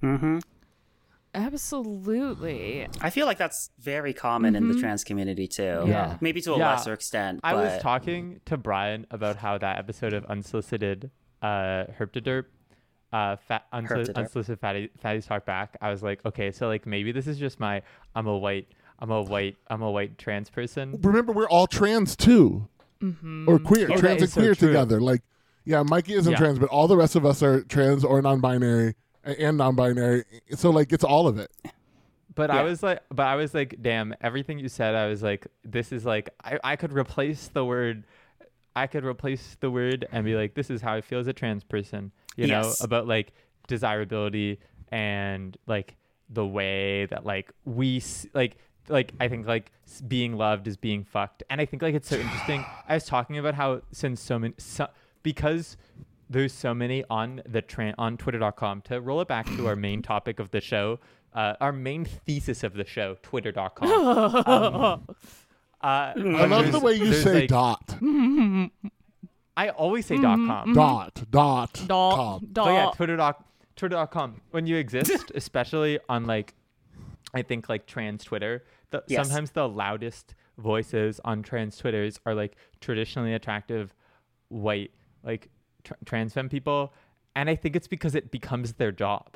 mm-hmm 0.01 0.39
Absolutely. 1.33 2.87
I 3.01 3.09
feel 3.09 3.25
like 3.25 3.37
that's 3.37 3.69
very 3.77 4.13
common 4.13 4.55
in 4.55 4.69
the 4.69 4.79
trans 4.79 5.03
community 5.03 5.47
too. 5.47 5.83
Yeah. 5.85 6.15
Maybe 6.21 6.39
to 6.41 6.53
a 6.53 6.57
Yeah. 6.57 6.69
lesser 6.69 6.93
extent. 6.93 7.41
I 7.43 7.53
was 7.55 7.81
talking 7.81 8.39
to 8.45 8.55
Bryan 8.55 9.05
about 9.11 9.35
how 9.35 9.57
that 9.57 9.77
episode 9.77 10.13
of 10.13 10.23
Unsolicited 10.25 11.11
uh, 11.41 11.85
Herptoderp, 11.99 12.45
uh, 13.13 13.35
fat, 13.47 13.65
unsoli- 13.73 14.13
Unsolicited 14.15 14.59
Fatty, 14.59 14.89
Fatties 15.03 15.25
Talk 15.27 15.45
Back. 15.45 15.77
I 15.81 15.89
was 15.89 16.03
like, 16.03 16.25
okay, 16.25 16.51
so 16.51 16.67
like 16.67 16.85
maybe 16.85 17.11
this 17.11 17.27
is 17.27 17.37
just 17.37 17.59
my 17.59 17.81
I'm 18.15 18.27
a 18.27 18.37
white 18.37 18.67
I'm 18.99 19.11
a 19.11 19.21
white 19.21 19.57
I'm 19.67 19.81
a 19.81 19.91
white 19.91 20.17
trans 20.17 20.49
person. 20.49 20.99
remember 21.01 21.31
we're 21.31 21.47
all 21.49 21.67
trans 21.67 22.15
too. 22.15 22.67
Or 23.47 23.59
queer 23.59 23.87
trans 23.87 24.03
and 24.03 24.21
is 24.23 24.33
so 24.33 24.41
queer 24.41 24.55
together. 24.55 24.99
Like 24.99 25.21
yeah 25.63 25.83
mikey 25.83 26.13
isn't 26.13 26.31
Yeah. 26.31 26.37
trans 26.37 26.59
but 26.59 26.69
all 26.69 26.87
the 26.87 26.97
rest 26.97 27.15
of 27.15 27.25
us 27.25 27.41
are 27.43 27.61
trans 27.63 28.03
or 28.03 28.21
non-binary 28.21 28.95
and 29.23 29.57
non-binary. 29.57 30.23
So 30.55 30.69
like 30.71 30.91
it's 30.91 31.03
all 31.03 31.27
of 31.27 31.37
it. 31.37 31.51
But 32.33 32.51
I 32.51 32.63
was 32.63 32.83
like, 32.83 32.99
but 33.09 33.27
I 33.27 33.35
was 33.37 33.53
like, 33.53 33.75
damn, 33.81 34.13
everything 34.19 34.59
you 34.59 34.67
said, 34.67 34.93
I 34.93 35.07
was 35.07 35.23
like, 35.23 35.47
this 35.63 35.93
is 35.93 36.05
like, 36.05 36.29
I, 36.43 36.59
I 36.65 36.75
could 36.75 36.91
replace 36.91 37.47
the 37.47 37.63
word, 37.63 38.03
I 38.75 38.87
could 38.87 39.05
replace 39.05 39.55
the 39.61 39.71
word 39.71 40.05
and 40.11 40.25
be 40.25 40.35
like, 40.35 40.53
this 40.53 40.69
is 40.69 40.81
how 40.81 40.95
I 40.95 40.99
feel 41.01 41.19
as 41.19 41.27
a 41.27 41.33
trans 41.33 41.63
person, 41.63 42.11
you 42.35 42.47
know, 42.47 42.73
about 42.81 43.07
like 43.07 43.33
desirability 43.67 44.59
and 44.89 45.57
like 45.67 45.95
the 46.29 46.45
way 46.45 47.05
that 47.07 47.25
like 47.25 47.51
we, 47.65 48.01
like, 48.33 48.57
like 48.89 49.13
I 49.19 49.27
think 49.27 49.47
like 49.47 49.71
being 50.07 50.35
loved 50.37 50.67
is 50.67 50.77
being 50.77 51.03
fucked, 51.03 51.43
and 51.49 51.59
I 51.61 51.65
think 51.65 51.81
like 51.81 51.95
it's 51.95 52.09
so 52.09 52.17
interesting. 52.17 52.65
I 52.87 52.95
was 52.95 53.05
talking 53.05 53.37
about 53.37 53.55
how 53.55 53.81
since 53.91 54.21
so 54.21 54.39
many, 54.39 54.53
so, 54.57 54.87
because 55.23 55.77
there's 56.29 56.53
so 56.53 56.73
many 56.73 57.03
on 57.09 57.41
the 57.47 57.61
tran 57.61 57.93
on 57.97 58.17
twitter.com 58.17 58.81
to 58.81 58.99
roll 58.99 59.21
it 59.21 59.27
back 59.27 59.45
to 59.55 59.67
our 59.67 59.75
main 59.75 60.01
topic 60.13 60.39
of 60.39 60.51
the 60.51 60.61
show 60.61 60.99
uh, 61.33 61.53
our 61.61 61.71
main 61.71 62.05
thesis 62.05 62.63
of 62.63 62.73
the 62.73 62.85
show 62.85 63.15
twitter.com 63.21 63.87
um, 64.47 65.05
uh, 65.81 66.13
i 66.15 66.45
love 66.45 66.71
the 66.71 66.79
way 66.79 66.93
you 66.93 67.13
say 67.13 67.41
like- 67.41 67.49
dot 67.49 67.95
i 69.57 69.69
always 69.69 70.05
say 70.05 70.15
mm-hmm, 70.15 70.23
dot 70.23 70.37
com 70.37 70.67
mm-hmm. 70.69 70.73
dot 70.73 71.23
dot 71.31 71.83
Dot, 71.87 72.15
com. 72.15 72.47
but 72.51 72.65
yeah 72.65 72.85
dot. 72.85 72.95
twitter 72.95 73.15
doc 73.17 73.45
twitter.com 73.75 74.41
when 74.51 74.65
you 74.67 74.77
exist 74.77 75.31
especially 75.35 75.99
on 76.09 76.25
like 76.25 76.53
i 77.33 77.41
think 77.41 77.67
like 77.69 77.85
trans 77.85 78.23
twitter 78.23 78.63
the, 78.91 79.03
Yes. 79.07 79.27
sometimes 79.27 79.51
the 79.51 79.67
loudest 79.67 80.35
voices 80.57 81.19
on 81.25 81.41
trans 81.43 81.77
twitters 81.77 82.19
are 82.25 82.33
like 82.33 82.55
traditionally 82.79 83.33
attractive 83.33 83.93
white 84.49 84.91
like 85.23 85.49
tr- 85.83 85.93
trans 86.05 86.33
femme 86.33 86.47
people 86.49 86.93
and 87.35 87.49
i 87.49 87.55
think 87.55 87.75
it's 87.75 87.87
because 87.87 88.15
it 88.15 88.31
becomes 88.31 88.73
their 88.73 88.91
job 88.93 89.35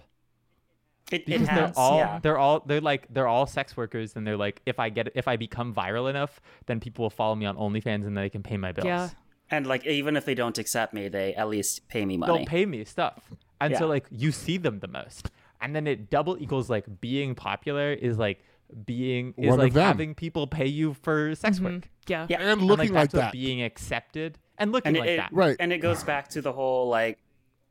It, 1.12 1.22
it 1.22 1.26
because 1.26 1.48
has. 1.48 1.58
they're 1.58 1.74
all 1.84 1.98
yeah. 1.98 2.20
they're 2.22 2.38
all 2.38 2.64
they're 2.66 2.80
like 2.80 3.08
they're 3.10 3.28
all 3.28 3.46
sex 3.48 3.76
workers 3.76 4.16
and 4.16 4.26
they're 4.26 4.38
like 4.38 4.62
if 4.66 4.80
I 4.80 4.90
get 4.90 5.10
if 5.16 5.28
I 5.28 5.36
become 5.38 5.74
viral 5.74 6.08
enough 6.10 6.40
then 6.68 6.80
people 6.80 7.04
will 7.04 7.10
follow 7.10 7.36
me 7.36 7.46
on 7.48 7.58
OnlyFans 7.58 8.06
and 8.06 8.16
then 8.16 8.24
they 8.24 8.30
can 8.30 8.44
pay 8.44 8.58
my 8.58 8.72
bills. 8.72 8.86
Yeah. 8.86 9.10
And 9.52 9.66
like 9.68 9.86
even 9.86 10.16
if 10.16 10.26
they 10.26 10.36
don't 10.36 10.58
accept 10.58 10.94
me, 10.94 11.08
they 11.08 11.34
at 11.36 11.50
least 11.50 11.88
pay 11.88 12.06
me 12.06 12.18
money. 12.18 12.38
They'll 12.38 12.46
pay 12.46 12.66
me 12.66 12.86
stuff. 12.86 13.22
And 13.62 13.76
so 13.78 13.88
like 13.88 14.06
you 14.12 14.32
see 14.32 14.58
them 14.58 14.80
the 14.80 14.88
most. 14.88 15.32
And 15.62 15.76
then 15.76 15.88
it 15.88 16.10
double 16.10 16.38
equals 16.42 16.70
like 16.70 17.02
being 17.02 17.36
popular 17.36 17.92
is 17.92 18.18
like 18.18 18.40
being 18.86 19.34
is 19.38 19.50
One 19.50 19.60
like 19.60 19.74
having 19.74 20.14
people 20.16 20.48
pay 20.48 20.68
you 20.68 20.94
for 20.94 21.36
sex 21.36 21.60
work. 21.60 21.90
Yeah. 22.08 22.28
Yeah. 22.30 22.38
and 22.40 22.50
And, 22.50 22.62
looking 22.62 22.94
like, 22.94 23.12
like 23.14 23.24
that 23.24 23.32
being 23.32 23.64
accepted 23.64 24.38
and 24.58 24.72
looking 24.72 24.90
and 24.90 24.98
it, 24.98 25.00
like 25.00 25.10
it- 25.10 25.18
that. 25.18 25.30
Right. 25.34 25.58
And 25.60 25.74
it 25.74 25.80
goes 25.80 26.04
back 26.04 26.30
to 26.30 26.42
the 26.42 26.54
whole 26.54 26.88
like 26.90 27.18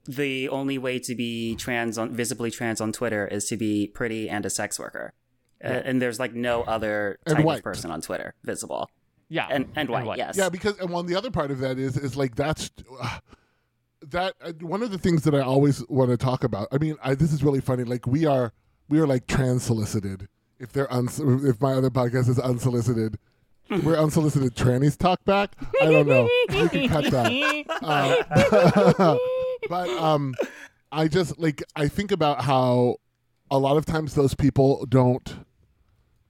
the 0.07 0.49
only 0.49 0.79
way 0.79 0.99
to 0.99 1.15
be 1.15 1.55
trans 1.57 1.99
on 1.99 2.15
visibly 2.15 2.51
trans 2.51 2.81
on 2.81 2.93
Twitter 2.93 3.27
is 3.27 3.45
to 3.47 3.57
be 3.57 3.87
pretty 3.87 4.29
and 4.29 4.45
a 4.47 4.51
sex 4.51 4.79
worker. 4.79 5.13
Uh, 5.63 5.69
and 5.69 6.01
there's 6.01 6.19
like 6.21 6.35
no 6.35 6.63
other 6.63 7.19
type 7.27 7.45
of 7.45 7.63
person 7.63 7.91
on 7.91 8.01
Twitter 8.01 8.35
visible. 8.45 8.91
Yeah. 9.29 9.47
And 9.51 9.67
and 9.77 9.89
white, 9.89 10.17
yes. 10.19 10.37
Yeah, 10.37 10.49
because 10.49 10.79
and 10.79 10.91
one 10.91 11.07
the 11.07 11.17
other 11.17 11.31
part 11.31 11.51
of 11.51 11.59
that 11.61 11.79
is 11.79 11.97
is 11.97 12.17
like 12.17 12.35
that's 12.35 12.71
uh, 13.01 13.19
that 14.09 14.35
uh, 14.43 14.53
one 14.61 14.83
of 14.83 14.91
the 14.91 14.99
things 14.99 15.23
that 15.25 15.35
I 15.35 15.41
always 15.41 15.87
want 15.89 16.11
to 16.11 16.17
talk 16.17 16.45
about. 16.45 16.69
I 16.73 16.79
mean, 16.79 16.97
I, 17.03 17.15
this 17.15 17.33
is 17.33 17.43
really 17.43 17.61
funny. 17.61 17.85
Like 17.85 18.07
we 18.07 18.27
are 18.27 18.53
we 18.89 18.99
are 19.01 19.07
like 19.07 19.27
trans 19.27 19.63
solicited. 19.65 20.29
If 20.59 20.73
they're 20.73 20.93
uns- 20.93 21.21
if 21.21 21.61
my 21.61 21.73
other 21.75 21.91
podcast 21.91 22.29
is 22.29 22.39
unsolicited, 22.39 23.19
we're 23.85 23.97
unsolicited 24.03 24.55
trannies 24.55 24.97
talk 24.97 25.25
back. 25.25 25.55
I 25.81 25.87
don't 25.87 26.09
know. 26.09 26.29
You 26.51 26.69
can 26.69 26.89
cut 26.89 27.11
that. 27.11 27.31
Um, 27.83 29.19
but 29.69 29.89
um, 29.91 30.35
I 30.91 31.09
just 31.09 31.39
like 31.39 31.63
I 31.77 31.89
think 31.89 32.13
about 32.13 32.43
how 32.43 32.97
a 33.51 33.59
lot 33.59 33.77
of 33.77 33.85
times 33.87 34.15
those 34.15 34.35
people 34.35 34.87
don't. 34.87 35.37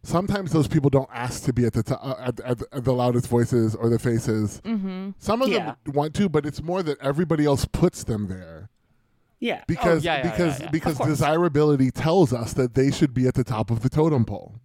Sometimes 0.02 0.52
those 0.52 0.68
people 0.68 0.90
don't 0.90 1.08
ask 1.12 1.42
to 1.44 1.52
be 1.52 1.64
at 1.66 1.72
the 1.72 1.82
to- 1.82 2.00
uh, 2.00 2.14
at, 2.28 2.40
at, 2.40 2.62
at 2.72 2.84
the 2.84 2.92
loudest 2.92 3.26
voices 3.28 3.74
or 3.74 3.88
the 3.88 3.98
faces. 3.98 4.60
Mm-hmm. 4.64 5.10
Some 5.18 5.42
of 5.42 5.48
Yeah. 5.48 5.74
them 5.84 5.94
want 5.94 6.14
to, 6.14 6.28
but 6.28 6.46
it's 6.46 6.62
more 6.62 6.82
that 6.82 6.98
everybody 7.00 7.44
else 7.44 7.64
puts 7.64 8.04
them 8.04 8.28
there 8.28 8.70
Yeah. 9.40 9.64
because 9.66 10.04
yeah, 10.04 10.18
yeah, 10.18 10.30
because 10.30 10.58
yeah, 10.60 10.64
yeah. 10.66 10.70
because 10.70 10.98
desirability 10.98 11.90
tells 11.90 12.32
us 12.32 12.52
that 12.54 12.74
they 12.74 12.90
should 12.92 13.12
be 13.12 13.26
at 13.26 13.34
the 13.34 13.44
top 13.44 13.70
of 13.70 13.80
the 13.82 13.88
totem 13.88 14.24
pole. 14.24 14.60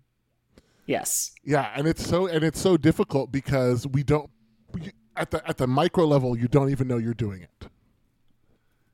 Yes. 0.85 1.31
Yeah, 1.43 1.71
and 1.75 1.87
it's 1.87 2.05
so 2.05 2.27
and 2.27 2.43
it's 2.43 2.59
so 2.59 2.77
difficult 2.77 3.31
because 3.31 3.87
we 3.87 4.03
don't 4.03 4.29
at 5.15 5.31
the 5.31 5.45
at 5.47 5.57
the 5.57 5.65
micro 5.67 6.05
level 6.05 6.37
you 6.37 6.47
don't 6.47 6.69
even 6.69 6.87
know 6.87 6.97
you're 6.97 7.13
doing 7.13 7.41
it. 7.41 7.67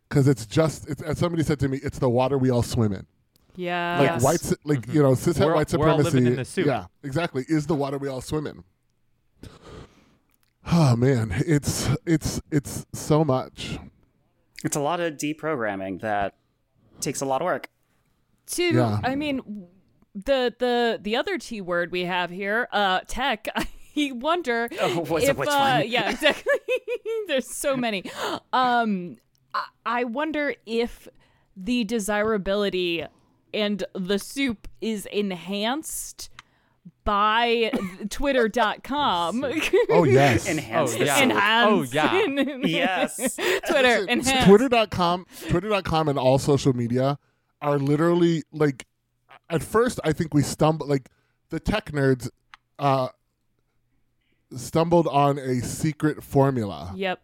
because 0.08 0.28
it's 0.28 0.46
just 0.46 0.88
it's, 0.90 1.02
as 1.02 1.18
somebody 1.18 1.44
said 1.44 1.60
to 1.60 1.68
me, 1.68 1.80
it's 1.84 2.00
the 2.00 2.10
water 2.10 2.38
we 2.38 2.50
all 2.50 2.64
swim 2.64 2.94
in. 2.94 3.06
Yeah. 3.56 4.00
Like 4.00 4.10
Yes. 4.10 4.24
white, 4.24 4.40
su- 4.40 4.56
like 4.64 4.88
you 4.94 5.02
know, 5.04 5.12
cishet 5.12 5.40
We're- 5.40 5.54
white 5.56 5.74
we're 5.74 5.90
all 5.90 5.98
supremacy. 6.04 6.28
in 6.28 6.36
the 6.36 6.46
soup. 6.46 6.66
Yeah, 6.68 6.86
exactly. 7.04 7.46
Is 7.48 7.68
the 7.68 7.76
water 7.76 7.98
we 7.98 8.08
all 8.08 8.22
swim 8.22 8.48
in. 8.48 8.64
Oh 10.72 10.96
man, 10.96 11.34
it's 11.48 11.90
it's 12.06 12.42
it's 12.52 12.86
so 12.94 13.24
much. 13.24 13.80
It's 14.64 14.76
a 14.76 14.80
lot 14.82 15.00
of 15.00 15.14
deprogramming 15.16 16.02
that 16.02 16.36
takes 17.00 17.22
a 17.22 17.26
lot 17.26 17.42
of 17.42 17.46
work. 17.46 17.70
to 18.48 18.64
Yeah. 18.64 19.00
I 19.04 19.16
mean 19.16 19.68
the 20.14 20.54
the 20.60 21.00
the 21.02 21.16
other 21.16 21.38
T 21.38 21.62
word 21.62 21.92
we 21.92 22.06
have 22.06 22.30
here, 22.30 22.68
uh 22.72 23.00
tech, 23.08 23.48
I 23.56 24.12
wonder 24.14 24.70
Oh, 24.80 25.00
was 25.02 25.24
it 25.24 25.30
if 25.32 25.38
which 25.38 25.50
uh, 25.50 25.80
one? 25.80 25.90
yeah, 25.90 26.10
exactly. 26.12 26.54
There's 27.28 27.48
so 27.48 27.76
many. 27.76 28.04
Um 28.54 29.18
I, 29.54 29.66
I 29.86 30.04
wonder 30.04 30.54
if 30.66 31.08
the 31.58 31.84
desirability 31.84 33.06
and 33.54 33.84
the 33.94 34.20
soup 34.20 34.68
is 34.82 35.06
enhanced 35.08 36.30
by 37.04 37.72
twitter.com. 38.10 39.44
Oh 39.90 40.04
yes, 40.04 40.48
Enhance 40.48 40.94
Oh, 40.94 40.98
the 41.00 41.06
yeah. 41.06 41.16
soup. 41.16 41.24
Enhanced. 41.24 41.96
Oh, 41.96 42.46
yeah. 42.46 42.56
Yes. 42.66 43.36
Twitter 43.68 44.00
Listen, 44.02 44.10
enhanced. 44.10 44.48
Twitter.com, 44.48 45.26
Twitter.com, 45.50 46.08
and 46.08 46.20
all 46.20 46.38
social 46.40 46.74
media 46.74 47.18
are 47.62 47.78
literally 47.80 48.44
like. 48.52 48.86
At 49.50 49.64
first, 49.64 50.00
I 50.04 50.14
think 50.14 50.34
we 50.36 50.44
stumbled 50.44 50.90
like 50.90 51.10
the 51.50 51.60
tech 51.60 51.92
nerds 51.92 52.30
uh, 52.78 53.08
stumbled 54.56 55.08
on 55.08 55.40
a 55.40 55.60
secret 55.62 56.24
formula 56.24 56.94
Yep. 56.96 57.20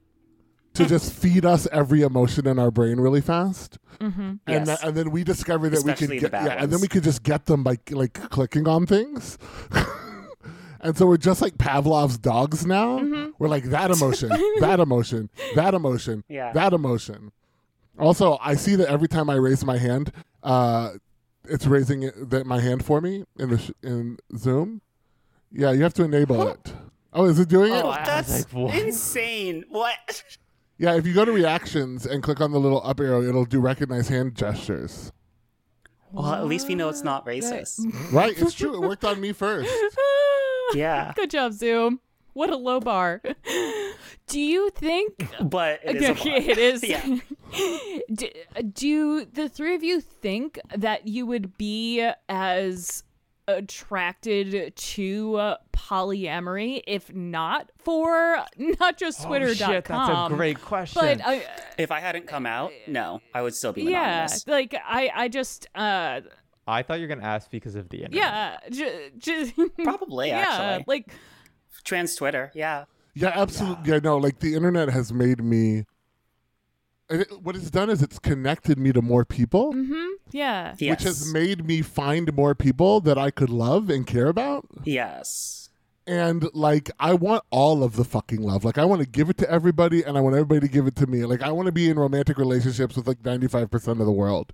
To 0.76 0.86
just 0.86 1.12
feed 1.14 1.46
us 1.46 1.68
every 1.72 2.02
emotion 2.02 2.48
in 2.48 2.60
our 2.60 2.72
brain 2.72 3.00
really 3.00 3.22
fast. 3.22 3.78
And, 4.00 4.40
Yes. 4.48 4.68
that, 4.68 4.84
and 4.84 4.96
then 4.96 5.10
we 5.12 5.24
discovered 5.24 5.70
that 5.70 5.84
we 5.84 5.92
Especially 5.92 6.08
could 6.08 6.18
the 6.18 6.22
get, 6.22 6.32
bad 6.32 6.46
yeah, 6.46 6.64
and 6.64 6.72
then 6.72 6.82
we 6.82 6.88
could 6.88 7.04
just 7.04 7.24
get 7.24 7.46
them 7.46 7.64
by 7.64 7.78
like 7.92 8.14
clicking 8.30 8.68
on 8.68 8.86
things. 8.86 9.38
and 10.82 10.98
so 10.98 11.08
we're 11.08 11.18
just 11.18 11.42
like 11.42 11.58
Pavlov's 11.58 12.18
dogs 12.18 12.66
now. 12.66 13.00
Mm-hmm. 13.00 13.32
We're 13.40 13.48
like 13.48 13.64
that 13.66 13.92
emotion, 13.92 14.30
that 14.60 14.80
emotion, 14.80 15.30
that 15.56 15.74
emotion, 15.74 16.24
Yeah. 16.28 16.52
that 16.54 16.74
emotion. 16.74 17.32
Also, 17.98 18.38
I 18.42 18.56
see 18.56 18.76
that 18.76 18.90
every 18.90 19.08
time 19.08 19.30
I 19.30 19.36
raise 19.36 19.64
my 19.64 19.78
hand, 19.78 20.12
uh, 20.44 20.92
it's 21.46 21.66
raising 21.66 22.04
it, 22.04 22.30
that 22.30 22.46
my 22.46 22.60
hand 22.60 22.84
for 22.84 23.00
me 23.00 23.24
in 23.40 23.50
the 23.52 23.58
sh- 23.58 23.72
in 23.82 24.18
Zoom. 24.36 24.82
Yeah, 25.52 25.72
you 25.72 25.84
have 25.84 25.94
to 25.96 26.04
enable 26.04 26.46
it. 26.50 26.74
Oh, 27.14 27.24
is 27.26 27.40
it 27.40 27.48
doing 27.48 27.72
it? 27.72 27.82
Oh, 27.84 27.88
I 27.92 28.00
was 28.00 28.08
that's 28.28 28.54
like, 28.54 28.76
insane. 28.76 29.64
What? 29.70 30.24
Yeah, 30.78 30.96
if 30.96 31.06
you 31.08 31.14
go 31.14 31.24
to 31.26 31.32
reactions 31.32 32.06
and 32.06 32.22
click 32.22 32.42
on 32.42 32.52
the 32.52 32.60
little 32.60 32.82
up 32.86 33.00
arrow, 33.00 33.22
it'll 33.24 33.46
do 33.46 33.60
recognize 33.60 34.10
hand 34.10 34.36
gestures. 34.36 35.12
Well, 36.12 36.34
at 36.34 36.46
least 36.48 36.68
we 36.68 36.76
know 36.76 36.90
it's 36.90 37.04
not 37.04 37.26
racist. 37.26 37.80
Right, 38.12 38.38
it's 38.40 38.54
true. 38.54 38.74
It 38.76 38.80
worked 38.88 39.04
on 39.06 39.20
me 39.22 39.32
first. 39.34 39.70
Yeah. 40.74 41.14
Good 41.16 41.30
job, 41.30 41.54
Zoom. 41.54 42.00
What 42.34 42.50
a 42.50 42.56
low 42.58 42.80
bar. 42.80 43.22
Do 44.26 44.40
you 44.40 44.72
think 44.72 45.30
But 45.40 45.80
it 45.84 45.98
is 45.98 46.04
a 46.10 46.12
Okay, 46.14 46.40
bar. 46.40 46.50
it 46.50 46.58
is. 46.58 46.84
Yeah. 46.90 47.20
do, 48.12 48.28
do 48.74 49.26
the 49.26 49.48
three 49.48 49.76
of 49.76 49.84
you 49.84 50.02
think 50.02 50.60
that 50.76 51.08
you 51.08 51.28
would 51.28 51.56
be 51.58 52.10
as 52.28 53.04
attracted 53.48 54.76
to 54.76 55.36
uh, 55.36 55.58
polyamory 55.74 56.82
if 56.88 57.14
not 57.14 57.72
for 57.80 58.44
not 58.80 58.98
just 58.98 59.22
Oh, 59.24 59.28
twitter.com 59.28 59.72
shit, 59.72 59.86
that's 59.86 60.32
a 60.32 60.36
great 60.36 60.62
question. 60.62 61.02
but 61.02 61.22
uh, 61.22 61.40
If 61.78 61.92
I 61.92 62.00
hadn't 62.00 62.28
come 62.28 62.46
out, 62.46 62.72
no, 62.88 63.22
I 63.34 63.42
would 63.42 63.54
still 63.56 63.74
be 63.74 63.84
yeah 63.84 64.12
anonymous. 64.24 64.48
like 64.48 64.76
i 64.88 65.12
i 65.16 65.28
just 65.28 65.68
uh 65.76 66.22
I 66.68 66.82
thought 66.82 66.96
you 67.00 67.08
were 67.08 67.14
gonna 67.16 67.28
ask 67.28 67.52
because 67.52 67.76
of 67.76 67.90
the 67.90 68.04
internet. 68.06 68.16
yeah 68.16 68.58
j- 68.72 69.12
j- 69.18 69.54
Probably, 69.84 70.30
yeah 70.30 70.48
actually. 70.50 70.86
like 70.88 71.12
Trans 71.84 72.16
Twitter, 72.16 72.52
yeah. 72.56 72.86
Yeah, 73.14 73.32
absolutely. 73.36 73.92
Yeah, 73.92 74.00
no, 74.00 74.18
like 74.18 74.40
the 74.40 74.56
internet 74.56 74.90
has 74.90 75.14
made 75.14 75.42
me. 75.44 75.86
And 77.10 77.22
it, 77.22 77.42
what 77.42 77.56
it's 77.56 77.70
done 77.72 77.90
is 77.90 78.02
it's 78.02 78.20
connected 78.20 78.78
me 78.78 78.92
to 78.94 79.02
more 79.02 79.26
people, 79.26 79.74
yeah 80.32 80.76
Yes. 80.78 80.90
which 80.92 81.04
has 81.04 81.32
made 81.34 81.66
me 81.66 81.82
find 81.82 82.34
more 82.36 82.56
people 82.56 83.00
that 83.02 83.18
I 83.18 83.32
could 83.32 83.50
love 83.50 83.90
and 83.90 84.06
care 84.08 84.28
about. 84.28 84.68
yes. 84.84 85.62
And 86.08 86.48
like, 86.54 86.92
I 87.00 87.16
want 87.16 87.44
all 87.50 87.84
of 87.84 87.96
the 87.96 88.04
fucking 88.04 88.40
love. 88.40 88.64
Like, 88.64 88.78
I 88.78 88.86
want 88.86 89.02
to 89.02 89.08
give 89.08 89.28
it 89.32 89.40
to 89.40 89.50
everybody, 89.50 90.04
and 90.04 90.16
I 90.16 90.22
want 90.22 90.36
everybody 90.36 90.60
to 90.60 90.68
give 90.72 90.86
it 90.86 90.96
to 90.98 91.08
me. 91.08 91.26
Like, 91.26 91.42
I 91.42 91.52
want 91.52 91.66
to 91.66 91.72
be 91.72 91.90
in 91.90 91.98
romantic 91.98 92.38
relationships 92.38 92.96
with 92.96 93.08
like 93.08 93.26
ninety 93.26 93.48
five 93.48 93.72
percent 93.72 94.00
of 94.00 94.06
the 94.06 94.12
world. 94.12 94.54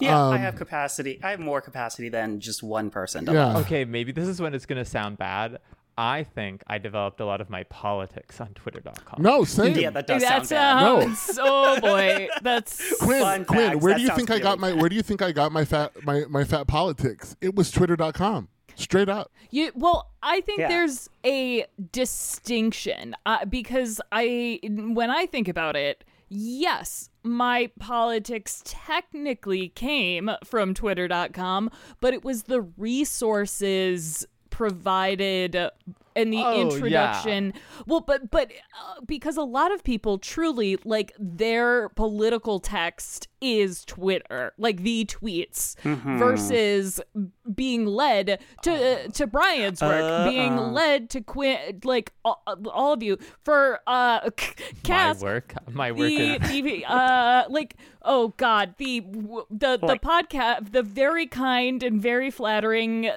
Yeah, 0.00 0.18
I 0.22 0.34
Um, 0.34 0.40
have 0.42 0.56
capacity. 0.56 1.18
I 1.22 1.30
have 1.30 1.40
more 1.40 1.62
capacity 1.62 2.10
than 2.10 2.40
just 2.40 2.62
one 2.62 2.90
person. 2.90 3.24
Yeah. 3.24 3.56
Okay, 3.60 3.86
maybe 3.86 4.12
this 4.12 4.28
is 4.28 4.38
when 4.38 4.52
it's 4.52 4.66
gonna 4.66 4.84
sound 4.84 5.16
bad. 5.16 5.60
I 5.98 6.24
think 6.24 6.62
I 6.66 6.78
developed 6.78 7.20
a 7.20 7.24
lot 7.26 7.40
of 7.40 7.50
my 7.50 7.64
politics 7.64 8.40
on 8.40 8.48
Twitter.com. 8.54 9.22
No, 9.22 9.44
same. 9.44 9.76
Yeah, 9.78 9.90
that 9.90 10.06
does 10.06 10.22
that 10.22 10.46
sound 10.46 11.00
bad. 11.10 11.16
sounds 11.18 11.38
oh 11.42 11.80
boy 11.80 12.28
that's 12.42 12.96
Quinn, 13.00 13.20
Fun 13.22 13.44
Quinn, 13.44 13.72
facts, 13.72 13.82
where 13.82 13.92
that 13.92 13.96
do 13.98 14.02
you 14.02 14.08
sounds 14.08 14.16
think 14.18 14.30
I 14.30 14.38
got 14.38 14.58
really 14.58 14.74
my 14.74 14.80
where 14.80 14.88
do 14.88 14.96
you 14.96 15.02
think 15.02 15.22
I 15.22 15.32
got 15.32 15.52
my 15.52 15.64
fat 15.64 15.92
my, 16.04 16.24
my 16.28 16.44
fat 16.44 16.66
politics? 16.66 17.36
It 17.40 17.54
was 17.54 17.70
twitter.com. 17.70 18.48
Straight 18.74 19.08
up. 19.10 19.30
You 19.50 19.70
well, 19.74 20.10
I 20.22 20.40
think 20.40 20.60
Yeah. 20.60 20.68
there's 20.68 21.10
a 21.26 21.66
distinction 21.92 23.14
uh, 23.26 23.44
because 23.44 24.00
I, 24.10 24.60
when 24.62 25.10
I 25.10 25.26
think 25.26 25.46
about 25.46 25.76
it, 25.76 26.04
yes, 26.30 27.10
my 27.22 27.70
politics 27.78 28.62
technically 28.64 29.68
came 29.68 30.30
from 30.44 30.72
Twitter.com, 30.72 31.70
but 32.00 32.14
it 32.14 32.24
was 32.24 32.44
the 32.44 32.62
resources 32.78 34.26
provided 34.52 35.56
in 36.14 36.28
the 36.28 36.36
Oh, 36.44 36.54
yeah. 36.54 36.60
introduction 36.60 37.54
well 37.86 38.02
but 38.02 38.30
but 38.30 38.50
uh, 38.78 39.00
because 39.06 39.38
a 39.38 39.42
lot 39.42 39.72
of 39.72 39.82
people 39.82 40.18
truly 40.18 40.76
like 40.84 41.10
their 41.18 41.88
political 41.88 42.60
text 42.60 43.28
is 43.40 43.82
twitter 43.86 44.52
like 44.58 44.82
the 44.82 45.06
tweets 45.06 45.74
versus 46.18 47.00
being 47.54 47.86
led 47.86 48.38
to 48.62 49.08
to 49.08 49.26
bryan's 49.26 49.80
work 49.80 50.28
being 50.28 50.54
led 50.58 51.08
to 51.08 51.22
quit 51.22 51.82
like 51.86 52.12
all, 52.26 52.42
all 52.70 52.92
of 52.92 53.02
you 53.02 53.16
for 53.42 53.80
uh 53.86 54.28
my 54.86 55.14
work. 55.14 55.54
My 55.70 55.92
work 55.92 55.98
the, 56.08 56.34
is 56.34 56.50
the 56.62 56.84
uh 56.84 57.44
like 57.48 57.76
oh 58.02 58.34
god 58.36 58.74
the 58.76 59.00
the 59.50 59.78
the 59.78 59.86
Like- 59.86 60.02
podcast 60.02 60.72
the 60.72 60.82
very 60.82 61.26
kind 61.26 61.82
and 61.82 62.02
very 62.02 62.30
flattering 62.30 63.10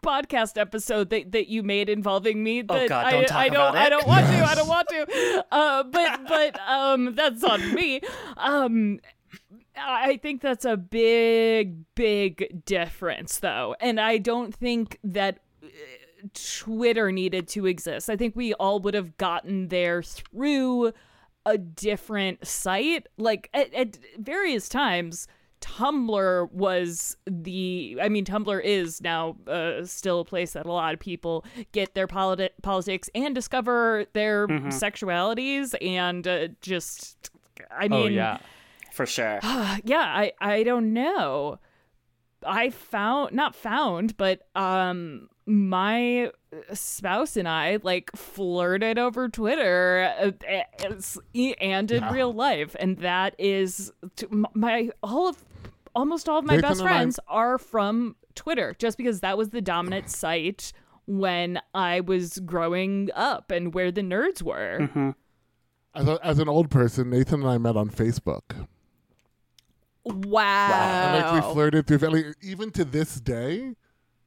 podcast 0.00 0.58
episode 0.58 1.10
that, 1.10 1.32
that 1.32 1.48
you 1.48 1.62
made 1.62 1.88
involving 1.88 2.42
me 2.42 2.62
that 2.62 2.82
Oh, 2.84 2.88
God, 2.88 3.06
I, 3.06 3.10
don't 3.10 3.26
talk 3.28 3.36
I 3.38 3.48
don't 3.48 3.54
about 3.56 3.76
I 3.76 3.86
it. 3.86 3.90
don't 3.90 4.06
want 4.06 4.26
to 4.26 4.44
I 4.44 4.54
don't 4.56 4.68
want 4.68 4.88
to 4.88 5.44
uh 5.50 5.82
but 5.84 6.26
but 6.28 6.60
um 6.68 7.14
that's 7.14 7.44
on 7.44 7.74
me 7.74 8.00
um 8.36 9.00
I 9.76 10.18
think 10.18 10.42
that's 10.42 10.64
a 10.64 10.76
big 10.76 11.84
big 11.94 12.64
difference 12.64 13.38
though 13.38 13.74
and 13.80 14.00
I 14.00 14.18
don't 14.18 14.54
think 14.54 14.98
that 15.04 15.38
uh, 15.62 15.68
Twitter 16.34 17.10
needed 17.10 17.48
to 17.48 17.66
exist. 17.66 18.10
I 18.10 18.16
think 18.16 18.36
we 18.36 18.52
all 18.54 18.80
would 18.80 18.92
have 18.94 19.16
gotten 19.16 19.68
there 19.68 20.02
through 20.02 20.92
a 21.46 21.56
different 21.56 22.46
site. 22.46 23.06
Like 23.16 23.48
at, 23.54 23.72
at 23.72 23.98
various 24.18 24.68
times, 24.68 25.26
Tumblr 25.60 26.52
was 26.52 27.16
the. 27.26 27.98
I 28.00 28.08
mean, 28.08 28.24
Tumblr 28.24 28.62
is 28.64 29.00
now 29.00 29.36
uh, 29.46 29.84
still 29.84 30.20
a 30.20 30.24
place 30.24 30.52
that 30.52 30.66
a 30.66 30.72
lot 30.72 30.94
of 30.94 31.00
people 31.00 31.44
get 31.72 31.94
their 31.94 32.06
politi- 32.06 32.50
politics 32.62 33.10
and 33.14 33.34
discover 33.34 34.06
their 34.12 34.48
sexualities 34.48 35.74
and 35.80 36.26
uh, 36.26 36.48
just. 36.60 37.30
I 37.70 37.88
mean, 37.88 37.92
oh 37.92 38.06
yeah. 38.06 38.38
For 38.92 39.06
sure. 39.06 39.40
yeah, 39.84 40.00
I 40.00 40.32
I 40.40 40.62
don't 40.62 40.92
know. 40.92 41.58
I 42.44 42.70
found 42.70 43.34
not 43.34 43.54
found, 43.54 44.16
but 44.16 44.48
um 44.54 45.28
my 45.46 46.30
spouse 46.72 47.36
and 47.36 47.48
I 47.48 47.78
like 47.82 48.10
flirted 48.14 48.98
over 48.98 49.28
Twitter 49.28 50.32
uh, 50.48 50.62
and 51.60 51.90
in 51.90 52.04
real 52.08 52.32
life 52.32 52.76
and 52.78 52.98
that 52.98 53.34
is 53.38 53.92
my 54.54 54.90
all 55.02 55.28
of 55.28 55.44
almost 56.00 56.28
all 56.28 56.38
of 56.38 56.44
my 56.44 56.56
Nathan 56.56 56.68
best 56.70 56.80
and 56.80 56.88
I- 56.88 56.92
friends 56.92 57.20
are 57.28 57.58
from 57.58 58.16
Twitter 58.34 58.74
just 58.78 58.96
because 58.98 59.20
that 59.20 59.38
was 59.38 59.50
the 59.50 59.60
dominant 59.60 60.10
site 60.10 60.72
when 61.06 61.60
I 61.74 62.00
was 62.00 62.38
growing 62.40 63.10
up 63.14 63.50
and 63.50 63.72
where 63.74 63.90
the 63.92 64.02
nerds 64.02 64.42
were. 64.42 64.78
Mm-hmm. 64.80 65.10
As, 65.94 66.06
a, 66.08 66.18
as 66.24 66.38
an 66.38 66.48
old 66.48 66.70
person, 66.70 67.10
Nathan 67.10 67.40
and 67.42 67.50
I 67.50 67.58
met 67.58 67.76
on 67.76 67.90
Facebook. 67.90 68.66
Wow. 70.04 71.14
And 71.16 71.24
like 71.24 71.44
we 71.44 71.52
flirted 71.52 71.86
through 71.86 71.98
like, 71.98 72.36
even 72.42 72.70
to 72.72 72.84
this 72.84 73.20
day, 73.20 73.74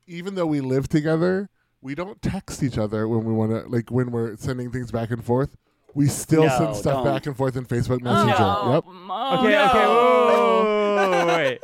even 0.08 0.36
though 0.36 0.46
we 0.46 0.60
live 0.62 0.88
together, 0.88 1.50
we 1.82 1.96
don't 1.96 2.22
text 2.22 2.62
each 2.64 2.78
other 2.78 3.08
when 3.08 3.24
we 3.26 3.34
want 3.34 3.52
to 3.52 3.70
like 3.70 3.90
when 3.90 4.12
we're 4.12 4.36
sending 4.38 4.72
things 4.72 4.92
back 4.92 5.10
and 5.12 5.24
forth. 5.24 5.56
We 5.96 6.08
still 6.08 6.44
No, 6.44 6.58
send 6.58 6.76
stuff 6.76 7.04
don't. 7.04 7.06
back 7.06 7.26
and 7.28 7.38
forth 7.38 7.56
in 7.56 7.66
Facebook 7.66 8.00
oh, 8.02 8.12
Messenger. 8.12 8.36
Oh, 8.40 8.74
Yep. 8.74 8.84
oh, 8.88 9.38
Okay, 9.40 9.52
no. 9.52 9.66
okay, 9.70 9.86
whoa, 9.86 10.64
wait. 11.28 11.60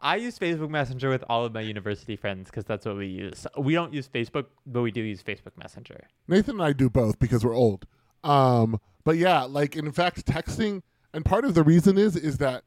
I 0.00 0.16
use 0.16 0.36
Facebook 0.38 0.68
Messenger 0.68 1.10
with 1.10 1.22
all 1.28 1.44
of 1.44 1.52
my 1.52 1.60
university 1.60 2.16
friends 2.16 2.50
because 2.50 2.64
that's 2.64 2.84
what 2.84 2.96
we 2.96 3.06
use. 3.06 3.46
We 3.56 3.74
don't 3.74 3.92
use 3.94 4.08
Facebook, 4.08 4.46
but 4.66 4.82
we 4.82 4.90
do 4.90 5.00
use 5.00 5.22
Facebook 5.22 5.56
Messenger. 5.56 6.08
Nathan 6.26 6.56
and 6.56 6.62
I 6.62 6.72
do 6.72 6.90
both 6.90 7.20
because 7.20 7.44
we're 7.44 7.54
old. 7.54 7.86
Um, 8.24 8.80
but 9.04 9.16
yeah, 9.16 9.42
like 9.44 9.76
in 9.76 9.92
fact, 9.92 10.26
texting, 10.26 10.82
and 11.14 11.24
part 11.24 11.44
of 11.44 11.54
the 11.54 11.62
reason 11.62 11.98
is 11.98 12.16
is 12.16 12.38
that 12.38 12.64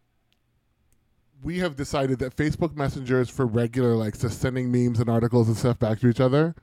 we 1.44 1.60
have 1.60 1.76
decided 1.76 2.20
that 2.20 2.36
Facebook 2.36 2.76
Messenger 2.76 3.20
is 3.22 3.30
for 3.30 3.46
regular, 3.46 3.96
like 3.96 4.18
just 4.18 4.40
sending 4.40 4.72
memes 4.72 5.00
and 5.00 5.10
articles 5.10 5.48
and 5.50 5.58
stuff 5.58 5.78
back 5.78 6.00
to 6.00 6.08
each 6.08 6.22
other. 6.22 6.56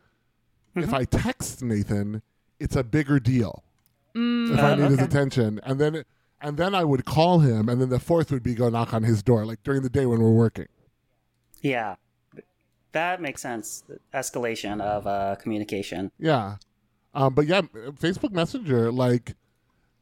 If 0.74 0.94
I 0.94 1.04
text 1.04 1.62
Nathan, 1.62 2.22
it's 2.58 2.76
a 2.76 2.82
bigger 2.82 3.20
deal. 3.20 3.62
If 4.14 4.58
I 4.58 4.72
Oh, 4.72 4.74
need 4.76 4.90
his 4.90 5.00
attention, 5.00 5.60
and 5.64 5.78
then 5.78 6.04
and 6.43 6.56
then 6.56 6.74
I 6.74 6.85
would 6.85 7.05
call 7.05 7.39
him, 7.39 7.69
and 7.69 7.81
then 7.81 7.89
the 7.89 8.01
fourth 8.01 8.31
would 8.31 8.43
be 8.43 8.55
go 8.55 8.69
knock 8.69 8.93
on 8.93 9.05
his 9.05 9.23
door, 9.23 9.47
like 9.47 9.62
during 9.62 9.82
the 9.82 9.89
day 9.89 10.06
when 10.06 10.20
we're 10.20 10.31
working. 10.31 10.66
Yeah, 11.60 11.97
that 12.93 13.20
makes 13.20 13.40
sense. 13.40 13.85
Escalation 14.12 14.81
of 14.81 15.06
uh, 15.06 15.36
communication. 15.36 16.10
Yeah. 16.19 16.56
Um, 17.14 17.35
but 17.35 17.47
yeah, 17.47 17.62
Facebook 17.62 18.32
Messenger, 18.32 18.90
like, 18.90 19.35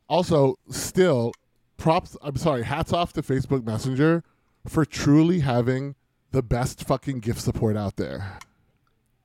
also 0.09 0.59
still 0.71 1.33
props. 1.77 2.17
I'm 2.23 2.37
sorry, 2.37 2.63
hats 2.63 2.93
off 2.93 3.13
to 3.15 3.23
Facebook 3.23 3.65
Messenger 3.65 4.23
for 4.67 4.85
truly 4.85 5.41
having 5.41 5.97
the 6.31 6.43
best 6.43 6.85
fucking 6.85 7.21
gift 7.21 7.41
support 7.41 7.77
out 7.77 7.97
there. 7.97 8.39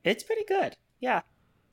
It's 0.04 0.24
pretty 0.24 0.44
good. 0.48 0.76
Yeah, 1.00 1.22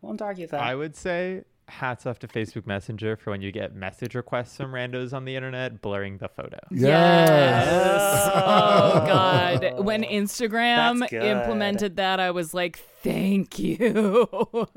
won't 0.00 0.22
argue 0.22 0.46
that. 0.46 0.60
I 0.60 0.74
would 0.74 0.94
say 0.96 1.44
hats 1.68 2.06
off 2.06 2.18
to 2.20 2.28
Facebook 2.28 2.66
Messenger 2.66 3.16
for 3.16 3.30
when 3.30 3.42
you 3.42 3.52
get 3.52 3.74
message 3.74 4.14
requests 4.14 4.56
from 4.56 4.72
randos 4.72 5.12
on 5.12 5.24
the 5.24 5.36
internet 5.36 5.80
blurring 5.80 6.18
the 6.18 6.28
photo. 6.28 6.58
Yes. 6.70 8.30
Oh 8.44 9.04
God! 9.06 9.84
When 9.84 10.02
Instagram 10.02 11.10
implemented 11.12 11.96
that, 11.96 12.20
I 12.20 12.30
was 12.30 12.52
like, 12.54 12.78
"Thank 13.02 13.58
you." 13.58 14.28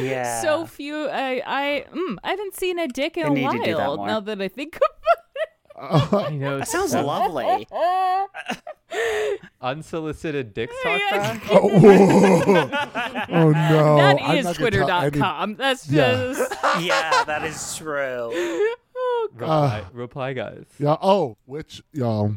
Yeah. 0.00 0.40
So 0.42 0.64
few. 0.64 1.08
I 1.08 1.42
I 1.44 1.84
mm, 1.92 2.16
I 2.22 2.30
haven't 2.30 2.54
seen 2.54 2.78
a 2.78 2.86
dick 2.86 3.16
in 3.16 3.34
They 3.34 3.44
a 3.44 3.48
need 3.52 3.58
to 3.58 3.64
do 3.64 3.76
that 3.76 3.88
while. 3.98 4.06
Now 4.06 4.20
that 4.20 4.40
I 4.40 4.48
think 4.48 4.76
about 4.76 5.24
I 6.26 6.30
know. 6.36 6.58
that 6.58 6.68
sounds 6.68 6.94
lovely. 6.94 7.66
Unsolicited 9.60 10.54
dick 10.54 10.70
talk 10.82 11.00
back. 11.10 11.42
oh, 11.50 11.70
oh, 13.30 13.50
no. 13.50 13.96
that 13.96 14.18
I'm 14.22 14.36
is 14.38 14.44
not 14.44 14.58
gonna 14.58 14.70
tell 14.70 14.90
any- 15.00 15.10
Twitter.com. 15.10 15.54
That's 15.56 15.88
Yeah. 15.90 16.10
just. 16.12 16.54
yeah, 16.80 17.24
that 17.24 17.44
is 17.44 17.76
true. 17.76 18.30
oh, 18.32 19.28
Reply, 19.32 19.84
reply, 19.92 20.32
guys. 20.32 20.64
Yeah. 20.78 20.96
Oh, 21.00 21.36
which 21.46 21.82
y'all. 21.92 22.34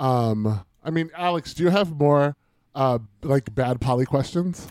Um. 0.00 0.64
I 0.84 0.90
mean, 0.90 1.10
Alex, 1.16 1.54
do 1.54 1.64
you 1.64 1.70
have 1.70 1.90
more, 1.98 2.36
uh, 2.74 2.98
like 3.22 3.54
bad 3.54 3.80
poly 3.80 4.06
questions? 4.06 4.66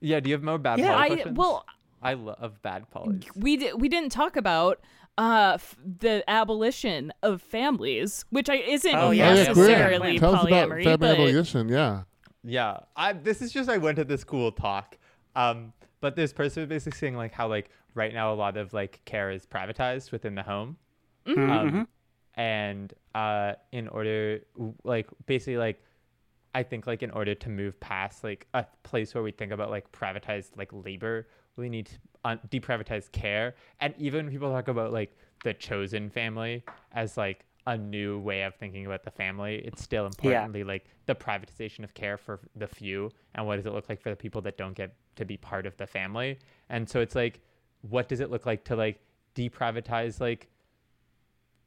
Yeah, 0.00 0.18
do 0.20 0.28
you 0.30 0.34
have 0.34 0.42
more 0.42 0.58
bad 0.58 0.78
Yeah, 0.78 0.92
poly 0.94 1.02
I 1.04 1.08
questions? 1.08 1.36
well, 1.38 1.64
I 2.02 2.14
love 2.14 2.62
bad 2.62 2.86
polys. 2.94 3.24
we 3.36 3.56
di- 3.58 3.72
we 3.74 3.88
didn't 3.88 4.10
talk 4.10 4.36
about 4.36 4.80
uh 5.20 5.52
f- 5.54 5.76
the 6.00 6.24
abolition 6.28 7.12
of 7.22 7.42
families, 7.42 8.24
which 8.30 8.48
I 8.48 8.54
isn't 8.56 8.94
Oh, 8.94 9.08
Oh, 9.08 9.10
yeah, 9.10 9.34
yeah, 9.34 9.52
cool. 9.52 9.64
necessarily 9.64 10.18
Tell 10.18 10.34
us 10.34 10.42
about 10.46 10.68
polyamory, 10.68 10.84
family 10.84 10.96
but 10.96 11.10
abolition. 11.10 11.68
Yeah. 11.68 12.02
Yeah, 12.42 12.78
I 12.96 13.12
this 13.12 13.42
is 13.42 13.52
just 13.52 13.68
I 13.68 13.76
went 13.76 13.96
to 13.96 14.04
this 14.04 14.24
cool 14.24 14.50
talk, 14.50 14.96
um, 15.36 15.72
but 16.00 16.16
this 16.16 16.32
person 16.32 16.62
was 16.62 16.68
basically 16.68 16.96
saying 16.98 17.16
like 17.16 17.32
how 17.32 17.48
like 17.48 17.68
right 17.94 18.14
now 18.14 18.32
a 18.32 18.36
lot 18.44 18.56
of 18.56 18.72
like 18.72 19.00
care 19.04 19.30
is 19.30 19.44
privatized 19.44 20.10
within 20.10 20.34
the 20.34 20.42
home, 20.42 20.76
Mm-hmm. 21.26 21.50
um, 21.50 21.88
and 22.34 22.94
uh, 23.14 23.52
in 23.72 23.88
order 23.88 24.40
like 24.84 25.06
basically 25.26 25.58
like 25.58 25.82
I 26.54 26.62
think 26.62 26.86
like 26.86 27.02
in 27.02 27.10
order 27.10 27.34
to 27.34 27.48
move 27.50 27.78
past 27.78 28.24
like 28.24 28.46
a 28.54 28.64
place 28.84 29.14
where 29.14 29.22
we 29.22 29.32
think 29.32 29.52
about 29.52 29.68
like 29.70 29.92
privatized 29.92 30.56
like 30.56 30.70
labor, 30.72 31.28
we 31.60 31.68
need 31.68 31.86
to 31.86 31.94
un- 32.24 32.40
deprivatize 32.50 33.10
care, 33.12 33.54
and 33.80 33.94
even 33.98 34.28
people 34.30 34.50
talk 34.50 34.68
about 34.68 34.92
like 34.92 35.16
the 35.44 35.54
chosen 35.54 36.10
family 36.10 36.64
as 36.92 37.16
like 37.16 37.44
a 37.66 37.76
new 37.76 38.18
way 38.18 38.42
of 38.42 38.54
thinking 38.54 38.86
about 38.86 39.04
the 39.04 39.10
family, 39.10 39.62
it's 39.64 39.82
still 39.82 40.06
importantly 40.06 40.64
like 40.64 40.86
the 41.06 41.14
privatization 41.14 41.84
of 41.84 41.94
care 41.94 42.16
for 42.16 42.40
the 42.56 42.66
few, 42.66 43.10
and 43.34 43.46
what 43.46 43.56
does 43.56 43.66
it 43.66 43.72
look 43.72 43.88
like 43.88 44.00
for 44.00 44.10
the 44.10 44.16
people 44.16 44.40
that 44.40 44.56
don't 44.56 44.74
get 44.74 44.94
to 45.16 45.24
be 45.24 45.36
part 45.36 45.66
of 45.66 45.76
the 45.76 45.86
family, 45.86 46.38
and 46.68 46.88
so 46.88 47.00
it's 47.00 47.14
like, 47.14 47.40
what 47.82 48.08
does 48.08 48.20
it 48.20 48.30
look 48.30 48.46
like 48.46 48.64
to 48.64 48.76
like 48.76 49.00
deprivatize 49.34 50.20
like 50.20 50.48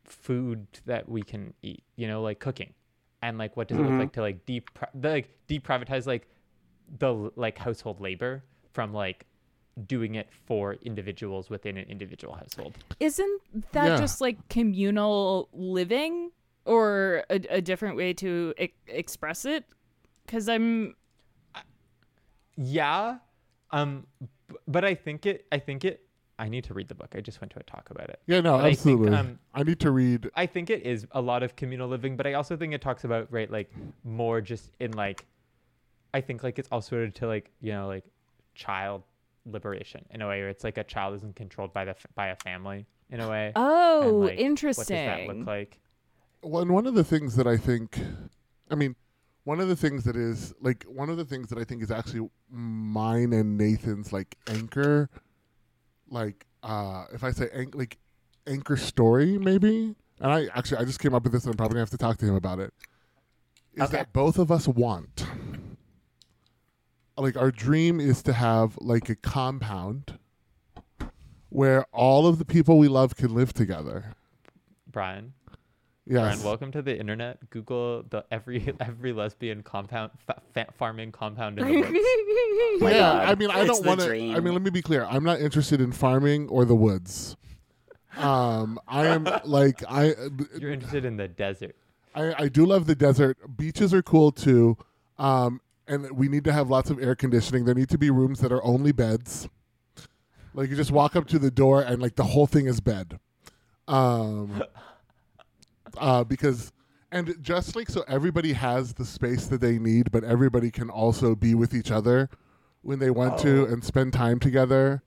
food 0.06 0.68
that 0.86 1.08
we 1.08 1.22
can 1.22 1.54
eat, 1.62 1.84
you 1.96 2.08
know, 2.08 2.22
like 2.22 2.40
cooking. 2.40 2.74
And 3.22 3.38
like 3.38 3.56
what 3.56 3.68
does 3.68 3.78
it 3.78 3.82
look 3.82 3.92
mm-hmm. 3.92 4.00
like 4.00 4.12
to 4.14 4.22
like 4.22 4.46
deep 4.46 4.70
like 5.02 5.30
deprivatize 5.48 6.06
like 6.06 6.28
the 7.00 7.32
like 7.36 7.58
household 7.58 8.02
labor 8.02 8.44
from 8.74 8.94
like 8.94 9.26
doing 9.88 10.16
it 10.16 10.30
for 10.46 10.74
individuals 10.84 11.50
within 11.50 11.78
an 11.78 11.86
individual 11.90 12.36
household. 12.36 12.76
isn't 13.00 13.42
that 13.72 13.88
Yeah. 13.88 13.98
just 13.98 14.22
like 14.22 14.38
communal 14.50 15.50
living 15.54 16.32
or 16.66 17.24
a, 17.30 17.36
a 17.50 17.62
different 17.62 17.96
way 17.98 18.14
to 18.14 18.54
e- 18.60 18.70
express 18.88 19.46
it? 19.46 19.66
Because 20.26 20.48
I'm 20.48 20.96
Yeah. 22.56 23.18
Um 23.72 24.06
b- 24.22 24.56
but 24.68 24.86
I 24.86 24.94
think 24.96 25.26
it 25.26 25.46
I 25.52 25.58
think 25.60 25.84
it 25.86 26.06
I 26.40 26.50
need 26.50 26.64
to 26.66 26.74
read 26.74 26.88
the 26.88 26.96
book. 26.96 27.14
I 27.16 27.22
just 27.22 27.40
went 27.42 27.52
to 27.54 27.60
a 27.60 27.64
talk 27.64 27.90
about 27.90 28.10
it. 28.10 28.20
Yeah. 28.26 28.42
No. 28.42 28.58
But 28.58 28.66
I 28.66 28.74
think, 28.74 29.00
Absolutely. 29.02 29.16
um, 29.18 29.40
I 29.54 29.64
need 29.64 29.80
to 29.82 29.92
read. 29.92 30.30
I 30.36 30.46
think 30.48 30.70
it 30.70 30.84
is 30.84 31.06
a 31.12 31.22
lot 31.22 31.44
of 31.44 31.56
communal 31.56 31.88
living, 31.88 32.18
but 32.18 32.26
I 32.28 32.34
also 32.34 32.56
think 32.58 32.74
it 32.74 32.82
talks 32.82 33.04
about 33.04 33.32
right 33.32 33.50
like 33.50 33.72
more 34.04 34.42
just 34.42 34.72
in 34.80 34.92
like 34.92 35.26
I 36.14 36.22
think 36.22 36.44
like 36.44 36.60
it's 36.60 36.70
also 36.72 37.08
to 37.08 37.28
like 37.28 37.50
you 37.62 37.72
know 37.72 37.88
like 37.88 38.04
child 38.56 39.04
liberation 39.46 40.06
in 40.10 40.22
a 40.22 40.28
way 40.28 40.40
where 40.40 40.50
it's 40.50 40.64
like 40.64 40.78
a 40.78 40.84
child 40.84 41.16
isn't 41.16 41.36
controlled 41.36 41.74
by 41.74 41.86
the 41.86 41.96
by 42.16 42.28
a 42.28 42.36
family 42.38 42.86
in 43.10 43.20
a 43.20 43.30
way. 43.30 43.52
oh 43.56 44.08
And, 44.08 44.20
like, 44.22 44.40
interesting. 44.40 44.82
What 44.96 45.18
does 45.18 45.28
that 45.28 45.38
look 45.38 45.48
like? 45.48 45.80
Well, 46.42 46.62
and 46.62 46.72
one 46.72 46.88
of 46.88 46.94
the 46.94 47.04
things 47.04 47.36
that 47.38 47.48
I 47.48 47.58
think, 47.58 48.00
I 48.70 48.76
mean, 48.76 48.96
one 49.46 49.60
of 49.60 49.68
the 49.68 49.76
things 49.76 50.04
that 50.06 50.16
is 50.16 50.54
like 50.62 50.84
one 50.88 51.10
of 51.10 51.18
the 51.18 51.26
things 51.26 51.50
that 51.50 51.58
I 51.60 51.64
think 51.64 51.84
is 51.84 51.92
actually 51.92 52.30
mine 52.50 53.34
and 53.34 53.58
Nathan's 53.58 54.12
like 54.14 54.38
anchor, 54.48 55.10
like 56.10 56.46
uh 56.64 57.06
if 57.14 57.24
I 57.24 57.32
say 57.32 57.50
anch- 57.54 57.76
like 57.76 57.98
anchor 58.48 58.78
story 58.78 59.38
maybe, 59.38 59.96
and 60.20 60.32
I 60.32 60.48
actually 60.54 60.78
I 60.78 60.86
just 60.86 61.00
came 61.00 61.14
up 61.14 61.24
with 61.24 61.34
this 61.34 61.44
and 61.46 61.52
I'm 61.54 61.58
probably 61.58 61.74
gonna 61.76 61.82
have 61.82 61.90
to 61.92 61.98
talk 61.98 62.18
to 62.20 62.26
him 62.26 62.36
about 62.36 62.60
it. 62.60 62.74
Is 63.74 63.84
Okay. 63.84 63.98
that 63.98 64.14
both 64.14 64.38
of 64.38 64.52
us 64.52 64.68
want 64.68 65.26
like 67.18 67.36
our 67.38 67.52
dream 67.52 68.00
is 68.00 68.24
to 68.24 68.34
have 68.34 68.78
like 68.82 69.10
a 69.10 69.16
compound 69.16 70.18
where 71.50 71.86
all 71.92 72.26
of 72.28 72.40
the 72.40 72.46
people 72.46 72.78
we 72.78 72.88
love 72.88 73.16
can 73.16 73.34
live 73.34 73.54
together. 73.54 74.14
Bryan, 74.92 75.34
Yes. 76.06 76.20
Bryan, 76.36 76.44
welcome 76.44 76.72
to 76.74 76.82
the 76.82 76.98
internet. 77.00 77.50
Google 77.50 78.04
the 78.10 78.26
every 78.32 78.74
every 78.80 79.14
lesbian 79.14 79.64
compound 79.64 80.12
fa- 80.26 80.42
fa- 80.54 80.68
farming 80.78 81.12
compound 81.12 81.60
in 81.60 81.66
the 81.68 81.80
woods. 81.80 81.92
yeah, 82.82 82.90
God. 83.00 83.30
I 83.30 83.36
mean, 83.36 83.50
I 83.52 83.62
It's 83.62 83.70
don't 83.70 83.86
want 83.86 84.02
to. 84.02 84.12
I 84.12 84.40
mean, 84.40 84.54
let 84.54 84.62
me 84.62 84.70
be 84.70 84.82
clear. 84.82 85.06
I'm 85.06 85.24
not 85.24 85.40
interested 85.40 85.80
in 85.80 85.92
farming 85.92 86.50
or 86.50 86.66
the 86.66 86.76
woods. 86.76 87.38
Um, 88.18 88.80
I 88.88 89.06
am 89.08 89.28
like 89.46 89.84
I, 89.90 90.14
You're 90.60 90.72
interested 90.72 91.06
in 91.06 91.18
the 91.18 91.28
desert. 91.28 91.76
I, 92.14 92.44
I 92.44 92.48
do 92.50 92.66
love 92.66 92.86
the 92.86 92.96
desert. 92.96 93.38
Beaches 93.58 93.94
are 93.94 94.04
cool 94.04 94.32
too. 94.32 94.78
Um, 95.18 95.62
and 95.88 96.12
we 96.12 96.28
need 96.28 96.44
to 96.46 96.54
have 96.54 96.70
lots 96.70 96.90
of 96.90 97.02
air 97.02 97.16
conditioning. 97.16 97.66
There 97.66 97.76
need 97.76 97.90
to 97.90 97.98
be 97.98 98.10
rooms 98.10 98.40
that 98.40 98.52
are 98.52 98.64
only 98.64 98.92
beds. 98.92 99.50
Like 100.54 100.70
you 100.70 100.76
just 100.76 100.92
walk 100.92 101.16
up 101.16 101.28
to 101.28 101.40
the 101.40 101.52
door 101.52 101.82
and 101.82 102.02
like 102.02 102.16
the 102.16 102.24
whole 102.24 102.48
thing 102.48 102.68
is 102.68 102.80
bed. 102.80 103.20
Um, 103.88 104.64
uh, 105.98 106.24
because 106.24 106.72
and 107.12 107.36
just 107.42 107.76
like 107.76 107.90
so 107.90 108.04
everybody 108.08 108.54
has 108.54 108.94
the 108.94 109.06
space 109.06 109.48
that 109.48 109.62
they 109.62 109.78
need, 109.78 110.12
but 110.12 110.24
everybody 110.24 110.72
can 110.72 110.90
also 110.90 111.36
be 111.36 111.54
with 111.56 111.74
each 111.74 111.92
other 111.92 112.30
when 112.82 113.00
they 113.00 113.12
want 113.12 113.38
to 113.40 113.66
and 113.66 113.84
spend 113.84 114.14
time 114.14 114.40
together. 114.40 115.04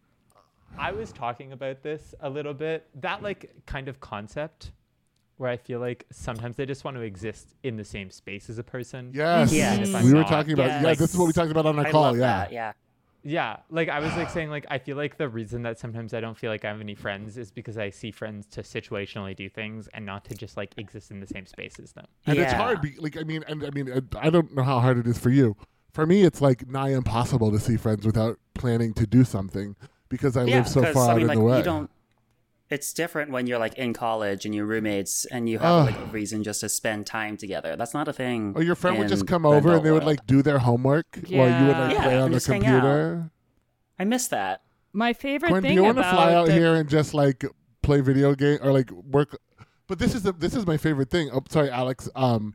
I 0.78 0.93
was 0.93 1.11
talking 1.11 1.53
about 1.53 1.82
this 1.82 2.15
a 2.20 2.28
little 2.28 2.55
bit. 2.55 2.89
That 3.01 3.23
like 3.23 3.51
kind 3.66 3.89
of 3.89 4.01
concept 4.01 4.73
where 5.39 5.51
I 5.51 5.57
feel 5.57 5.81
like 5.81 6.07
sometimes 6.11 6.57
they 6.57 6.67
just 6.67 6.85
want 6.85 6.97
to 6.97 7.03
exist 7.03 7.55
in 7.63 7.77
the 7.77 7.85
same 7.85 8.11
space 8.11 8.49
as 8.49 8.59
a 8.59 8.65
person. 8.65 9.11
Yes, 9.15 9.53
Yeah. 9.53 9.75
Even 9.75 9.83
if 9.85 9.89
we 9.91 9.95
I'm 9.97 10.05
were 10.13 10.21
not. 10.21 10.29
talking 10.29 10.53
about. 10.55 10.67
Yeah, 10.69 10.81
Yeah, 10.81 10.87
like- 10.87 10.99
this 10.99 11.13
is 11.13 11.19
what 11.19 11.27
we 11.27 11.33
talked 11.33 11.51
about 11.51 11.67
on 11.67 11.79
our 11.79 11.87
I 11.87 11.91
call. 11.91 12.03
love 12.03 12.17
yeah, 12.17 12.21
that. 12.27 12.53
Yeah. 12.53 12.73
Yeah, 13.29 13.57
like 13.71 13.89
I 13.89 13.99
was 13.99 14.15
like 14.15 14.31
saying 14.31 14.51
like 14.51 14.67
I 14.71 14.79
feel 14.79 14.97
like 14.97 15.17
the 15.19 15.29
reason 15.29 15.63
that 15.63 15.81
sometimes 15.81 16.15
I 16.15 16.21
don't 16.21 16.39
feel 16.39 16.49
like 16.49 16.65
I 16.65 16.69
have 16.69 16.81
any 16.81 16.95
friends 16.95 17.37
is 17.37 17.51
because 17.51 17.77
I 17.77 17.91
see 17.91 18.13
friends 18.13 18.47
to 18.53 18.63
situationally 18.63 19.35
do 19.35 19.49
things 19.49 19.89
and 19.93 20.07
not 20.07 20.25
to 20.27 20.35
just 20.37 20.57
like 20.57 20.73
exist 20.77 21.11
in 21.11 21.19
the 21.19 21.27
same 21.27 21.45
space 21.45 21.81
as 21.83 21.91
them. 21.91 22.07
and 22.25 22.39
it's 22.39 22.53
hard. 22.53 22.81
Be, 22.81 22.95
like 23.01 23.17
I 23.19 23.25
mean, 23.25 23.43
and 23.49 23.65
I 23.65 23.71
mean, 23.71 23.91
I 24.17 24.31
don't 24.31 24.55
know 24.55 24.63
how 24.63 24.79
hard 24.79 24.99
it 24.99 25.09
is 25.09 25.19
for 25.19 25.31
you. 25.31 25.57
For 25.93 26.07
me, 26.07 26.23
it's 26.23 26.41
like 26.41 26.69
nigh 26.69 26.91
impossible 26.91 27.51
to 27.51 27.59
see 27.59 27.77
friends 27.77 28.07
without 28.07 28.39
planning 28.55 28.95
to 28.95 29.09
do 29.09 29.25
something 29.25 29.75
because 30.09 30.37
I 30.37 30.45
yeah, 30.45 30.59
live 30.59 30.69
so 30.69 30.85
far 30.93 31.09
I 31.09 31.13
out 31.15 31.17
mean, 31.23 31.31
in 31.31 31.39
the 31.39 31.45
way. 31.45 31.57
You 31.59 31.65
don't. 31.65 31.91
It's 32.69 32.93
different 32.93 33.31
when 33.31 33.47
you're 33.47 33.59
like 33.59 33.75
in 33.75 33.93
college 33.93 34.45
and 34.45 34.55
you're 34.55 34.67
roommates 34.67 35.25
and 35.27 35.49
you 35.49 35.59
have 35.61 35.89
Ugh. 35.89 35.95
like 35.95 35.99
a 35.99 36.13
reason 36.13 36.43
just 36.43 36.61
to 36.63 36.69
spend 36.69 37.07
time 37.07 37.37
together. 37.37 37.77
That's 37.77 37.95
not 37.95 38.09
a 38.09 38.13
thing. 38.13 38.53
Or 38.57 38.63
your 38.63 38.75
friend 38.75 38.99
would 38.99 39.09
just 39.09 39.27
come 39.27 39.47
over 39.47 39.75
and 39.77 39.85
they 39.87 39.91
would 39.93 40.03
world. 40.03 40.07
like 40.19 40.27
do 40.27 40.43
their 40.43 40.59
homework 40.59 41.07
while 41.29 41.61
you 41.61 41.67
would 41.69 41.77
like 41.77 41.93
Yeah. 41.93 42.03
play 42.03 42.19
on 42.19 42.31
the 42.31 42.37
just 42.37 42.47
hang 42.49 42.65
out. 42.67 42.73
computer. 42.73 43.31
I 43.99 44.05
miss 44.05 44.27
that. 44.29 44.63
My 44.93 45.13
favorite 45.13 45.51
Quinn, 45.51 45.63
do 45.63 45.73
you 45.73 45.83
want 45.83 45.97
to 45.99 46.03
fly 46.03 46.35
out 46.35 46.47
the- 46.47 46.53
here 46.55 46.75
and 46.75 46.89
just 46.89 47.15
like 47.15 47.45
play 47.83 48.01
video 48.01 48.35
game 48.35 48.59
or 48.63 48.73
like 48.73 48.91
work? 48.91 49.39
But 49.87 49.99
this 50.01 50.15
is 50.15 50.23
the 50.25 50.33
this 50.33 50.55
is 50.57 50.67
my 50.67 50.77
favorite 50.77 51.11
thing. 51.11 51.31
Oh, 51.33 51.43
sorry, 51.49 51.71
Alex. 51.71 52.09
Um, 52.17 52.55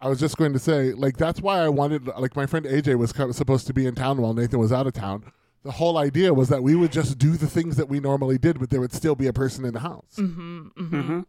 I 0.00 0.08
was 0.08 0.20
just 0.20 0.36
going 0.36 0.52
to 0.52 0.58
say 0.58 0.92
like 0.92 1.16
that's 1.16 1.40
why 1.40 1.60
I 1.60 1.68
wanted 1.70 2.06
like 2.18 2.36
my 2.36 2.44
friend 2.46 2.66
AJ 2.66 2.96
was 2.98 3.12
kind 3.12 3.30
of 3.30 3.36
supposed 3.36 3.66
to 3.68 3.72
be 3.72 3.86
in 3.86 3.94
town 3.94 4.20
while 4.20 4.34
Nathan 4.34 4.58
was 4.58 4.72
out 4.72 4.86
of 4.86 4.92
town. 4.92 5.32
The 5.64 5.72
whole 5.72 5.98
idea 5.98 6.32
was 6.32 6.48
that 6.48 6.62
we 6.62 6.74
would 6.74 6.92
just 6.92 7.18
do 7.18 7.36
the 7.36 7.46
things 7.48 7.76
that 7.76 7.88
we 7.88 8.00
normally 8.00 8.38
did, 8.38 8.58
but 8.60 8.70
there 8.70 8.80
would 8.80 8.92
still 8.92 9.14
be 9.14 9.26
a 9.26 9.32
person 9.32 9.64
in 9.64 9.74
the 9.74 9.80
house. 9.80 10.16
hmm 10.16 11.20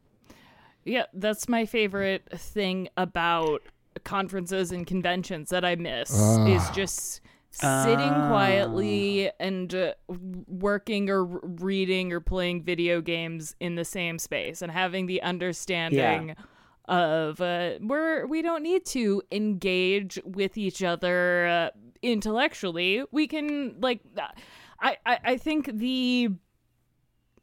Yeah, 0.85 1.05
that's 1.13 1.49
my 1.49 1.65
favorite 1.65 2.27
thing 2.39 2.89
about 2.95 3.61
conferences 4.03 4.71
and 4.71 4.87
conventions 4.87 5.49
that 5.49 5.65
I 5.65 5.75
miss 5.75 6.11
Ah. 6.13 6.45
is 6.45 6.69
just 6.69 7.21
sitting 7.51 7.99
Ah. 7.99 8.29
quietly 8.29 9.31
and 9.39 9.73
uh, 9.73 9.93
working 10.47 11.09
or 11.09 11.21
r- 11.21 11.39
reading 11.43 12.13
or 12.13 12.19
playing 12.19 12.63
video 12.63 13.01
games 13.01 13.55
in 13.59 13.75
the 13.75 13.83
same 13.83 14.19
space 14.19 14.61
and 14.61 14.71
having 14.71 15.07
the 15.07 15.21
understanding 15.23 16.35
of 16.85 17.41
uh, 17.41 17.71
we're 17.81 18.25
we 18.27 18.41
don't 18.41 18.63
need 18.63 18.85
to 18.85 19.21
engage 19.31 20.19
with 20.23 20.57
each 20.57 20.81
other 20.83 21.45
uh, 21.47 21.69
intellectually. 22.01 23.03
We 23.11 23.27
can 23.27 23.75
like 23.81 24.01
uh, 24.17 24.27
I, 24.79 24.97
I 25.05 25.19
I 25.23 25.37
think 25.37 25.71
the 25.73 26.29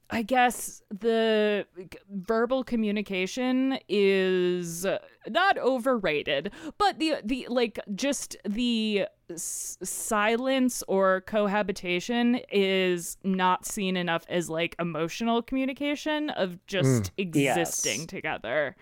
I 0.08 0.22
guess 0.22 0.82
the 0.88 1.66
verbal 2.08 2.62
communication 2.62 3.76
is 3.88 4.86
not 5.28 5.58
overrated, 5.58 6.52
but 6.78 7.00
the 7.00 7.16
the 7.24 7.46
like 7.50 7.80
just 7.96 8.36
the 8.48 9.06
s- 9.28 9.76
silence 9.82 10.84
or 10.86 11.22
cohabitation 11.22 12.38
is 12.52 13.16
not 13.24 13.66
seen 13.66 13.96
enough 13.96 14.24
as 14.28 14.48
like 14.48 14.76
emotional 14.78 15.42
communication 15.42 16.30
of 16.30 16.64
just 16.68 17.10
existing 17.18 18.00
Yes. 18.02 18.06
together. 18.06 18.76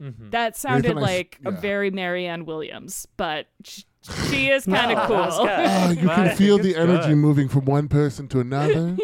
Mhm. 0.00 0.30
That 0.30 0.56
sounded 0.56 0.94
Nathan, 0.96 0.98
I 0.98 1.02
s- 1.02 1.06
like 1.18 1.38
a 1.44 1.50
yeah. 1.52 1.60
very 1.60 1.90
Marianne 1.90 2.46
Williams, 2.46 3.06
but 3.18 3.48
sh- 3.64 3.82
she 4.30 4.48
is 4.50 4.64
kind 4.64 4.92
of 4.92 4.98
No, 4.98 5.06
cool. 5.06 5.44
that. 5.46 5.66
Ah, 5.66 5.90
you 5.90 6.10
I 6.10 6.14
can 6.14 6.36
feel 6.36 6.58
the 6.58 6.76
energy 6.76 7.08
good. 7.08 7.16
moving 7.16 7.48
from 7.48 7.64
one 7.64 7.88
person 7.88 8.28
to 8.28 8.40
another. 8.40 8.96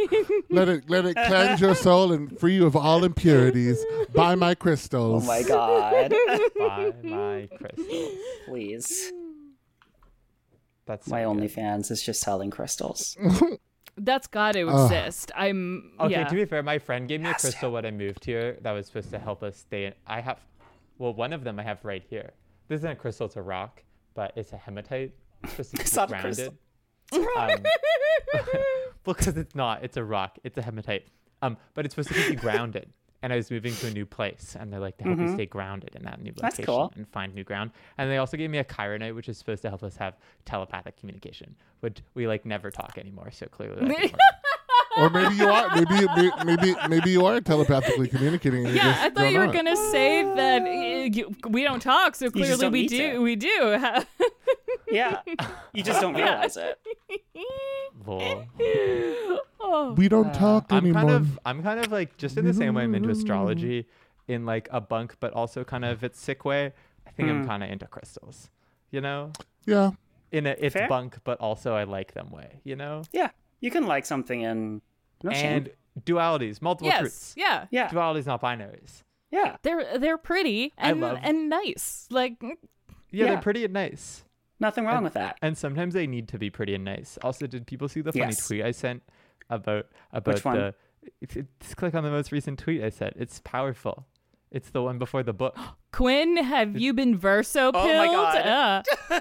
let 0.51 0.69
it 0.69 0.89
let 0.89 1.05
it 1.07 1.15
cleanse 1.15 1.61
your 1.61 1.75
soul 1.75 2.13
and 2.13 2.39
free 2.39 2.55
you 2.57 2.67
of 2.67 2.77
all 2.77 3.05
impurities. 3.05 3.85
Buy 4.15 4.35
my 4.35 4.55
crystals. 4.55 5.25
Oh 5.25 5.27
my 5.27 5.43
god. 5.43 6.15
Buy 6.59 6.93
my 7.03 7.49
crystals. 7.57 8.13
Please. 8.47 9.13
That's 10.87 11.09
My 11.09 11.25
good. 11.25 11.37
OnlyFans 11.37 11.91
is 11.91 12.03
just 12.03 12.21
selling 12.21 12.51
crystals. 12.51 13.17
That's 13.99 14.27
got 14.27 14.53
to 14.53 14.69
Ugh. 14.69 14.85
exist. 14.93 15.33
I'm 15.35 15.93
Okay, 15.99 16.13
yeah. 16.13 16.25
to 16.29 16.35
be 16.35 16.45
fair, 16.45 16.63
my 16.63 16.79
friend 16.79 17.09
gave 17.09 17.21
me 17.23 17.27
Yes. 17.29 17.43
a 17.43 17.47
crystal 17.49 17.73
when 17.73 17.87
I 17.87 17.91
moved 17.91 18.25
here 18.25 18.59
that 18.63 18.73
was 18.73 18.87
supposed 18.87 19.11
to 19.11 19.19
help 19.19 19.43
us 19.43 19.57
stay. 19.57 19.87
in. 19.87 19.95
I 20.07 20.21
have, 20.21 20.39
well, 20.99 21.13
one 21.15 21.33
of 21.33 21.43
them 21.45 21.59
I 21.59 21.63
have 21.65 21.85
right 21.85 22.05
here. 22.09 22.33
This 22.69 22.81
isn't 22.81 22.91
a 22.91 22.95
crystal; 22.97 23.27
it's 23.27 23.37
a 23.37 23.43
rock, 23.43 23.83
but 24.17 24.33
it's 24.37 24.53
a 24.53 24.57
hematite. 24.57 25.13
It's 25.45 25.53
supposed 25.53 25.71
to 25.73 25.77
keep 25.77 25.87
It's 25.87 25.95
not 25.97 26.09
a 26.11 26.13
grounded. 26.13 26.49
Um, 27.13 27.21
well, 29.05 29.15
because 29.15 29.37
it's 29.37 29.55
not. 29.55 29.85
It's 29.85 29.97
a 29.97 30.03
rock. 30.05 30.39
It's 30.43 30.59
a 30.59 30.63
hematite. 30.63 31.07
Um, 31.43 31.57
but 31.75 31.85
it's 31.85 31.95
supposed 31.95 32.09
to 32.09 32.15
keep 32.15 32.31
you 32.31 32.37
grounded. 32.37 32.91
And 33.23 33.33
I 33.33 33.37
was 33.37 33.51
moving 33.51 33.75
to 33.77 33.87
a 33.89 33.91
new 33.91 34.07
place, 34.07 34.57
and 34.59 34.73
they're 34.73 34.79
like 34.81 34.99
to 34.99 35.05
help 35.05 35.19
you 35.19 35.33
stay 35.33 35.47
grounded 35.47 35.95
in 35.97 36.05
that 36.05 36.21
new 36.21 36.33
Mm-hmm. 36.33 36.45
Location 36.45 36.65
cool. 36.65 36.93
and 36.97 37.09
find 37.09 37.35
new 37.35 37.45
ground. 37.45 37.71
And 37.99 38.11
they 38.11 38.19
also 38.19 38.37
gave 38.37 38.51
me 38.51 38.59
a 38.59 38.65
chironite, 38.65 39.15
which 39.15 39.29
is 39.29 39.37
supposed 39.39 39.63
to 39.63 39.69
help 39.69 39.83
us 39.83 39.97
have 39.97 40.17
telepathic 40.45 40.97
communication, 40.99 41.57
which 41.81 41.99
we 42.15 42.27
like 42.29 42.45
never 42.45 42.71
talk 42.71 42.99
anymore. 42.99 43.31
So 43.33 43.47
clearly, 43.47 43.81
that 43.81 43.89
didn't 43.89 44.13
work. 44.13 44.21
Or 44.99 45.11
maybe 45.11 45.35
you 45.37 45.49
are. 45.49 45.69
Maybe 45.75 45.95
you, 45.95 46.09
maybe 46.45 46.75
maybe 46.89 47.11
you 47.11 47.27
are 47.27 47.41
telepathically 47.41 48.09
communicating. 48.09 48.67
Yeah, 48.67 48.73
just 48.75 49.01
I 49.03 49.11
thought 49.11 49.31
you 49.33 49.39
were 49.39 49.45
know 49.47 49.51
it. 49.53 49.55
gonna 49.57 49.77
say 49.77 50.23
that 50.23 50.63
uh, 50.63 51.11
you, 51.17 51.35
we 51.49 51.63
don't 51.63 51.81
talk, 51.81 52.15
so 52.15 52.31
clearly 52.31 52.69
we 52.69 52.87
do. 52.89 53.13
to. 53.13 53.19
We 53.23 53.37
do. 53.37 53.77
Yeah. 54.89 55.21
You 55.75 55.83
just 55.83 56.01
don't 56.01 56.15
realize 56.15 56.57
it. 56.57 56.79
Oh, 58.07 59.95
We 59.97 60.09
don't 60.09 60.33
talk 60.33 60.67
I'm 60.71 60.79
anymore. 60.85 61.03
kind 61.03 61.11
of 61.15 61.39
I'm 61.45 61.63
kind 61.63 61.81
of 61.81 61.91
like 61.91 62.17
just 62.17 62.37
in 62.37 62.45
the 62.45 62.55
same 62.55 62.75
way 62.75 62.85
I'm 62.85 62.95
into 62.95 63.11
astrology 63.11 63.87
in 64.29 64.47
like 64.47 64.69
a 64.71 64.81
bunk 64.81 65.17
but 65.21 65.33
also 65.33 65.65
kind 65.65 65.85
of 65.85 66.05
its 66.05 66.21
sick 66.21 66.45
way. 66.45 66.73
I 67.07 67.11
think 67.11 67.29
I'm 67.31 67.45
Mm. 67.45 67.49
kind 67.49 67.63
of 67.65 67.71
into 67.71 67.87
crystals. 67.87 68.51
You 68.91 69.01
know? 69.01 69.33
yeah. 69.65 69.91
In 70.31 70.47
a 70.47 70.55
it's 70.59 70.75
Fair. 70.75 70.89
bunk 70.89 71.19
but 71.25 71.41
also 71.41 71.75
I 71.75 71.85
like 71.85 72.13
them 72.15 72.31
way, 72.31 72.61
you 72.65 72.77
know? 72.77 73.03
Yeah. 73.13 73.31
You 73.61 73.71
can 73.71 73.87
like 73.87 74.05
something 74.07 74.45
and 74.45 74.81
no 75.23 75.33
shame. 75.33 75.53
and 75.97 76.05
dualities, 76.05 76.61
multiple 76.61 76.89
yes, 76.89 77.01
truths. 77.01 77.35
yeah. 77.37 77.67
Yeah. 77.71 77.89
Dualities 77.89 78.27
not 78.27 78.41
binaries. 78.43 79.03
Yeah. 79.31 79.57
They're 79.63 79.99
they're 79.99 80.19
pretty 80.19 80.73
I 80.79 80.91
and 80.91 81.01
love- 81.01 81.19
and 81.23 81.49
nice. 81.49 82.07
Like 82.11 82.39
mm, 82.41 82.51
Yeah, 83.11 83.25
Yeah. 83.25 83.31
they're 83.33 83.43
pretty 83.43 83.65
and 83.65 83.73
nice. 83.75 84.25
Nothing 84.61 84.85
wrong 84.85 84.97
And- 84.97 85.05
with 85.05 85.15
that. 85.15 85.37
And 85.43 85.57
sometimes 85.57 85.95
they 85.95 86.07
need 86.07 86.29
to 86.29 86.39
be 86.39 86.51
pretty 86.51 86.75
and 86.75 86.85
nice. 86.85 87.19
Also, 87.23 87.47
did 87.47 87.67
people 87.67 87.89
see 87.89 88.01
the 88.03 88.13
funny 88.13 88.27
Yes. 88.27 88.47
tweet 88.47 88.63
I 88.65 88.71
sent 88.73 89.03
about 89.51 89.87
about 90.13 90.35
Which 90.35 90.45
one? 90.45 90.57
the 90.57 90.75
it's, 91.21 91.37
it's, 91.37 91.49
just 91.61 91.77
click 91.77 91.95
on 91.95 92.03
the 92.05 92.11
most 92.11 92.33
recent 92.33 92.59
tweet 92.59 92.83
I 92.83 92.91
said. 92.91 93.15
It's 93.17 93.41
powerful. 93.45 94.07
It's 94.51 94.71
the 94.71 94.83
one 94.83 94.99
before 94.99 95.23
the 95.23 95.33
book. 95.33 95.57
Quinn, 95.93 96.37
have 96.37 96.77
you 96.77 96.93
been 96.93 97.17
verso 97.17 97.73
pilled? 97.73 97.85
Oh 97.91 97.97
my 97.99 98.07
God. 98.07 98.83
Uh, 99.11 99.21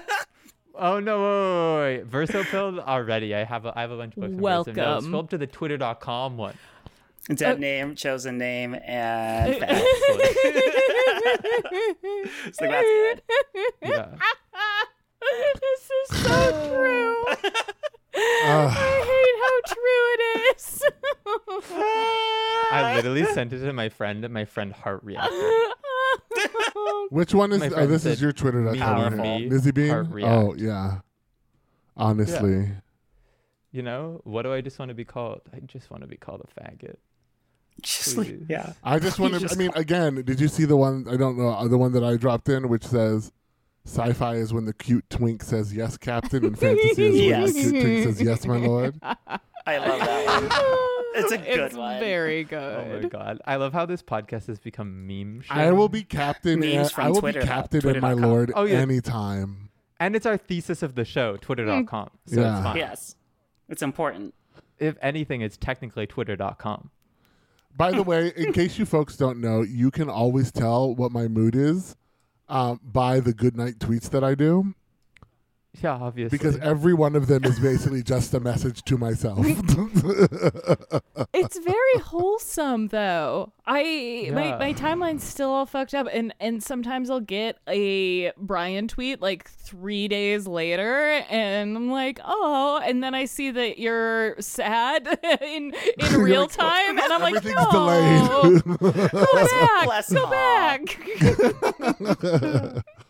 Oh 0.78 1.00
no! 1.00 1.78
Wait, 1.80 1.96
wait, 1.96 1.98
wait. 1.98 2.06
Verso 2.06 2.44
pilled 2.50 2.78
already. 2.78 3.34
I 3.34 3.44
have 3.44 3.64
a 3.66 3.72
I 3.76 3.80
have 3.82 3.90
a 3.90 3.96
bunch 3.96 4.14
of 4.16 4.20
books. 4.22 4.34
on 4.34 4.40
Verso. 4.40 4.76
No, 4.76 4.82
Welcome. 4.84 5.04
scroll 5.06 5.20
up 5.22 5.30
to 5.30 5.38
the 5.38 5.46
Twitter.com 5.46 6.36
one. 6.36 6.54
Dead 7.34 7.56
Uh, 7.56 7.58
name, 7.58 7.94
chosen 7.96 8.38
name, 8.38 8.74
and 8.84 9.56
fact. 9.58 9.84
so 12.52 12.66
that's 12.66 12.86
good. 12.86 13.22
Yeah. 13.82 14.06
this 15.50 15.90
is 15.90 16.22
so 16.22 16.38
true. 16.68 17.50
Ugh. 18.16 18.72
I 18.76 19.02
hate 19.06 19.36
how 19.44 19.74
true 19.74 20.04
it 20.14 20.56
is. 20.56 20.82
I 22.72 22.92
literally 22.96 23.24
sent 23.26 23.52
it 23.52 23.60
to 23.60 23.72
my 23.72 23.88
friend, 23.88 24.24
and 24.24 24.32
my 24.32 24.44
friend 24.44 24.72
heart 24.72 25.02
reacted. 25.04 25.38
Which 27.10 27.34
one 27.34 27.52
is? 27.52 27.60
My 27.60 27.66
Oh, 27.66 27.70
friend 27.70 27.90
this 27.90 28.04
is 28.04 28.18
said, 28.18 28.22
your 28.22 28.32
Twitter 28.32 28.60
"Me 28.62 28.78
account. 28.78 29.14
for 29.14 29.20
right? 29.22 29.40
me, 29.42 29.48
Lizzie 29.50 29.70
Bean. 29.70 29.88
heart 29.88 30.08
Oh 30.22 30.54
yeah. 30.56 31.00
Honestly, 31.96 32.68
You 33.72 33.82
know, 33.82 34.20
what 34.24 34.42
do 34.42 34.52
I 34.52 34.60
just 34.60 34.78
want 34.78 34.90
to 34.90 34.94
be 34.94 35.04
called? 35.04 35.40
I 35.54 35.60
just 35.60 35.90
want 35.90 36.02
to 36.02 36.06
be 36.06 36.16
called 36.16 36.42
a 36.42 36.60
faggot. 36.60 36.96
Just 37.82 38.16
like, 38.16 38.26
Please. 38.28 38.46
yeah. 38.48 38.72
I 38.84 38.98
just 38.98 39.18
want 39.20 39.32
to. 39.34 39.38
I 39.38 39.40
just 39.42 39.56
mean, 39.58 39.70
again, 39.74 40.22
did 40.24 40.40
you 40.40 40.48
see 40.48 40.64
the 40.64 40.76
one? 40.76 41.06
I 41.10 41.16
don't 41.16 41.38
know 41.38 41.48
uh, 41.50 41.68
the 41.68 41.78
one 41.78 41.92
that 41.92 42.04
I 42.04 42.16
dropped 42.16 42.48
in, 42.48 42.68
which 42.68 42.84
says. 42.84 43.32
Sci-fi 43.86 44.34
is 44.34 44.52
when 44.52 44.64
the 44.64 44.74
cute 44.74 45.08
twink 45.10 45.42
says 45.42 45.72
yes, 45.72 45.96
captain, 45.96 46.44
and 46.44 46.58
fantasy 46.58 47.28
is 47.30 47.32
when 47.32 47.52
the 47.52 47.70
cute 47.70 47.82
twink 47.84 48.04
says 48.04 48.20
yes, 48.22 48.44
my 48.46 48.56
lord. 48.56 48.98
I 49.02 49.78
love 49.78 50.00
that 50.00 50.26
one. 50.26 51.22
It's 51.24 51.32
a 51.32 51.38
good 51.38 51.46
it's 51.60 51.76
one. 51.76 52.00
very 52.00 52.44
good. 52.44 52.56
Oh 52.96 53.00
my 53.02 53.08
god! 53.08 53.40
I 53.46 53.56
love 53.56 53.72
how 53.72 53.86
this 53.86 54.02
podcast 54.02 54.48
has 54.48 54.58
become 54.58 55.06
meme. 55.06 55.44
I 55.50 55.70
will 55.72 55.88
be 55.88 56.02
captain. 56.02 56.60
Memes 56.60 56.74
and- 56.76 56.90
from 56.90 57.04
I 57.04 57.08
will 57.10 57.20
Twitter, 57.20 57.40
be 57.40 57.46
though. 57.46 57.52
captain 57.52 57.88
and 57.88 58.00
my 58.00 58.12
lord 58.12 58.52
Oh, 58.54 58.64
yeah. 58.64 58.78
anytime. 58.78 59.70
and 60.00 60.14
it's 60.16 60.26
our 60.26 60.36
thesis 60.36 60.82
of 60.82 60.94
the 60.94 61.04
show, 61.04 61.36
Twitter.com. 61.36 62.10
So 62.26 62.40
Yeah. 62.40 62.56
it's 62.56 62.64
fine. 62.66 62.76
Yes. 62.76 63.16
It's 63.68 63.82
important. 63.82 64.34
If 64.78 64.96
anything, 65.00 65.40
it's 65.40 65.56
technically 65.56 66.06
Twitter.com. 66.06 66.90
By 67.74 67.92
the 67.92 68.02
way, 68.02 68.32
in 68.36 68.52
case 68.52 68.78
you 68.78 68.84
folks 68.86 69.16
don't 69.16 69.40
know, 69.40 69.62
you 69.62 69.90
can 69.90 70.08
always 70.10 70.50
tell 70.52 70.94
what 70.94 71.12
my 71.12 71.28
mood 71.28 71.54
is 71.56 71.96
um, 72.48 72.80
by 72.82 73.20
the 73.20 73.32
good 73.32 73.56
night 73.56 73.78
tweets 73.78 74.08
that 74.10 74.24
I 74.24 74.34
do, 74.34 74.74
Yeah, 75.82 75.98
obviously. 76.00 76.36
because 76.38 76.56
every 76.58 76.94
one 76.94 77.14
of 77.16 77.26
them 77.26 77.44
is 77.44 77.58
basically 77.60 78.02
just 78.02 78.32
a 78.34 78.40
message 78.40 78.82
to 78.84 78.96
myself. 78.98 79.44
It's 81.34 81.58
very 81.58 81.98
wholesome 82.02 82.88
though. 82.88 83.52
I 83.66 84.30
my, 84.32 84.46
Yeah. 84.48 84.58
my 84.58 84.72
timeline's 84.72 85.22
still 85.24 85.50
all 85.50 85.66
fucked 85.66 85.92
up 85.94 86.06
and 86.12 86.32
and 86.40 86.62
sometimes 86.62 87.10
I'll 87.10 87.20
get 87.20 87.58
a 87.68 88.32
Bryan 88.38 88.88
tweet 88.88 89.20
like 89.20 89.46
3 89.48 90.08
days 90.08 90.46
later 90.46 91.22
and 91.28 91.76
I'm 91.76 91.90
like, 91.90 92.18
"Oh," 92.24 92.80
and 92.82 93.02
then 93.04 93.14
I 93.14 93.26
see 93.26 93.50
that 93.50 93.78
you're 93.78 94.36
sad 94.40 95.06
in 95.42 95.74
in 95.98 96.20
real 96.20 96.42
like, 96.42 96.50
oh, 96.58 96.62
time 96.62 96.98
and 96.98 97.12
I'm 97.12 97.20
like, 97.20 97.36
Everything's 97.36 97.72
"No. 97.72 97.72
delayed. 97.72 98.62
Go 99.12 99.48
back. 99.50 99.84
Bless 99.84 100.10
Go 100.12 100.26
back." 100.30 100.98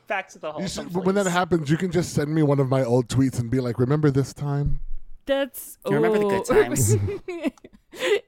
Back 0.07 0.29
to 0.31 0.39
the 0.39 0.53
You 0.55 0.69
should, 0.69 0.95
when 0.95 1.15
that 1.17 1.27
happens, 1.27 1.69
you 1.71 1.77
can 1.77 1.91
just 1.91 2.13
send 2.13 2.33
me 2.35 2.43
one 2.43 2.61
of 2.61 2.69
my 2.69 2.85
old 2.85 3.09
tweets 3.09 3.41
and 3.41 3.51
be 3.51 3.61
like, 3.61 3.79
"Remember 3.79 4.11
this 4.11 4.33
time?" 4.33 4.81
That's 5.27 5.79
You 5.87 5.97
remember 5.97 6.19
the 6.19 6.29
good 6.29 6.45
oh. 6.51 6.63
times? 6.63 6.97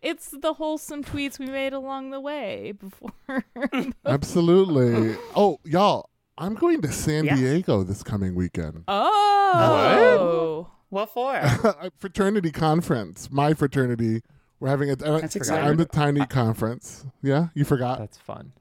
it's 0.02 0.30
the 0.30 0.54
wholesome 0.54 1.04
tweets 1.04 1.38
we 1.38 1.46
made 1.46 1.72
along 1.72 2.10
the 2.10 2.20
way 2.20 2.72
before. 2.72 3.12
Absolutely. 4.04 5.16
Oh, 5.36 5.60
y'all, 5.64 6.10
I'm 6.36 6.54
going 6.54 6.82
to 6.82 6.90
San 6.92 7.24
Yeah. 7.24 7.36
Diego 7.36 7.84
this 7.84 8.02
coming 8.02 8.34
weekend. 8.34 8.84
oh. 8.88 10.66
what 10.90 11.10
what 11.10 11.10
for? 11.10 11.34
A 11.80 11.92
fraternity 11.98 12.50
conference. 12.50 13.30
My 13.30 13.54
fraternity. 13.54 14.22
We're 14.60 14.68
having 14.70 14.90
a. 14.90 14.94
uh, 14.94 15.20
That's 15.20 15.50
I'm 15.50 15.76
the 15.76 15.84
tiny 15.84 16.26
conference. 16.26 17.06
Yeah, 17.22 17.48
you 17.54 17.64
forgot. 17.64 18.00
That's 18.00 18.18
fun. 18.18 18.52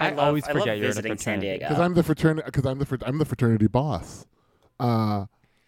I 0.00 0.06
I, 0.08 0.10
love- 0.10 0.18
always 0.28 0.44
I 0.44 0.52
love 0.52 0.60
forget 0.62 0.76
you're 0.78 0.86
in 0.86 0.90
a 0.92 0.94
visiting 0.94 1.18
San. 1.18 1.40
Diego. 1.40 1.66
Because 1.68 1.80
I'm 1.80 1.94
the 1.94 2.02
fraternity. 2.02 2.46
Because 2.46 2.66
I'm 2.66 2.78
the 2.78 2.86
fr- 2.86 2.94
I'm 3.04 3.18
the 3.18 3.24
fraternity 3.24 3.66
boss. 3.66 4.26
Uh, 4.80 5.26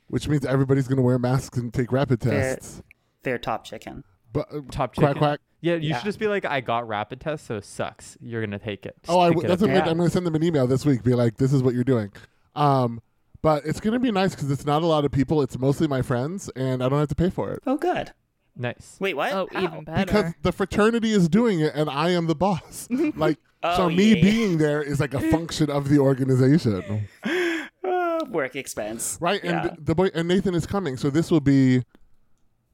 which 0.09 0.29
means 0.29 0.45
everybody's 0.45 0.89
going 0.89 0.97
to 0.97 1.03
wear 1.03 1.19
masks 1.19 1.57
and 1.59 1.73
take 1.73 1.93
rapid 1.93 2.21
They're- 2.21 2.57
tests. 2.57 2.83
They're 3.23 3.39
top 3.39 3.65
chicken. 3.65 4.05
But 4.33 4.47
uh, 4.53 4.61
Top 4.71 4.95
quack 4.95 5.09
chicken. 5.11 5.19
quack. 5.19 5.41
Yeah, 5.61 5.75
you 5.75 5.91
Yeah. 5.91 5.99
should 5.99 6.05
just 6.07 6.19
be 6.19 6.27
like, 6.27 6.45
I 6.45 6.61
got 6.61 6.89
rapid 6.89 7.21
test, 7.21 7.47
so 7.47 7.57
it 7.57 7.65
sucks. 7.65 8.17
You're 8.21 8.41
gonna 8.45 8.59
take 8.59 8.87
it. 8.87 8.95
Just 9.03 9.11
Oh, 9.15 9.21
I 9.21 9.29
pick 9.29 9.35
w- 9.39 9.45
it 9.45 9.49
that's 9.49 9.63
up. 9.63 9.69
what 9.69 9.77
I'm, 9.79 9.85
Yeah. 9.85 9.91
I'm 9.91 9.97
going 9.99 10.09
to 10.09 10.13
send 10.13 10.27
them 10.27 10.35
an 10.35 10.43
email 10.43 10.67
this 10.67 10.87
week. 10.87 11.03
Be 11.03 11.15
like, 11.15 11.37
this 11.37 11.53
is 11.53 11.63
what 11.63 11.75
you're 11.75 11.85
doing. 11.85 12.13
Um, 12.57 13.03
but 13.43 13.67
it's 13.67 13.79
going 13.81 13.93
to 13.93 13.99
be 14.01 14.11
nice 14.11 14.35
because 14.35 14.51
it's 14.51 14.65
not 14.65 14.83
a 14.83 14.87
lot 14.87 15.05
of 15.05 15.11
people. 15.13 15.43
It's 15.43 15.59
mostly 15.59 15.87
my 15.87 16.01
friends, 16.03 16.49
and 16.57 16.83
I 16.83 16.89
don't 16.89 16.99
have 16.99 17.09
to 17.09 17.15
pay 17.15 17.29
for 17.31 17.51
it 17.53 17.63
Oh, 17.67 17.77
good. 17.77 18.13
nice. 18.57 18.97
Wait, 19.01 19.15
what? 19.17 19.33
Oh, 19.33 19.49
How? 19.53 19.63
even 19.63 19.85
better. 19.85 20.05
because 20.07 20.33
the 20.43 20.53
fraternity 20.53 21.11
is 21.13 21.29
doing 21.29 21.61
it, 21.61 21.73
and 21.75 21.91
I 21.91 22.11
am 22.11 22.27
the 22.27 22.35
boss. 22.35 22.89
like, 23.17 23.39
so 23.63 23.85
Oh, 23.85 23.91
me 23.91 24.15
yeah. 24.15 24.23
being 24.23 24.59
there 24.59 24.83
is 24.83 25.01
like 25.01 25.15
a 25.15 25.21
function 25.21 25.71
of 25.71 25.89
the 25.89 25.99
organization, 25.99 27.07
Uh, 27.25 28.19
work 28.31 28.57
expense. 28.57 29.19
right? 29.21 29.43
Yeah. 29.45 29.69
And 29.69 29.87
the 29.87 29.95
boy 29.95 30.09
and 30.15 30.29
Nathan 30.29 30.55
is 30.55 30.67
coming, 30.67 30.97
so 30.97 31.11
this 31.11 31.31
will 31.31 31.41
be. 31.41 31.83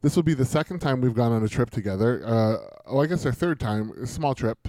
This 0.02 0.14
will 0.14 0.22
be 0.22 0.34
the 0.34 0.44
second 0.44 0.78
time 0.80 1.00
we've 1.00 1.14
gone 1.14 1.32
on 1.32 1.42
a 1.42 1.48
trip 1.48 1.70
together. 1.70 2.22
Uh, 2.24 2.56
oh, 2.86 3.00
I 3.00 3.06
guess 3.06 3.24
our 3.26 3.32
third 3.32 3.58
time, 3.58 3.90
a 4.00 4.06
small 4.06 4.34
trip. 4.34 4.68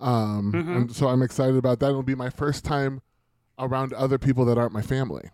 Um, 0.00 0.52
Mhm. 0.52 0.76
and 0.76 0.92
so 0.94 1.08
I'm 1.08 1.20
excited 1.20 1.56
about 1.56 1.80
that. 1.80 1.88
It'll 1.90 2.02
be 2.04 2.14
my 2.14 2.30
first 2.30 2.64
time 2.64 3.02
around 3.58 3.92
other 3.92 4.16
people 4.18 4.44
that 4.46 4.56
aren't 4.56 4.72
my 4.72 4.80
family 4.80 5.28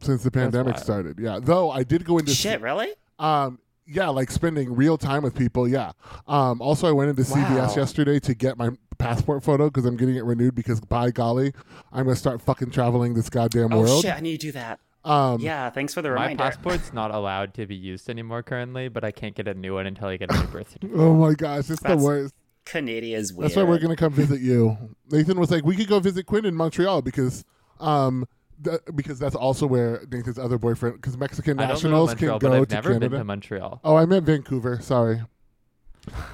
since 0.00 0.22
the 0.24 0.30
pandemic 0.30 0.78
started. 0.78 1.18
Yeah, 1.20 1.38
though 1.40 1.70
I 1.70 1.82
did 1.84 2.04
go 2.04 2.16
into 2.18 2.32
Shit, 2.32 2.60
really? 2.62 2.88
Um, 3.18 3.58
yeah, 3.90 4.08
like 4.08 4.30
spending 4.30 4.74
real 4.74 4.96
time 4.96 5.22
with 5.22 5.34
people. 5.34 5.66
Yeah. 5.68 5.92
Um, 6.28 6.60
also, 6.62 6.86
I 6.88 6.92
went 6.92 7.10
into 7.10 7.22
CVS 7.22 7.76
yesterday 7.76 8.18
to 8.20 8.34
get 8.34 8.56
my 8.56 8.70
passport 8.98 9.42
photo 9.42 9.66
because 9.68 9.84
I'm 9.86 9.96
getting 9.96 10.16
it 10.16 10.24
renewed. 10.24 10.54
Because 10.54 10.80
by 10.80 11.10
golly, 11.10 11.52
I'm 11.92 12.04
gonna 12.04 12.16
start 12.16 12.40
fucking 12.42 12.70
traveling 12.70 13.14
this 13.14 13.28
goddamn 13.30 13.72
Oh 13.72 13.80
world. 13.80 14.02
shit, 14.02 14.14
I 14.14 14.20
need 14.20 14.40
to 14.40 14.46
do 14.48 14.52
that. 14.52 14.80
Um, 15.04 15.40
Yeah, 15.40 15.70
thanks 15.70 15.94
for 15.94 16.02
the 16.02 16.10
reminder. 16.10 16.42
My 16.44 16.50
passport's 16.50 16.92
not 16.92 17.10
allowed 17.10 17.54
to 17.54 17.66
be 17.66 17.74
used 17.74 18.10
anymore 18.10 18.42
currently, 18.42 18.88
but 18.88 19.02
I 19.02 19.10
can't 19.10 19.34
get 19.34 19.48
a 19.48 19.54
new 19.54 19.74
one 19.74 19.86
until 19.86 20.08
I 20.08 20.16
get 20.18 20.30
a 20.30 20.38
new 20.38 20.46
birth 20.48 20.70
certificate. 20.72 21.00
Oh 21.00 21.14
my 21.14 21.32
gosh, 21.34 21.70
it's 21.70 21.80
the 21.82 21.96
worst. 21.96 22.34
Canada's 22.66 23.32
weird. 23.32 23.46
That's 23.50 23.56
why 23.56 23.62
we're 23.62 23.78
gonna 23.78 23.96
come 23.96 24.12
visit 24.12 24.40
you. 24.40 24.76
Nathan 25.10 25.40
was 25.40 25.50
like, 25.50 25.64
we 25.64 25.74
could 25.74 25.88
go 25.88 25.98
visit 26.00 26.26
Quinn 26.26 26.44
in 26.44 26.54
Montreal 26.54 27.00
because, 27.02 27.44
um, 27.80 28.26
th- 28.64 28.80
because 28.94 29.18
that's 29.18 29.34
also 29.34 29.66
where 29.66 30.02
Nathan's 30.10 30.38
other 30.38 30.58
boyfriend. 30.58 30.96
Because 30.96 31.16
Mexican 31.16 31.58
I 31.58 31.66
don't 31.66 31.68
live 31.74 31.84
in 31.84 31.90
nationals 31.90 32.08
Montreal, 32.10 32.38
can 32.40 32.48
but 32.50 32.54
go 32.56 32.62
I've 32.62 32.68
to 32.68 32.74
never 32.74 32.88
Canada. 32.90 33.10
been 33.10 33.18
to 33.18 33.24
Montreal. 33.24 33.80
Oh, 33.84 33.96
I 33.96 34.06
meant 34.06 34.24
Vancouver. 34.26 34.78
Sorry. 34.80 35.22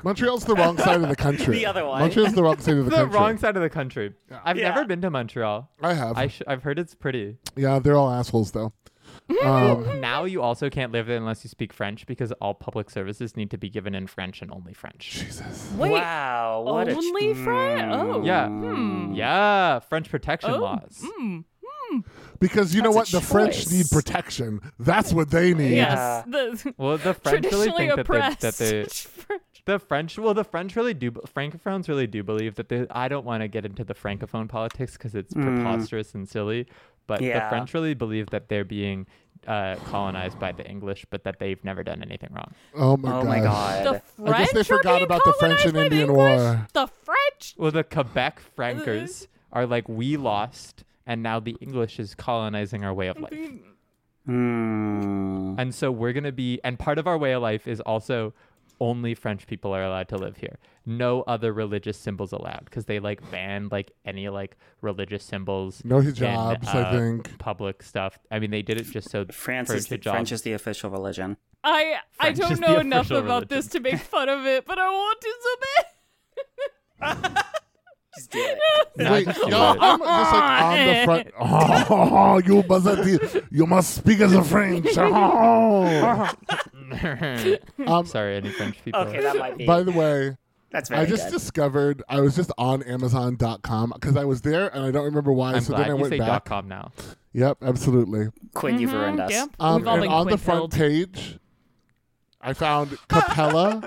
Montreal's 0.04 0.44
the 0.44 0.54
wrong 0.54 0.78
side 0.78 1.02
of 1.02 1.08
the 1.08 1.16
country. 1.16 1.56
The 1.58 1.66
other 1.66 1.84
one. 1.84 2.00
Montreal's 2.00 2.34
the 2.34 2.42
wrong 2.42 2.58
side 2.60 2.76
of 2.76 2.84
the, 2.84 2.90
country. 2.90 2.96
The 2.96 3.04
country. 3.04 3.18
wrong 3.20 3.38
side 3.38 3.56
of 3.56 3.62
the 3.62 3.70
country. 3.70 4.14
I've 4.44 4.56
Yeah. 4.56 4.68
never 4.70 4.84
been 4.84 5.00
to 5.02 5.10
Montreal. 5.10 5.70
I 5.82 5.94
have. 5.94 6.16
I 6.16 6.28
sh- 6.28 6.42
I've 6.46 6.62
heard 6.62 6.78
it's 6.78 6.94
pretty. 6.94 7.36
yeah, 7.56 7.78
they're 7.80 7.96
all 7.96 8.10
assholes 8.10 8.52
though. 8.52 8.72
Um, 9.44 10.00
Now 10.00 10.24
you 10.24 10.40
also 10.40 10.70
can't 10.70 10.92
live 10.92 11.06
there 11.06 11.16
unless 11.16 11.42
you 11.44 11.48
speak 11.50 11.72
French 11.72 12.06
because 12.06 12.30
all 12.40 12.54
public 12.54 12.90
services 12.90 13.36
need 13.36 13.50
to 13.50 13.58
be 13.58 13.68
given 13.68 13.94
in 13.94 14.06
French 14.06 14.40
and 14.40 14.52
only 14.52 14.72
French. 14.72 15.10
Jesus. 15.10 15.72
Wait, 15.76 15.90
wow, 15.92 16.62
what 16.64 16.88
only 16.88 17.30
a 17.32 17.34
Fran- 17.34 17.92
oh. 17.92 18.22
Yeah. 18.24 18.46
Hmm. 18.48 19.14
Yeah, 19.14 19.80
French 19.80 20.08
protection 20.10 20.50
Oh, 20.52 20.58
laws. 20.58 21.04
hmm. 21.04 21.40
Because 22.38 22.74
you 22.74 22.82
know 22.82 22.90
what? 22.90 23.08
The 23.08 23.20
French 23.20 23.54
choice. 23.64 23.72
need 23.72 23.86
protection. 23.90 24.60
That's 24.78 25.12
what 25.12 25.30
they 25.30 25.54
need. 25.54 25.74
Yeah. 25.76 26.22
Yes, 26.30 26.62
the 26.62 26.74
Well, 26.76 26.98
the 26.98 27.14
French 27.14 27.44
really 27.44 27.68
traditionally 27.70 27.88
think 27.88 27.96
that 27.96 27.96
they, 27.96 28.02
oppressed. 28.02 28.40
that 28.40 28.54
they 28.56 29.36
the 29.64 29.78
French 29.80 30.16
well 30.18 30.34
the 30.34 30.44
French 30.44 30.76
really 30.76 30.94
do 30.94 31.10
francophones 31.10 31.88
really 31.88 32.06
do 32.06 32.22
believe 32.22 32.54
that 32.54 32.68
they 32.68 32.86
I 32.90 33.08
don't 33.08 33.24
want 33.26 33.42
to 33.42 33.48
get 33.48 33.64
into 33.64 33.82
the 33.84 33.94
francophone 33.94 34.48
politics 34.48 34.92
because 34.92 35.14
it's 35.14 35.34
Mm. 35.34 35.56
preposterous 35.62 36.14
and 36.14 36.28
silly, 36.28 36.66
but 37.06 37.18
the 37.20 37.26
Yeah. 37.26 37.48
French 37.48 37.74
really 37.74 37.94
believe 37.94 38.30
that 38.30 38.48
they're 38.48 38.64
being 38.64 39.06
uh, 39.46 39.76
colonized 39.90 40.38
by 40.40 40.50
the 40.50 40.66
English, 40.68 41.04
but 41.10 41.22
that 41.24 41.38
they've 41.38 41.62
never 41.64 41.82
done 41.84 42.02
anything 42.02 42.30
wrong. 42.32 42.52
Oh 42.74 42.96
my 42.96 43.12
Oh 43.12 43.24
my 43.24 43.38
god. 43.40 43.84
the 43.86 44.00
French 44.00 44.34
I 44.34 44.38
guess 44.38 44.52
they 44.52 44.60
are 44.60 44.64
forgot 44.64 44.94
being 44.98 45.02
about 45.04 45.22
the 45.24 45.32
French 45.34 45.64
and 45.64 45.72
colonized 45.74 45.74
by 45.74 45.96
the 45.96 46.02
Indian 46.02 46.10
English? 46.10 46.40
War. 46.40 46.66
The 46.72 46.86
French. 47.04 47.54
Well, 47.56 47.70
the 47.70 47.84
Quebec 47.84 48.40
Frankers 48.56 49.26
are 49.52 49.66
like 49.66 49.88
we 49.88 50.16
lost, 50.16 50.84
and 51.06 51.22
now 51.22 51.40
the 51.40 51.56
English 51.60 51.98
is 51.98 52.14
colonizing 52.14 52.84
our 52.84 52.94
way 52.94 53.08
of 53.08 53.18
life. 53.18 53.32
Hmm. 54.26 55.54
And 55.58 55.74
so 55.74 55.90
we're 55.90 56.12
going 56.12 56.24
to 56.24 56.32
be, 56.32 56.60
and 56.64 56.78
part 56.78 56.98
of 56.98 57.06
our 57.06 57.16
way 57.16 57.32
of 57.32 57.42
life 57.42 57.68
is 57.68 57.80
also 57.80 58.34
only 58.80 59.14
French 59.14 59.46
people 59.46 59.74
are 59.74 59.82
allowed 59.82 60.08
to 60.08 60.16
live 60.16 60.36
here. 60.36 60.58
No 60.84 61.22
other 61.22 61.52
religious 61.52 61.98
symbols 61.98 62.32
allowed 62.32 62.64
because 62.64 62.84
they 62.84 63.00
like 63.00 63.28
ban 63.30 63.68
like 63.70 63.92
any 64.04 64.28
like 64.28 64.56
religious 64.82 65.24
symbols. 65.24 65.82
No 65.84 65.98
in, 65.98 66.06
hijabs, 66.06 66.66
I 66.66 66.80
uh, 66.82 66.92
think. 66.92 67.38
Public 67.38 67.82
stuff. 67.82 68.18
I 68.30 68.38
mean, 68.38 68.50
they 68.50 68.62
did 68.62 68.80
it 68.80 68.84
just 68.84 69.10
so 69.10 69.24
France 69.30 69.70
is, 69.70 69.86
the, 69.86 69.98
hijab. 69.98 70.10
French 70.10 70.32
is 70.32 70.42
the 70.42 70.52
official 70.52 70.90
religion. 70.90 71.36
I 71.64 71.96
I 72.20 72.32
don't 72.32 72.60
know 72.60 72.78
enough 72.78 73.10
about 73.10 73.24
religion. 73.24 73.48
this 73.48 73.66
to 73.68 73.80
make 73.80 73.98
fun 73.98 74.28
of 74.28 74.46
it, 74.46 74.66
but 74.66 74.78
I 74.78 74.88
want 74.88 75.20
to 75.20 75.34
submit. 77.00 77.44
Just 78.16 78.30
do 78.30 78.38
it. 78.40 78.58
No, 78.96 79.12
Wait, 79.12 79.24
just 79.26 79.40
do 79.42 79.48
no. 79.48 79.76
I'm 79.78 79.98
just 79.98 80.32
like 80.32 80.62
on 80.62 80.86
the 80.86 81.02
front. 81.04 81.28
Oh, 81.38 82.38
you 82.38 82.62
must, 82.68 83.36
you 83.50 83.66
must 83.66 83.94
speak 83.94 84.20
as 84.20 84.32
a 84.32 84.42
French. 84.42 84.86
Oh. 84.98 86.30
Um, 87.86 88.06
Sorry, 88.06 88.36
any 88.36 88.50
French 88.50 88.82
people. 88.84 89.00
Okay, 89.02 89.20
that 89.20 89.36
might 89.36 89.56
be. 89.58 89.66
by 89.66 89.82
the 89.82 89.90
way, 89.92 90.36
That's 90.70 90.88
very 90.88 91.02
I 91.02 91.04
just 91.06 91.24
good. 91.26 91.32
discovered 91.32 92.02
I 92.08 92.20
was 92.20 92.36
just 92.36 92.52
on 92.58 92.82
Amazon.com 92.84 93.92
because 93.94 94.16
I 94.16 94.24
was 94.24 94.42
there 94.42 94.68
and 94.74 94.84
I 94.84 94.90
don't 94.92 95.04
remember 95.04 95.32
why. 95.32 95.54
I'm 95.54 95.60
so 95.62 95.74
glad 95.74 95.84
then 95.84 95.90
I 95.90 95.94
you 95.94 96.00
went 96.00 96.12
say 96.12 96.18
back. 96.18 96.28
dot 96.28 96.44
.com 96.44 96.68
now. 96.68 96.92
Yep, 97.32 97.58
absolutely. 97.62 98.28
Quinn, 98.54 98.78
you've 98.78 98.92
ruined 98.92 99.20
us. 99.20 99.30
Yep. 99.32 99.48
Um, 99.60 99.76
We've 99.76 99.88
all 99.88 99.94
and 99.94 100.02
been 100.04 100.12
on 100.12 100.26
the 100.28 100.38
front 100.38 100.58
pilled. 100.58 100.72
page, 100.72 101.38
I 102.40 102.52
found 102.52 102.96
Capella 103.08 103.82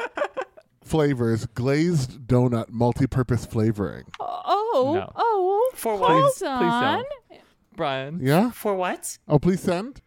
flavors 0.89 1.45
glazed 1.47 2.27
donut 2.27 2.69
multi-purpose 2.69 3.45
flavoring. 3.45 4.03
Oh, 4.19 4.91
No. 4.95 5.11
oh, 5.15 5.71
For 5.75 5.97
hold 5.97 6.01
what? 6.01 6.09
Please- 6.23 6.37
please 6.39 6.47
on. 6.47 6.93
don't. 7.29 7.41
Bryan. 7.75 8.19
Yeah. 8.21 8.51
For 8.51 8.75
what? 8.75 9.17
Oh, 9.27 9.39
please 9.39 9.61
send. 9.61 10.01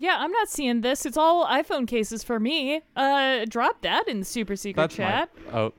Yeah, 0.00 0.16
I'm 0.20 0.30
not 0.30 0.48
seeing 0.48 0.82
this. 0.82 1.04
It's 1.04 1.16
all 1.16 1.44
iPhone 1.46 1.88
cases 1.88 2.22
for 2.22 2.38
me. 2.38 2.82
Uh, 2.94 3.44
drop 3.48 3.82
that 3.82 4.06
in 4.06 4.20
the 4.20 4.24
super 4.24 4.54
secret 4.54 4.82
That's 4.82 4.94
chat. 4.94 5.30
my. 5.52 5.58
Oh, 5.58 5.72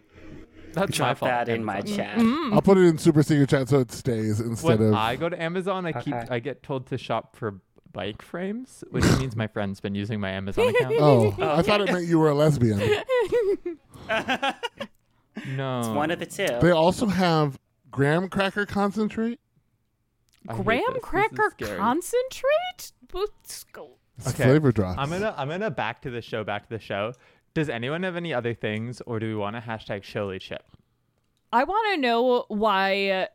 that's 0.73 0.91
my 0.91 0.95
Drop 1.05 1.17
fault. 1.19 1.29
that 1.31 1.47
in 1.49 1.63
my 1.63 1.77
Amazon. 1.77 1.95
chat. 1.97 2.17
Mm. 2.17 2.53
I'll 2.53 2.61
put 2.61 2.77
it 2.77 2.81
in 2.81 2.97
super 2.97 3.23
secret 3.23 3.49
chat 3.49 3.69
so 3.69 3.79
it 3.79 3.91
stays 3.93 4.41
instead 4.41 4.79
When 4.79 4.89
of. 4.89 4.93
I 4.95 5.15
go 5.15 5.29
to 5.29 5.41
Amazon, 5.41 5.85
I 5.85 5.93
keep 5.93 6.13
Okay. 6.13 6.27
I 6.29 6.39
get 6.39 6.61
told 6.63 6.85
to 6.87 6.97
shop 6.97 7.37
for 7.37 7.61
bike 7.93 8.21
frames, 8.21 8.83
which 8.91 9.03
means 9.19 9.35
my 9.37 9.47
friend's 9.47 9.79
been 9.79 9.95
using 9.95 10.19
my 10.19 10.31
Amazon 10.31 10.67
account. 10.67 10.95
Oh, 10.99 11.33
I 11.39 11.61
thought 11.61 11.79
it 11.81 11.91
meant 11.91 12.05
you 12.05 12.19
were 12.19 12.29
a 12.29 12.35
lesbian. 12.35 12.77
no, 15.55 15.79
It's 15.79 15.87
one 15.89 16.11
of 16.11 16.19
the 16.19 16.25
two. 16.25 16.47
They 16.61 16.71
also 16.71 17.05
have 17.07 17.59
graham 17.91 18.29
cracker 18.29 18.65
concentrate. 18.65 19.39
I 20.47 20.55
hate 20.55 20.63
Graham 20.65 20.79
this. 20.79 20.87
This 20.93 21.03
is 21.03 21.09
cracker 21.09 21.51
scary. 21.51 21.77
concentrate? 21.77 22.91
Let's 23.13 23.63
go. 23.65 23.89
It's 24.17 24.29
Okay, 24.29 24.43
flavor 24.43 24.71
drops. 24.71 24.97
I'm 24.99 25.09
gonna 25.09 25.33
I'm 25.37 25.49
gonna 25.49 25.69
back 25.71 26.01
to 26.03 26.09
the 26.09 26.21
show. 26.21 26.43
Back 26.43 26.63
to 26.69 26.69
the 26.69 26.79
show. 26.79 27.13
Does 27.53 27.69
anyone 27.69 28.03
have 28.03 28.15
any 28.15 28.33
other 28.33 28.53
things, 28.53 29.01
or 29.05 29.19
do 29.19 29.27
we 29.27 29.35
want 29.35 29.55
to 29.55 29.61
hashtag 29.61 30.03
Showly 30.03 30.39
Chip? 30.39 30.63
I 31.51 31.63
want 31.63 31.95
to 31.95 32.01
know 32.01 32.45
why 32.47 33.09
uh, 33.09 33.25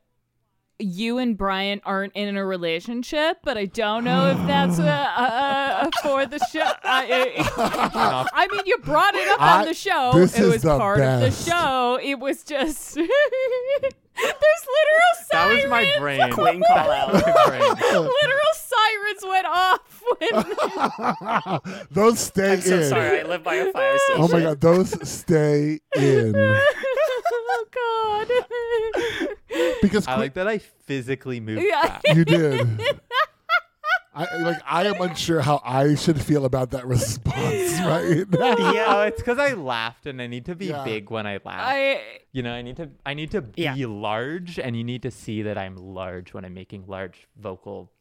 you 0.78 1.18
and 1.18 1.36
Bryan 1.36 1.80
aren't 1.84 2.14
in 2.14 2.36
a 2.36 2.44
relationship, 2.44 3.38
but 3.44 3.56
I 3.56 3.66
don't 3.66 4.02
know 4.04 4.30
if 4.30 4.38
that's 4.46 4.78
uh, 4.78 4.82
uh, 4.82 5.20
uh, 5.86 5.90
for 6.02 6.26
the 6.26 6.38
show. 6.52 6.60
I, 6.82 7.32
I, 7.56 8.26
I 8.34 8.46
mean, 8.48 8.62
you 8.66 8.78
brought 8.78 9.14
it 9.14 9.28
up 9.28 9.40
I- 9.40 9.60
on 9.60 9.66
the 9.66 9.74
show. 9.74 10.12
this 10.14 10.34
it 10.36 10.42
is 10.42 10.52
was 10.52 10.62
the 10.62 10.76
part 10.78 10.98
best. 10.98 11.22
of 11.40 11.44
the 11.44 11.50
show. 11.50 11.98
It 12.02 12.18
was 12.18 12.42
just. 12.42 12.98
There's 14.16 14.66
literal 14.68 15.14
sirens. 15.28 15.28
That 15.32 15.48
was 15.54 15.66
my 15.70 15.94
brain. 15.98 16.30
Quinn 16.34 16.62
call 16.68 16.90
out. 16.90 17.12
My 17.12 17.20
brain. 17.48 17.60
Literal 17.60 18.54
sirens 18.54 19.24
went 19.24 19.46
off 19.46 20.02
when. 20.18 21.82
those 21.90 22.20
stay 22.20 22.52
I'm 22.52 22.60
so 22.60 22.78
in. 22.78 22.88
sorry. 22.88 23.20
I 23.20 23.22
live 23.24 23.42
by 23.42 23.54
a 23.56 23.72
fire 23.72 23.98
station. 23.98 24.22
Oh 24.22 24.28
my 24.28 24.40
god, 24.40 24.60
those 24.60 25.08
stay 25.08 25.80
in 25.96 26.32
oh 27.32 27.66
God. 29.48 29.68
because 29.82 30.06
I 30.06 30.16
like 30.16 30.34
that 30.34 30.46
I 30.48 30.58
physically 30.58 31.40
moved 31.40 31.62
Yeah. 31.62 31.82
back. 31.82 32.02
you 32.14 32.24
did. 32.24 32.80
I 34.16 34.36
like 34.38 34.58
I 34.64 34.86
am 34.86 35.00
unsure 35.00 35.40
how 35.40 35.60
I 35.64 35.96
should 35.96 36.20
feel 36.22 36.44
about 36.44 36.70
that 36.70 36.86
response 36.86 37.34
right 37.80 38.24
now. 38.30 38.72
Yeah. 38.72 39.02
it's 39.06 39.20
because 39.20 39.38
I 39.40 39.54
laughed, 39.54 40.06
and 40.06 40.22
I 40.22 40.28
need 40.28 40.44
to 40.46 40.54
be 40.54 40.66
Yeah. 40.66 40.84
big 40.84 41.10
when 41.10 41.26
I 41.26 41.40
laugh. 41.44 41.66
I 41.66 42.00
you 42.30 42.42
know, 42.42 42.52
I 42.52 42.62
need 42.62 42.76
to. 42.76 42.90
I 43.04 43.14
need 43.14 43.32
to 43.32 43.42
be 43.42 43.62
Yeah. 43.62 43.74
large, 43.88 44.58
and 44.60 44.76
you 44.76 44.84
need 44.84 45.02
to 45.02 45.10
see 45.10 45.42
that 45.42 45.58
I'm 45.58 45.74
large 45.76 46.32
when 46.32 46.44
I'm 46.44 46.54
making 46.54 46.84
large 46.86 47.26
vocal 47.36 47.90
f- 47.92 47.93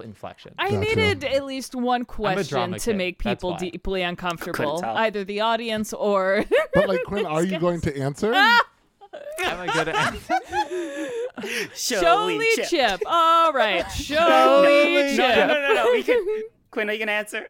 inflection. 0.00 0.54
I 0.58 0.70
Gotcha. 0.70 0.80
needed 0.80 1.24
at 1.24 1.44
least 1.44 1.74
one 1.74 2.04
question 2.04 2.72
to 2.72 2.78
kid, 2.78 2.96
make 2.96 3.18
people 3.18 3.56
deeply 3.56 4.02
uncomfortable, 4.02 4.82
either 4.84 5.24
the 5.24 5.40
audience 5.40 5.92
or. 5.92 6.44
But 6.74 6.88
like 6.88 7.04
Quinn, 7.04 7.24
are 7.24 7.42
you 7.42 7.58
going 7.58 7.80
to 7.82 7.96
answer? 7.98 8.34
Am 8.34 8.60
I 9.60 9.66
good 9.72 9.88
at 9.88 10.14
Showly 11.74 12.46
Chip. 12.56 12.68
chip. 12.68 13.02
All 13.06 13.52
right, 13.52 13.84
No, 13.84 13.90
showy 13.90 14.94
no, 14.94 15.16
chip. 15.16 15.36
no, 15.38 15.46
no, 15.46 15.74
no. 15.74 15.90
We 15.92 16.02
can. 16.02 16.24
Quinn, 16.70 16.90
are 16.90 16.92
you 16.92 16.98
gonna 16.98 17.12
answer? 17.12 17.48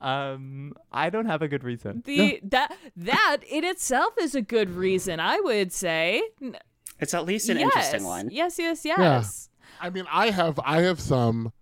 Um, 0.00 0.74
I 0.92 1.08
don't 1.08 1.26
have 1.26 1.40
a 1.40 1.48
good 1.48 1.64
reason. 1.64 2.02
The 2.04 2.40
that 2.44 2.76
that 2.96 3.38
in 3.48 3.64
itself 3.64 4.14
is 4.20 4.34
a 4.34 4.42
good 4.42 4.70
reason, 4.70 5.20
I 5.20 5.40
would 5.40 5.72
say. 5.72 6.22
It's 7.00 7.14
at 7.14 7.24
least 7.24 7.48
an 7.48 7.58
yes. 7.58 7.64
interesting 7.74 8.04
one. 8.04 8.28
Yes, 8.30 8.58
yes, 8.58 8.84
yes. 8.84 9.48
I 9.84 9.90
mean, 9.90 10.06
I 10.10 10.30
have 10.30 10.58
I 10.64 10.80
have 10.82 10.98
some. 10.98 11.52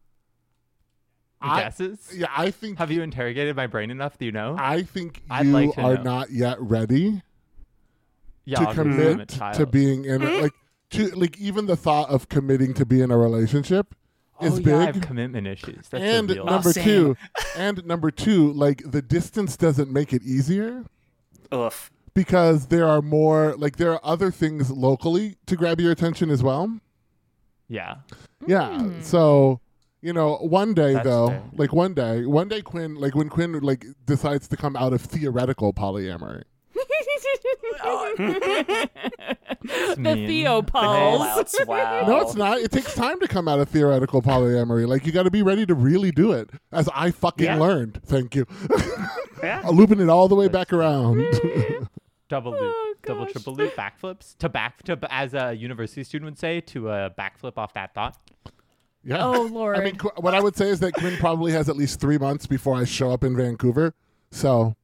I- 1.40 1.62
Guesses? 1.62 2.12
Yeah, 2.14 2.28
I 2.36 2.52
think 2.52 2.78
Have 2.78 2.92
you 2.92 3.02
interrogated 3.02 3.56
my 3.56 3.66
brain 3.66 3.90
enough? 3.90 4.16
Do 4.16 4.24
you 4.24 4.30
know? 4.30 4.54
I 4.56 4.82
think 4.82 5.22
I'd 5.28 5.46
you 5.46 5.52
like 5.52 5.74
to 5.74 5.80
are 5.80 5.94
know. 5.96 6.02
not 6.02 6.30
yet 6.30 6.60
ready 6.60 7.20
yeah, 8.44 8.60
to 8.60 8.66
obviously, 8.68 8.92
I'm 8.92 9.20
a 9.20 9.26
commit 9.26 9.54
to 9.54 9.66
being 9.66 10.04
in 10.04 10.22
a, 10.22 10.40
like 10.40 10.52
to 10.90 11.08
like 11.08 11.36
even 11.40 11.66
the 11.66 11.74
thought 11.74 12.10
of 12.10 12.28
committing 12.28 12.74
to 12.74 12.86
be 12.86 13.00
in 13.00 13.10
a 13.10 13.18
relationship 13.18 13.92
oh, 14.38 14.46
is 14.46 14.52
oh, 14.52 14.56
big. 14.58 14.66
Yeah, 14.66 14.78
I 14.78 14.84
have 14.84 15.00
commitment 15.00 15.48
issues. 15.48 15.88
That's 15.88 16.04
and 16.04 16.30
a 16.30 16.34
real. 16.34 16.44
number 16.44 16.72
same. 16.72 16.84
two, 16.84 17.16
and 17.56 17.84
number 17.84 18.12
two, 18.12 18.52
like 18.52 18.88
the 18.88 19.02
distance 19.02 19.56
doesn't 19.56 19.92
make 19.92 20.12
it 20.12 20.22
easier 20.22 20.84
Oof. 21.52 21.90
because 22.14 22.68
there 22.68 22.86
are 22.86 23.02
more 23.02 23.56
like 23.56 23.78
there 23.78 23.90
are 23.90 24.00
other 24.04 24.30
things 24.30 24.70
locally 24.70 25.34
to 25.46 25.56
grab 25.56 25.80
your 25.80 25.90
attention 25.90 26.30
as 26.30 26.40
well. 26.40 26.78
Yeah. 27.72 27.96
Yeah. 28.46 28.78
Hmm. 28.78 29.00
So, 29.02 29.60
you 30.00 30.12
know, 30.12 30.36
one 30.36 30.74
day 30.74 30.94
That's 30.94 31.04
though, 31.06 31.28
fair. 31.28 31.42
like 31.54 31.72
one 31.72 31.94
day, 31.94 32.26
one 32.26 32.48
day 32.48 32.60
Quinn, 32.62 32.94
like 32.96 33.14
when 33.14 33.28
Quinn 33.28 33.52
like 33.60 33.86
decides 34.04 34.48
to 34.48 34.56
come 34.56 34.76
out 34.76 34.92
of 34.92 35.00
theoretical 35.00 35.72
polyamory. 35.72 36.42
The 39.64 39.96
mean. 39.98 40.28
Theopals. 40.28 41.54
wow. 41.66 41.66
Wow. 41.66 42.04
No, 42.06 42.20
it's 42.20 42.34
not. 42.34 42.58
It 42.58 42.70
takes 42.72 42.94
time 42.94 43.20
to 43.20 43.28
come 43.28 43.46
out 43.48 43.60
of 43.60 43.68
theoretical 43.68 44.22
polyamory. 44.22 44.86
Like 44.86 45.06
you 45.06 45.12
got 45.12 45.22
to 45.24 45.30
be 45.30 45.42
ready 45.42 45.64
to 45.66 45.74
really 45.74 46.10
do 46.10 46.32
it, 46.32 46.50
as 46.72 46.88
I 46.94 47.10
fucking 47.10 47.44
Yeah. 47.46 47.56
learned. 47.58 48.00
Thank 48.04 48.34
you. 48.34 48.46
Yeah. 49.42 49.66
Looping 49.72 50.00
it 50.00 50.08
all 50.08 50.28
the 50.28 50.34
way 50.34 50.48
back 50.48 50.72
around. 50.72 51.22
double 52.32 52.52
loop, 52.52 52.62
Oh, 52.62 52.94
double 53.04 53.26
triple 53.26 53.54
loop, 53.54 53.74
backflips 53.76 54.36
to 54.38 54.48
back 54.48 54.82
to 54.84 54.98
as 55.10 55.34
a 55.34 55.52
university 55.54 56.02
student 56.02 56.30
would 56.30 56.38
say 56.38 56.60
to 56.62 56.90
a 56.90 57.10
backflip 57.10 57.58
off 57.58 57.74
that 57.74 57.92
thought. 57.94 58.16
yeah. 59.04 59.22
Oh, 59.24 59.42
Lord. 59.52 59.76
I 59.76 59.84
mean, 59.84 59.96
Qu- 59.96 60.10
what 60.16 60.34
I 60.34 60.40
would 60.40 60.56
say 60.56 60.68
is 60.70 60.80
that 60.80 60.94
Quinn 60.94 61.16
probably 61.18 61.52
has 61.52 61.68
at 61.68 61.76
least 61.76 62.00
three 62.00 62.16
months 62.18 62.46
before 62.46 62.76
I 62.76 62.84
show 62.84 63.10
up 63.12 63.22
in 63.22 63.36
Vancouver. 63.36 63.94
So 64.30 64.74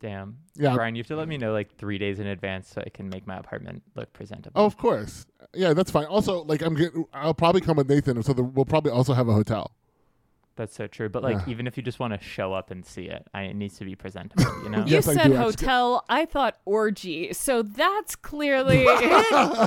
Damn. 0.00 0.38
Yeah. 0.56 0.74
Bryan, 0.74 0.94
you 0.96 1.00
have 1.00 1.06
to 1.08 1.16
let 1.16 1.28
me 1.28 1.36
know 1.38 1.52
like 1.52 1.76
three 1.76 1.96
days 1.98 2.18
in 2.18 2.26
advance 2.26 2.68
so 2.68 2.82
I 2.84 2.88
can 2.88 3.08
make 3.08 3.26
my 3.26 3.36
apartment 3.36 3.82
look 3.94 4.12
presentable. 4.12 4.60
Oh, 4.60 4.64
of 4.66 4.76
course. 4.76 5.26
Yeah, 5.54 5.74
that's 5.74 5.90
fine. 5.90 6.06
Also, 6.06 6.42
like 6.44 6.60
I'm 6.62 6.74
getting, 6.74 7.04
I'll 7.12 7.34
probably 7.34 7.60
come 7.60 7.76
with 7.76 7.88
Nathan, 7.88 8.20
so 8.22 8.32
the, 8.32 8.42
we'll 8.42 8.64
probably 8.64 8.90
also 8.92 9.12
have 9.14 9.28
a 9.28 9.32
hotel. 9.32 9.72
That's 10.54 10.74
so 10.74 10.86
true. 10.86 11.08
But 11.08 11.22
like, 11.22 11.38
Yeah. 11.38 11.52
even 11.52 11.66
if 11.66 11.76
you 11.78 11.82
just 11.82 11.98
want 11.98 12.12
to 12.12 12.20
show 12.20 12.52
up 12.52 12.70
and 12.70 12.84
see 12.84 13.04
it, 13.04 13.26
I, 13.32 13.42
it 13.44 13.54
needs 13.56 13.78
to 13.78 13.84
be 13.86 13.94
presentable. 13.96 14.44
You 14.62 14.68
know. 14.68 14.78
you 14.86 14.96
Yes, 14.96 15.06
said 15.06 15.14
do, 15.14 15.20
actually. 15.20 15.36
hotel. 15.38 16.04
I 16.10 16.26
thought 16.26 16.56
orgy. 16.66 17.32
So 17.32 17.62
that's 17.62 18.14
clearly 18.16 18.84
I 18.88 19.66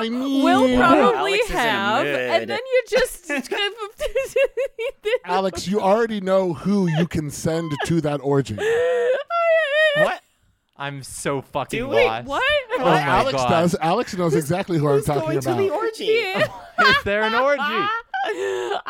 mean, 0.00 0.42
we'll 0.42 0.76
probably 0.78 1.32
Alex 1.34 1.44
is 1.44 1.50
in 1.50 1.56
a 1.56 1.60
have, 1.60 2.06
and 2.06 2.50
then 2.50 2.58
you 2.64 2.82
just 2.88 3.30
Alex, 5.24 5.68
you 5.68 5.80
already 5.80 6.20
know 6.20 6.52
who 6.54 6.86
you 6.88 7.06
can 7.06 7.30
send 7.30 7.72
to 7.86 8.00
that 8.02 8.20
orgy. 8.20 8.56
What? 9.96 10.20
I'm 10.76 11.02
so 11.04 11.40
fucking 11.40 11.78
Do 11.78 11.88
we? 11.88 12.04
lost. 12.04 12.26
What? 12.26 12.42
Oh 12.72 12.76
Well, 12.78 12.86
my 12.94 13.00
Alex 13.00 13.36
God. 13.36 13.48
does. 13.48 13.76
Alex 13.80 14.16
knows 14.16 14.34
exactly 14.34 14.76
who 14.78 14.88
I'm 14.88 14.96
Who's 14.96 15.04
talking 15.06 15.22
going 15.22 15.38
about. 15.38 15.56
to 15.56 15.62
the 15.62 15.70
orgy? 15.70 16.04
Is 16.08 17.04
there 17.04 17.22
an 17.22 17.34
orgy? 17.34 17.62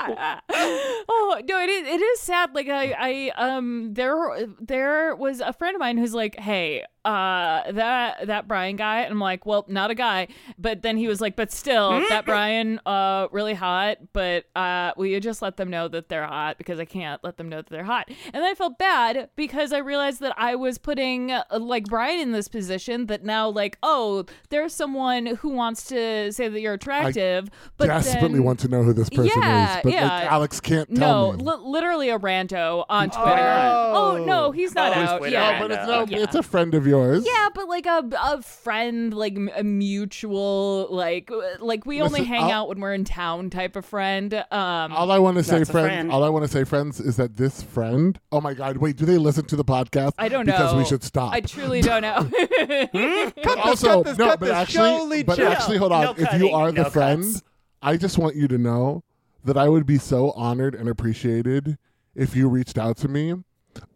oh 1.09 1.40
no, 1.48 1.61
it 1.61 1.69
is, 1.69 1.89
it 1.89 2.01
is 2.01 2.20
sad. 2.20 2.55
Like 2.55 2.69
I, 2.69 2.94
I 2.98 3.32
um 3.36 3.94
there 3.94 4.47
there 4.61 5.16
was 5.16 5.40
a 5.40 5.52
friend 5.52 5.74
of 5.74 5.81
mine 5.81 5.98
who's 5.98 6.15
like, 6.15 6.39
hey, 6.39 6.85
uh 7.05 7.70
that 7.72 8.26
that 8.26 8.48
Bryan 8.48 8.76
guy, 8.76 9.01
and 9.02 9.12
I'm 9.12 9.20
like, 9.20 9.44
well, 9.47 9.64
not 9.68 9.90
a 9.90 9.94
guy, 9.94 10.28
but 10.59 10.82
then 10.82 10.97
he 10.97 11.06
was 11.09 11.20
like, 11.20 11.36
but 11.36 11.52
still, 11.52 11.90
that 12.09 12.24
Bryan, 12.24 12.81
uh, 12.86 13.28
really 13.31 13.55
hot, 13.55 13.98
but 14.12 14.44
uh, 14.56 14.93
will 14.97 15.06
you 15.06 15.20
just 15.20 15.43
let 15.43 15.56
them 15.56 15.68
know 15.70 15.89
that 15.89 16.09
they're 16.09 16.26
hot 16.26 16.59
because 16.59 16.78
I 16.81 16.85
can't 16.86 17.22
let 17.22 17.36
them 17.36 17.48
know 17.48 17.56
that 17.59 17.68
they're 17.68 17.85
hot, 17.85 18.09
and 18.09 18.35
then 18.35 18.44
I 18.44 18.55
felt 18.55 18.78
bad 18.78 19.28
because 19.36 19.72
I 19.72 19.78
realized 19.78 20.20
that 20.20 20.35
I 20.39 20.55
was 20.55 20.78
putting 20.78 21.31
uh, 21.31 21.44
like 21.59 21.85
Bryan 21.86 22.20
in 22.20 22.32
this 22.32 22.48
position 22.48 23.06
that 23.06 23.22
now 23.24 23.48
like, 23.48 23.76
oh, 23.82 24.24
there's 24.51 24.72
someone 24.74 25.26
who 25.26 25.51
wants 25.51 25.85
to 25.89 26.32
say 26.32 26.48
that 26.48 26.60
you're 26.60 26.74
attractive, 26.74 27.51
but 27.76 27.86
Desperately 27.89 28.31
then, 28.39 28.44
want 28.44 28.60
to 28.60 28.68
know 28.68 28.82
who 28.82 28.93
this 28.94 29.10
person 29.10 29.31
Yeah, 29.43 29.76
is, 29.78 29.82
but 29.82 29.93
yeah. 29.93 30.09
like 30.09 30.32
Alex 30.32 30.60
can't 30.60 30.89
no, 30.90 30.98
tell 31.01 31.32
me. 31.35 31.44
li- 31.44 31.70
literally 31.70 32.09
a 32.10 32.18
rando 32.18 32.85
on 32.89 33.10
Twitter. 33.10 33.31
Oh. 33.31 33.93
Oh, 34.16 34.24
no, 34.24 34.51
he's 34.52 34.74
not 34.74 34.97
Oh, 34.97 35.01
out. 35.01 35.18
Twitter 35.18 35.32
Yeah, 35.35 35.59
Oh, 35.60 35.68
but 35.68 35.70
it's 35.70 35.86
no, 35.86 36.06
Yeah. 36.09 36.24
it's 36.24 36.35
a 36.35 36.43
friend 36.43 36.74
of 36.74 36.86
yours. 36.86 36.94
Yeah, 37.25 37.49
but 37.55 37.69
like 37.69 37.87
a, 37.87 38.03
a 38.23 38.43
friend, 38.43 39.12
like 39.15 39.37
a 39.57 39.62
mutual, 39.65 40.89
like 40.91 41.31
like 41.61 41.87
we 41.87 42.01
only 42.03 42.25
hang 42.25 42.45
I'll- 42.45 42.51
out 42.53 42.69
when 42.69 42.81
we're 42.81 42.95
in 42.95 43.05
town 43.05 43.51
type 43.51 43.77
of 43.77 43.85
friend. 43.85 44.35
Um, 44.35 44.93
All 44.93 45.11
I 45.11 45.19
want 45.19 45.37
to 45.37 45.43
say, 45.45 45.65
friends. 45.65 45.71
friend. 45.71 46.12
All 46.12 46.25
I 46.25 46.29
want 46.29 46.45
to 46.45 46.51
say, 46.51 46.65
friends, 46.65 47.01
is 47.01 47.16
that 47.16 47.37
this 47.37 47.62
friend. 47.62 48.19
Oh 48.33 48.41
my 48.41 48.55
God! 48.55 48.77
Wait, 48.79 48.97
do 48.97 49.05
they 49.05 49.19
listen 49.19 49.45
to 49.47 49.57
the 49.57 49.65
podcast? 49.65 50.12
I 50.19 50.29
don't 50.29 50.47
know 50.47 50.53
because 50.53 50.75
we 50.75 50.85
should 50.85 51.03
stop. 51.03 51.33
I 51.33 51.41
truly 51.41 51.81
don't 51.81 52.03
know. 52.03 52.31
But 53.45 53.59
also, 53.59 54.03
cut 54.03 54.05
this, 54.05 54.19
no, 54.19 54.27
cut 54.31 54.41
but 54.41 54.47
this. 54.47 54.55
actually, 54.55 54.89
Surely 54.99 55.23
but 55.23 55.37
chill. 55.37 55.49
actually, 55.49 55.77
hold 55.79 55.93
on. 55.93 56.05
No 56.05 56.15
if 56.16 56.41
you 56.41 56.51
are 56.51 56.73
the 56.73 56.83
no 56.85 56.91
friend, 56.91 57.23
cuts. 57.23 57.43
I 57.83 57.97
just 57.97 58.19
want 58.19 58.37
you 58.37 58.49
to 58.49 58.59
know 58.59 59.03
that 59.45 59.57
I 59.57 59.69
would 59.69 59.87
be 59.87 59.99
so 59.99 60.31
honored 60.33 60.75
and 60.75 60.89
appreciated 60.89 61.77
if 62.15 62.35
you 62.35 62.49
reached 62.49 62.79
out 62.79 62.97
to 62.99 63.09
me, 63.09 63.35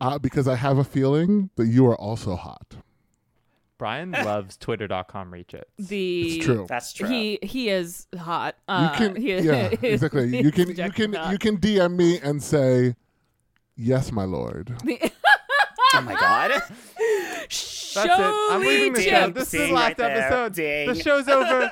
uh, 0.00 0.18
because 0.18 0.46
I 0.48 0.56
have 0.56 0.76
a 0.78 0.84
feeling 0.84 1.50
that 1.56 1.66
you 1.68 1.86
are 1.86 1.96
also 1.96 2.36
hot. 2.36 2.76
Bryan 3.78 4.10
loves 4.24 4.56
Twitter.com 4.56 5.32
reach 5.32 5.54
it. 5.54 5.68
the 5.78 6.36
It's 6.36 6.44
true. 6.44 6.66
That's 6.68 6.92
true. 6.92 7.08
He 7.08 7.38
he 7.42 7.68
is 7.70 8.06
hot. 8.18 8.56
You 8.68 8.74
Uh, 8.74 8.96
can, 8.96 9.16
he- 9.16 9.38
yeah, 9.38 9.68
he 9.80 9.86
exactly. 9.88 10.28
he 10.28 10.38
You 10.42 10.50
can, 10.52 10.68
you 10.76 10.90
can, 10.90 11.12
hot. 11.14 11.32
you 11.32 11.38
can 11.38 11.56
DM 11.58 11.96
me 11.96 12.18
and 12.20 12.42
say, 12.42 12.96
"Yes, 13.76 14.10
my 14.12 14.24
lord." 14.24 14.74
oh 15.94 16.00
my 16.02 16.14
god. 16.14 16.50
That's 16.50 17.94
it. 17.96 18.10
I'm 18.52 18.60
leaving 18.60 18.92
the 18.92 19.02
Showy 19.02 19.10
show. 19.10 19.30
This 19.30 19.54
is 19.54 19.68
the 19.68 19.72
last 19.72 19.98
right 19.98 20.10
episode. 20.10 20.52
Ding. 20.54 20.88
The 20.88 20.94
show's 21.02 21.28
over. 21.28 21.70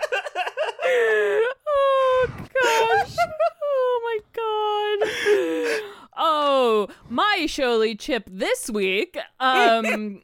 oh 1.68 2.26
gosh. 2.54 3.16
Oh 3.62 4.00
my 4.04 4.18
god. 4.32 5.92
Oh, 6.18 6.88
my 7.10 7.44
Showly 7.46 7.98
Chip 7.98 8.24
this 8.30 8.70
week 8.70 9.18
um 9.38 10.22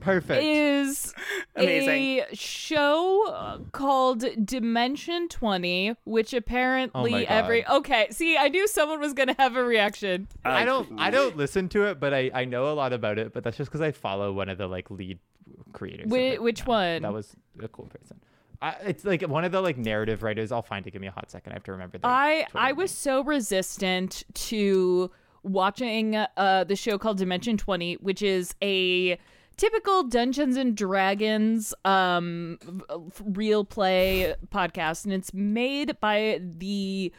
Perfect. 0.00 0.42
is 0.42 1.14
Amazing. 1.56 2.24
a 2.30 2.34
show 2.36 3.26
uh, 3.28 3.58
called 3.72 4.24
Dimension 4.44 5.28
20, 5.28 5.94
which 6.04 6.32
apparently 6.32 7.26
Oh 7.26 7.30
every 7.30 7.66
Okay, 7.66 8.08
see, 8.10 8.36
I 8.36 8.48
knew 8.48 8.66
someone 8.68 9.00
was 9.00 9.12
going 9.12 9.28
to 9.28 9.34
have 9.38 9.56
a 9.56 9.62
reaction. 9.64 10.28
I 10.44 10.64
don't 10.64 10.98
I 10.98 11.10
don't 11.10 11.36
listen 11.38 11.68
to 11.70 11.84
it, 11.86 12.00
but 12.00 12.12
I, 12.14 12.30
I 12.34 12.44
know 12.44 12.72
a 12.72 12.74
lot 12.74 12.92
about 12.92 13.18
it. 13.18 13.32
But 13.32 13.44
that's 13.44 13.56
just 13.56 13.70
because 13.70 13.80
I 13.82 13.92
follow 13.92 14.32
one 14.32 14.48
of 14.48 14.58
the 14.58 14.66
like 14.66 14.90
lead 14.90 15.18
creators. 15.72 16.06
of 16.06 16.12
Whi- 16.12 16.18
it. 16.34 16.42
which 16.42 16.60
Yeah, 16.60 16.66
one? 16.66 17.02
That 17.02 17.12
was 17.12 17.34
a 17.62 17.68
cool 17.68 17.86
person. 17.86 18.20
I, 18.62 18.72
it's 18.84 19.04
like 19.04 19.22
one 19.22 19.44
of 19.44 19.52
the 19.52 19.60
like 19.60 19.78
narrative 19.78 20.22
writers. 20.22 20.52
I'll 20.52 20.60
find 20.62 20.86
it. 20.86 20.90
Give 20.90 21.00
me 21.00 21.08
a 21.08 21.12
hot 21.12 21.30
second. 21.30 21.52
I 21.52 21.54
have 21.56 21.64
to 21.64 21.72
remember. 21.72 21.98
that. 21.98 22.06
I 22.06 22.42
Twitter 22.50 22.58
I 22.58 22.66
name. 22.68 22.76
was 22.76 22.90
so 22.90 23.22
resistant 23.24 24.24
to 24.34 25.10
watching 25.42 26.16
uh 26.16 26.64
the 26.68 26.76
show 26.76 26.98
called 26.98 27.16
Dimension 27.18 27.56
20, 27.56 27.94
which 27.94 28.20
is 28.22 28.54
a 28.62 29.18
typical 29.60 30.04
Dungeons 30.04 30.56
and 30.56 30.74
Dragons 30.74 31.74
um 31.84 32.58
real 33.22 33.62
play 33.62 34.34
podcast 34.50 35.04
and 35.04 35.12
it's 35.12 35.34
made 35.34 36.00
by 36.00 36.40
the 36.40 37.12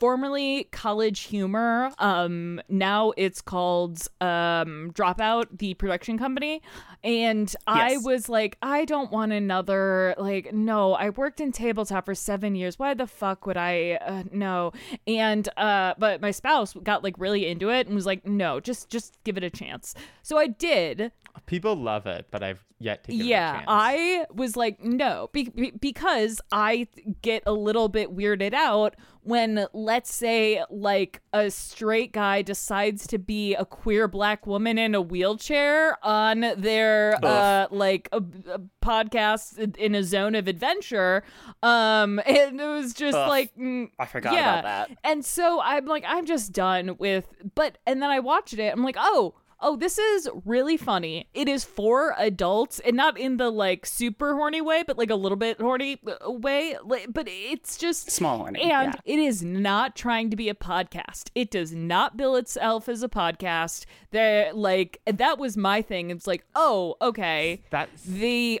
formerly 0.00 0.64
College 0.70 1.20
Humor. 1.20 1.92
Um, 1.98 2.60
now 2.68 3.12
it's 3.18 3.42
called 3.42 3.98
um, 4.20 4.92
Dropout, 4.94 5.58
the 5.58 5.74
production 5.74 6.16
company. 6.16 6.62
And 7.02 7.54
I 7.66 7.92
Yes. 7.92 8.04
was 8.04 8.28
like, 8.28 8.58
I 8.62 8.84
don't 8.84 9.10
want 9.10 9.32
another. 9.32 10.14
Like, 10.18 10.52
no, 10.52 10.92
I 10.94 11.10
worked 11.10 11.40
in 11.40 11.50
tabletop 11.52 12.04
for 12.04 12.14
seven 12.14 12.54
years. 12.54 12.78
Why 12.78 12.94
the 12.94 13.06
fuck 13.06 13.46
would 13.46 13.56
I? 13.56 13.92
Uh, 14.04 14.24
no. 14.32 14.72
And 15.06 15.48
uh, 15.56 15.94
but 15.98 16.20
my 16.20 16.30
spouse 16.30 16.74
got 16.82 17.02
like 17.02 17.14
really 17.18 17.46
into 17.46 17.70
it 17.70 17.86
and 17.86 17.94
was 17.94 18.06
like, 18.06 18.26
no, 18.26 18.60
just 18.60 18.90
just 18.90 19.16
give 19.24 19.36
it 19.36 19.44
a 19.44 19.50
chance. 19.50 19.94
So 20.22 20.36
I 20.38 20.48
did. 20.48 21.12
People 21.46 21.74
love 21.76 22.06
it, 22.06 22.26
but 22.30 22.42
I've 22.42 22.64
yet 22.80 23.04
to 23.04 23.12
give 23.12 23.20
it 23.20 23.24
a 23.24 23.28
Yeah, 23.28 23.52
chance. 23.54 23.64
I 23.68 24.26
was 24.34 24.56
like, 24.56 24.82
no, 24.82 25.30
be- 25.32 25.48
be- 25.48 25.70
because 25.70 26.40
I 26.52 26.88
get 27.22 27.44
a 27.46 27.52
little 27.52 27.88
bit 27.88 28.14
weirded 28.14 28.52
out 28.52 28.96
when, 29.22 29.66
let's 29.72 30.12
say, 30.12 30.62
like 30.70 31.20
a 31.32 31.50
straight 31.50 32.12
guy 32.12 32.42
decides 32.42 33.06
to 33.08 33.18
be 33.18 33.54
a 33.54 33.64
queer 33.64 34.08
black 34.08 34.46
woman 34.46 34.76
in 34.76 34.94
a 34.94 35.00
wheelchair 35.00 35.96
on 36.04 36.40
their 36.56 36.89
uh 37.22 37.66
like 37.70 38.08
a, 38.12 38.18
a 38.18 38.60
podcast 38.82 39.76
in 39.76 39.94
a 39.94 40.02
zone 40.02 40.34
of 40.34 40.48
adventure, 40.48 41.22
um, 41.62 42.20
and 42.26 42.60
it 42.60 42.66
was 42.66 42.94
just 42.94 43.16
Ugh. 43.16 43.28
like, 43.28 43.56
mm, 43.56 43.90
I 43.98 44.06
forgot 44.06 44.32
yeah. 44.32 44.60
about 44.60 44.88
that. 44.88 44.98
And 45.04 45.24
so 45.24 45.60
I'm 45.60 45.86
like, 45.86 46.04
I'm 46.06 46.26
just 46.26 46.52
done 46.52 46.96
with. 46.98 47.26
But 47.54 47.78
and 47.86 48.02
then 48.02 48.10
I 48.10 48.20
watched 48.20 48.54
it. 48.54 48.72
I'm 48.72 48.84
like, 48.84 48.96
oh, 48.98 49.34
oh, 49.62 49.76
this 49.76 49.98
is 49.98 50.28
really 50.44 50.76
funny. 50.76 51.28
It 51.34 51.48
is 51.48 51.64
for 51.64 52.14
adults, 52.18 52.80
and 52.80 52.96
not 52.96 53.18
in 53.18 53.36
the 53.36 53.50
like 53.50 53.86
super 53.86 54.34
horny 54.34 54.60
way, 54.60 54.82
but 54.86 54.98
like 54.98 55.10
a 55.10 55.14
little 55.14 55.36
bit 55.36 55.60
horny 55.60 55.98
uh, 56.06 56.30
way. 56.30 56.76
Like, 56.84 57.06
but 57.12 57.26
it's 57.28 57.76
just 57.76 58.10
Small 58.10 58.38
horny, 58.38 58.62
and 58.62 58.94
yeah. 58.94 59.12
it 59.14 59.18
is 59.18 59.42
not 59.42 59.96
trying 59.96 60.30
to 60.30 60.36
be 60.36 60.48
a 60.48 60.54
podcast. 60.54 61.30
It 61.34 61.50
does 61.50 61.72
not 61.72 62.16
bill 62.16 62.36
itself 62.36 62.88
as 62.88 63.02
a 63.02 63.08
podcast. 63.08 63.84
There, 64.10 64.52
like 64.52 65.00
that 65.06 65.38
was 65.38 65.56
my 65.56 65.82
thing. 65.82 66.10
It's 66.10 66.26
like, 66.26 66.44
oh, 66.54 66.96
okay. 67.00 67.62
That's 67.70 68.02
The 68.02 68.60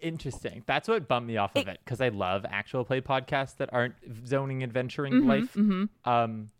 interesting. 0.00 0.62
That's 0.66 0.88
what 0.88 1.06
bumped 1.08 1.28
me 1.28 1.36
off 1.36 1.54
of 1.56 1.68
it 1.68 1.78
because 1.84 2.00
I 2.00 2.08
love 2.08 2.44
actual 2.48 2.84
play 2.84 3.00
podcasts 3.00 3.56
that 3.58 3.70
aren't 3.72 3.94
zoning 4.26 4.62
adventuring 4.62 5.14
Mm-hmm, 5.14 5.28
life. 5.28 5.56
Um, 6.06 6.50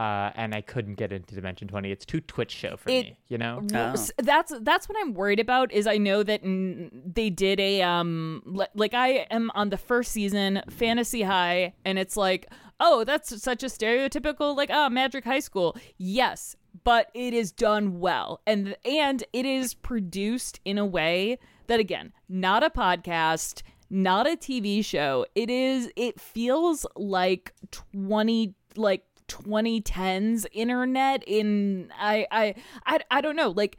uh, 0.00 0.30
and 0.34 0.54
I 0.54 0.62
couldn't 0.62 0.94
get 0.94 1.12
into 1.12 1.34
Dimension 1.34 1.68
Twenty. 1.68 1.92
It's 1.92 2.06
too 2.06 2.20
Twitch 2.22 2.50
show 2.52 2.76
for 2.76 2.88
It- 2.90 3.04
me. 3.06 3.16
You 3.28 3.36
know. 3.38 3.60
Oh. 3.74 3.94
That's 4.16 4.52
that's 4.60 4.88
what 4.88 4.96
I'm 5.00 5.12
worried 5.14 5.40
about 5.40 5.70
is 5.72 5.86
I 5.86 5.98
know 5.98 6.22
that 6.22 6.40
they 6.42 7.28
did 7.30 7.60
a 7.60 7.82
um 7.82 8.42
li- 8.46 8.66
like 8.74 8.94
I 8.94 9.26
am 9.30 9.50
on 9.54 9.68
the 9.68 9.76
first 9.76 10.12
season 10.12 10.62
Fantasy 10.70 11.22
High 11.22 11.74
and 11.84 11.98
it's 11.98 12.16
like 12.16 12.46
oh 12.80 13.04
that's 13.04 13.42
such 13.42 13.62
a 13.62 13.66
stereotypical 13.66 14.56
like 14.56 14.70
oh 14.72 14.88
Magic 14.88 15.24
High 15.24 15.40
School 15.40 15.76
yes 15.98 16.56
but 16.84 17.10
it 17.14 17.34
is 17.34 17.52
done 17.52 18.00
well 18.00 18.40
and 18.46 18.74
and 18.84 19.22
it 19.32 19.44
is 19.44 19.74
produced 19.74 20.60
in 20.64 20.78
a 20.78 20.86
way 20.86 21.38
that 21.66 21.78
again 21.80 22.12
not 22.28 22.62
a 22.62 22.70
podcast 22.70 23.62
not 23.90 24.26
a 24.26 24.36
TV 24.36 24.84
show 24.84 25.26
it 25.34 25.50
is 25.50 25.90
it 25.96 26.18
feels 26.20 26.86
like 26.96 27.52
20 27.92 28.54
like 28.76 29.04
2010s 29.30 30.46
internet 30.52 31.22
in 31.26 31.90
I 31.98 32.26
I 32.30 32.54
I, 32.86 32.98
I 33.10 33.20
don't 33.20 33.36
know 33.36 33.50
like 33.50 33.76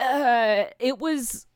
uh 0.00 0.64
it 0.78 0.98
was 0.98 1.46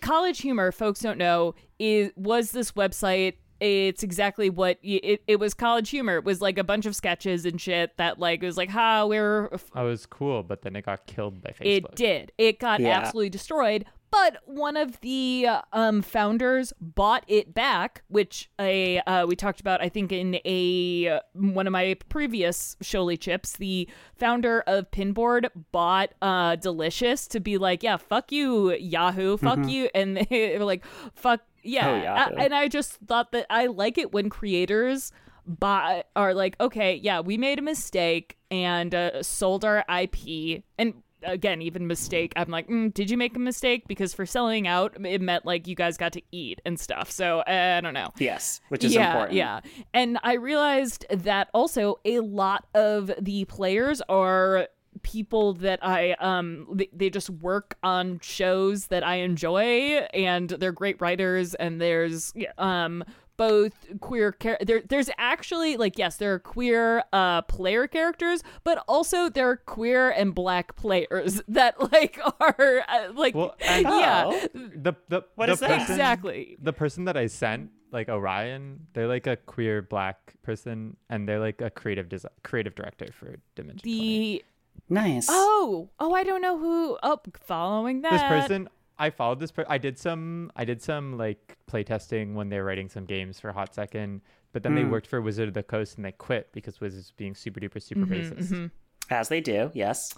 college 0.00 0.40
humor 0.40 0.72
folks 0.72 1.00
don't 1.00 1.18
know 1.18 1.54
is 1.78 2.10
was 2.16 2.50
this 2.52 2.72
website 2.72 3.34
it's 3.60 4.02
exactly 4.02 4.50
what 4.50 4.78
y- 4.82 4.98
it, 5.04 5.22
it 5.28 5.38
was 5.38 5.54
college 5.54 5.90
humor 5.90 6.16
it 6.16 6.24
was 6.24 6.40
like 6.40 6.58
a 6.58 6.64
bunch 6.64 6.84
of 6.86 6.96
sketches 6.96 7.44
and 7.46 7.60
shit 7.60 7.96
that 7.98 8.18
like 8.18 8.42
it 8.42 8.46
was 8.46 8.56
like 8.56 8.70
ha 8.70 9.04
we're 9.06 9.48
I 9.74 9.82
was 9.82 10.04
cool, 10.06 10.42
but 10.42 10.62
then 10.62 10.74
it 10.74 10.84
got 10.86 11.06
killed 11.06 11.40
by 11.42 11.50
Facebook. 11.50 11.66
it 11.92 11.94
did. 11.94 12.32
It 12.38 12.58
got 12.58 12.80
Yeah. 12.80 12.98
absolutely 12.98 13.30
destroyed. 13.30 13.84
But 14.12 14.42
one 14.44 14.76
of 14.76 15.00
the 15.00 15.48
um, 15.72 16.02
founders 16.02 16.74
bought 16.80 17.24
it 17.28 17.54
back, 17.54 18.02
which 18.08 18.50
a 18.60 18.98
uh, 19.00 19.26
we 19.26 19.34
talked 19.34 19.60
about, 19.60 19.82
I 19.82 19.88
think, 19.88 20.12
in 20.12 20.34
a 20.44 21.18
one 21.32 21.66
of 21.66 21.72
my 21.72 21.96
previous 22.10 22.76
Showly 22.82 23.18
Chips. 23.18 23.54
The 23.54 23.88
founder 24.14 24.60
of 24.66 24.90
Pinboard 24.90 25.48
bought 25.72 26.12
uh, 26.20 26.56
Delicious 26.56 27.26
to 27.28 27.40
be 27.40 27.56
like, 27.56 27.82
yeah, 27.82 27.96
fuck 27.96 28.30
you, 28.30 28.72
Yahoo, 28.74 29.38
fuck 29.38 29.66
you, 29.66 29.88
and 29.94 30.16
they 30.30 30.58
were 30.58 30.64
like, 30.66 30.84
fuck 31.14 31.40
yeah. 31.62 31.88
Oh, 31.88 32.02
Yahoo. 32.02 32.34
A- 32.36 32.38
and 32.44 32.54
I 32.54 32.68
just 32.68 32.98
thought 33.06 33.32
that 33.32 33.46
I 33.48 33.66
like 33.66 33.96
it 33.96 34.12
when 34.12 34.28
creators 34.28 35.10
buy 35.46 36.04
are 36.14 36.34
like, 36.34 36.60
okay, 36.60 36.96
yeah, 36.96 37.20
we 37.20 37.38
made 37.38 37.58
a 37.58 37.62
mistake 37.62 38.36
and 38.50 38.94
uh, 38.94 39.22
sold 39.22 39.64
our 39.64 39.84
IP, 39.88 40.64
and 40.78 41.02
again, 41.24 41.62
even 41.62 41.86
mistake. 41.86 42.32
I'm 42.36 42.50
like, 42.50 42.68
mm, 42.68 42.92
did 42.92 43.10
you 43.10 43.16
make 43.16 43.36
a 43.36 43.38
mistake? 43.38 43.86
Because 43.88 44.14
for 44.14 44.26
selling 44.26 44.66
out, 44.66 44.96
it 45.04 45.20
meant 45.20 45.44
like 45.44 45.66
you 45.66 45.74
guys 45.74 45.96
got 45.96 46.12
to 46.12 46.22
eat 46.32 46.60
and 46.64 46.78
stuff. 46.78 47.10
So 47.10 47.40
uh, 47.40 47.76
I 47.78 47.80
don't 47.80 47.94
know. 47.94 48.10
Yes, 48.18 48.60
which 48.68 48.84
is 48.84 48.94
yeah, 48.94 49.12
important. 49.12 49.36
yeah. 49.36 49.60
And 49.94 50.18
I 50.22 50.34
realized 50.34 51.06
that 51.10 51.48
also 51.52 52.00
a 52.04 52.20
lot 52.20 52.66
of 52.74 53.10
the 53.20 53.44
players 53.46 54.02
are 54.08 54.68
people 55.02 55.54
that 55.54 55.78
I 55.82 56.12
um 56.20 56.66
they, 56.74 56.88
they 56.92 57.10
just 57.10 57.30
work 57.30 57.76
on 57.82 58.20
shows 58.20 58.88
that 58.88 59.02
I 59.02 59.16
enjoy 59.16 60.06
and 60.12 60.50
they're 60.50 60.72
great 60.72 61.00
writers 61.00 61.54
and 61.54 61.80
there's 61.80 62.34
um 62.58 63.02
both 63.42 63.72
queer 64.00 64.32
char- 64.42 64.58
there 64.68 64.82
there's 64.92 65.10
actually 65.18 65.76
like 65.76 65.98
yes 65.98 66.16
there 66.16 66.32
are 66.34 66.38
queer 66.38 67.02
uh 67.12 67.42
player 67.42 67.86
characters 67.86 68.42
but 68.64 68.76
also 68.86 69.28
there 69.28 69.48
are 69.50 69.56
queer 69.56 70.10
and 70.10 70.34
black 70.34 70.76
players 70.76 71.42
that 71.48 71.74
like 71.92 72.18
are 72.40 72.84
uh, 72.88 73.08
like 73.14 73.34
Well, 73.34 73.54
yeah 73.60 74.46
the 74.54 74.92
the 75.08 75.22
What 75.34 75.46
the 75.46 75.52
is 75.52 75.60
that? 75.60 75.80
exactly 75.90 76.56
The 76.60 76.72
person 76.72 77.04
that 77.06 77.16
I 77.16 77.26
sent, 77.26 77.70
like 77.90 78.08
Orion, 78.08 78.86
they're 78.94 79.08
like 79.16 79.26
a 79.26 79.36
queer 79.36 79.82
black 79.82 80.34
person, 80.42 80.96
and 81.10 81.28
they're 81.28 81.40
like 81.48 81.60
a 81.60 81.70
creative 81.70 82.08
design, 82.08 82.32
creative 82.42 82.74
director 82.74 83.08
for 83.18 83.36
Dimension. 83.54 83.82
20. 83.82 83.84
the 83.84 84.44
Nice. 84.88 85.26
Oh, 85.30 85.90
oh, 86.00 86.12
I 86.14 86.22
don't 86.24 86.40
know 86.42 86.58
who. 86.58 86.98
Oh, 87.02 87.18
following 87.44 88.02
that. 88.02 88.12
this 88.12 88.22
person 88.22 88.68
i 89.06 89.10
followed 89.10 89.40
this 89.40 89.52
per- 89.52 89.66
i 89.68 89.78
did 89.78 89.98
some 89.98 90.50
i 90.56 90.64
did 90.64 90.80
some 90.80 91.16
like 91.18 91.56
playtesting 91.70 92.34
when 92.34 92.48
they 92.48 92.58
were 92.58 92.64
writing 92.64 92.88
some 92.88 93.04
games 93.04 93.38
for 93.40 93.52
hot 93.52 93.74
second 93.74 94.20
but 94.52 94.62
then 94.62 94.74
they 94.74 94.82
Mm. 94.82 94.90
worked 94.90 95.06
for 95.06 95.20
wizard 95.20 95.48
of 95.48 95.54
the 95.54 95.62
coast 95.62 95.96
and 95.96 96.04
they 96.04 96.12
quit 96.12 96.52
because 96.52 96.80
wizards 96.80 97.06
was 97.06 97.12
being 97.16 97.34
super 97.34 97.60
duper 97.60 97.80
super 97.82 98.06
Mm-hmm, 98.06 98.12
racist 98.40 98.70
As 99.10 99.28
they 99.28 99.40
do. 99.40 99.70
Yes. 99.74 100.14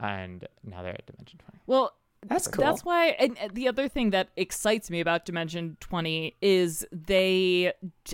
and 0.00 0.46
now 0.64 0.82
they're 0.82 0.94
at 0.94 1.06
dimension 1.06 1.38
20 1.38 1.58
Well, 1.66 1.92
That's 2.28 2.46
cool. 2.46 2.64
That's 2.64 2.84
why. 2.84 3.08
And 3.18 3.36
and 3.42 3.50
the 3.54 3.66
other 3.66 3.88
thing 3.88 4.10
that 4.10 4.28
excites 4.36 4.90
me 4.94 5.00
about 5.00 5.24
Dimension 5.24 5.76
Twenty 5.80 6.36
is 6.40 6.86
they, 6.92 7.72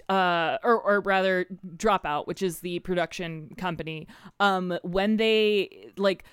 uh, 0.08 0.56
or 0.64 0.80
or 0.80 1.00
rather, 1.00 1.44
Dropout, 1.76 2.26
which 2.26 2.42
is 2.42 2.60
the 2.60 2.78
production 2.78 3.50
company. 3.58 4.06
Um, 4.40 4.78
when 4.82 5.18
they 5.18 5.90
like. 5.98 6.24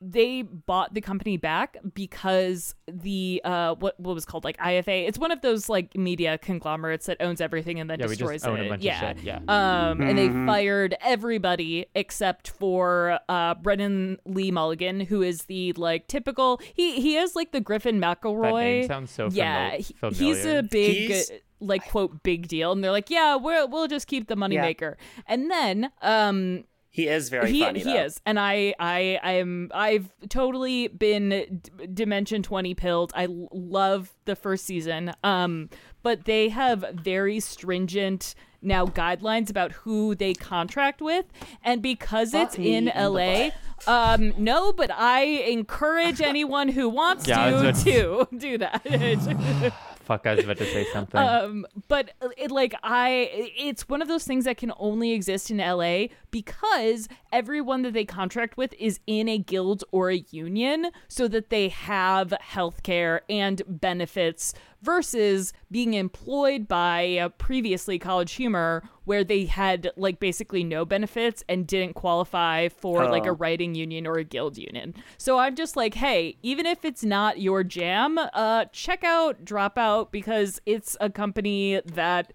They 0.00 0.42
bought 0.42 0.94
the 0.94 1.00
company 1.00 1.36
back 1.38 1.76
because 1.92 2.76
the 2.86 3.40
uh 3.44 3.74
what 3.74 3.98
what 3.98 4.14
was 4.14 4.24
called 4.24 4.44
like 4.44 4.56
IFA. 4.58 5.08
It's 5.08 5.18
one 5.18 5.32
of 5.32 5.40
those 5.40 5.68
like 5.68 5.96
media 5.96 6.38
conglomerates 6.38 7.06
that 7.06 7.16
owns 7.20 7.40
everything 7.40 7.80
and 7.80 7.90
then 7.90 7.98
yeah 7.98 8.06
we 8.06 8.10
destroys 8.14 8.42
just 8.42 8.46
own 8.46 8.60
it. 8.60 8.66
a 8.66 8.68
bunch 8.68 8.82
yeah. 8.84 9.10
of 9.10 9.18
shit 9.18 9.26
yeah 9.26 9.36
Um, 9.48 10.00
and 10.00 10.16
they 10.16 10.28
Mhm. 10.28 10.46
fired 10.46 10.96
everybody 11.00 11.86
except 11.96 12.48
for 12.50 13.18
uh, 13.28 13.54
Brennan 13.56 14.18
Lee 14.24 14.52
Mulligan, 14.52 15.00
who 15.00 15.20
is 15.22 15.42
the 15.44 15.72
like 15.72 16.06
typical. 16.06 16.60
He 16.74 17.00
he 17.00 17.16
is 17.16 17.34
like 17.34 17.50
the 17.50 17.60
Griffin 17.60 17.98
that 17.98 18.20
McElroy. 18.22 18.52
name 18.80 18.86
sounds 18.86 19.10
so 19.10 19.28
yeah, 19.32 19.72
famil- 19.78 19.94
familiar 19.96 20.18
he's 20.34 20.44
a 20.46 20.62
big. 20.62 20.96
He's- 21.08 21.30
like 21.60 21.88
quote 21.90 22.22
big 22.22 22.46
deal 22.46 22.70
and 22.70 22.84
they're 22.84 22.92
like 22.92 23.10
yeah 23.10 23.34
we're, 23.34 23.66
we'll 23.66 23.88
just 23.88 24.06
keep 24.06 24.28
the 24.28 24.36
moneymaker 24.36 24.94
and 25.26 25.50
then 25.50 25.90
um 26.02 26.62
He 26.98 27.06
is 27.06 27.28
very 27.28 27.52
he, 27.52 27.60
funny. 27.60 27.78
he 27.78 27.84
though. 27.84 28.04
is. 28.06 28.20
And 28.26 28.40
i 28.40 28.74
i 28.80 29.20
i'm 29.22 29.70
i've 29.72 30.12
totally 30.28 30.88
been 30.88 31.28
d- 31.62 31.86
dimension 31.94 32.42
20 32.42 32.74
pilled. 32.74 33.12
I 33.14 33.24
l- 33.26 33.48
love 33.52 34.12
the 34.24 34.34
first 34.34 34.64
season. 34.64 35.12
Um 35.22 35.70
but 36.02 36.24
they 36.24 36.48
have 36.48 36.84
very 36.94 37.38
stringent 37.38 38.34
now 38.60 38.86
guidelines 38.86 39.48
about 39.48 39.70
who 39.70 40.16
they 40.16 40.34
contract 40.34 41.00
with. 41.00 41.26
And 41.62 41.80
because 41.82 42.32
Fuck 42.32 42.48
it's 42.48 42.58
in 42.58 42.88
in 42.88 43.12
la 43.12 43.50
um 43.86 44.34
no 44.36 44.72
but 44.72 44.90
i 44.92 45.20
encourage 45.22 46.20
anyone 46.20 46.68
who 46.68 46.88
wants 46.88 47.28
Yeah, 47.28 47.70
to 47.72 47.72
to 47.84 48.28
do 48.36 48.58
that 48.58 48.82
fuck 50.08 50.26
i 50.26 50.34
was 50.34 50.42
about 50.44 50.56
to 50.56 50.64
say 50.64 50.86
something. 50.92 51.20
Um 51.20 51.66
but 51.86 52.12
it 52.36 52.50
like 52.50 52.74
i 52.82 53.52
it's 53.56 53.88
one 53.88 54.00
of 54.00 54.08
those 54.08 54.24
things 54.24 54.46
that 54.46 54.56
can 54.56 54.72
only 54.78 55.12
exist 55.12 55.50
in 55.50 55.58
la 55.58 56.06
because 56.30 57.08
everyone 57.30 57.82
that 57.82 57.92
they 57.92 58.06
contract 58.06 58.56
with 58.56 58.74
is 58.78 59.00
in 59.06 59.28
a 59.28 59.38
guild 59.38 59.84
or 59.92 60.10
a 60.10 60.24
union 60.30 60.90
so 61.08 61.28
that 61.28 61.50
they 61.50 61.68
have 61.68 62.32
health 62.40 62.82
care 62.82 63.20
and 63.28 63.62
benefits 63.68 64.54
versus 64.82 65.52
being 65.70 65.94
employed 65.94 66.68
by 66.68 67.18
uh, 67.18 67.28
previously 67.30 67.98
College 67.98 68.32
Humor, 68.34 68.82
where 69.04 69.24
they 69.24 69.44
had 69.46 69.90
like 69.96 70.20
basically 70.20 70.62
no 70.64 70.84
benefits 70.84 71.42
and 71.48 71.66
didn't 71.66 71.94
qualify 71.94 72.68
for 72.68 73.06
like 73.08 73.26
a 73.26 73.30
Oh. 73.30 73.34
writing 73.34 73.74
union 73.74 74.06
or 74.06 74.18
a 74.18 74.24
guild 74.24 74.56
union. 74.58 74.94
So 75.16 75.38
I'm 75.38 75.54
just 75.56 75.76
like, 75.76 75.94
hey, 75.94 76.36
even 76.42 76.66
if 76.66 76.84
it's 76.84 77.04
not 77.04 77.40
your 77.40 77.64
jam, 77.64 78.18
uh, 78.18 78.66
check 78.72 79.02
out 79.04 79.44
Dropout 79.44 80.10
because 80.10 80.60
it's 80.66 80.96
a 81.00 81.10
company 81.10 81.80
that 81.84 82.32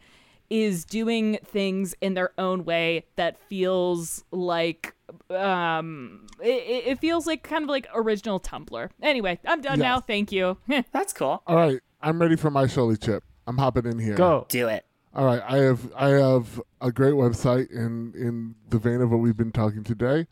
is 0.49 0.83
doing 0.85 1.39
things 1.43 1.95
in 2.01 2.13
their 2.15 2.31
own 2.37 2.63
way 2.65 3.05
that 3.15 3.37
feels 3.37 4.23
like 4.31 4.93
um 5.29 6.27
it, 6.41 6.85
it 6.87 6.99
feels 6.99 7.25
like 7.25 7.43
kind 7.43 7.63
of 7.63 7.69
like 7.69 7.87
original 7.95 8.39
tumblr 8.39 8.89
anyway 9.01 9.39
i'm 9.45 9.61
done 9.61 9.79
Yes. 9.79 9.83
now 9.83 9.99
thank 9.99 10.31
you 10.31 10.57
That's 10.91 11.13
cool. 11.13 11.41
All 11.47 11.55
right, 11.55 11.79
I'm 12.03 12.19
ready 12.21 12.35
for 12.35 12.51
my 12.51 12.65
Showly 12.65 13.01
Chip. 13.01 13.23
I'm 13.47 13.57
hopping 13.57 13.85
in 13.85 13.97
here. 13.97 14.15
Go. 14.15 14.45
Do 14.49 14.67
it. 14.67 14.85
All 15.15 15.25
right, 15.25 15.41
I 15.47 15.57
have 15.57 15.91
I 15.95 16.09
have 16.09 16.59
a 16.81 16.91
great 16.91 17.13
website 17.13 17.69
in 17.71 18.13
in 18.15 18.55
the 18.69 18.77
vein 18.79 18.99
of 19.01 19.11
what 19.11 19.17
we've 19.17 19.37
been 19.37 19.51
talking 19.51 19.83
today. 19.83 20.25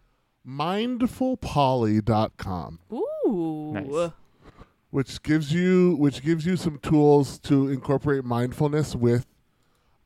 mindfulpoly.com 0.48 2.80
ooh 2.92 3.72
Nice. 3.74 4.12
which 4.90 5.22
gives 5.24 5.54
you 5.54 5.96
which 5.98 6.22
gives 6.24 6.46
you 6.46 6.58
some 6.58 6.80
tools 6.80 7.38
to 7.40 7.70
incorporate 7.70 8.26
mindfulness 8.26 8.96
with 8.96 9.26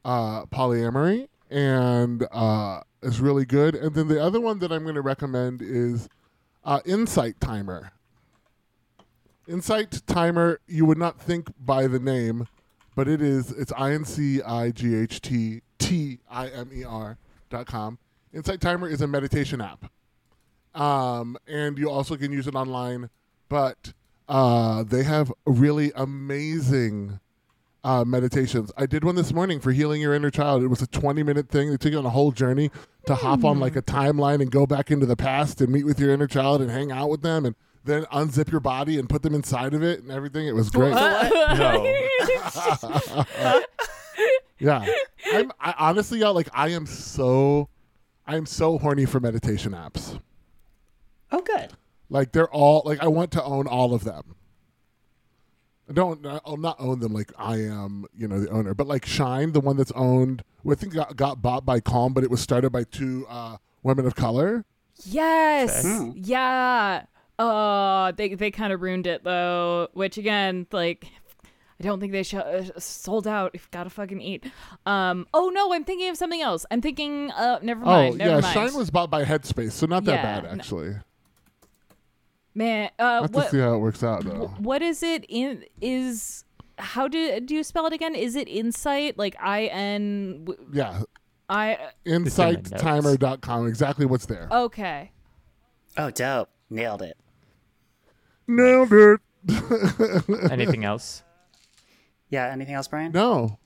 uh, 0.04 0.46
polyamory 0.48 1.28
and 1.50 2.28
uh, 2.32 2.82
is 3.02 3.22
really 3.22 3.46
good. 3.46 3.76
And 3.76 3.96
then 3.96 4.08
the 4.10 4.22
other 4.22 4.42
one 4.42 4.60
that 4.60 4.72
I'm 4.72 4.84
going 4.84 4.96
to 4.96 5.02
recommend 5.02 5.62
is 5.62 6.10
uh, 6.64 6.80
Insight 6.86 7.40
Timer. 7.40 7.92
Insight 9.48 10.02
Timer, 10.08 10.60
you 10.68 10.86
would 10.86 10.98
not 10.98 11.20
think 11.20 11.50
by 11.60 11.88
the 11.88 12.00
name, 12.00 12.48
but 12.96 13.08
it 13.08 13.22
is 13.22 13.52
it's 13.52 13.72
I 13.78 13.92
N 13.92 14.06
C 14.06 14.42
I 14.42 14.72
G 14.72 14.96
H 14.96 15.22
T 15.22 15.62
T 15.78 16.20
I 16.30 16.48
M 16.48 16.70
E 16.74 16.84
R 16.84 17.18
dot 17.50 17.68
com. 17.68 18.00
Insight 18.34 18.60
Timer 18.62 18.88
is 18.88 19.02
a 19.02 19.08
meditation 19.08 19.62
app 19.62 19.92
um, 20.76 21.38
and 21.48 21.78
you 21.80 21.90
also 21.90 22.18
can 22.18 22.32
use 22.32 22.48
it 22.48 22.56
online. 22.56 23.10
But 23.50 23.94
uh, 24.28 24.84
they 24.84 25.04
have 25.04 25.32
really 25.46 25.92
amazing 25.96 27.20
uh, 27.84 28.04
meditations. 28.04 28.72
I 28.76 28.86
did 28.86 29.04
one 29.04 29.16
this 29.16 29.32
morning 29.34 29.60
for 29.60 29.72
healing 29.72 30.02
your 30.02 30.14
inner 30.14 30.32
child. 30.32 30.64
It 30.64 30.68
was 30.68 30.82
a 30.82 30.88
20 30.88 31.24
minute 31.24 31.50
thing. 31.50 31.70
They 31.70 31.78
took 31.78 31.94
you 31.94 32.00
on 32.00 32.06
a 32.06 32.10
whole 32.12 32.32
journey 32.32 32.72
to 33.06 33.16
hop 33.16 33.44
on 33.44 33.60
like 33.60 33.76
a 33.76 33.82
timeline 33.82 34.42
and 34.42 34.52
go 34.52 34.66
back 34.66 34.92
into 34.92 35.06
the 35.06 35.16
past 35.16 35.62
and 35.62 35.72
meet 35.72 35.86
with 35.86 36.00
your 36.00 36.12
inner 36.12 36.28
child 36.28 36.62
and 36.62 36.72
hang 36.72 36.92
out 36.92 37.10
with 37.10 37.22
them 37.22 37.46
and 37.46 37.56
then 37.86 38.04
unzip 38.06 38.52
your 38.52 38.60
body 38.60 39.00
and 39.00 39.08
put 39.08 39.22
them 39.22 39.34
inside 39.34 39.74
of 39.74 39.84
it 39.84 40.02
and 40.02 40.12
everything. 40.12 40.48
It 40.48 40.56
was 40.56 40.70
great. 40.70 40.94
No. 40.94 41.94
Yeah. 44.58 44.86
I'm 45.34 45.52
I, 45.60 45.74
honestly, 45.78 46.20
y'all, 46.20 46.34
like 46.34 46.48
I 46.54 46.70
am 46.70 46.86
so, 46.86 47.68
I 48.26 48.38
am 48.38 48.46
so 48.46 48.78
horny 48.78 49.06
for 49.06 49.20
meditation 49.20 49.74
apps. 49.74 50.20
Oh, 51.32 51.42
good. 51.42 51.72
Like 52.10 52.32
they're 52.32 52.50
all 52.50 52.82
like 52.86 53.02
I 53.04 53.08
want 53.08 53.32
to 53.32 53.44
own 53.44 53.68
all 53.68 53.94
of 53.94 54.06
them. 54.06 54.36
I 55.90 55.94
don't 55.94 56.26
I'll 56.46 56.56
not 56.58 56.78
own 56.80 57.00
them 57.00 57.12
like 57.14 57.32
I 57.38 57.58
am, 57.58 58.06
you 58.18 58.28
know, 58.28 58.40
the 58.40 58.50
owner. 58.50 58.74
But 58.74 58.88
like 58.88 59.06
Shine, 59.06 59.52
the 59.52 59.60
one 59.60 59.76
that's 59.76 59.92
owned, 59.92 60.44
well, 60.64 60.72
I 60.72 60.80
think 60.80 60.94
got, 60.94 61.16
got 61.18 61.42
bought 61.42 61.66
by 61.66 61.80
Calm, 61.82 62.14
but 62.14 62.24
it 62.24 62.32
was 62.32 62.40
started 62.42 62.70
by 62.72 62.86
two 62.86 63.26
uh, 63.30 63.58
women 63.84 64.06
of 64.06 64.16
color. 64.16 64.64
yes 65.04 65.84
Hmm. 65.84 66.12
yeah 66.16 67.04
uh 67.40 68.12
they 68.14 68.34
they 68.34 68.52
kind 68.52 68.72
of 68.72 68.82
ruined 68.82 69.08
it 69.08 69.24
though 69.24 69.88
which 69.94 70.18
again 70.18 70.66
like 70.72 71.06
I 71.78 71.84
don't 71.84 72.00
think 72.00 72.14
they 72.14 72.24
sh- 72.24 72.36
uh, 72.36 72.64
sold 72.80 73.28
out. 73.28 73.52
You've 73.54 73.70
got 73.70 73.84
to 73.84 73.90
fucking 73.90 74.22
eat. 74.22 74.46
Um. 74.86 75.28
Oh 75.34 75.50
no, 75.54 75.74
I'm 75.74 75.84
thinking 75.84 76.08
of 76.10 76.16
something 76.16 76.42
else. 76.42 76.66
I'm 76.72 76.80
thinking. 76.82 77.32
Uh. 77.32 77.60
Never 77.62 77.84
mind. 77.84 78.14
oh 78.14 78.16
never 78.16 78.30
yeah, 78.36 78.40
mind. 78.40 78.54
Shine 78.54 78.74
was 78.76 78.90
bought 78.90 79.10
by 79.10 79.26
Headspace, 79.26 79.74
so 79.74 79.86
not 79.86 80.06
that 80.06 80.14
Yeah, 80.14 80.22
bad 80.40 80.44
no. 80.46 80.50
actually. 80.52 80.96
Man. 82.54 82.92
Uh. 82.98 83.24
Have 83.24 83.32
to 83.34 83.50
see 83.50 83.60
how 83.60 83.74
it 83.76 83.80
works 83.80 84.04
out 84.06 84.24
though. 84.24 84.54
What 84.58 84.82
is 84.82 85.04
it 85.04 85.26
in? 85.28 85.66
Is 85.82 86.46
how 86.78 87.10
do 87.10 87.42
do 87.42 87.54
you 87.54 87.62
spell 87.62 87.86
it 87.88 87.92
again? 87.92 88.16
Is 88.16 88.38
it 88.38 88.48
insight? 88.48 89.18
Like 89.18 89.36
I 89.42 89.66
N 89.66 90.46
w- 90.46 90.70
Yeah, 90.72 91.02
I. 91.50 91.78
insighttimer.com. 92.06 93.68
Exactly 93.68 94.06
what's 94.06 94.28
there. 94.28 94.48
Okay. 94.50 95.12
Oh, 95.98 96.10
dope. 96.10 96.50
Nailed 96.70 97.02
it. 97.02 97.18
Nailed 98.48 98.92
it. 98.94 99.20
Anything 100.52 100.86
else? 100.86 101.24
Yeah, 102.30 102.48
anything 102.52 102.74
else, 102.74 102.88
Bryan? 102.88 103.12
No. 103.12 103.60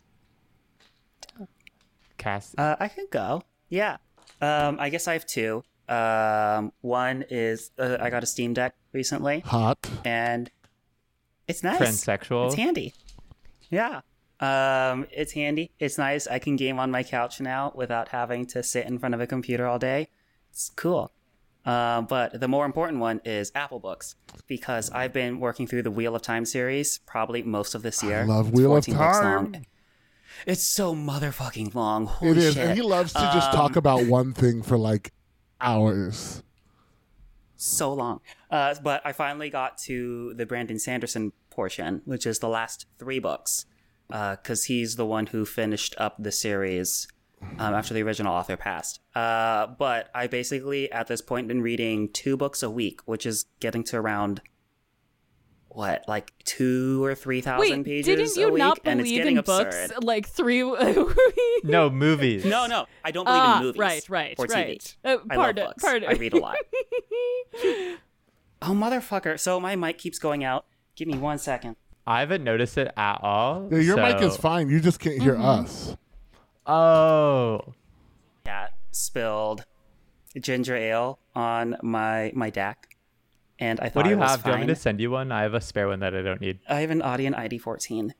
Cass. 2.17 2.53
Uh, 2.57 2.75
I 2.79 2.89
can 2.89 3.07
go. 3.09 3.41
Yeah. 3.69 3.97
Um, 4.41 4.77
I 4.79 4.89
guess 4.89 5.07
I 5.07 5.13
have 5.13 5.25
two. 5.25 5.63
Um, 5.87 6.71
one 6.81 7.23
is 7.29 7.71
uh, 7.79 7.97
I 7.99 8.09
got 8.09 8.21
a 8.21 8.25
Steam 8.25 8.53
Deck 8.53 8.75
recently, 8.93 9.39
Hot. 9.39 9.77
and 10.05 10.51
it's 11.47 11.63
nice. 11.63 11.79
Transsexual. 11.79 12.47
It's 12.47 12.55
handy. 12.55 12.93
Yeah. 13.71 14.01
Um, 14.39 15.07
it's 15.11 15.31
handy. 15.33 15.71
It's 15.79 15.97
nice. 15.97 16.27
I 16.27 16.37
can 16.39 16.55
game 16.57 16.79
on 16.79 16.91
my 16.91 17.01
couch 17.03 17.41
now 17.41 17.71
without 17.75 18.09
having 18.09 18.45
to 18.47 18.61
sit 18.61 18.85
in 18.85 18.99
front 18.99 19.15
of 19.15 19.21
a 19.21 19.27
computer 19.27 19.65
all 19.65 19.79
day. 19.79 20.09
It's 20.51 20.69
cool. 20.75 21.11
Um, 21.69 22.05
but 22.05 22.39
the 22.39 22.47
more 22.47 22.65
important 22.65 22.99
one 22.99 23.21
is 23.25 23.51
Apple 23.53 23.79
Books 23.79 24.15
because 24.47 24.89
I've 24.91 25.13
been 25.13 25.39
working 25.39 25.67
through 25.67 25.83
the 25.83 25.91
Wheel 25.91 26.15
of 26.15 26.21
Time 26.21 26.45
series 26.45 26.97
probably 26.99 27.43
most 27.43 27.75
of 27.75 27.81
this 27.83 28.01
year. 28.01 28.25
love 28.25 28.47
It's 28.49 28.57
Wheel 28.57 28.75
of 28.75 28.85
Time. 28.85 29.53
It's 30.47 30.63
so 30.63 30.95
motherfucking 30.95 31.75
long. 31.75 32.05
Holy 32.05 32.31
It 32.31 32.37
is, 32.37 32.53
shit. 32.53 32.65
and 32.69 32.77
he 32.77 32.81
loves 32.81 33.13
to 33.13 33.19
just 33.19 33.49
Um, 33.49 33.55
talk 33.55 33.75
about 33.75 34.05
one 34.05 34.33
thing 34.33 34.61
for 34.63 34.77
like 34.77 35.11
hours. 35.59 36.43
so 37.55 37.93
long. 37.93 38.21
Uh, 38.49 38.73
but 38.81 39.01
I 39.05 39.11
finally 39.11 39.49
got 39.49 39.77
to 39.79 40.33
the 40.35 40.45
Brandon 40.45 40.79
Sanderson 40.79 41.33
portion, 41.49 42.01
which 42.05 42.25
is 42.25 42.39
the 42.39 42.47
last 42.47 42.85
three 42.97 43.19
books, 43.19 43.65
because 44.07 44.65
he's 44.65 44.95
the 44.95 45.05
one 45.05 45.27
who 45.27 45.45
finished 45.45 45.93
up 45.97 46.15
the 46.17 46.31
series 46.31 47.07
um, 47.41 47.73
after 47.73 47.93
the 47.93 48.01
original 48.03 48.33
author 48.33 48.57
passed. 48.57 48.99
Uh, 49.15 49.67
but 49.67 50.09
I 50.13 50.27
basically, 50.27 50.91
at 50.91 51.07
this 51.07 51.21
point, 51.21 51.47
been 51.47 51.61
reading 51.61 52.09
two 52.11 52.35
books 52.37 52.61
a 52.63 52.69
week, 52.69 53.01
which 53.05 53.25
is 53.25 53.45
getting 53.59 53.83
to 53.85 53.97
around 53.97 54.41
what, 55.69 56.03
like 56.07 56.33
two 56.45 57.03
or 57.03 57.13
three 57.15 57.41
thousand 57.41 57.79
Wait, 57.79 57.85
pages 57.85 58.05
didn't 58.33 58.37
a 58.37 58.41
you 58.47 58.53
week, 58.53 58.57
not 58.59 58.79
and 58.85 58.99
it's 58.99 59.07
believe 59.09 59.19
getting 59.21 59.37
in 59.37 59.43
books 59.43 59.91
like 60.01 60.27
three? 60.27 60.63
No 61.63 61.89
movies. 61.89 62.43
No, 62.45 62.65
no, 62.67 62.85
I 63.03 63.11
don't 63.11 63.25
believe 63.25 63.41
ah, 63.41 63.57
in 63.59 63.63
movies. 63.65 63.79
right, 63.79 64.09
right, 64.09 64.35
or 64.39 64.47
TV. 64.47 64.53
right. 64.53 64.97
Uh, 65.03 65.17
I 65.29 65.35
pardon, 65.35 65.63
love 65.65 65.71
books. 65.75 65.83
pardon. 65.83 66.09
I 66.09 66.13
read 66.13 66.33
a 66.33 66.39
lot. 66.39 66.55
oh, 68.61 68.73
mother!fucker! 68.73 69.39
So 69.39 69.59
my 69.59 69.75
mic 69.75 69.97
keeps 69.97 70.19
going 70.19 70.43
out. 70.43 70.65
Give 70.95 71.07
me 71.07 71.17
one 71.17 71.37
second. 71.37 71.75
I 72.07 72.21
haven't 72.21 72.43
noticed 72.43 72.77
it 72.77 72.91
at 72.97 73.19
all. 73.21 73.67
Yeah, 73.71 73.79
your 73.79 73.97
mic 73.97 74.21
is 74.21 74.35
fine. 74.37 74.69
You 74.69 74.79
just 74.79 74.99
can't 74.99 75.21
hear 75.21 75.35
Mm-hmm. 75.35 75.45
us. 75.45 75.95
Oh. 76.69 77.73
Cat 78.45 78.73
spilled 78.91 79.65
ginger 80.39 80.75
ale 80.75 81.17
on 81.35 81.75
my 81.81 82.31
my 82.35 82.51
deck, 82.51 82.95
and 83.57 83.79
I 83.79 83.89
thought 83.89 83.95
What 83.95 84.03
do 84.03 84.11
you 84.11 84.19
have? 84.19 84.43
Do 84.43 84.49
you 84.49 84.55
want 84.55 84.67
me 84.67 84.73
to 84.73 84.79
send 84.79 85.01
you 85.01 85.09
one? 85.09 85.31
I 85.31 85.41
have 85.41 85.55
a 85.55 85.61
spare 85.61 85.87
one 85.87 85.99
that 86.01 86.15
I 86.15 86.21
don't 86.21 86.39
need. 86.39 86.59
I 86.69 86.81
have 86.81 86.91
an 86.91 87.01
Audion 87.01 87.35
ID14. 87.35 88.11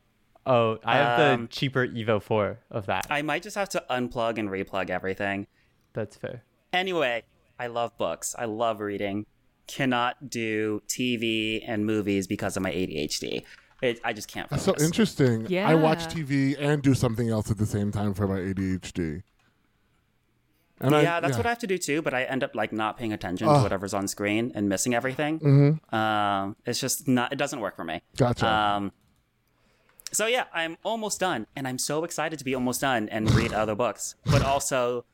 Oh, 0.48 0.80
I 0.84 0.98
have 0.98 1.20
Um, 1.20 1.42
the 1.44 1.48
cheaper 1.50 1.86
Evo 1.86 2.20
4 2.20 2.58
of 2.72 2.88
that. 2.88 3.06
I 3.10 3.22
might 3.22 3.44
just 3.44 3.56
have 3.56 3.70
to 3.70 3.84
unplug 3.88 4.40
and 4.40 4.50
replug 4.50 4.90
everything. 4.90 5.46
That's 5.94 6.16
fair. 6.16 6.44
Anyway, 6.74 7.24
I 7.60 7.68
love 7.68 7.96
books. 8.00 8.36
I 8.40 8.46
love 8.46 8.80
reading. 8.80 9.28
Cannot 9.68 10.30
do 10.32 10.82
TV 10.88 11.64
and 11.68 11.86
movies 11.86 12.26
because 12.26 12.58
of 12.58 12.64
my 12.64 12.72
ADHD. 12.72 13.44
It, 13.82 14.00
I 14.04 14.12
just 14.14 14.28
can't 14.28 14.50
That's 14.50 14.66
focus. 14.66 14.82
so 14.82 14.86
interesting. 14.86 15.46
Yeah. 15.50 15.68
I 15.70 15.76
watch 15.76 16.00
TV 16.08 16.56
and 16.60 16.82
do 16.82 16.94
something 16.94 17.30
else 17.30 17.50
at 17.50 17.58
the 17.58 17.66
same 17.66 17.92
time 17.92 18.14
for 18.14 18.28
my 18.28 18.40
ADHD. 18.40 19.24
And 20.82 20.96
I- 20.96 21.02
yeah, 21.02 21.20
that's 21.20 21.38
what 21.38 21.46
I 21.46 21.50
have 21.50 21.60
to 21.60 21.68
do 21.68 21.78
too. 21.78 22.02
But 22.02 22.14
I 22.14 22.24
end 22.24 22.44
up 22.44 22.56
like 22.56 22.72
not 22.72 22.98
paying 22.98 23.14
attention 23.14 23.48
to 23.48 23.54
whatever's 23.54 23.94
on 23.94 24.08
screen 24.08 24.52
and 24.56 24.68
missing 24.70 24.94
everything. 24.94 25.40
Mhm. 25.40 25.94
Um, 25.94 26.56
it's 26.66 26.80
just 26.80 27.08
not. 27.08 27.32
It 27.34 27.38
doesn't 27.38 27.60
work 27.60 27.76
for 27.76 27.84
me. 27.84 28.02
Gotcha. 28.18 28.48
Um, 28.48 28.92
so 30.12 30.26
yeah, 30.26 30.46
I'm 30.54 30.78
almost 30.84 31.20
done, 31.20 31.48
and 31.56 31.68
I'm 31.68 31.78
so 31.78 32.04
excited 32.04 32.40
to 32.40 32.46
be 32.46 32.56
almost 32.56 32.82
done 32.82 33.08
and 33.10 33.30
read 33.32 33.54
other 33.54 33.76
books. 33.76 34.16
But 34.26 34.42
also, 34.44 35.06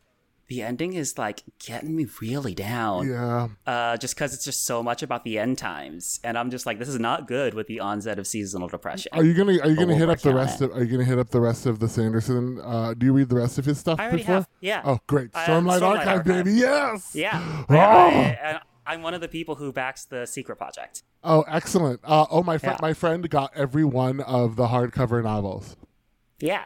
the 0.48 0.62
ending 0.62 0.94
is 0.94 1.18
like 1.18 1.44
getting 1.60 1.96
me 1.96 2.06
really 2.22 2.54
down. 2.54 3.08
yeah. 3.10 3.48
Uh, 3.66 3.98
just 3.98 4.16
because 4.16 4.34
it's 4.34 4.46
just 4.46 4.66
so 4.66 4.84
much 4.84 5.02
about 5.04 5.24
the 5.24 5.40
end 5.40 5.58
times, 5.58 6.20
and 6.24 6.38
I'm 6.38 6.52
just 6.52 6.66
like, 6.66 6.80
this 6.80 6.88
is 6.90 7.00
not 7.00 7.28
good 7.28 7.54
with 7.54 7.68
the 7.68 7.80
onset 7.80 8.20
of 8.20 8.28
seasonal 8.28 8.68
depression. 8.68 9.10
Are 9.14 9.24
you 9.24 9.34
gonna 9.34 9.54
Are 9.60 9.68
you 9.70 9.76
gonna 9.76 9.88
we'll 9.88 9.98
hit 9.98 10.10
up 10.10 10.20
the 10.20 10.34
rest 10.36 10.62
of 10.62 10.72
Are 10.72 10.84
you 10.84 10.92
gonna 10.92 11.04
hit 11.06 11.18
up 11.20 11.30
the 11.30 11.42
rest 11.42 11.66
of 11.66 11.80
the 11.80 11.88
Sanderson? 11.90 12.60
Uh, 12.64 12.94
do 12.94 13.06
you 13.08 13.14
read 13.14 13.30
the 13.30 13.36
rest 13.38 13.58
of 13.58 13.66
his 13.66 13.80
stuff 13.80 14.00
I 14.00 14.04
already 14.06 14.18
before? 14.20 14.36
have. 14.36 14.50
Yeah. 14.62 14.82
Oh, 14.86 15.00
great! 15.08 15.32
Stormlight 15.32 15.80
Stormlight 15.80 15.82
Archive, 15.82 16.08
Archive. 16.08 16.26
baby. 16.46 16.52
Yes. 16.58 17.12
Yeah. 17.16 17.64
Oh. 17.70 17.74
I, 17.76 18.38
I, 18.44 18.60
I'm 18.88 19.02
one 19.02 19.16
of 19.16 19.22
the 19.22 19.28
people 19.28 19.56
who 19.56 19.72
backs 19.74 20.06
the 20.06 20.28
Secret 20.28 20.58
Project. 20.58 21.02
Oh, 21.24 21.44
excellent. 21.48 22.02
Uh, 22.04 22.28
oh, 22.30 22.44
my 22.44 22.60
friend, 22.60 22.78
Yeah. 22.80 22.88
my 22.88 22.94
friend 22.94 23.28
got 23.32 23.52
every 23.56 23.84
one 23.84 24.20
of 24.22 24.58
the 24.58 24.68
hardcover 24.68 25.24
novels. 25.24 25.76
Yeah. 26.40 26.64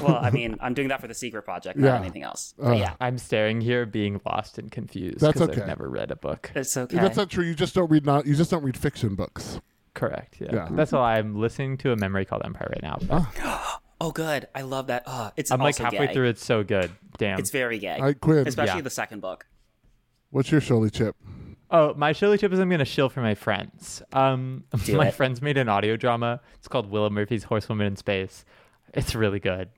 Well, 0.00 0.16
I 0.16 0.30
mean, 0.30 0.56
I'm 0.60 0.74
doing 0.74 0.88
that 0.88 1.00
for 1.00 1.08
the 1.08 1.14
Secret 1.14 1.42
Project, 1.42 1.76
not 1.78 1.86
Yeah. 1.86 2.00
anything 2.00 2.22
else. 2.22 2.54
Uh. 2.62 2.72
Yeah, 2.72 2.94
I'm 3.00 3.18
staring 3.18 3.60
here, 3.60 3.84
being 3.84 4.20
lost 4.24 4.58
and 4.58 4.70
confused 4.70 5.18
That's 5.20 5.32
because 5.34 5.48
okay. 5.50 5.60
I've 5.62 5.66
never 5.66 5.88
read 5.88 6.10
a 6.12 6.16
book. 6.16 6.50
it's 6.54 6.76
okay. 6.76 6.96
That's 6.98 7.16
not 7.16 7.28
true. 7.30 7.44
You 7.44 7.54
just 7.54 7.74
don't 7.74 7.90
read 7.90 8.06
not. 8.06 8.26
You 8.26 8.34
just 8.36 8.50
don't 8.50 8.62
read 8.62 8.76
fiction 8.76 9.14
books. 9.16 9.60
Correct. 9.94 10.36
Yeah. 10.40 10.48
Yeah. 10.54 10.68
That's 10.70 10.92
why 10.92 11.18
I'm 11.18 11.34
listening 11.38 11.76
to 11.78 11.92
a 11.92 11.96
memory 11.96 12.24
called 12.24 12.42
Empire 12.44 12.68
right 12.72 12.82
now. 12.82 12.98
but 13.02 13.80
oh, 14.00 14.10
good. 14.12 14.46
I 14.54 14.62
love 14.62 14.86
that. 14.86 15.02
Oh, 15.06 15.30
it's 15.36 15.50
I'm 15.50 15.60
like 15.60 15.76
halfway 15.76 16.06
gay. 16.06 16.14
through. 16.14 16.28
It's 16.28 16.44
so 16.44 16.62
good. 16.62 16.90
Damn. 17.18 17.38
It's 17.40 17.50
very 17.50 17.78
gay, 17.78 17.96
All 17.96 18.04
right, 18.04 18.18
Quinn. 18.20 18.46
especially 18.46 18.76
Yeah. 18.76 18.82
the 18.82 18.90
second 18.90 19.20
book. 19.20 19.46
What's 20.30 20.50
your 20.50 20.60
Showly 20.60 20.90
Chip? 20.92 21.16
Oh, 21.74 21.94
my 21.94 22.12
shilly 22.12 22.36
chip 22.36 22.52
is 22.52 22.58
I'm 22.58 22.68
gonna 22.68 22.84
shill 22.84 23.08
for 23.08 23.22
my 23.22 23.34
friends. 23.34 24.02
Um, 24.12 24.64
Do 24.84 24.94
my 24.98 25.08
it. 25.08 25.14
friends 25.14 25.40
made 25.40 25.56
an 25.56 25.70
audio 25.70 25.96
drama. 25.96 26.40
It's 26.56 26.68
called 26.68 26.90
Willa 26.90 27.08
Murphy's 27.08 27.44
Horsewoman 27.44 27.86
in 27.86 27.96
Space. 27.96 28.44
It's 28.94 29.14
really 29.14 29.40
good. 29.40 29.68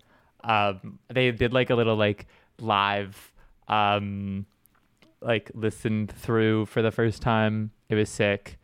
Um, 0.43 0.99
they 1.13 1.31
did 1.31 1.53
like 1.53 1.71
a 1.71 1.75
little 1.75 1.97
like 1.97 2.27
live, 2.61 3.33
um, 3.69 4.47
like 5.21 5.51
listened 5.55 6.13
through 6.13 6.67
for 6.67 6.83
the 6.83 6.91
first 6.91 7.23
time. 7.23 7.71
It 7.89 7.95
was 7.95 8.09
sick, 8.09 8.59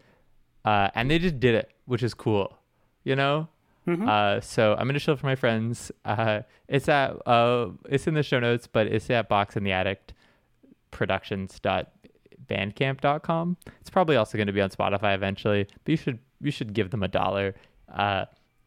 uh, 0.65 0.91
and 0.95 1.11
they 1.11 1.19
just 1.19 1.41
did 1.41 1.55
it, 1.55 1.71
which 1.87 2.03
is 2.03 2.15
cool. 2.15 2.57
You 3.05 3.17
know. 3.17 3.49
Uh, 4.09 4.41
so 4.41 4.75
I'm 4.79 4.87
gonna 4.87 4.99
shill 4.99 5.17
for 5.17 5.27
my 5.27 5.37
friends. 5.37 5.91
Uh, 6.05 6.41
it's 6.69 6.89
at 6.89 7.17
uh, 7.27 7.69
it's 7.89 8.07
in 8.07 8.15
the 8.15 8.23
show 8.23 8.41
notes, 8.41 8.67
but 8.67 8.87
it's 8.87 9.09
at 9.11 9.29
Box 9.29 9.57
in 9.57 9.65
the 9.65 9.73
Addict 9.73 10.13
productions.bandcamp.com. 10.91 13.57
It's 13.81 13.91
probably 13.91 14.17
also 14.17 14.37
going 14.37 14.49
to 14.49 14.53
be 14.53 14.61
on 14.61 14.71
Spotify 14.71 15.15
eventually, 15.15 15.67
but 15.85 15.91
you 15.91 15.97
should 15.97 16.19
you 16.41 16.51
should 16.51 16.75
give 16.75 16.91
them 16.91 17.03
a 17.03 17.09
dollar 17.09 17.55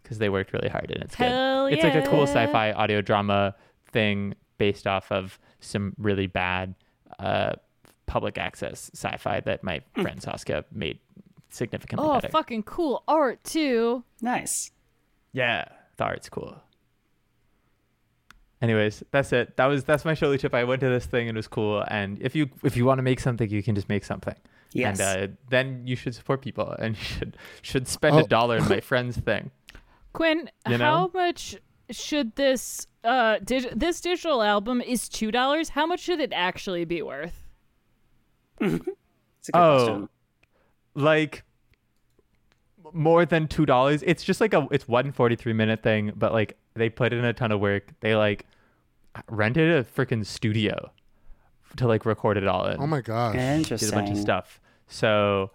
because 0.03 0.17
they 0.19 0.29
worked 0.29 0.53
really 0.53 0.69
hard 0.69 0.91
and 0.91 1.01
it's 1.03 1.15
Hell 1.15 1.67
good. 1.69 1.73
It's 1.75 1.83
like 1.83 1.95
a 1.95 2.07
cool 2.07 2.23
sci-fi 2.23 2.71
audio 2.73 3.01
drama 3.01 3.55
thing 3.91 4.35
based 4.57 4.85
off 4.85 5.11
of 5.11 5.39
some 5.59 5.93
really 5.97 6.27
bad 6.27 6.75
uh, 7.19 7.53
public 8.05 8.37
access 8.37 8.91
sci-fi 8.93 9.39
that 9.41 9.63
my 9.63 9.81
friend 9.95 10.21
Saskia 10.21 10.65
made 10.71 10.99
significantly 11.49 12.05
Oh, 12.07 12.13
better. 12.15 12.29
fucking 12.29 12.63
cool 12.63 13.03
art 13.07 13.43
too. 13.43 14.03
Nice. 14.21 14.71
Yeah, 15.31 15.65
the 15.97 16.03
art's 16.03 16.29
cool. 16.29 16.55
Anyways, 18.61 19.03
that's 19.11 19.33
it. 19.33 19.57
That 19.57 19.65
was 19.65 19.83
that's 19.83 20.05
my 20.05 20.13
Showly 20.13 20.39
Chip. 20.39 20.53
I 20.53 20.63
went 20.63 20.79
to 20.81 20.89
this 20.89 21.05
thing 21.05 21.27
and 21.27 21.35
it 21.35 21.39
was 21.39 21.47
cool. 21.49 21.83
And 21.89 22.21
if 22.21 22.33
you 22.33 22.49
if 22.63 22.77
you 22.77 22.85
want 22.85 22.99
to 22.99 23.03
make 23.03 23.19
something, 23.19 23.49
you 23.49 23.61
can 23.61 23.75
just 23.75 23.89
make 23.89 24.05
something. 24.05 24.35
Yes. 24.71 24.99
And 25.01 25.31
uh, 25.31 25.33
then 25.49 25.85
you 25.85 25.95
should 25.97 26.15
support 26.15 26.41
people 26.41 26.69
and 26.79 26.95
you 26.97 27.03
should 27.03 27.37
should 27.61 27.87
spend 27.89 28.15
Oh. 28.15 28.19
a 28.19 28.23
dollar 28.27 28.57
in 28.57 28.67
my 28.69 28.79
friend's 28.91 29.17
thing. 29.17 29.51
Quinn, 30.13 30.49
You 30.69 30.77
know? 30.77 30.85
how 30.85 31.11
much 31.13 31.55
should 31.91 32.35
this 32.35 32.87
uh 33.03 33.39
dig- 33.43 33.77
this 33.77 33.99
digital 34.01 34.41
album 34.41 34.81
is 34.81 35.09
two 35.09 35.31
dollars? 35.31 35.69
How 35.69 35.85
much 35.85 35.99
should 35.99 36.19
it 36.19 36.31
actually 36.33 36.85
be 36.85 37.01
worth? 37.01 37.43
It's 38.61 38.73
a 39.49 39.51
good 39.51 39.59
Oh. 39.59 39.77
question. 39.85 40.09
Like 40.95 41.43
more 42.93 43.25
than 43.25 43.47
two 43.47 43.65
dollars. 43.65 44.03
It's 44.05 44.23
just 44.23 44.39
like 44.39 44.53
a 44.53 44.67
it's 44.71 44.87
one 44.87 45.11
forty 45.11 45.35
three 45.35 45.53
minute 45.53 45.81
thing, 45.83 46.11
but 46.15 46.31
like 46.31 46.57
they 46.75 46.89
put 46.89 47.11
in 47.13 47.25
a 47.25 47.33
ton 47.33 47.51
of 47.51 47.59
work. 47.59 47.91
They 48.01 48.15
like 48.15 48.45
rented 49.29 49.69
a 49.71 49.83
freaking 49.83 50.25
studio 50.25 50.91
to 51.77 51.87
like 51.87 52.05
record 52.05 52.37
it 52.37 52.47
all 52.47 52.67
in. 52.67 52.79
Oh 52.79 52.87
my 52.87 53.01
gosh. 53.01 53.35
Interesting. 53.35 53.89
did 53.89 53.93
a 53.93 53.97
bunch 53.99 54.11
of 54.11 54.17
stuff. 54.17 54.59
So, 54.87 55.51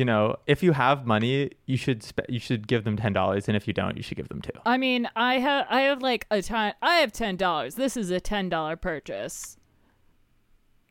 you 0.00 0.06
know, 0.06 0.36
if 0.46 0.62
you 0.62 0.72
have 0.72 1.06
money, 1.06 1.50
you 1.66 1.76
should 1.76 2.02
spe- 2.02 2.30
you 2.30 2.38
should 2.38 2.66
give 2.66 2.84
them 2.84 2.96
ten 2.96 3.12
dollars, 3.12 3.48
and 3.48 3.56
if 3.56 3.68
you 3.68 3.74
don't, 3.74 3.98
you 3.98 4.02
should 4.02 4.16
give 4.16 4.28
them 4.30 4.40
two. 4.40 4.58
I 4.64 4.78
mean, 4.78 5.06
I 5.14 5.34
have 5.40 5.66
I 5.68 5.82
have 5.82 6.00
like 6.00 6.26
a 6.30 6.40
ton. 6.40 6.72
I 6.80 6.96
have 6.96 7.12
ten 7.12 7.36
dollars. 7.36 7.74
This 7.74 7.98
is 7.98 8.10
a 8.10 8.18
ten 8.18 8.48
dollar 8.48 8.76
purchase. 8.76 9.58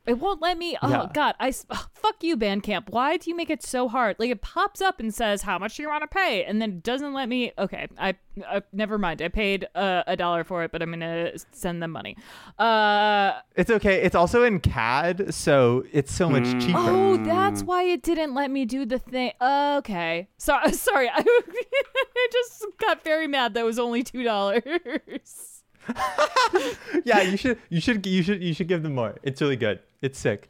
It 0.10 0.18
won't 0.18 0.42
let 0.42 0.58
me. 0.58 0.76
Oh 0.82 0.90
Yeah. 0.90 1.08
God! 1.14 1.36
I 1.40 1.50
s- 1.50 1.66
ugh, 1.70 1.88
fuck 1.94 2.24
you, 2.24 2.36
Bandcamp. 2.36 2.90
Why 2.90 3.18
do 3.18 3.30
you 3.30 3.36
make 3.36 3.50
it 3.52 3.62
so 3.64 3.88
hard? 3.88 4.16
Like 4.18 4.32
it 4.32 4.42
pops 4.42 4.82
up 4.82 5.00
and 5.00 5.14
says 5.14 5.44
how 5.44 5.60
much 5.60 5.76
do 5.78 5.84
you 5.84 5.90
want 5.90 6.02
to 6.02 6.08
pay, 6.08 6.44
and 6.46 6.60
then 6.62 6.80
doesn't 6.80 7.14
let 7.14 7.30
me. 7.30 7.52
Okay, 7.60 7.88
I, 7.98 8.16
I 8.48 8.64
never 8.74 8.98
mind. 8.98 9.22
I 9.22 9.28
paid 9.28 9.68
uh, 9.76 10.04
a 10.08 10.18
dollar 10.18 10.44
for 10.44 10.64
it, 10.64 10.72
but 10.72 10.82
I'm 10.82 10.90
gonna 10.90 11.34
send 11.52 11.84
them 11.84 11.92
money. 11.92 12.18
Uh 12.58 13.34
It's 13.56 13.70
okay. 13.70 14.02
It's 14.02 14.16
also 14.16 14.44
in 14.44 14.60
CAD, 14.60 15.34
so 15.34 15.84
it's 15.92 16.12
so 16.14 16.28
much 16.30 16.46
cheaper. 16.64 16.78
oh, 16.80 17.18
that's 17.18 17.62
why 17.64 17.84
it 17.84 18.02
didn't 18.02 18.34
let 18.34 18.50
me 18.50 18.66
do 18.66 18.86
the 18.86 18.98
thing. 19.00 19.32
Okay, 19.42 20.28
sorry, 20.38 20.74
sorry. 20.74 21.10
I, 21.14 21.24
I 21.24 22.28
just 22.32 22.66
got 22.80 23.04
very 23.04 23.28
mad 23.28 23.54
that 23.54 23.60
it 23.62 23.64
was 23.64 23.78
only 23.80 24.02
two 24.04 24.24
dollars. 24.24 25.59
yeah, 27.06 27.22
you 27.22 27.38
should 27.38 27.58
you 27.70 27.82
should 27.82 28.06
you 28.06 28.24
should 28.24 28.42
you 28.44 28.54
should 28.54 28.68
give 28.68 28.84
them 28.84 28.96
more. 28.96 29.16
It's 29.24 29.42
really 29.42 29.56
good. 29.56 29.80
It's 30.02 30.20
sick. 30.20 30.50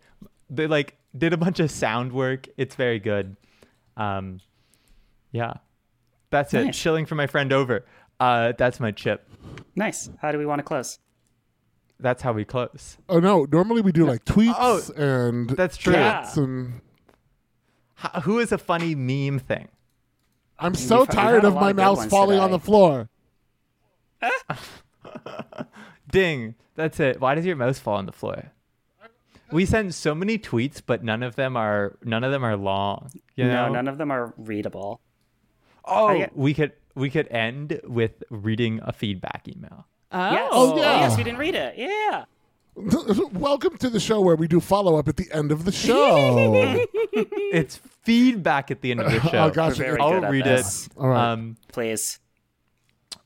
They 0.49 0.67
like 0.67 0.95
did 1.17 1.33
a 1.33 1.37
bunch 1.37 1.59
of 1.59 1.71
sound 1.71 2.11
work. 2.11 2.47
It's 2.57 2.75
very 2.75 2.99
good. 2.99 3.35
Um, 3.97 4.39
yeah, 5.31 5.53
that's 6.29 6.53
it. 6.53 6.65
Nice. 6.65 6.75
Shilling 6.75 7.05
for 7.05 7.15
my 7.15 7.27
friend 7.27 7.51
over. 7.53 7.85
Uh, 8.19 8.53
that's 8.57 8.79
my 8.79 8.91
chip. 8.91 9.29
Nice. 9.75 10.09
How 10.21 10.31
do 10.31 10.37
we 10.37 10.45
want 10.45 10.59
to 10.59 10.63
close? 10.63 10.99
That's 11.99 12.21
how 12.21 12.31
we 12.33 12.45
close. 12.45 12.97
Oh 13.09 13.19
no! 13.19 13.45
Normally 13.51 13.81
we 13.81 13.91
do 13.91 14.05
like 14.05 14.23
tweets 14.25 14.55
Oh, 14.57 14.81
and 14.95 15.49
That's 15.49 15.77
true. 15.77 15.93
chats 15.93 16.37
and. 16.37 16.81
H- 18.03 18.23
who 18.23 18.39
is 18.39 18.53
a 18.53 18.57
funny 18.57 18.95
meme 18.95 19.39
thing? 19.39 19.67
I'm 20.57 20.75
so 20.75 21.05
tired 21.05 21.43
of 21.43 21.55
my 21.55 21.73
mouse 21.73 21.97
ones 21.97 22.09
falling 22.09 22.39
on 22.39 22.51
the 22.51 22.59
floor. 22.59 23.09
Ding. 26.11 26.55
That's 26.75 26.99
it. 26.99 27.19
Why 27.19 27.35
does 27.35 27.45
your 27.45 27.55
mouse 27.55 27.79
fall 27.79 27.95
on 27.95 28.05
the 28.05 28.11
floor? 28.11 28.51
We 29.51 29.65
send 29.65 29.95
so 29.95 30.13
many 30.13 30.37
tweets, 30.37 30.81
but 30.85 31.03
none 31.03 31.23
of 31.23 31.35
them 31.35 31.57
are 31.57 31.97
none 32.03 32.23
of 32.23 32.31
them 32.31 32.43
are 32.43 32.55
long. 32.55 33.09
You 33.35 33.45
know? 33.45 33.67
No, 33.67 33.73
none 33.73 33.87
of 33.87 33.97
them 33.97 34.11
are 34.11 34.33
readable. 34.37 35.01
oh, 35.85 36.07
I- 36.09 36.29
we 36.35 36.53
could 36.53 36.73
we 36.95 37.09
could 37.09 37.27
end 37.29 37.79
with 37.83 38.23
reading 38.29 38.79
a 38.83 38.91
feedback 38.93 39.47
email. 39.47 39.85
Yes. 40.11 40.49
Oh, 40.51 40.77
yeah. 40.77 40.99
yes, 41.01 41.17
we 41.17 41.23
didn't 41.23 41.39
read 41.39 41.55
it. 41.55 41.75
Yeah. 41.77 42.25
Welcome 43.33 43.77
to 43.77 43.89
the 43.89 43.99
show 43.99 44.21
where 44.21 44.35
we 44.35 44.47
do 44.47 44.59
follow 44.59 44.95
up 44.97 45.07
at 45.07 45.17
the 45.17 45.27
end 45.31 45.51
of 45.51 45.65
the 45.65 45.71
show. 45.71 46.85
It's 47.51 47.77
feedback 48.03 48.69
at 48.71 48.81
the 48.81 48.91
end 48.91 49.01
of 49.01 49.11
the 49.11 49.19
show. 49.21 49.37
Oh, 49.45 49.49
gosh. 49.49 49.79
I'll 49.79 50.21
read 50.21 50.45
this. 50.45 50.85
it. 50.87 50.93
All 50.97 51.09
right. 51.09 51.31
Um, 51.31 51.57
Please. 51.71 52.19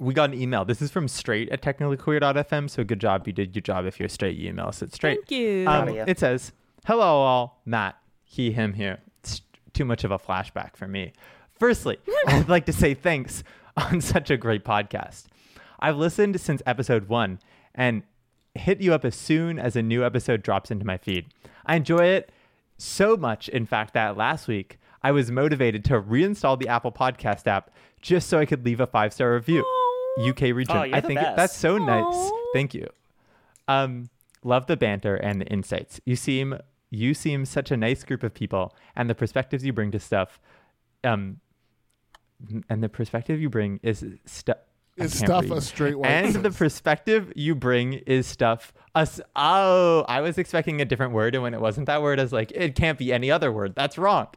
We 0.03 0.13
got 0.13 0.31
an 0.31 0.39
email. 0.39 0.65
This 0.65 0.81
is 0.81 0.91
from 0.91 1.07
straight 1.07 1.49
at 1.49 1.61
technicallyqueer.fm. 1.61 2.69
So 2.69 2.83
good 2.83 2.99
job. 2.99 3.25
You 3.25 3.33
did 3.33 3.55
your 3.55 3.61
job. 3.61 3.85
If 3.85 3.99
you're 3.99 4.09
straight, 4.09 4.37
you 4.37 4.49
email 4.49 4.67
us 4.67 4.81
at 4.81 4.93
straight. 4.93 5.19
Thank 5.19 5.31
you. 5.31 5.67
Um, 5.67 5.89
you. 5.89 6.03
it 6.05 6.19
says, 6.19 6.51
"Hello, 6.85 7.01
all. 7.01 7.61
Matt, 7.65 7.97
he, 8.23 8.51
him 8.51 8.73
here. 8.73 8.99
It's 9.19 9.41
too 9.73 9.85
much 9.85 10.03
of 10.03 10.11
a 10.11 10.19
flashback 10.19 10.75
for 10.75 10.87
me. 10.87 11.13
Firstly, 11.57 11.97
I'd 12.27 12.49
like 12.49 12.65
to 12.65 12.73
say 12.73 12.93
thanks 12.93 13.43
on 13.77 14.01
such 14.01 14.29
a 14.29 14.37
great 14.37 14.65
podcast. 14.65 15.25
I've 15.79 15.97
listened 15.97 16.39
since 16.39 16.61
episode 16.65 17.07
one 17.07 17.39
and 17.73 18.03
hit 18.55 18.81
you 18.81 18.93
up 18.93 19.05
as 19.05 19.15
soon 19.15 19.57
as 19.57 19.75
a 19.75 19.81
new 19.81 20.05
episode 20.05 20.43
drops 20.43 20.71
into 20.71 20.85
my 20.85 20.97
feed. 20.97 21.27
I 21.65 21.75
enjoy 21.75 22.05
it 22.05 22.31
so 22.77 23.15
much, 23.15 23.49
in 23.49 23.65
fact, 23.65 23.93
that 23.93 24.17
last 24.17 24.47
week 24.47 24.79
I 25.01 25.11
was 25.11 25.31
motivated 25.31 25.83
to 25.85 26.01
reinstall 26.01 26.59
the 26.59 26.67
Apple 26.67 26.91
Podcast 26.91 27.47
app 27.47 27.71
just 28.01 28.29
so 28.29 28.39
I 28.39 28.45
could 28.45 28.65
leave 28.65 28.79
a 28.79 28.87
five 28.87 29.13
star 29.13 29.33
review. 29.33 29.65
UK 30.19 30.41
region. 30.53 30.75
Oh, 30.77 30.81
I 30.81 31.01
think 31.01 31.19
it- 31.19 31.35
that's 31.35 31.57
so 31.57 31.77
nice. 31.77 32.31
Thank 32.53 32.73
you. 32.73 32.87
Um, 33.67 34.09
love 34.43 34.67
the 34.67 34.77
banter 34.77 35.15
and 35.15 35.41
the 35.41 35.45
insights. 35.47 35.99
You 36.05 36.15
seem 36.15 36.57
you 36.89 37.13
seem 37.15 37.45
such 37.45 37.71
a 37.71 37.77
nice 37.77 38.03
group 38.03 38.21
of 38.21 38.33
people, 38.35 38.75
and 38.95 39.09
the 39.09 39.15
perspectives 39.15 39.65
you 39.65 39.73
bring 39.73 39.89
to 39.91 39.99
stuff, 39.99 40.39
um, 41.03 41.39
and 42.69 42.83
the 42.83 42.89
perspective 42.89 43.41
you 43.41 43.49
bring 43.49 43.79
is 43.81 44.05
stuff. 44.25 44.57
Is 44.95 45.17
stuff 45.17 45.49
a 45.49 45.59
straight 45.59 45.97
white 45.97 46.09
And 46.09 46.35
the 46.35 46.51
perspective 46.51 47.33
you 47.35 47.55
bring 47.55 47.93
is 47.93 48.27
stuff. 48.27 48.73
Us. 48.93 49.19
Oh, 49.35 50.05
I 50.07 50.21
was 50.21 50.37
expecting 50.37 50.81
a 50.81 50.85
different 50.85 51.13
word, 51.13 51.33
and 51.33 51.41
when 51.41 51.55
it 51.55 51.61
wasn't 51.61 51.87
that 51.87 52.03
word, 52.03 52.19
I 52.19 52.23
was 52.23 52.31
like, 52.31 52.51
it 52.51 52.75
can't 52.75 52.99
be 52.99 53.11
any 53.11 53.31
other 53.31 53.51
word. 53.51 53.73
That's 53.73 53.97
wrong. 53.97 54.27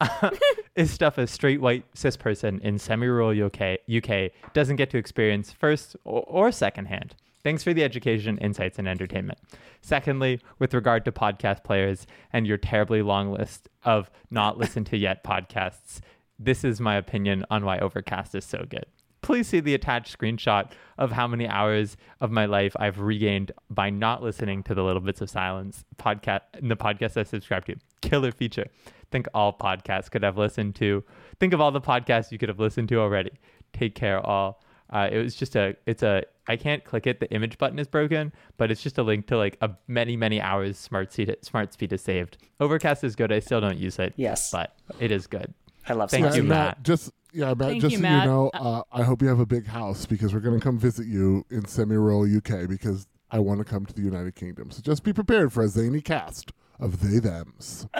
is 0.74 0.90
stuff 0.90 1.18
a 1.18 1.26
straight 1.26 1.60
white 1.60 1.84
cis 1.92 2.16
person 2.16 2.58
in 2.62 2.78
semi-rural 2.78 3.44
UK 3.44 3.78
UK 3.94 4.30
doesn't 4.54 4.76
get 4.76 4.88
to 4.90 4.98
experience 4.98 5.52
first 5.52 5.96
or, 6.04 6.24
or 6.26 6.50
secondhand. 6.50 7.14
Thanks 7.44 7.62
for 7.62 7.74
the 7.74 7.84
education, 7.84 8.38
insights, 8.38 8.78
and 8.78 8.88
entertainment. 8.88 9.38
Secondly, 9.80 10.40
with 10.58 10.74
regard 10.74 11.04
to 11.04 11.12
podcast 11.12 11.62
players 11.62 12.06
and 12.32 12.46
your 12.46 12.56
terribly 12.56 13.02
long 13.02 13.30
list 13.30 13.68
of 13.84 14.10
not 14.30 14.58
listened 14.58 14.86
to 14.86 14.96
yet 14.96 15.22
podcasts, 15.22 16.00
this 16.38 16.64
is 16.64 16.80
my 16.80 16.96
opinion 16.96 17.44
on 17.50 17.64
why 17.64 17.78
Overcast 17.78 18.34
is 18.34 18.44
so 18.44 18.64
good. 18.68 18.86
Please 19.22 19.48
see 19.48 19.60
the 19.60 19.74
attached 19.74 20.16
screenshot 20.16 20.70
of 20.98 21.10
how 21.12 21.26
many 21.26 21.48
hours 21.48 21.96
of 22.20 22.30
my 22.30 22.46
life 22.46 22.76
I've 22.78 23.00
regained 23.00 23.52
by 23.70 23.90
not 23.90 24.22
listening 24.22 24.62
to 24.64 24.74
the 24.74 24.84
Little 24.84 25.00
Bits 25.02 25.20
of 25.20 25.28
Silence 25.30 25.84
podcast, 25.98 26.42
in 26.60 26.68
the 26.68 26.76
podcast 26.76 27.16
I 27.16 27.24
subscribe 27.24 27.64
to. 27.66 27.76
killer 28.02 28.30
feature. 28.30 28.66
Think 29.10 29.26
all 29.34 29.52
podcasts 29.52 30.10
could 30.10 30.22
have 30.22 30.36
listened 30.38 30.74
to. 30.76 31.02
Think 31.40 31.52
of 31.52 31.60
all 31.60 31.70
the 31.72 31.80
podcasts 31.80 32.30
you 32.30 32.38
could 32.38 32.48
have 32.48 32.60
listened 32.60 32.88
to 32.90 33.00
already. 33.00 33.30
Take 33.72 33.94
care, 33.94 34.24
all. 34.24 34.62
Uh, 34.90 35.08
it 35.10 35.18
was 35.18 35.34
just 35.34 35.56
a. 35.56 35.74
It's 35.86 36.02
a. 36.04 36.22
I 36.48 36.56
can't 36.56 36.84
click 36.84 37.08
it. 37.08 37.18
The 37.18 37.28
image 37.32 37.58
button 37.58 37.78
is 37.80 37.88
broken, 37.88 38.32
but 38.56 38.70
it's 38.70 38.82
just 38.82 38.98
a 38.98 39.02
link 39.02 39.26
to 39.28 39.36
like 39.36 39.56
a 39.60 39.70
many 39.88 40.16
many 40.16 40.40
hours 40.40 40.78
smart 40.78 41.12
speed. 41.12 41.34
Smart 41.42 41.72
speed 41.72 41.92
is 41.92 42.02
saved. 42.02 42.38
Overcast 42.60 43.02
is 43.02 43.16
good. 43.16 43.32
I 43.32 43.40
still 43.40 43.60
don't 43.60 43.78
use 43.78 43.98
it. 43.98 44.12
Yes. 44.16 44.50
but 44.52 44.76
it 45.00 45.10
is 45.10 45.26
good. 45.26 45.52
I 45.88 45.92
love 45.94 46.10
Thank 46.10 46.22
Smart 46.22 46.34
you, 46.36 46.42
Speed. 46.42 46.48
Matt. 46.48 46.82
Just 46.84 47.10
yeah, 47.36 47.48
Matt. 47.54 47.58
Thank 47.68 47.82
just 47.82 47.92
you, 47.92 47.98
so 47.98 48.02
Matt. 48.02 48.24
you 48.24 48.30
know, 48.30 48.50
uh, 48.54 48.82
I 48.92 49.02
hope 49.02 49.22
you 49.22 49.28
have 49.28 49.40
a 49.40 49.46
big 49.46 49.66
house 49.66 50.06
because 50.06 50.32
we're 50.34 50.40
gonna 50.40 50.60
come 50.60 50.78
visit 50.78 51.06
you 51.06 51.44
in 51.50 51.66
semi-rural 51.66 52.24
UK 52.36 52.68
because 52.68 53.06
I 53.30 53.38
want 53.40 53.58
to 53.58 53.64
come 53.64 53.84
to 53.86 53.92
the 53.94 54.02
United 54.02 54.34
Kingdom. 54.34 54.70
So 54.70 54.80
just 54.82 55.02
be 55.04 55.12
prepared 55.12 55.52
for 55.52 55.62
a 55.62 55.68
zany 55.68 56.00
cast 56.00 56.52
of 56.78 57.00
they 57.00 57.18
them's. 57.18 57.86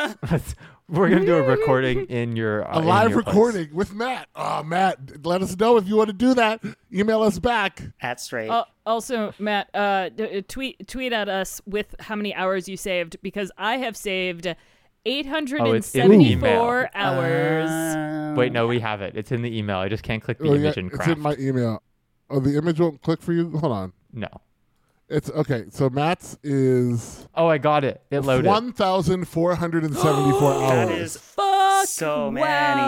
We're 0.89 1.09
gonna 1.09 1.27
do 1.27 1.35
a 1.35 1.43
recording 1.43 2.05
in 2.07 2.37
your 2.37 2.69
uh, 2.71 2.79
a 2.79 2.81
live 2.81 3.11
your 3.11 3.23
place. 3.23 3.35
recording 3.35 3.75
with 3.75 3.93
Matt. 3.93 4.29
Oh, 4.37 4.63
Matt, 4.63 5.27
let 5.27 5.43
us 5.43 5.57
know 5.59 5.77
if 5.79 5.89
you 5.89 5.97
want 5.97 6.09
to 6.09 6.13
do 6.13 6.35
that. 6.35 6.63
Email 6.93 7.23
us 7.23 7.41
back. 7.41 7.83
At 8.01 8.21
straight. 8.21 8.49
Uh, 8.51 8.65
also, 8.85 9.35
Matt, 9.41 9.69
uh, 9.75 10.11
d- 10.11 10.39
uh, 10.39 10.43
tweet 10.47 10.87
tweet 10.87 11.13
at 11.13 11.29
us 11.29 11.61
with 11.67 11.95
how 11.99 12.15
many 12.15 12.33
hours 12.35 12.69
you 12.69 12.77
saved 12.77 13.17
because 13.21 13.51
I 13.59 13.79
have 13.79 13.97
saved 13.97 14.55
eight 15.07 15.25
hundred 15.27 15.63
Oh, 15.63 15.67
and 15.67 15.77
it's 15.77 15.95
in 15.95 16.09
the 16.11 16.15
email. 16.17 16.41
seventy-four 16.41 16.91
hours. 16.95 17.71
Um, 17.71 18.35
Wait, 18.35 18.53
no, 18.53 18.67
we 18.67 18.81
have 18.81 19.01
it. 19.01 19.17
It's 19.17 19.33
in 19.33 19.41
the 19.41 19.57
email. 19.57 19.79
I 19.79 19.89
just 19.89 20.03
can't 20.03 20.23
click 20.23 20.39
the 20.39 20.49
Oh, 20.49 20.53
yeah, 20.53 20.61
image 20.67 20.77
in 20.77 20.91
it's 20.93 21.07
in 21.07 21.21
my 21.21 21.35
email. 21.39 21.83
Oh, 22.29 22.41
the 22.41 22.57
image 22.59 22.79
won't 22.81 23.01
click 23.01 23.23
for 23.23 23.33
you. 23.33 23.51
Hold 23.57 23.73
on. 23.73 23.93
no. 24.13 24.29
It's 25.09 25.31
okay. 25.31 25.67
So 25.71 25.89
Matt's 25.89 26.37
is 26.43 27.29
Oh, 27.37 27.47
I 27.47 27.59
got 27.59 27.85
it. 27.85 28.03
It 28.11 28.21
loaded. 28.21 28.45
one 28.47 28.73
thousand 28.73 29.27
four 29.29 29.55
hundred 29.55 29.85
and 29.85 29.95
seventy-four 29.97 30.53
hours. 30.65 30.89
That 30.89 30.91
is 30.91 31.17
Fuck! 31.17 31.87
So 31.87 32.31
many. 32.33 32.83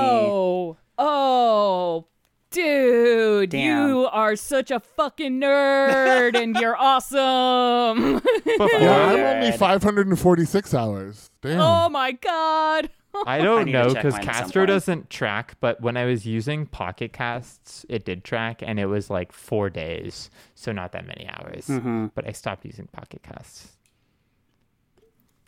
Oh, 0.99 2.07
dude, 2.51 3.51
Damn. 3.51 3.89
you 3.89 4.07
are 4.07 4.37
such 4.37 4.71
a 4.71 4.81
fucking 4.81 5.41
nerd, 5.41 6.35
and 6.41 6.57
you're 6.57 6.77
awesome. 6.81 8.15
Before- 8.15 8.69
Yeah, 8.81 9.07
I'm 9.07 9.37
only 9.45 9.57
546 9.57 10.75
hours. 10.75 11.31
Damn. 11.43 11.61
oh 11.61 11.89
my 11.89 12.13
god. 12.13 12.91
I 13.27 13.39
I 13.39 13.39
don't 13.43 13.65
need 13.67 13.73
to 13.73 13.83
know 13.85 13.89
because 13.95 14.13
mine 14.15 14.21
at 14.29 14.35
some 14.37 14.45
Castro 14.45 14.67
doesn't 14.67 15.11
track, 15.11 15.57
but 15.61 15.81
when 15.81 15.97
I 15.97 16.05
was 16.05 16.27
using 16.27 16.67
Pocket 16.67 17.13
Casts, 17.13 17.85
it 17.89 18.05
did 18.05 18.23
track, 18.25 18.63
and 18.63 18.79
it 18.79 18.87
was 18.87 19.09
like 19.11 19.33
four 19.33 19.71
days, 19.71 20.31
so 20.55 20.73
not 20.73 20.93
that 20.93 21.07
many 21.07 21.27
hours. 21.29 21.67
Mhm. 21.69 22.11
But 22.15 22.27
I 22.29 22.33
stopped 22.33 22.65
using 22.65 22.87
Pocket 22.89 23.23
Casts. 23.23 23.73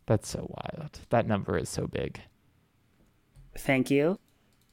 That's 0.07 0.29
so 0.29 0.47
wild. 0.49 1.01
That 1.11 1.27
number 1.29 1.57
is 1.59 1.69
so 1.69 1.87
big. 1.87 2.21
Thank 3.57 3.91
you 3.91 4.19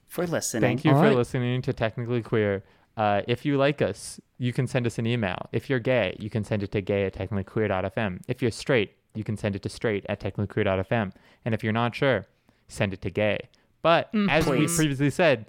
for 0.07 0.25
listening. 0.27 0.61
Thank 0.61 0.85
you 0.85 0.91
All 0.91 1.01
for 1.01 1.07
right. 1.07 1.15
listening 1.15 1.61
to 1.63 1.73
Technically 1.73 2.21
Queer. 2.21 2.63
Uh, 2.95 3.21
if 3.27 3.45
you 3.45 3.57
like 3.57 3.81
us, 3.81 4.19
you 4.39 4.51
can 4.51 4.65
send 4.65 4.87
us 4.87 4.97
an 4.97 5.05
email. 5.05 5.37
If 5.51 5.69
you're 5.69 5.79
gay, 5.79 6.15
you 6.19 6.29
can 6.29 6.43
send 6.43 6.63
it 6.63 6.71
to 6.71 6.81
gay 6.81 7.05
at 7.05 7.13
technicallyqueer.fm. 7.13 8.21
If 8.27 8.41
you're 8.41 8.51
straight, 8.51 8.93
you 9.13 9.23
can 9.23 9.37
send 9.37 9.55
it 9.55 9.61
to 9.63 9.69
straight 9.69 10.05
at 10.09 10.19
technicallyqueer.fm. 10.19 11.11
And 11.45 11.53
if 11.53 11.63
you're 11.63 11.73
not 11.73 11.93
sure, 11.95 12.25
send 12.67 12.93
it 12.93 13.01
to 13.03 13.09
gay. 13.11 13.49
But 13.83 14.09
as 14.29 14.47
we 14.47 14.67
previously 14.67 15.09
said, 15.11 15.45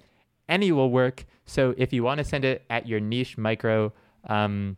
any 0.47 0.71
will 0.71 0.91
work. 0.91 1.25
So 1.45 1.73
if 1.77 1.91
you 1.91 2.03
want 2.03 2.19
to 2.19 2.23
send 2.23 2.45
it 2.45 2.63
at 2.69 2.87
your 2.87 2.99
niche 2.99 3.37
micro 3.37 3.91
um, 4.27 4.77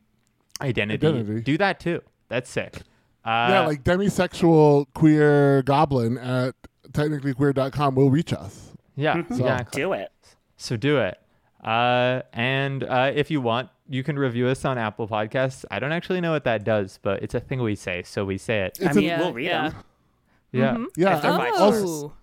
identity, 0.61 1.05
Identity. 1.05 1.41
do 1.41 1.57
that 1.57 1.79
too. 1.79 2.01
That's 2.29 2.49
sick. 2.49 2.77
Uh, 3.23 3.47
yeah, 3.49 3.67
like 3.67 3.83
demisexual 3.83 4.87
queer 4.93 5.61
goblin 5.63 6.17
at 6.17 6.55
technicallyqueer.com 6.91 7.95
will 7.95 8.09
reach 8.09 8.33
us. 8.33 8.70
Yeah, 9.01 9.15
Mm-hmm. 9.17 9.33
exactly. 9.33 9.81
Do 9.81 9.93
it. 9.93 10.11
So 10.57 10.77
do 10.77 10.99
it. 10.99 11.17
Uh, 11.63 12.21
and 12.33 12.83
uh, 12.83 13.11
if 13.13 13.29
you 13.31 13.41
want, 13.41 13.69
you 13.87 14.03
can 14.03 14.17
review 14.17 14.47
us 14.47 14.63
on 14.65 14.77
Apple 14.77 15.07
Podcasts. 15.07 15.65
I 15.69 15.79
don't 15.79 15.91
actually 15.91 16.21
know 16.21 16.31
what 16.31 16.43
that 16.45 16.63
does, 16.63 16.99
but 17.01 17.21
it's 17.23 17.33
a 17.35 17.39
thing 17.39 17.61
we 17.61 17.75
say, 17.75 18.03
so 18.03 18.25
we 18.25 18.37
say 18.37 18.61
it. 18.61 18.79
I 18.85 18.93
mean, 18.93 19.03
a- 19.05 19.07
Yeah, 19.07 19.19
we'll 19.19 19.33
read 19.33 19.45
yeah. 19.45 19.69
them. 19.69 19.83
Yeah. 20.51 20.77
Yeah, 20.95 21.15
If 21.17 21.21
they're 21.21 21.31
and 21.31 21.55
also, 21.55 21.87
Oh. 21.87 22.13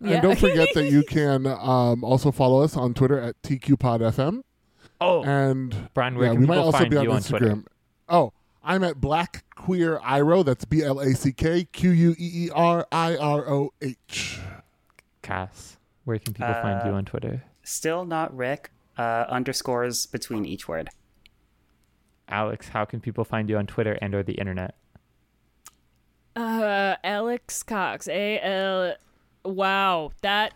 and 0.00 0.22
don't 0.22 0.38
forget 0.38 0.68
that 0.74 0.90
you 0.90 1.02
can 1.08 1.46
um, 1.46 2.04
also 2.04 2.30
follow 2.30 2.62
us 2.62 2.76
on 2.76 2.92
Twitter 2.94 3.18
at 3.20 3.40
TQPodFM. 3.42 4.42
Oh, 5.00 5.22
And 5.22 5.88
Bryan, 5.94 6.16
where 6.16 6.26
yeah, 6.26 6.32
can 6.32 6.40
we 6.40 6.46
might 6.46 6.58
also 6.58 6.78
find 6.78 6.90
be 6.90 6.96
on 6.96 7.08
on 7.08 7.18
Instagram. 7.20 7.28
Twitter? 7.38 7.62
Oh, 8.08 8.32
I'm 8.64 8.82
at 8.84 9.00
Black 9.00 9.44
Queer 9.54 9.98
Iroh. 10.00 10.44
That's 10.44 10.64
B 10.64 10.82
L 10.82 10.98
A 11.00 11.14
C 11.14 11.32
K 11.32 11.64
Q 11.64 11.90
U 11.90 12.10
E 12.18 12.46
E 12.46 12.50
R 12.54 12.86
I 12.92 13.16
R 13.16 13.48
O 13.48 13.70
H. 13.80 14.38
Cass, 15.22 15.77
where 16.08 16.18
can 16.18 16.32
people 16.32 16.54
find 16.54 16.80
you 16.86 16.92
Uh, 16.92 16.96
on 16.96 17.04
Twitter? 17.04 17.44
Still 17.62 18.06
not 18.06 18.34
Rick. 18.34 18.70
Uh, 18.96 19.26
underscores 19.28 20.06
between 20.06 20.46
each 20.46 20.66
word. 20.66 20.88
Alex, 22.28 22.70
how 22.70 22.84
can 22.86 22.98
people 23.00 23.24
find 23.24 23.48
you 23.50 23.58
on 23.58 23.66
Twitter 23.66 23.98
and 24.00 24.14
or 24.14 24.22
the 24.22 24.32
internet? 24.32 24.74
Uh, 26.34 26.96
Alex 27.04 27.62
Cox. 27.62 28.08
A 28.08 28.40
L. 28.40 28.94
Wow, 29.44 30.12
that 30.22 30.54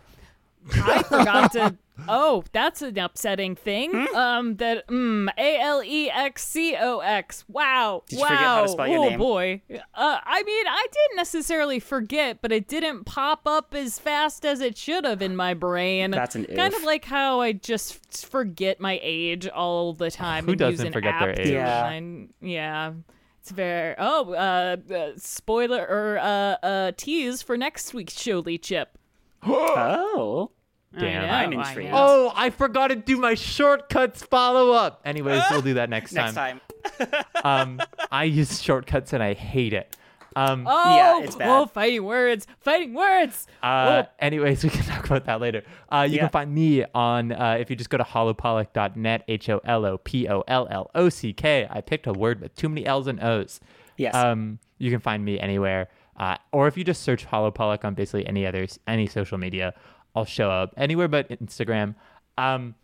I 0.73 1.03
forgot 1.03 1.53
to. 1.53 1.77
Oh, 2.09 2.45
that's 2.53 2.83
an 2.83 2.99
upsetting 2.99 3.55
thing. 3.55 3.91
Hmm? 3.93 4.16
Um, 4.16 4.57
that 4.57 4.87
mm, 4.89 5.29
A 5.39 5.61
L 5.61 5.83
E 5.85 6.11
X 6.11 6.47
C 6.47 6.77
O 6.79 7.01
X. 7.01 7.45
Wow, 7.49 8.03
Did 8.09 8.16
you 8.16 8.23
wow. 8.23 8.29
forget 8.29 8.45
how 8.45 8.62
to 8.62 8.69
spell 8.69 8.89
your 8.89 8.99
oh 8.99 9.09
name? 9.09 9.19
boy. 9.19 9.62
Uh, 9.70 9.79
I 10.24 10.43
mean, 10.43 10.66
I 10.66 10.87
didn't 10.93 11.16
necessarily 11.16 11.81
forget, 11.81 12.39
but 12.41 12.53
it 12.53 12.69
didn't 12.69 13.05
pop 13.05 13.47
up 13.47 13.74
as 13.74 13.99
fast 13.99 14.45
as 14.45 14.61
it 14.61 14.77
should 14.77 15.05
have 15.05 15.23
in 15.23 15.37
my 15.37 15.55
brain. 15.55 16.11
That's 16.11 16.35
an 16.35 16.47
kind 16.47 16.73
oof. 16.73 16.81
of 16.81 16.85
like 16.85 17.05
how 17.05 17.41
I 17.41 17.53
just 17.53 18.27
forget 18.27 18.81
my 18.81 18.99
age 19.03 19.49
all 19.49 19.93
the 19.93 20.11
time. 20.11 20.45
Who 20.45 20.53
and 20.53 20.59
doesn't 20.59 20.87
an 20.87 20.93
forget 20.93 21.15
app 21.15 21.37
their 21.37 21.41
age? 21.41 21.51
Yeah. 21.51 22.01
yeah. 22.41 22.93
It's 23.41 23.51
very 23.51 23.97
oh 23.99 24.35
uh, 24.35 24.77
uh 24.95 25.11
spoiler 25.16 25.85
or 25.85 26.19
uh 26.19 26.65
uh 26.65 26.93
tease 26.97 27.43
for 27.43 27.57
next 27.57 27.93
week's 27.93 28.15
Showly 28.15 28.61
Chip. 28.61 28.99
Oh. 29.45 30.53
Damn. 30.98 31.24
I 31.24 31.27
know, 31.27 31.32
I'm 31.32 31.52
intrigued. 31.69 31.90
know. 31.90 31.97
Oh, 31.98 32.32
I 32.35 32.51
forgot 32.51 32.89
to 32.89 32.97
do 32.97 33.16
my 33.16 33.35
shortcuts 33.35 34.23
follow 34.23 34.73
up. 34.73 35.01
Anyways, 35.05 35.43
we'll 35.51 35.62
do 35.62 35.74
that 35.74 35.89
next 35.90 36.12
time. 36.14 36.35
Next 36.35 36.35
time. 36.35 37.24
Um, 37.44 37.81
I 38.10 38.24
use 38.24 38.60
shortcuts 38.60 39.12
and 39.12 39.23
I 39.23 39.35
hate 39.35 39.73
it. 39.73 39.97
Um, 40.35 40.66
Oh, 40.69 40.97
Yeah, 40.97 41.23
it's 41.24 41.36
bad. 41.36 41.48
oh, 41.51 41.66
fighting 41.66 42.05
words, 42.05 42.47
fighting 42.60 42.94
words. 42.94 43.47
Uh, 43.62 44.05
Oh. 44.06 44.09
anyways, 44.19 44.64
we 44.64 44.70
can 44.70 44.82
talk 44.85 45.05
about 45.05 45.27
that 45.27 45.40
later. 45.40 45.62
Uh, 45.90 46.06
you 46.09 46.16
Yeah. 46.16 46.23
can 46.23 46.31
find 46.31 46.55
me 46.55 46.85
on 46.94 47.32
uh, 47.32 47.56
if 47.60 47.69
you 47.69 47.77
just 47.77 47.90
go 47.90 47.98
to 47.98 48.05
holopollock.net, 48.05 49.24
H 49.28 49.48
O 49.51 49.60
L 49.64 49.85
O 49.85 49.98
P 49.98 50.28
O 50.28 50.43
L 50.48 50.66
L 50.70 50.90
O 50.94 51.09
C 51.09 51.32
K. 51.32 51.66
I 51.70 51.81
picked 51.81 52.06
a 52.06 52.12
word 52.12 52.40
with 52.40 52.55
too 52.55 52.69
many 52.69 52.86
L's 52.86 53.06
and 53.06 53.23
O's. 53.23 53.60
Yes. 53.97 54.14
Um, 54.14 54.59
you 54.78 54.90
can 54.90 55.01
find 55.01 55.24
me 55.24 55.39
anywhere, 55.39 55.89
uh, 56.16 56.36
or 56.51 56.66
if 56.66 56.77
you 56.77 56.82
just 56.85 57.02
search 57.02 57.24
Hollow 57.24 57.51
Pollock 57.51 57.85
on 57.85 57.94
basically 57.94 58.27
any 58.27 58.47
other 58.47 58.66
any 58.89 59.06
social 59.06 59.36
media, 59.39 59.74
I'll 60.14 60.24
show 60.24 60.51
up 60.51 60.74
anywhere 60.76 61.09
but 61.09 61.28
Instagram. 61.28 61.94
Um, 62.39 62.74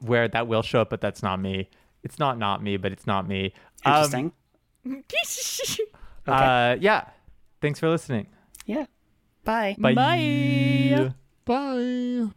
where 0.00 0.28
that 0.28 0.48
will 0.48 0.62
show 0.62 0.80
up, 0.80 0.90
but 0.90 1.00
that's 1.00 1.22
not 1.22 1.40
me. 1.40 1.68
It's 2.02 2.18
not 2.18 2.38
not 2.38 2.62
me, 2.62 2.76
but 2.76 2.92
it's 2.92 3.06
not 3.06 3.28
me. 3.28 3.52
Um, 3.84 4.32
Interesting. 4.84 5.86
Uh, 6.26 6.76
yeah. 6.78 7.08
Thanks 7.62 7.80
for 7.80 7.88
listening. 7.88 8.26
yeah. 8.66 8.84
Bye. 9.44 9.76
Bye. 9.78 9.94
Bye. 9.94 11.14
Bye. 11.46 12.28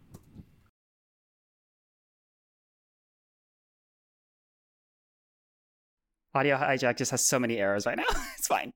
Audio 6.34 6.56
hijack 6.56 6.98
just 6.98 7.12
has 7.12 7.26
so 7.26 7.38
many 7.38 7.58
errors 7.58 7.86
right 7.86 7.98
now. 7.98 8.06
it's 8.38 8.48
fine. 8.48 8.72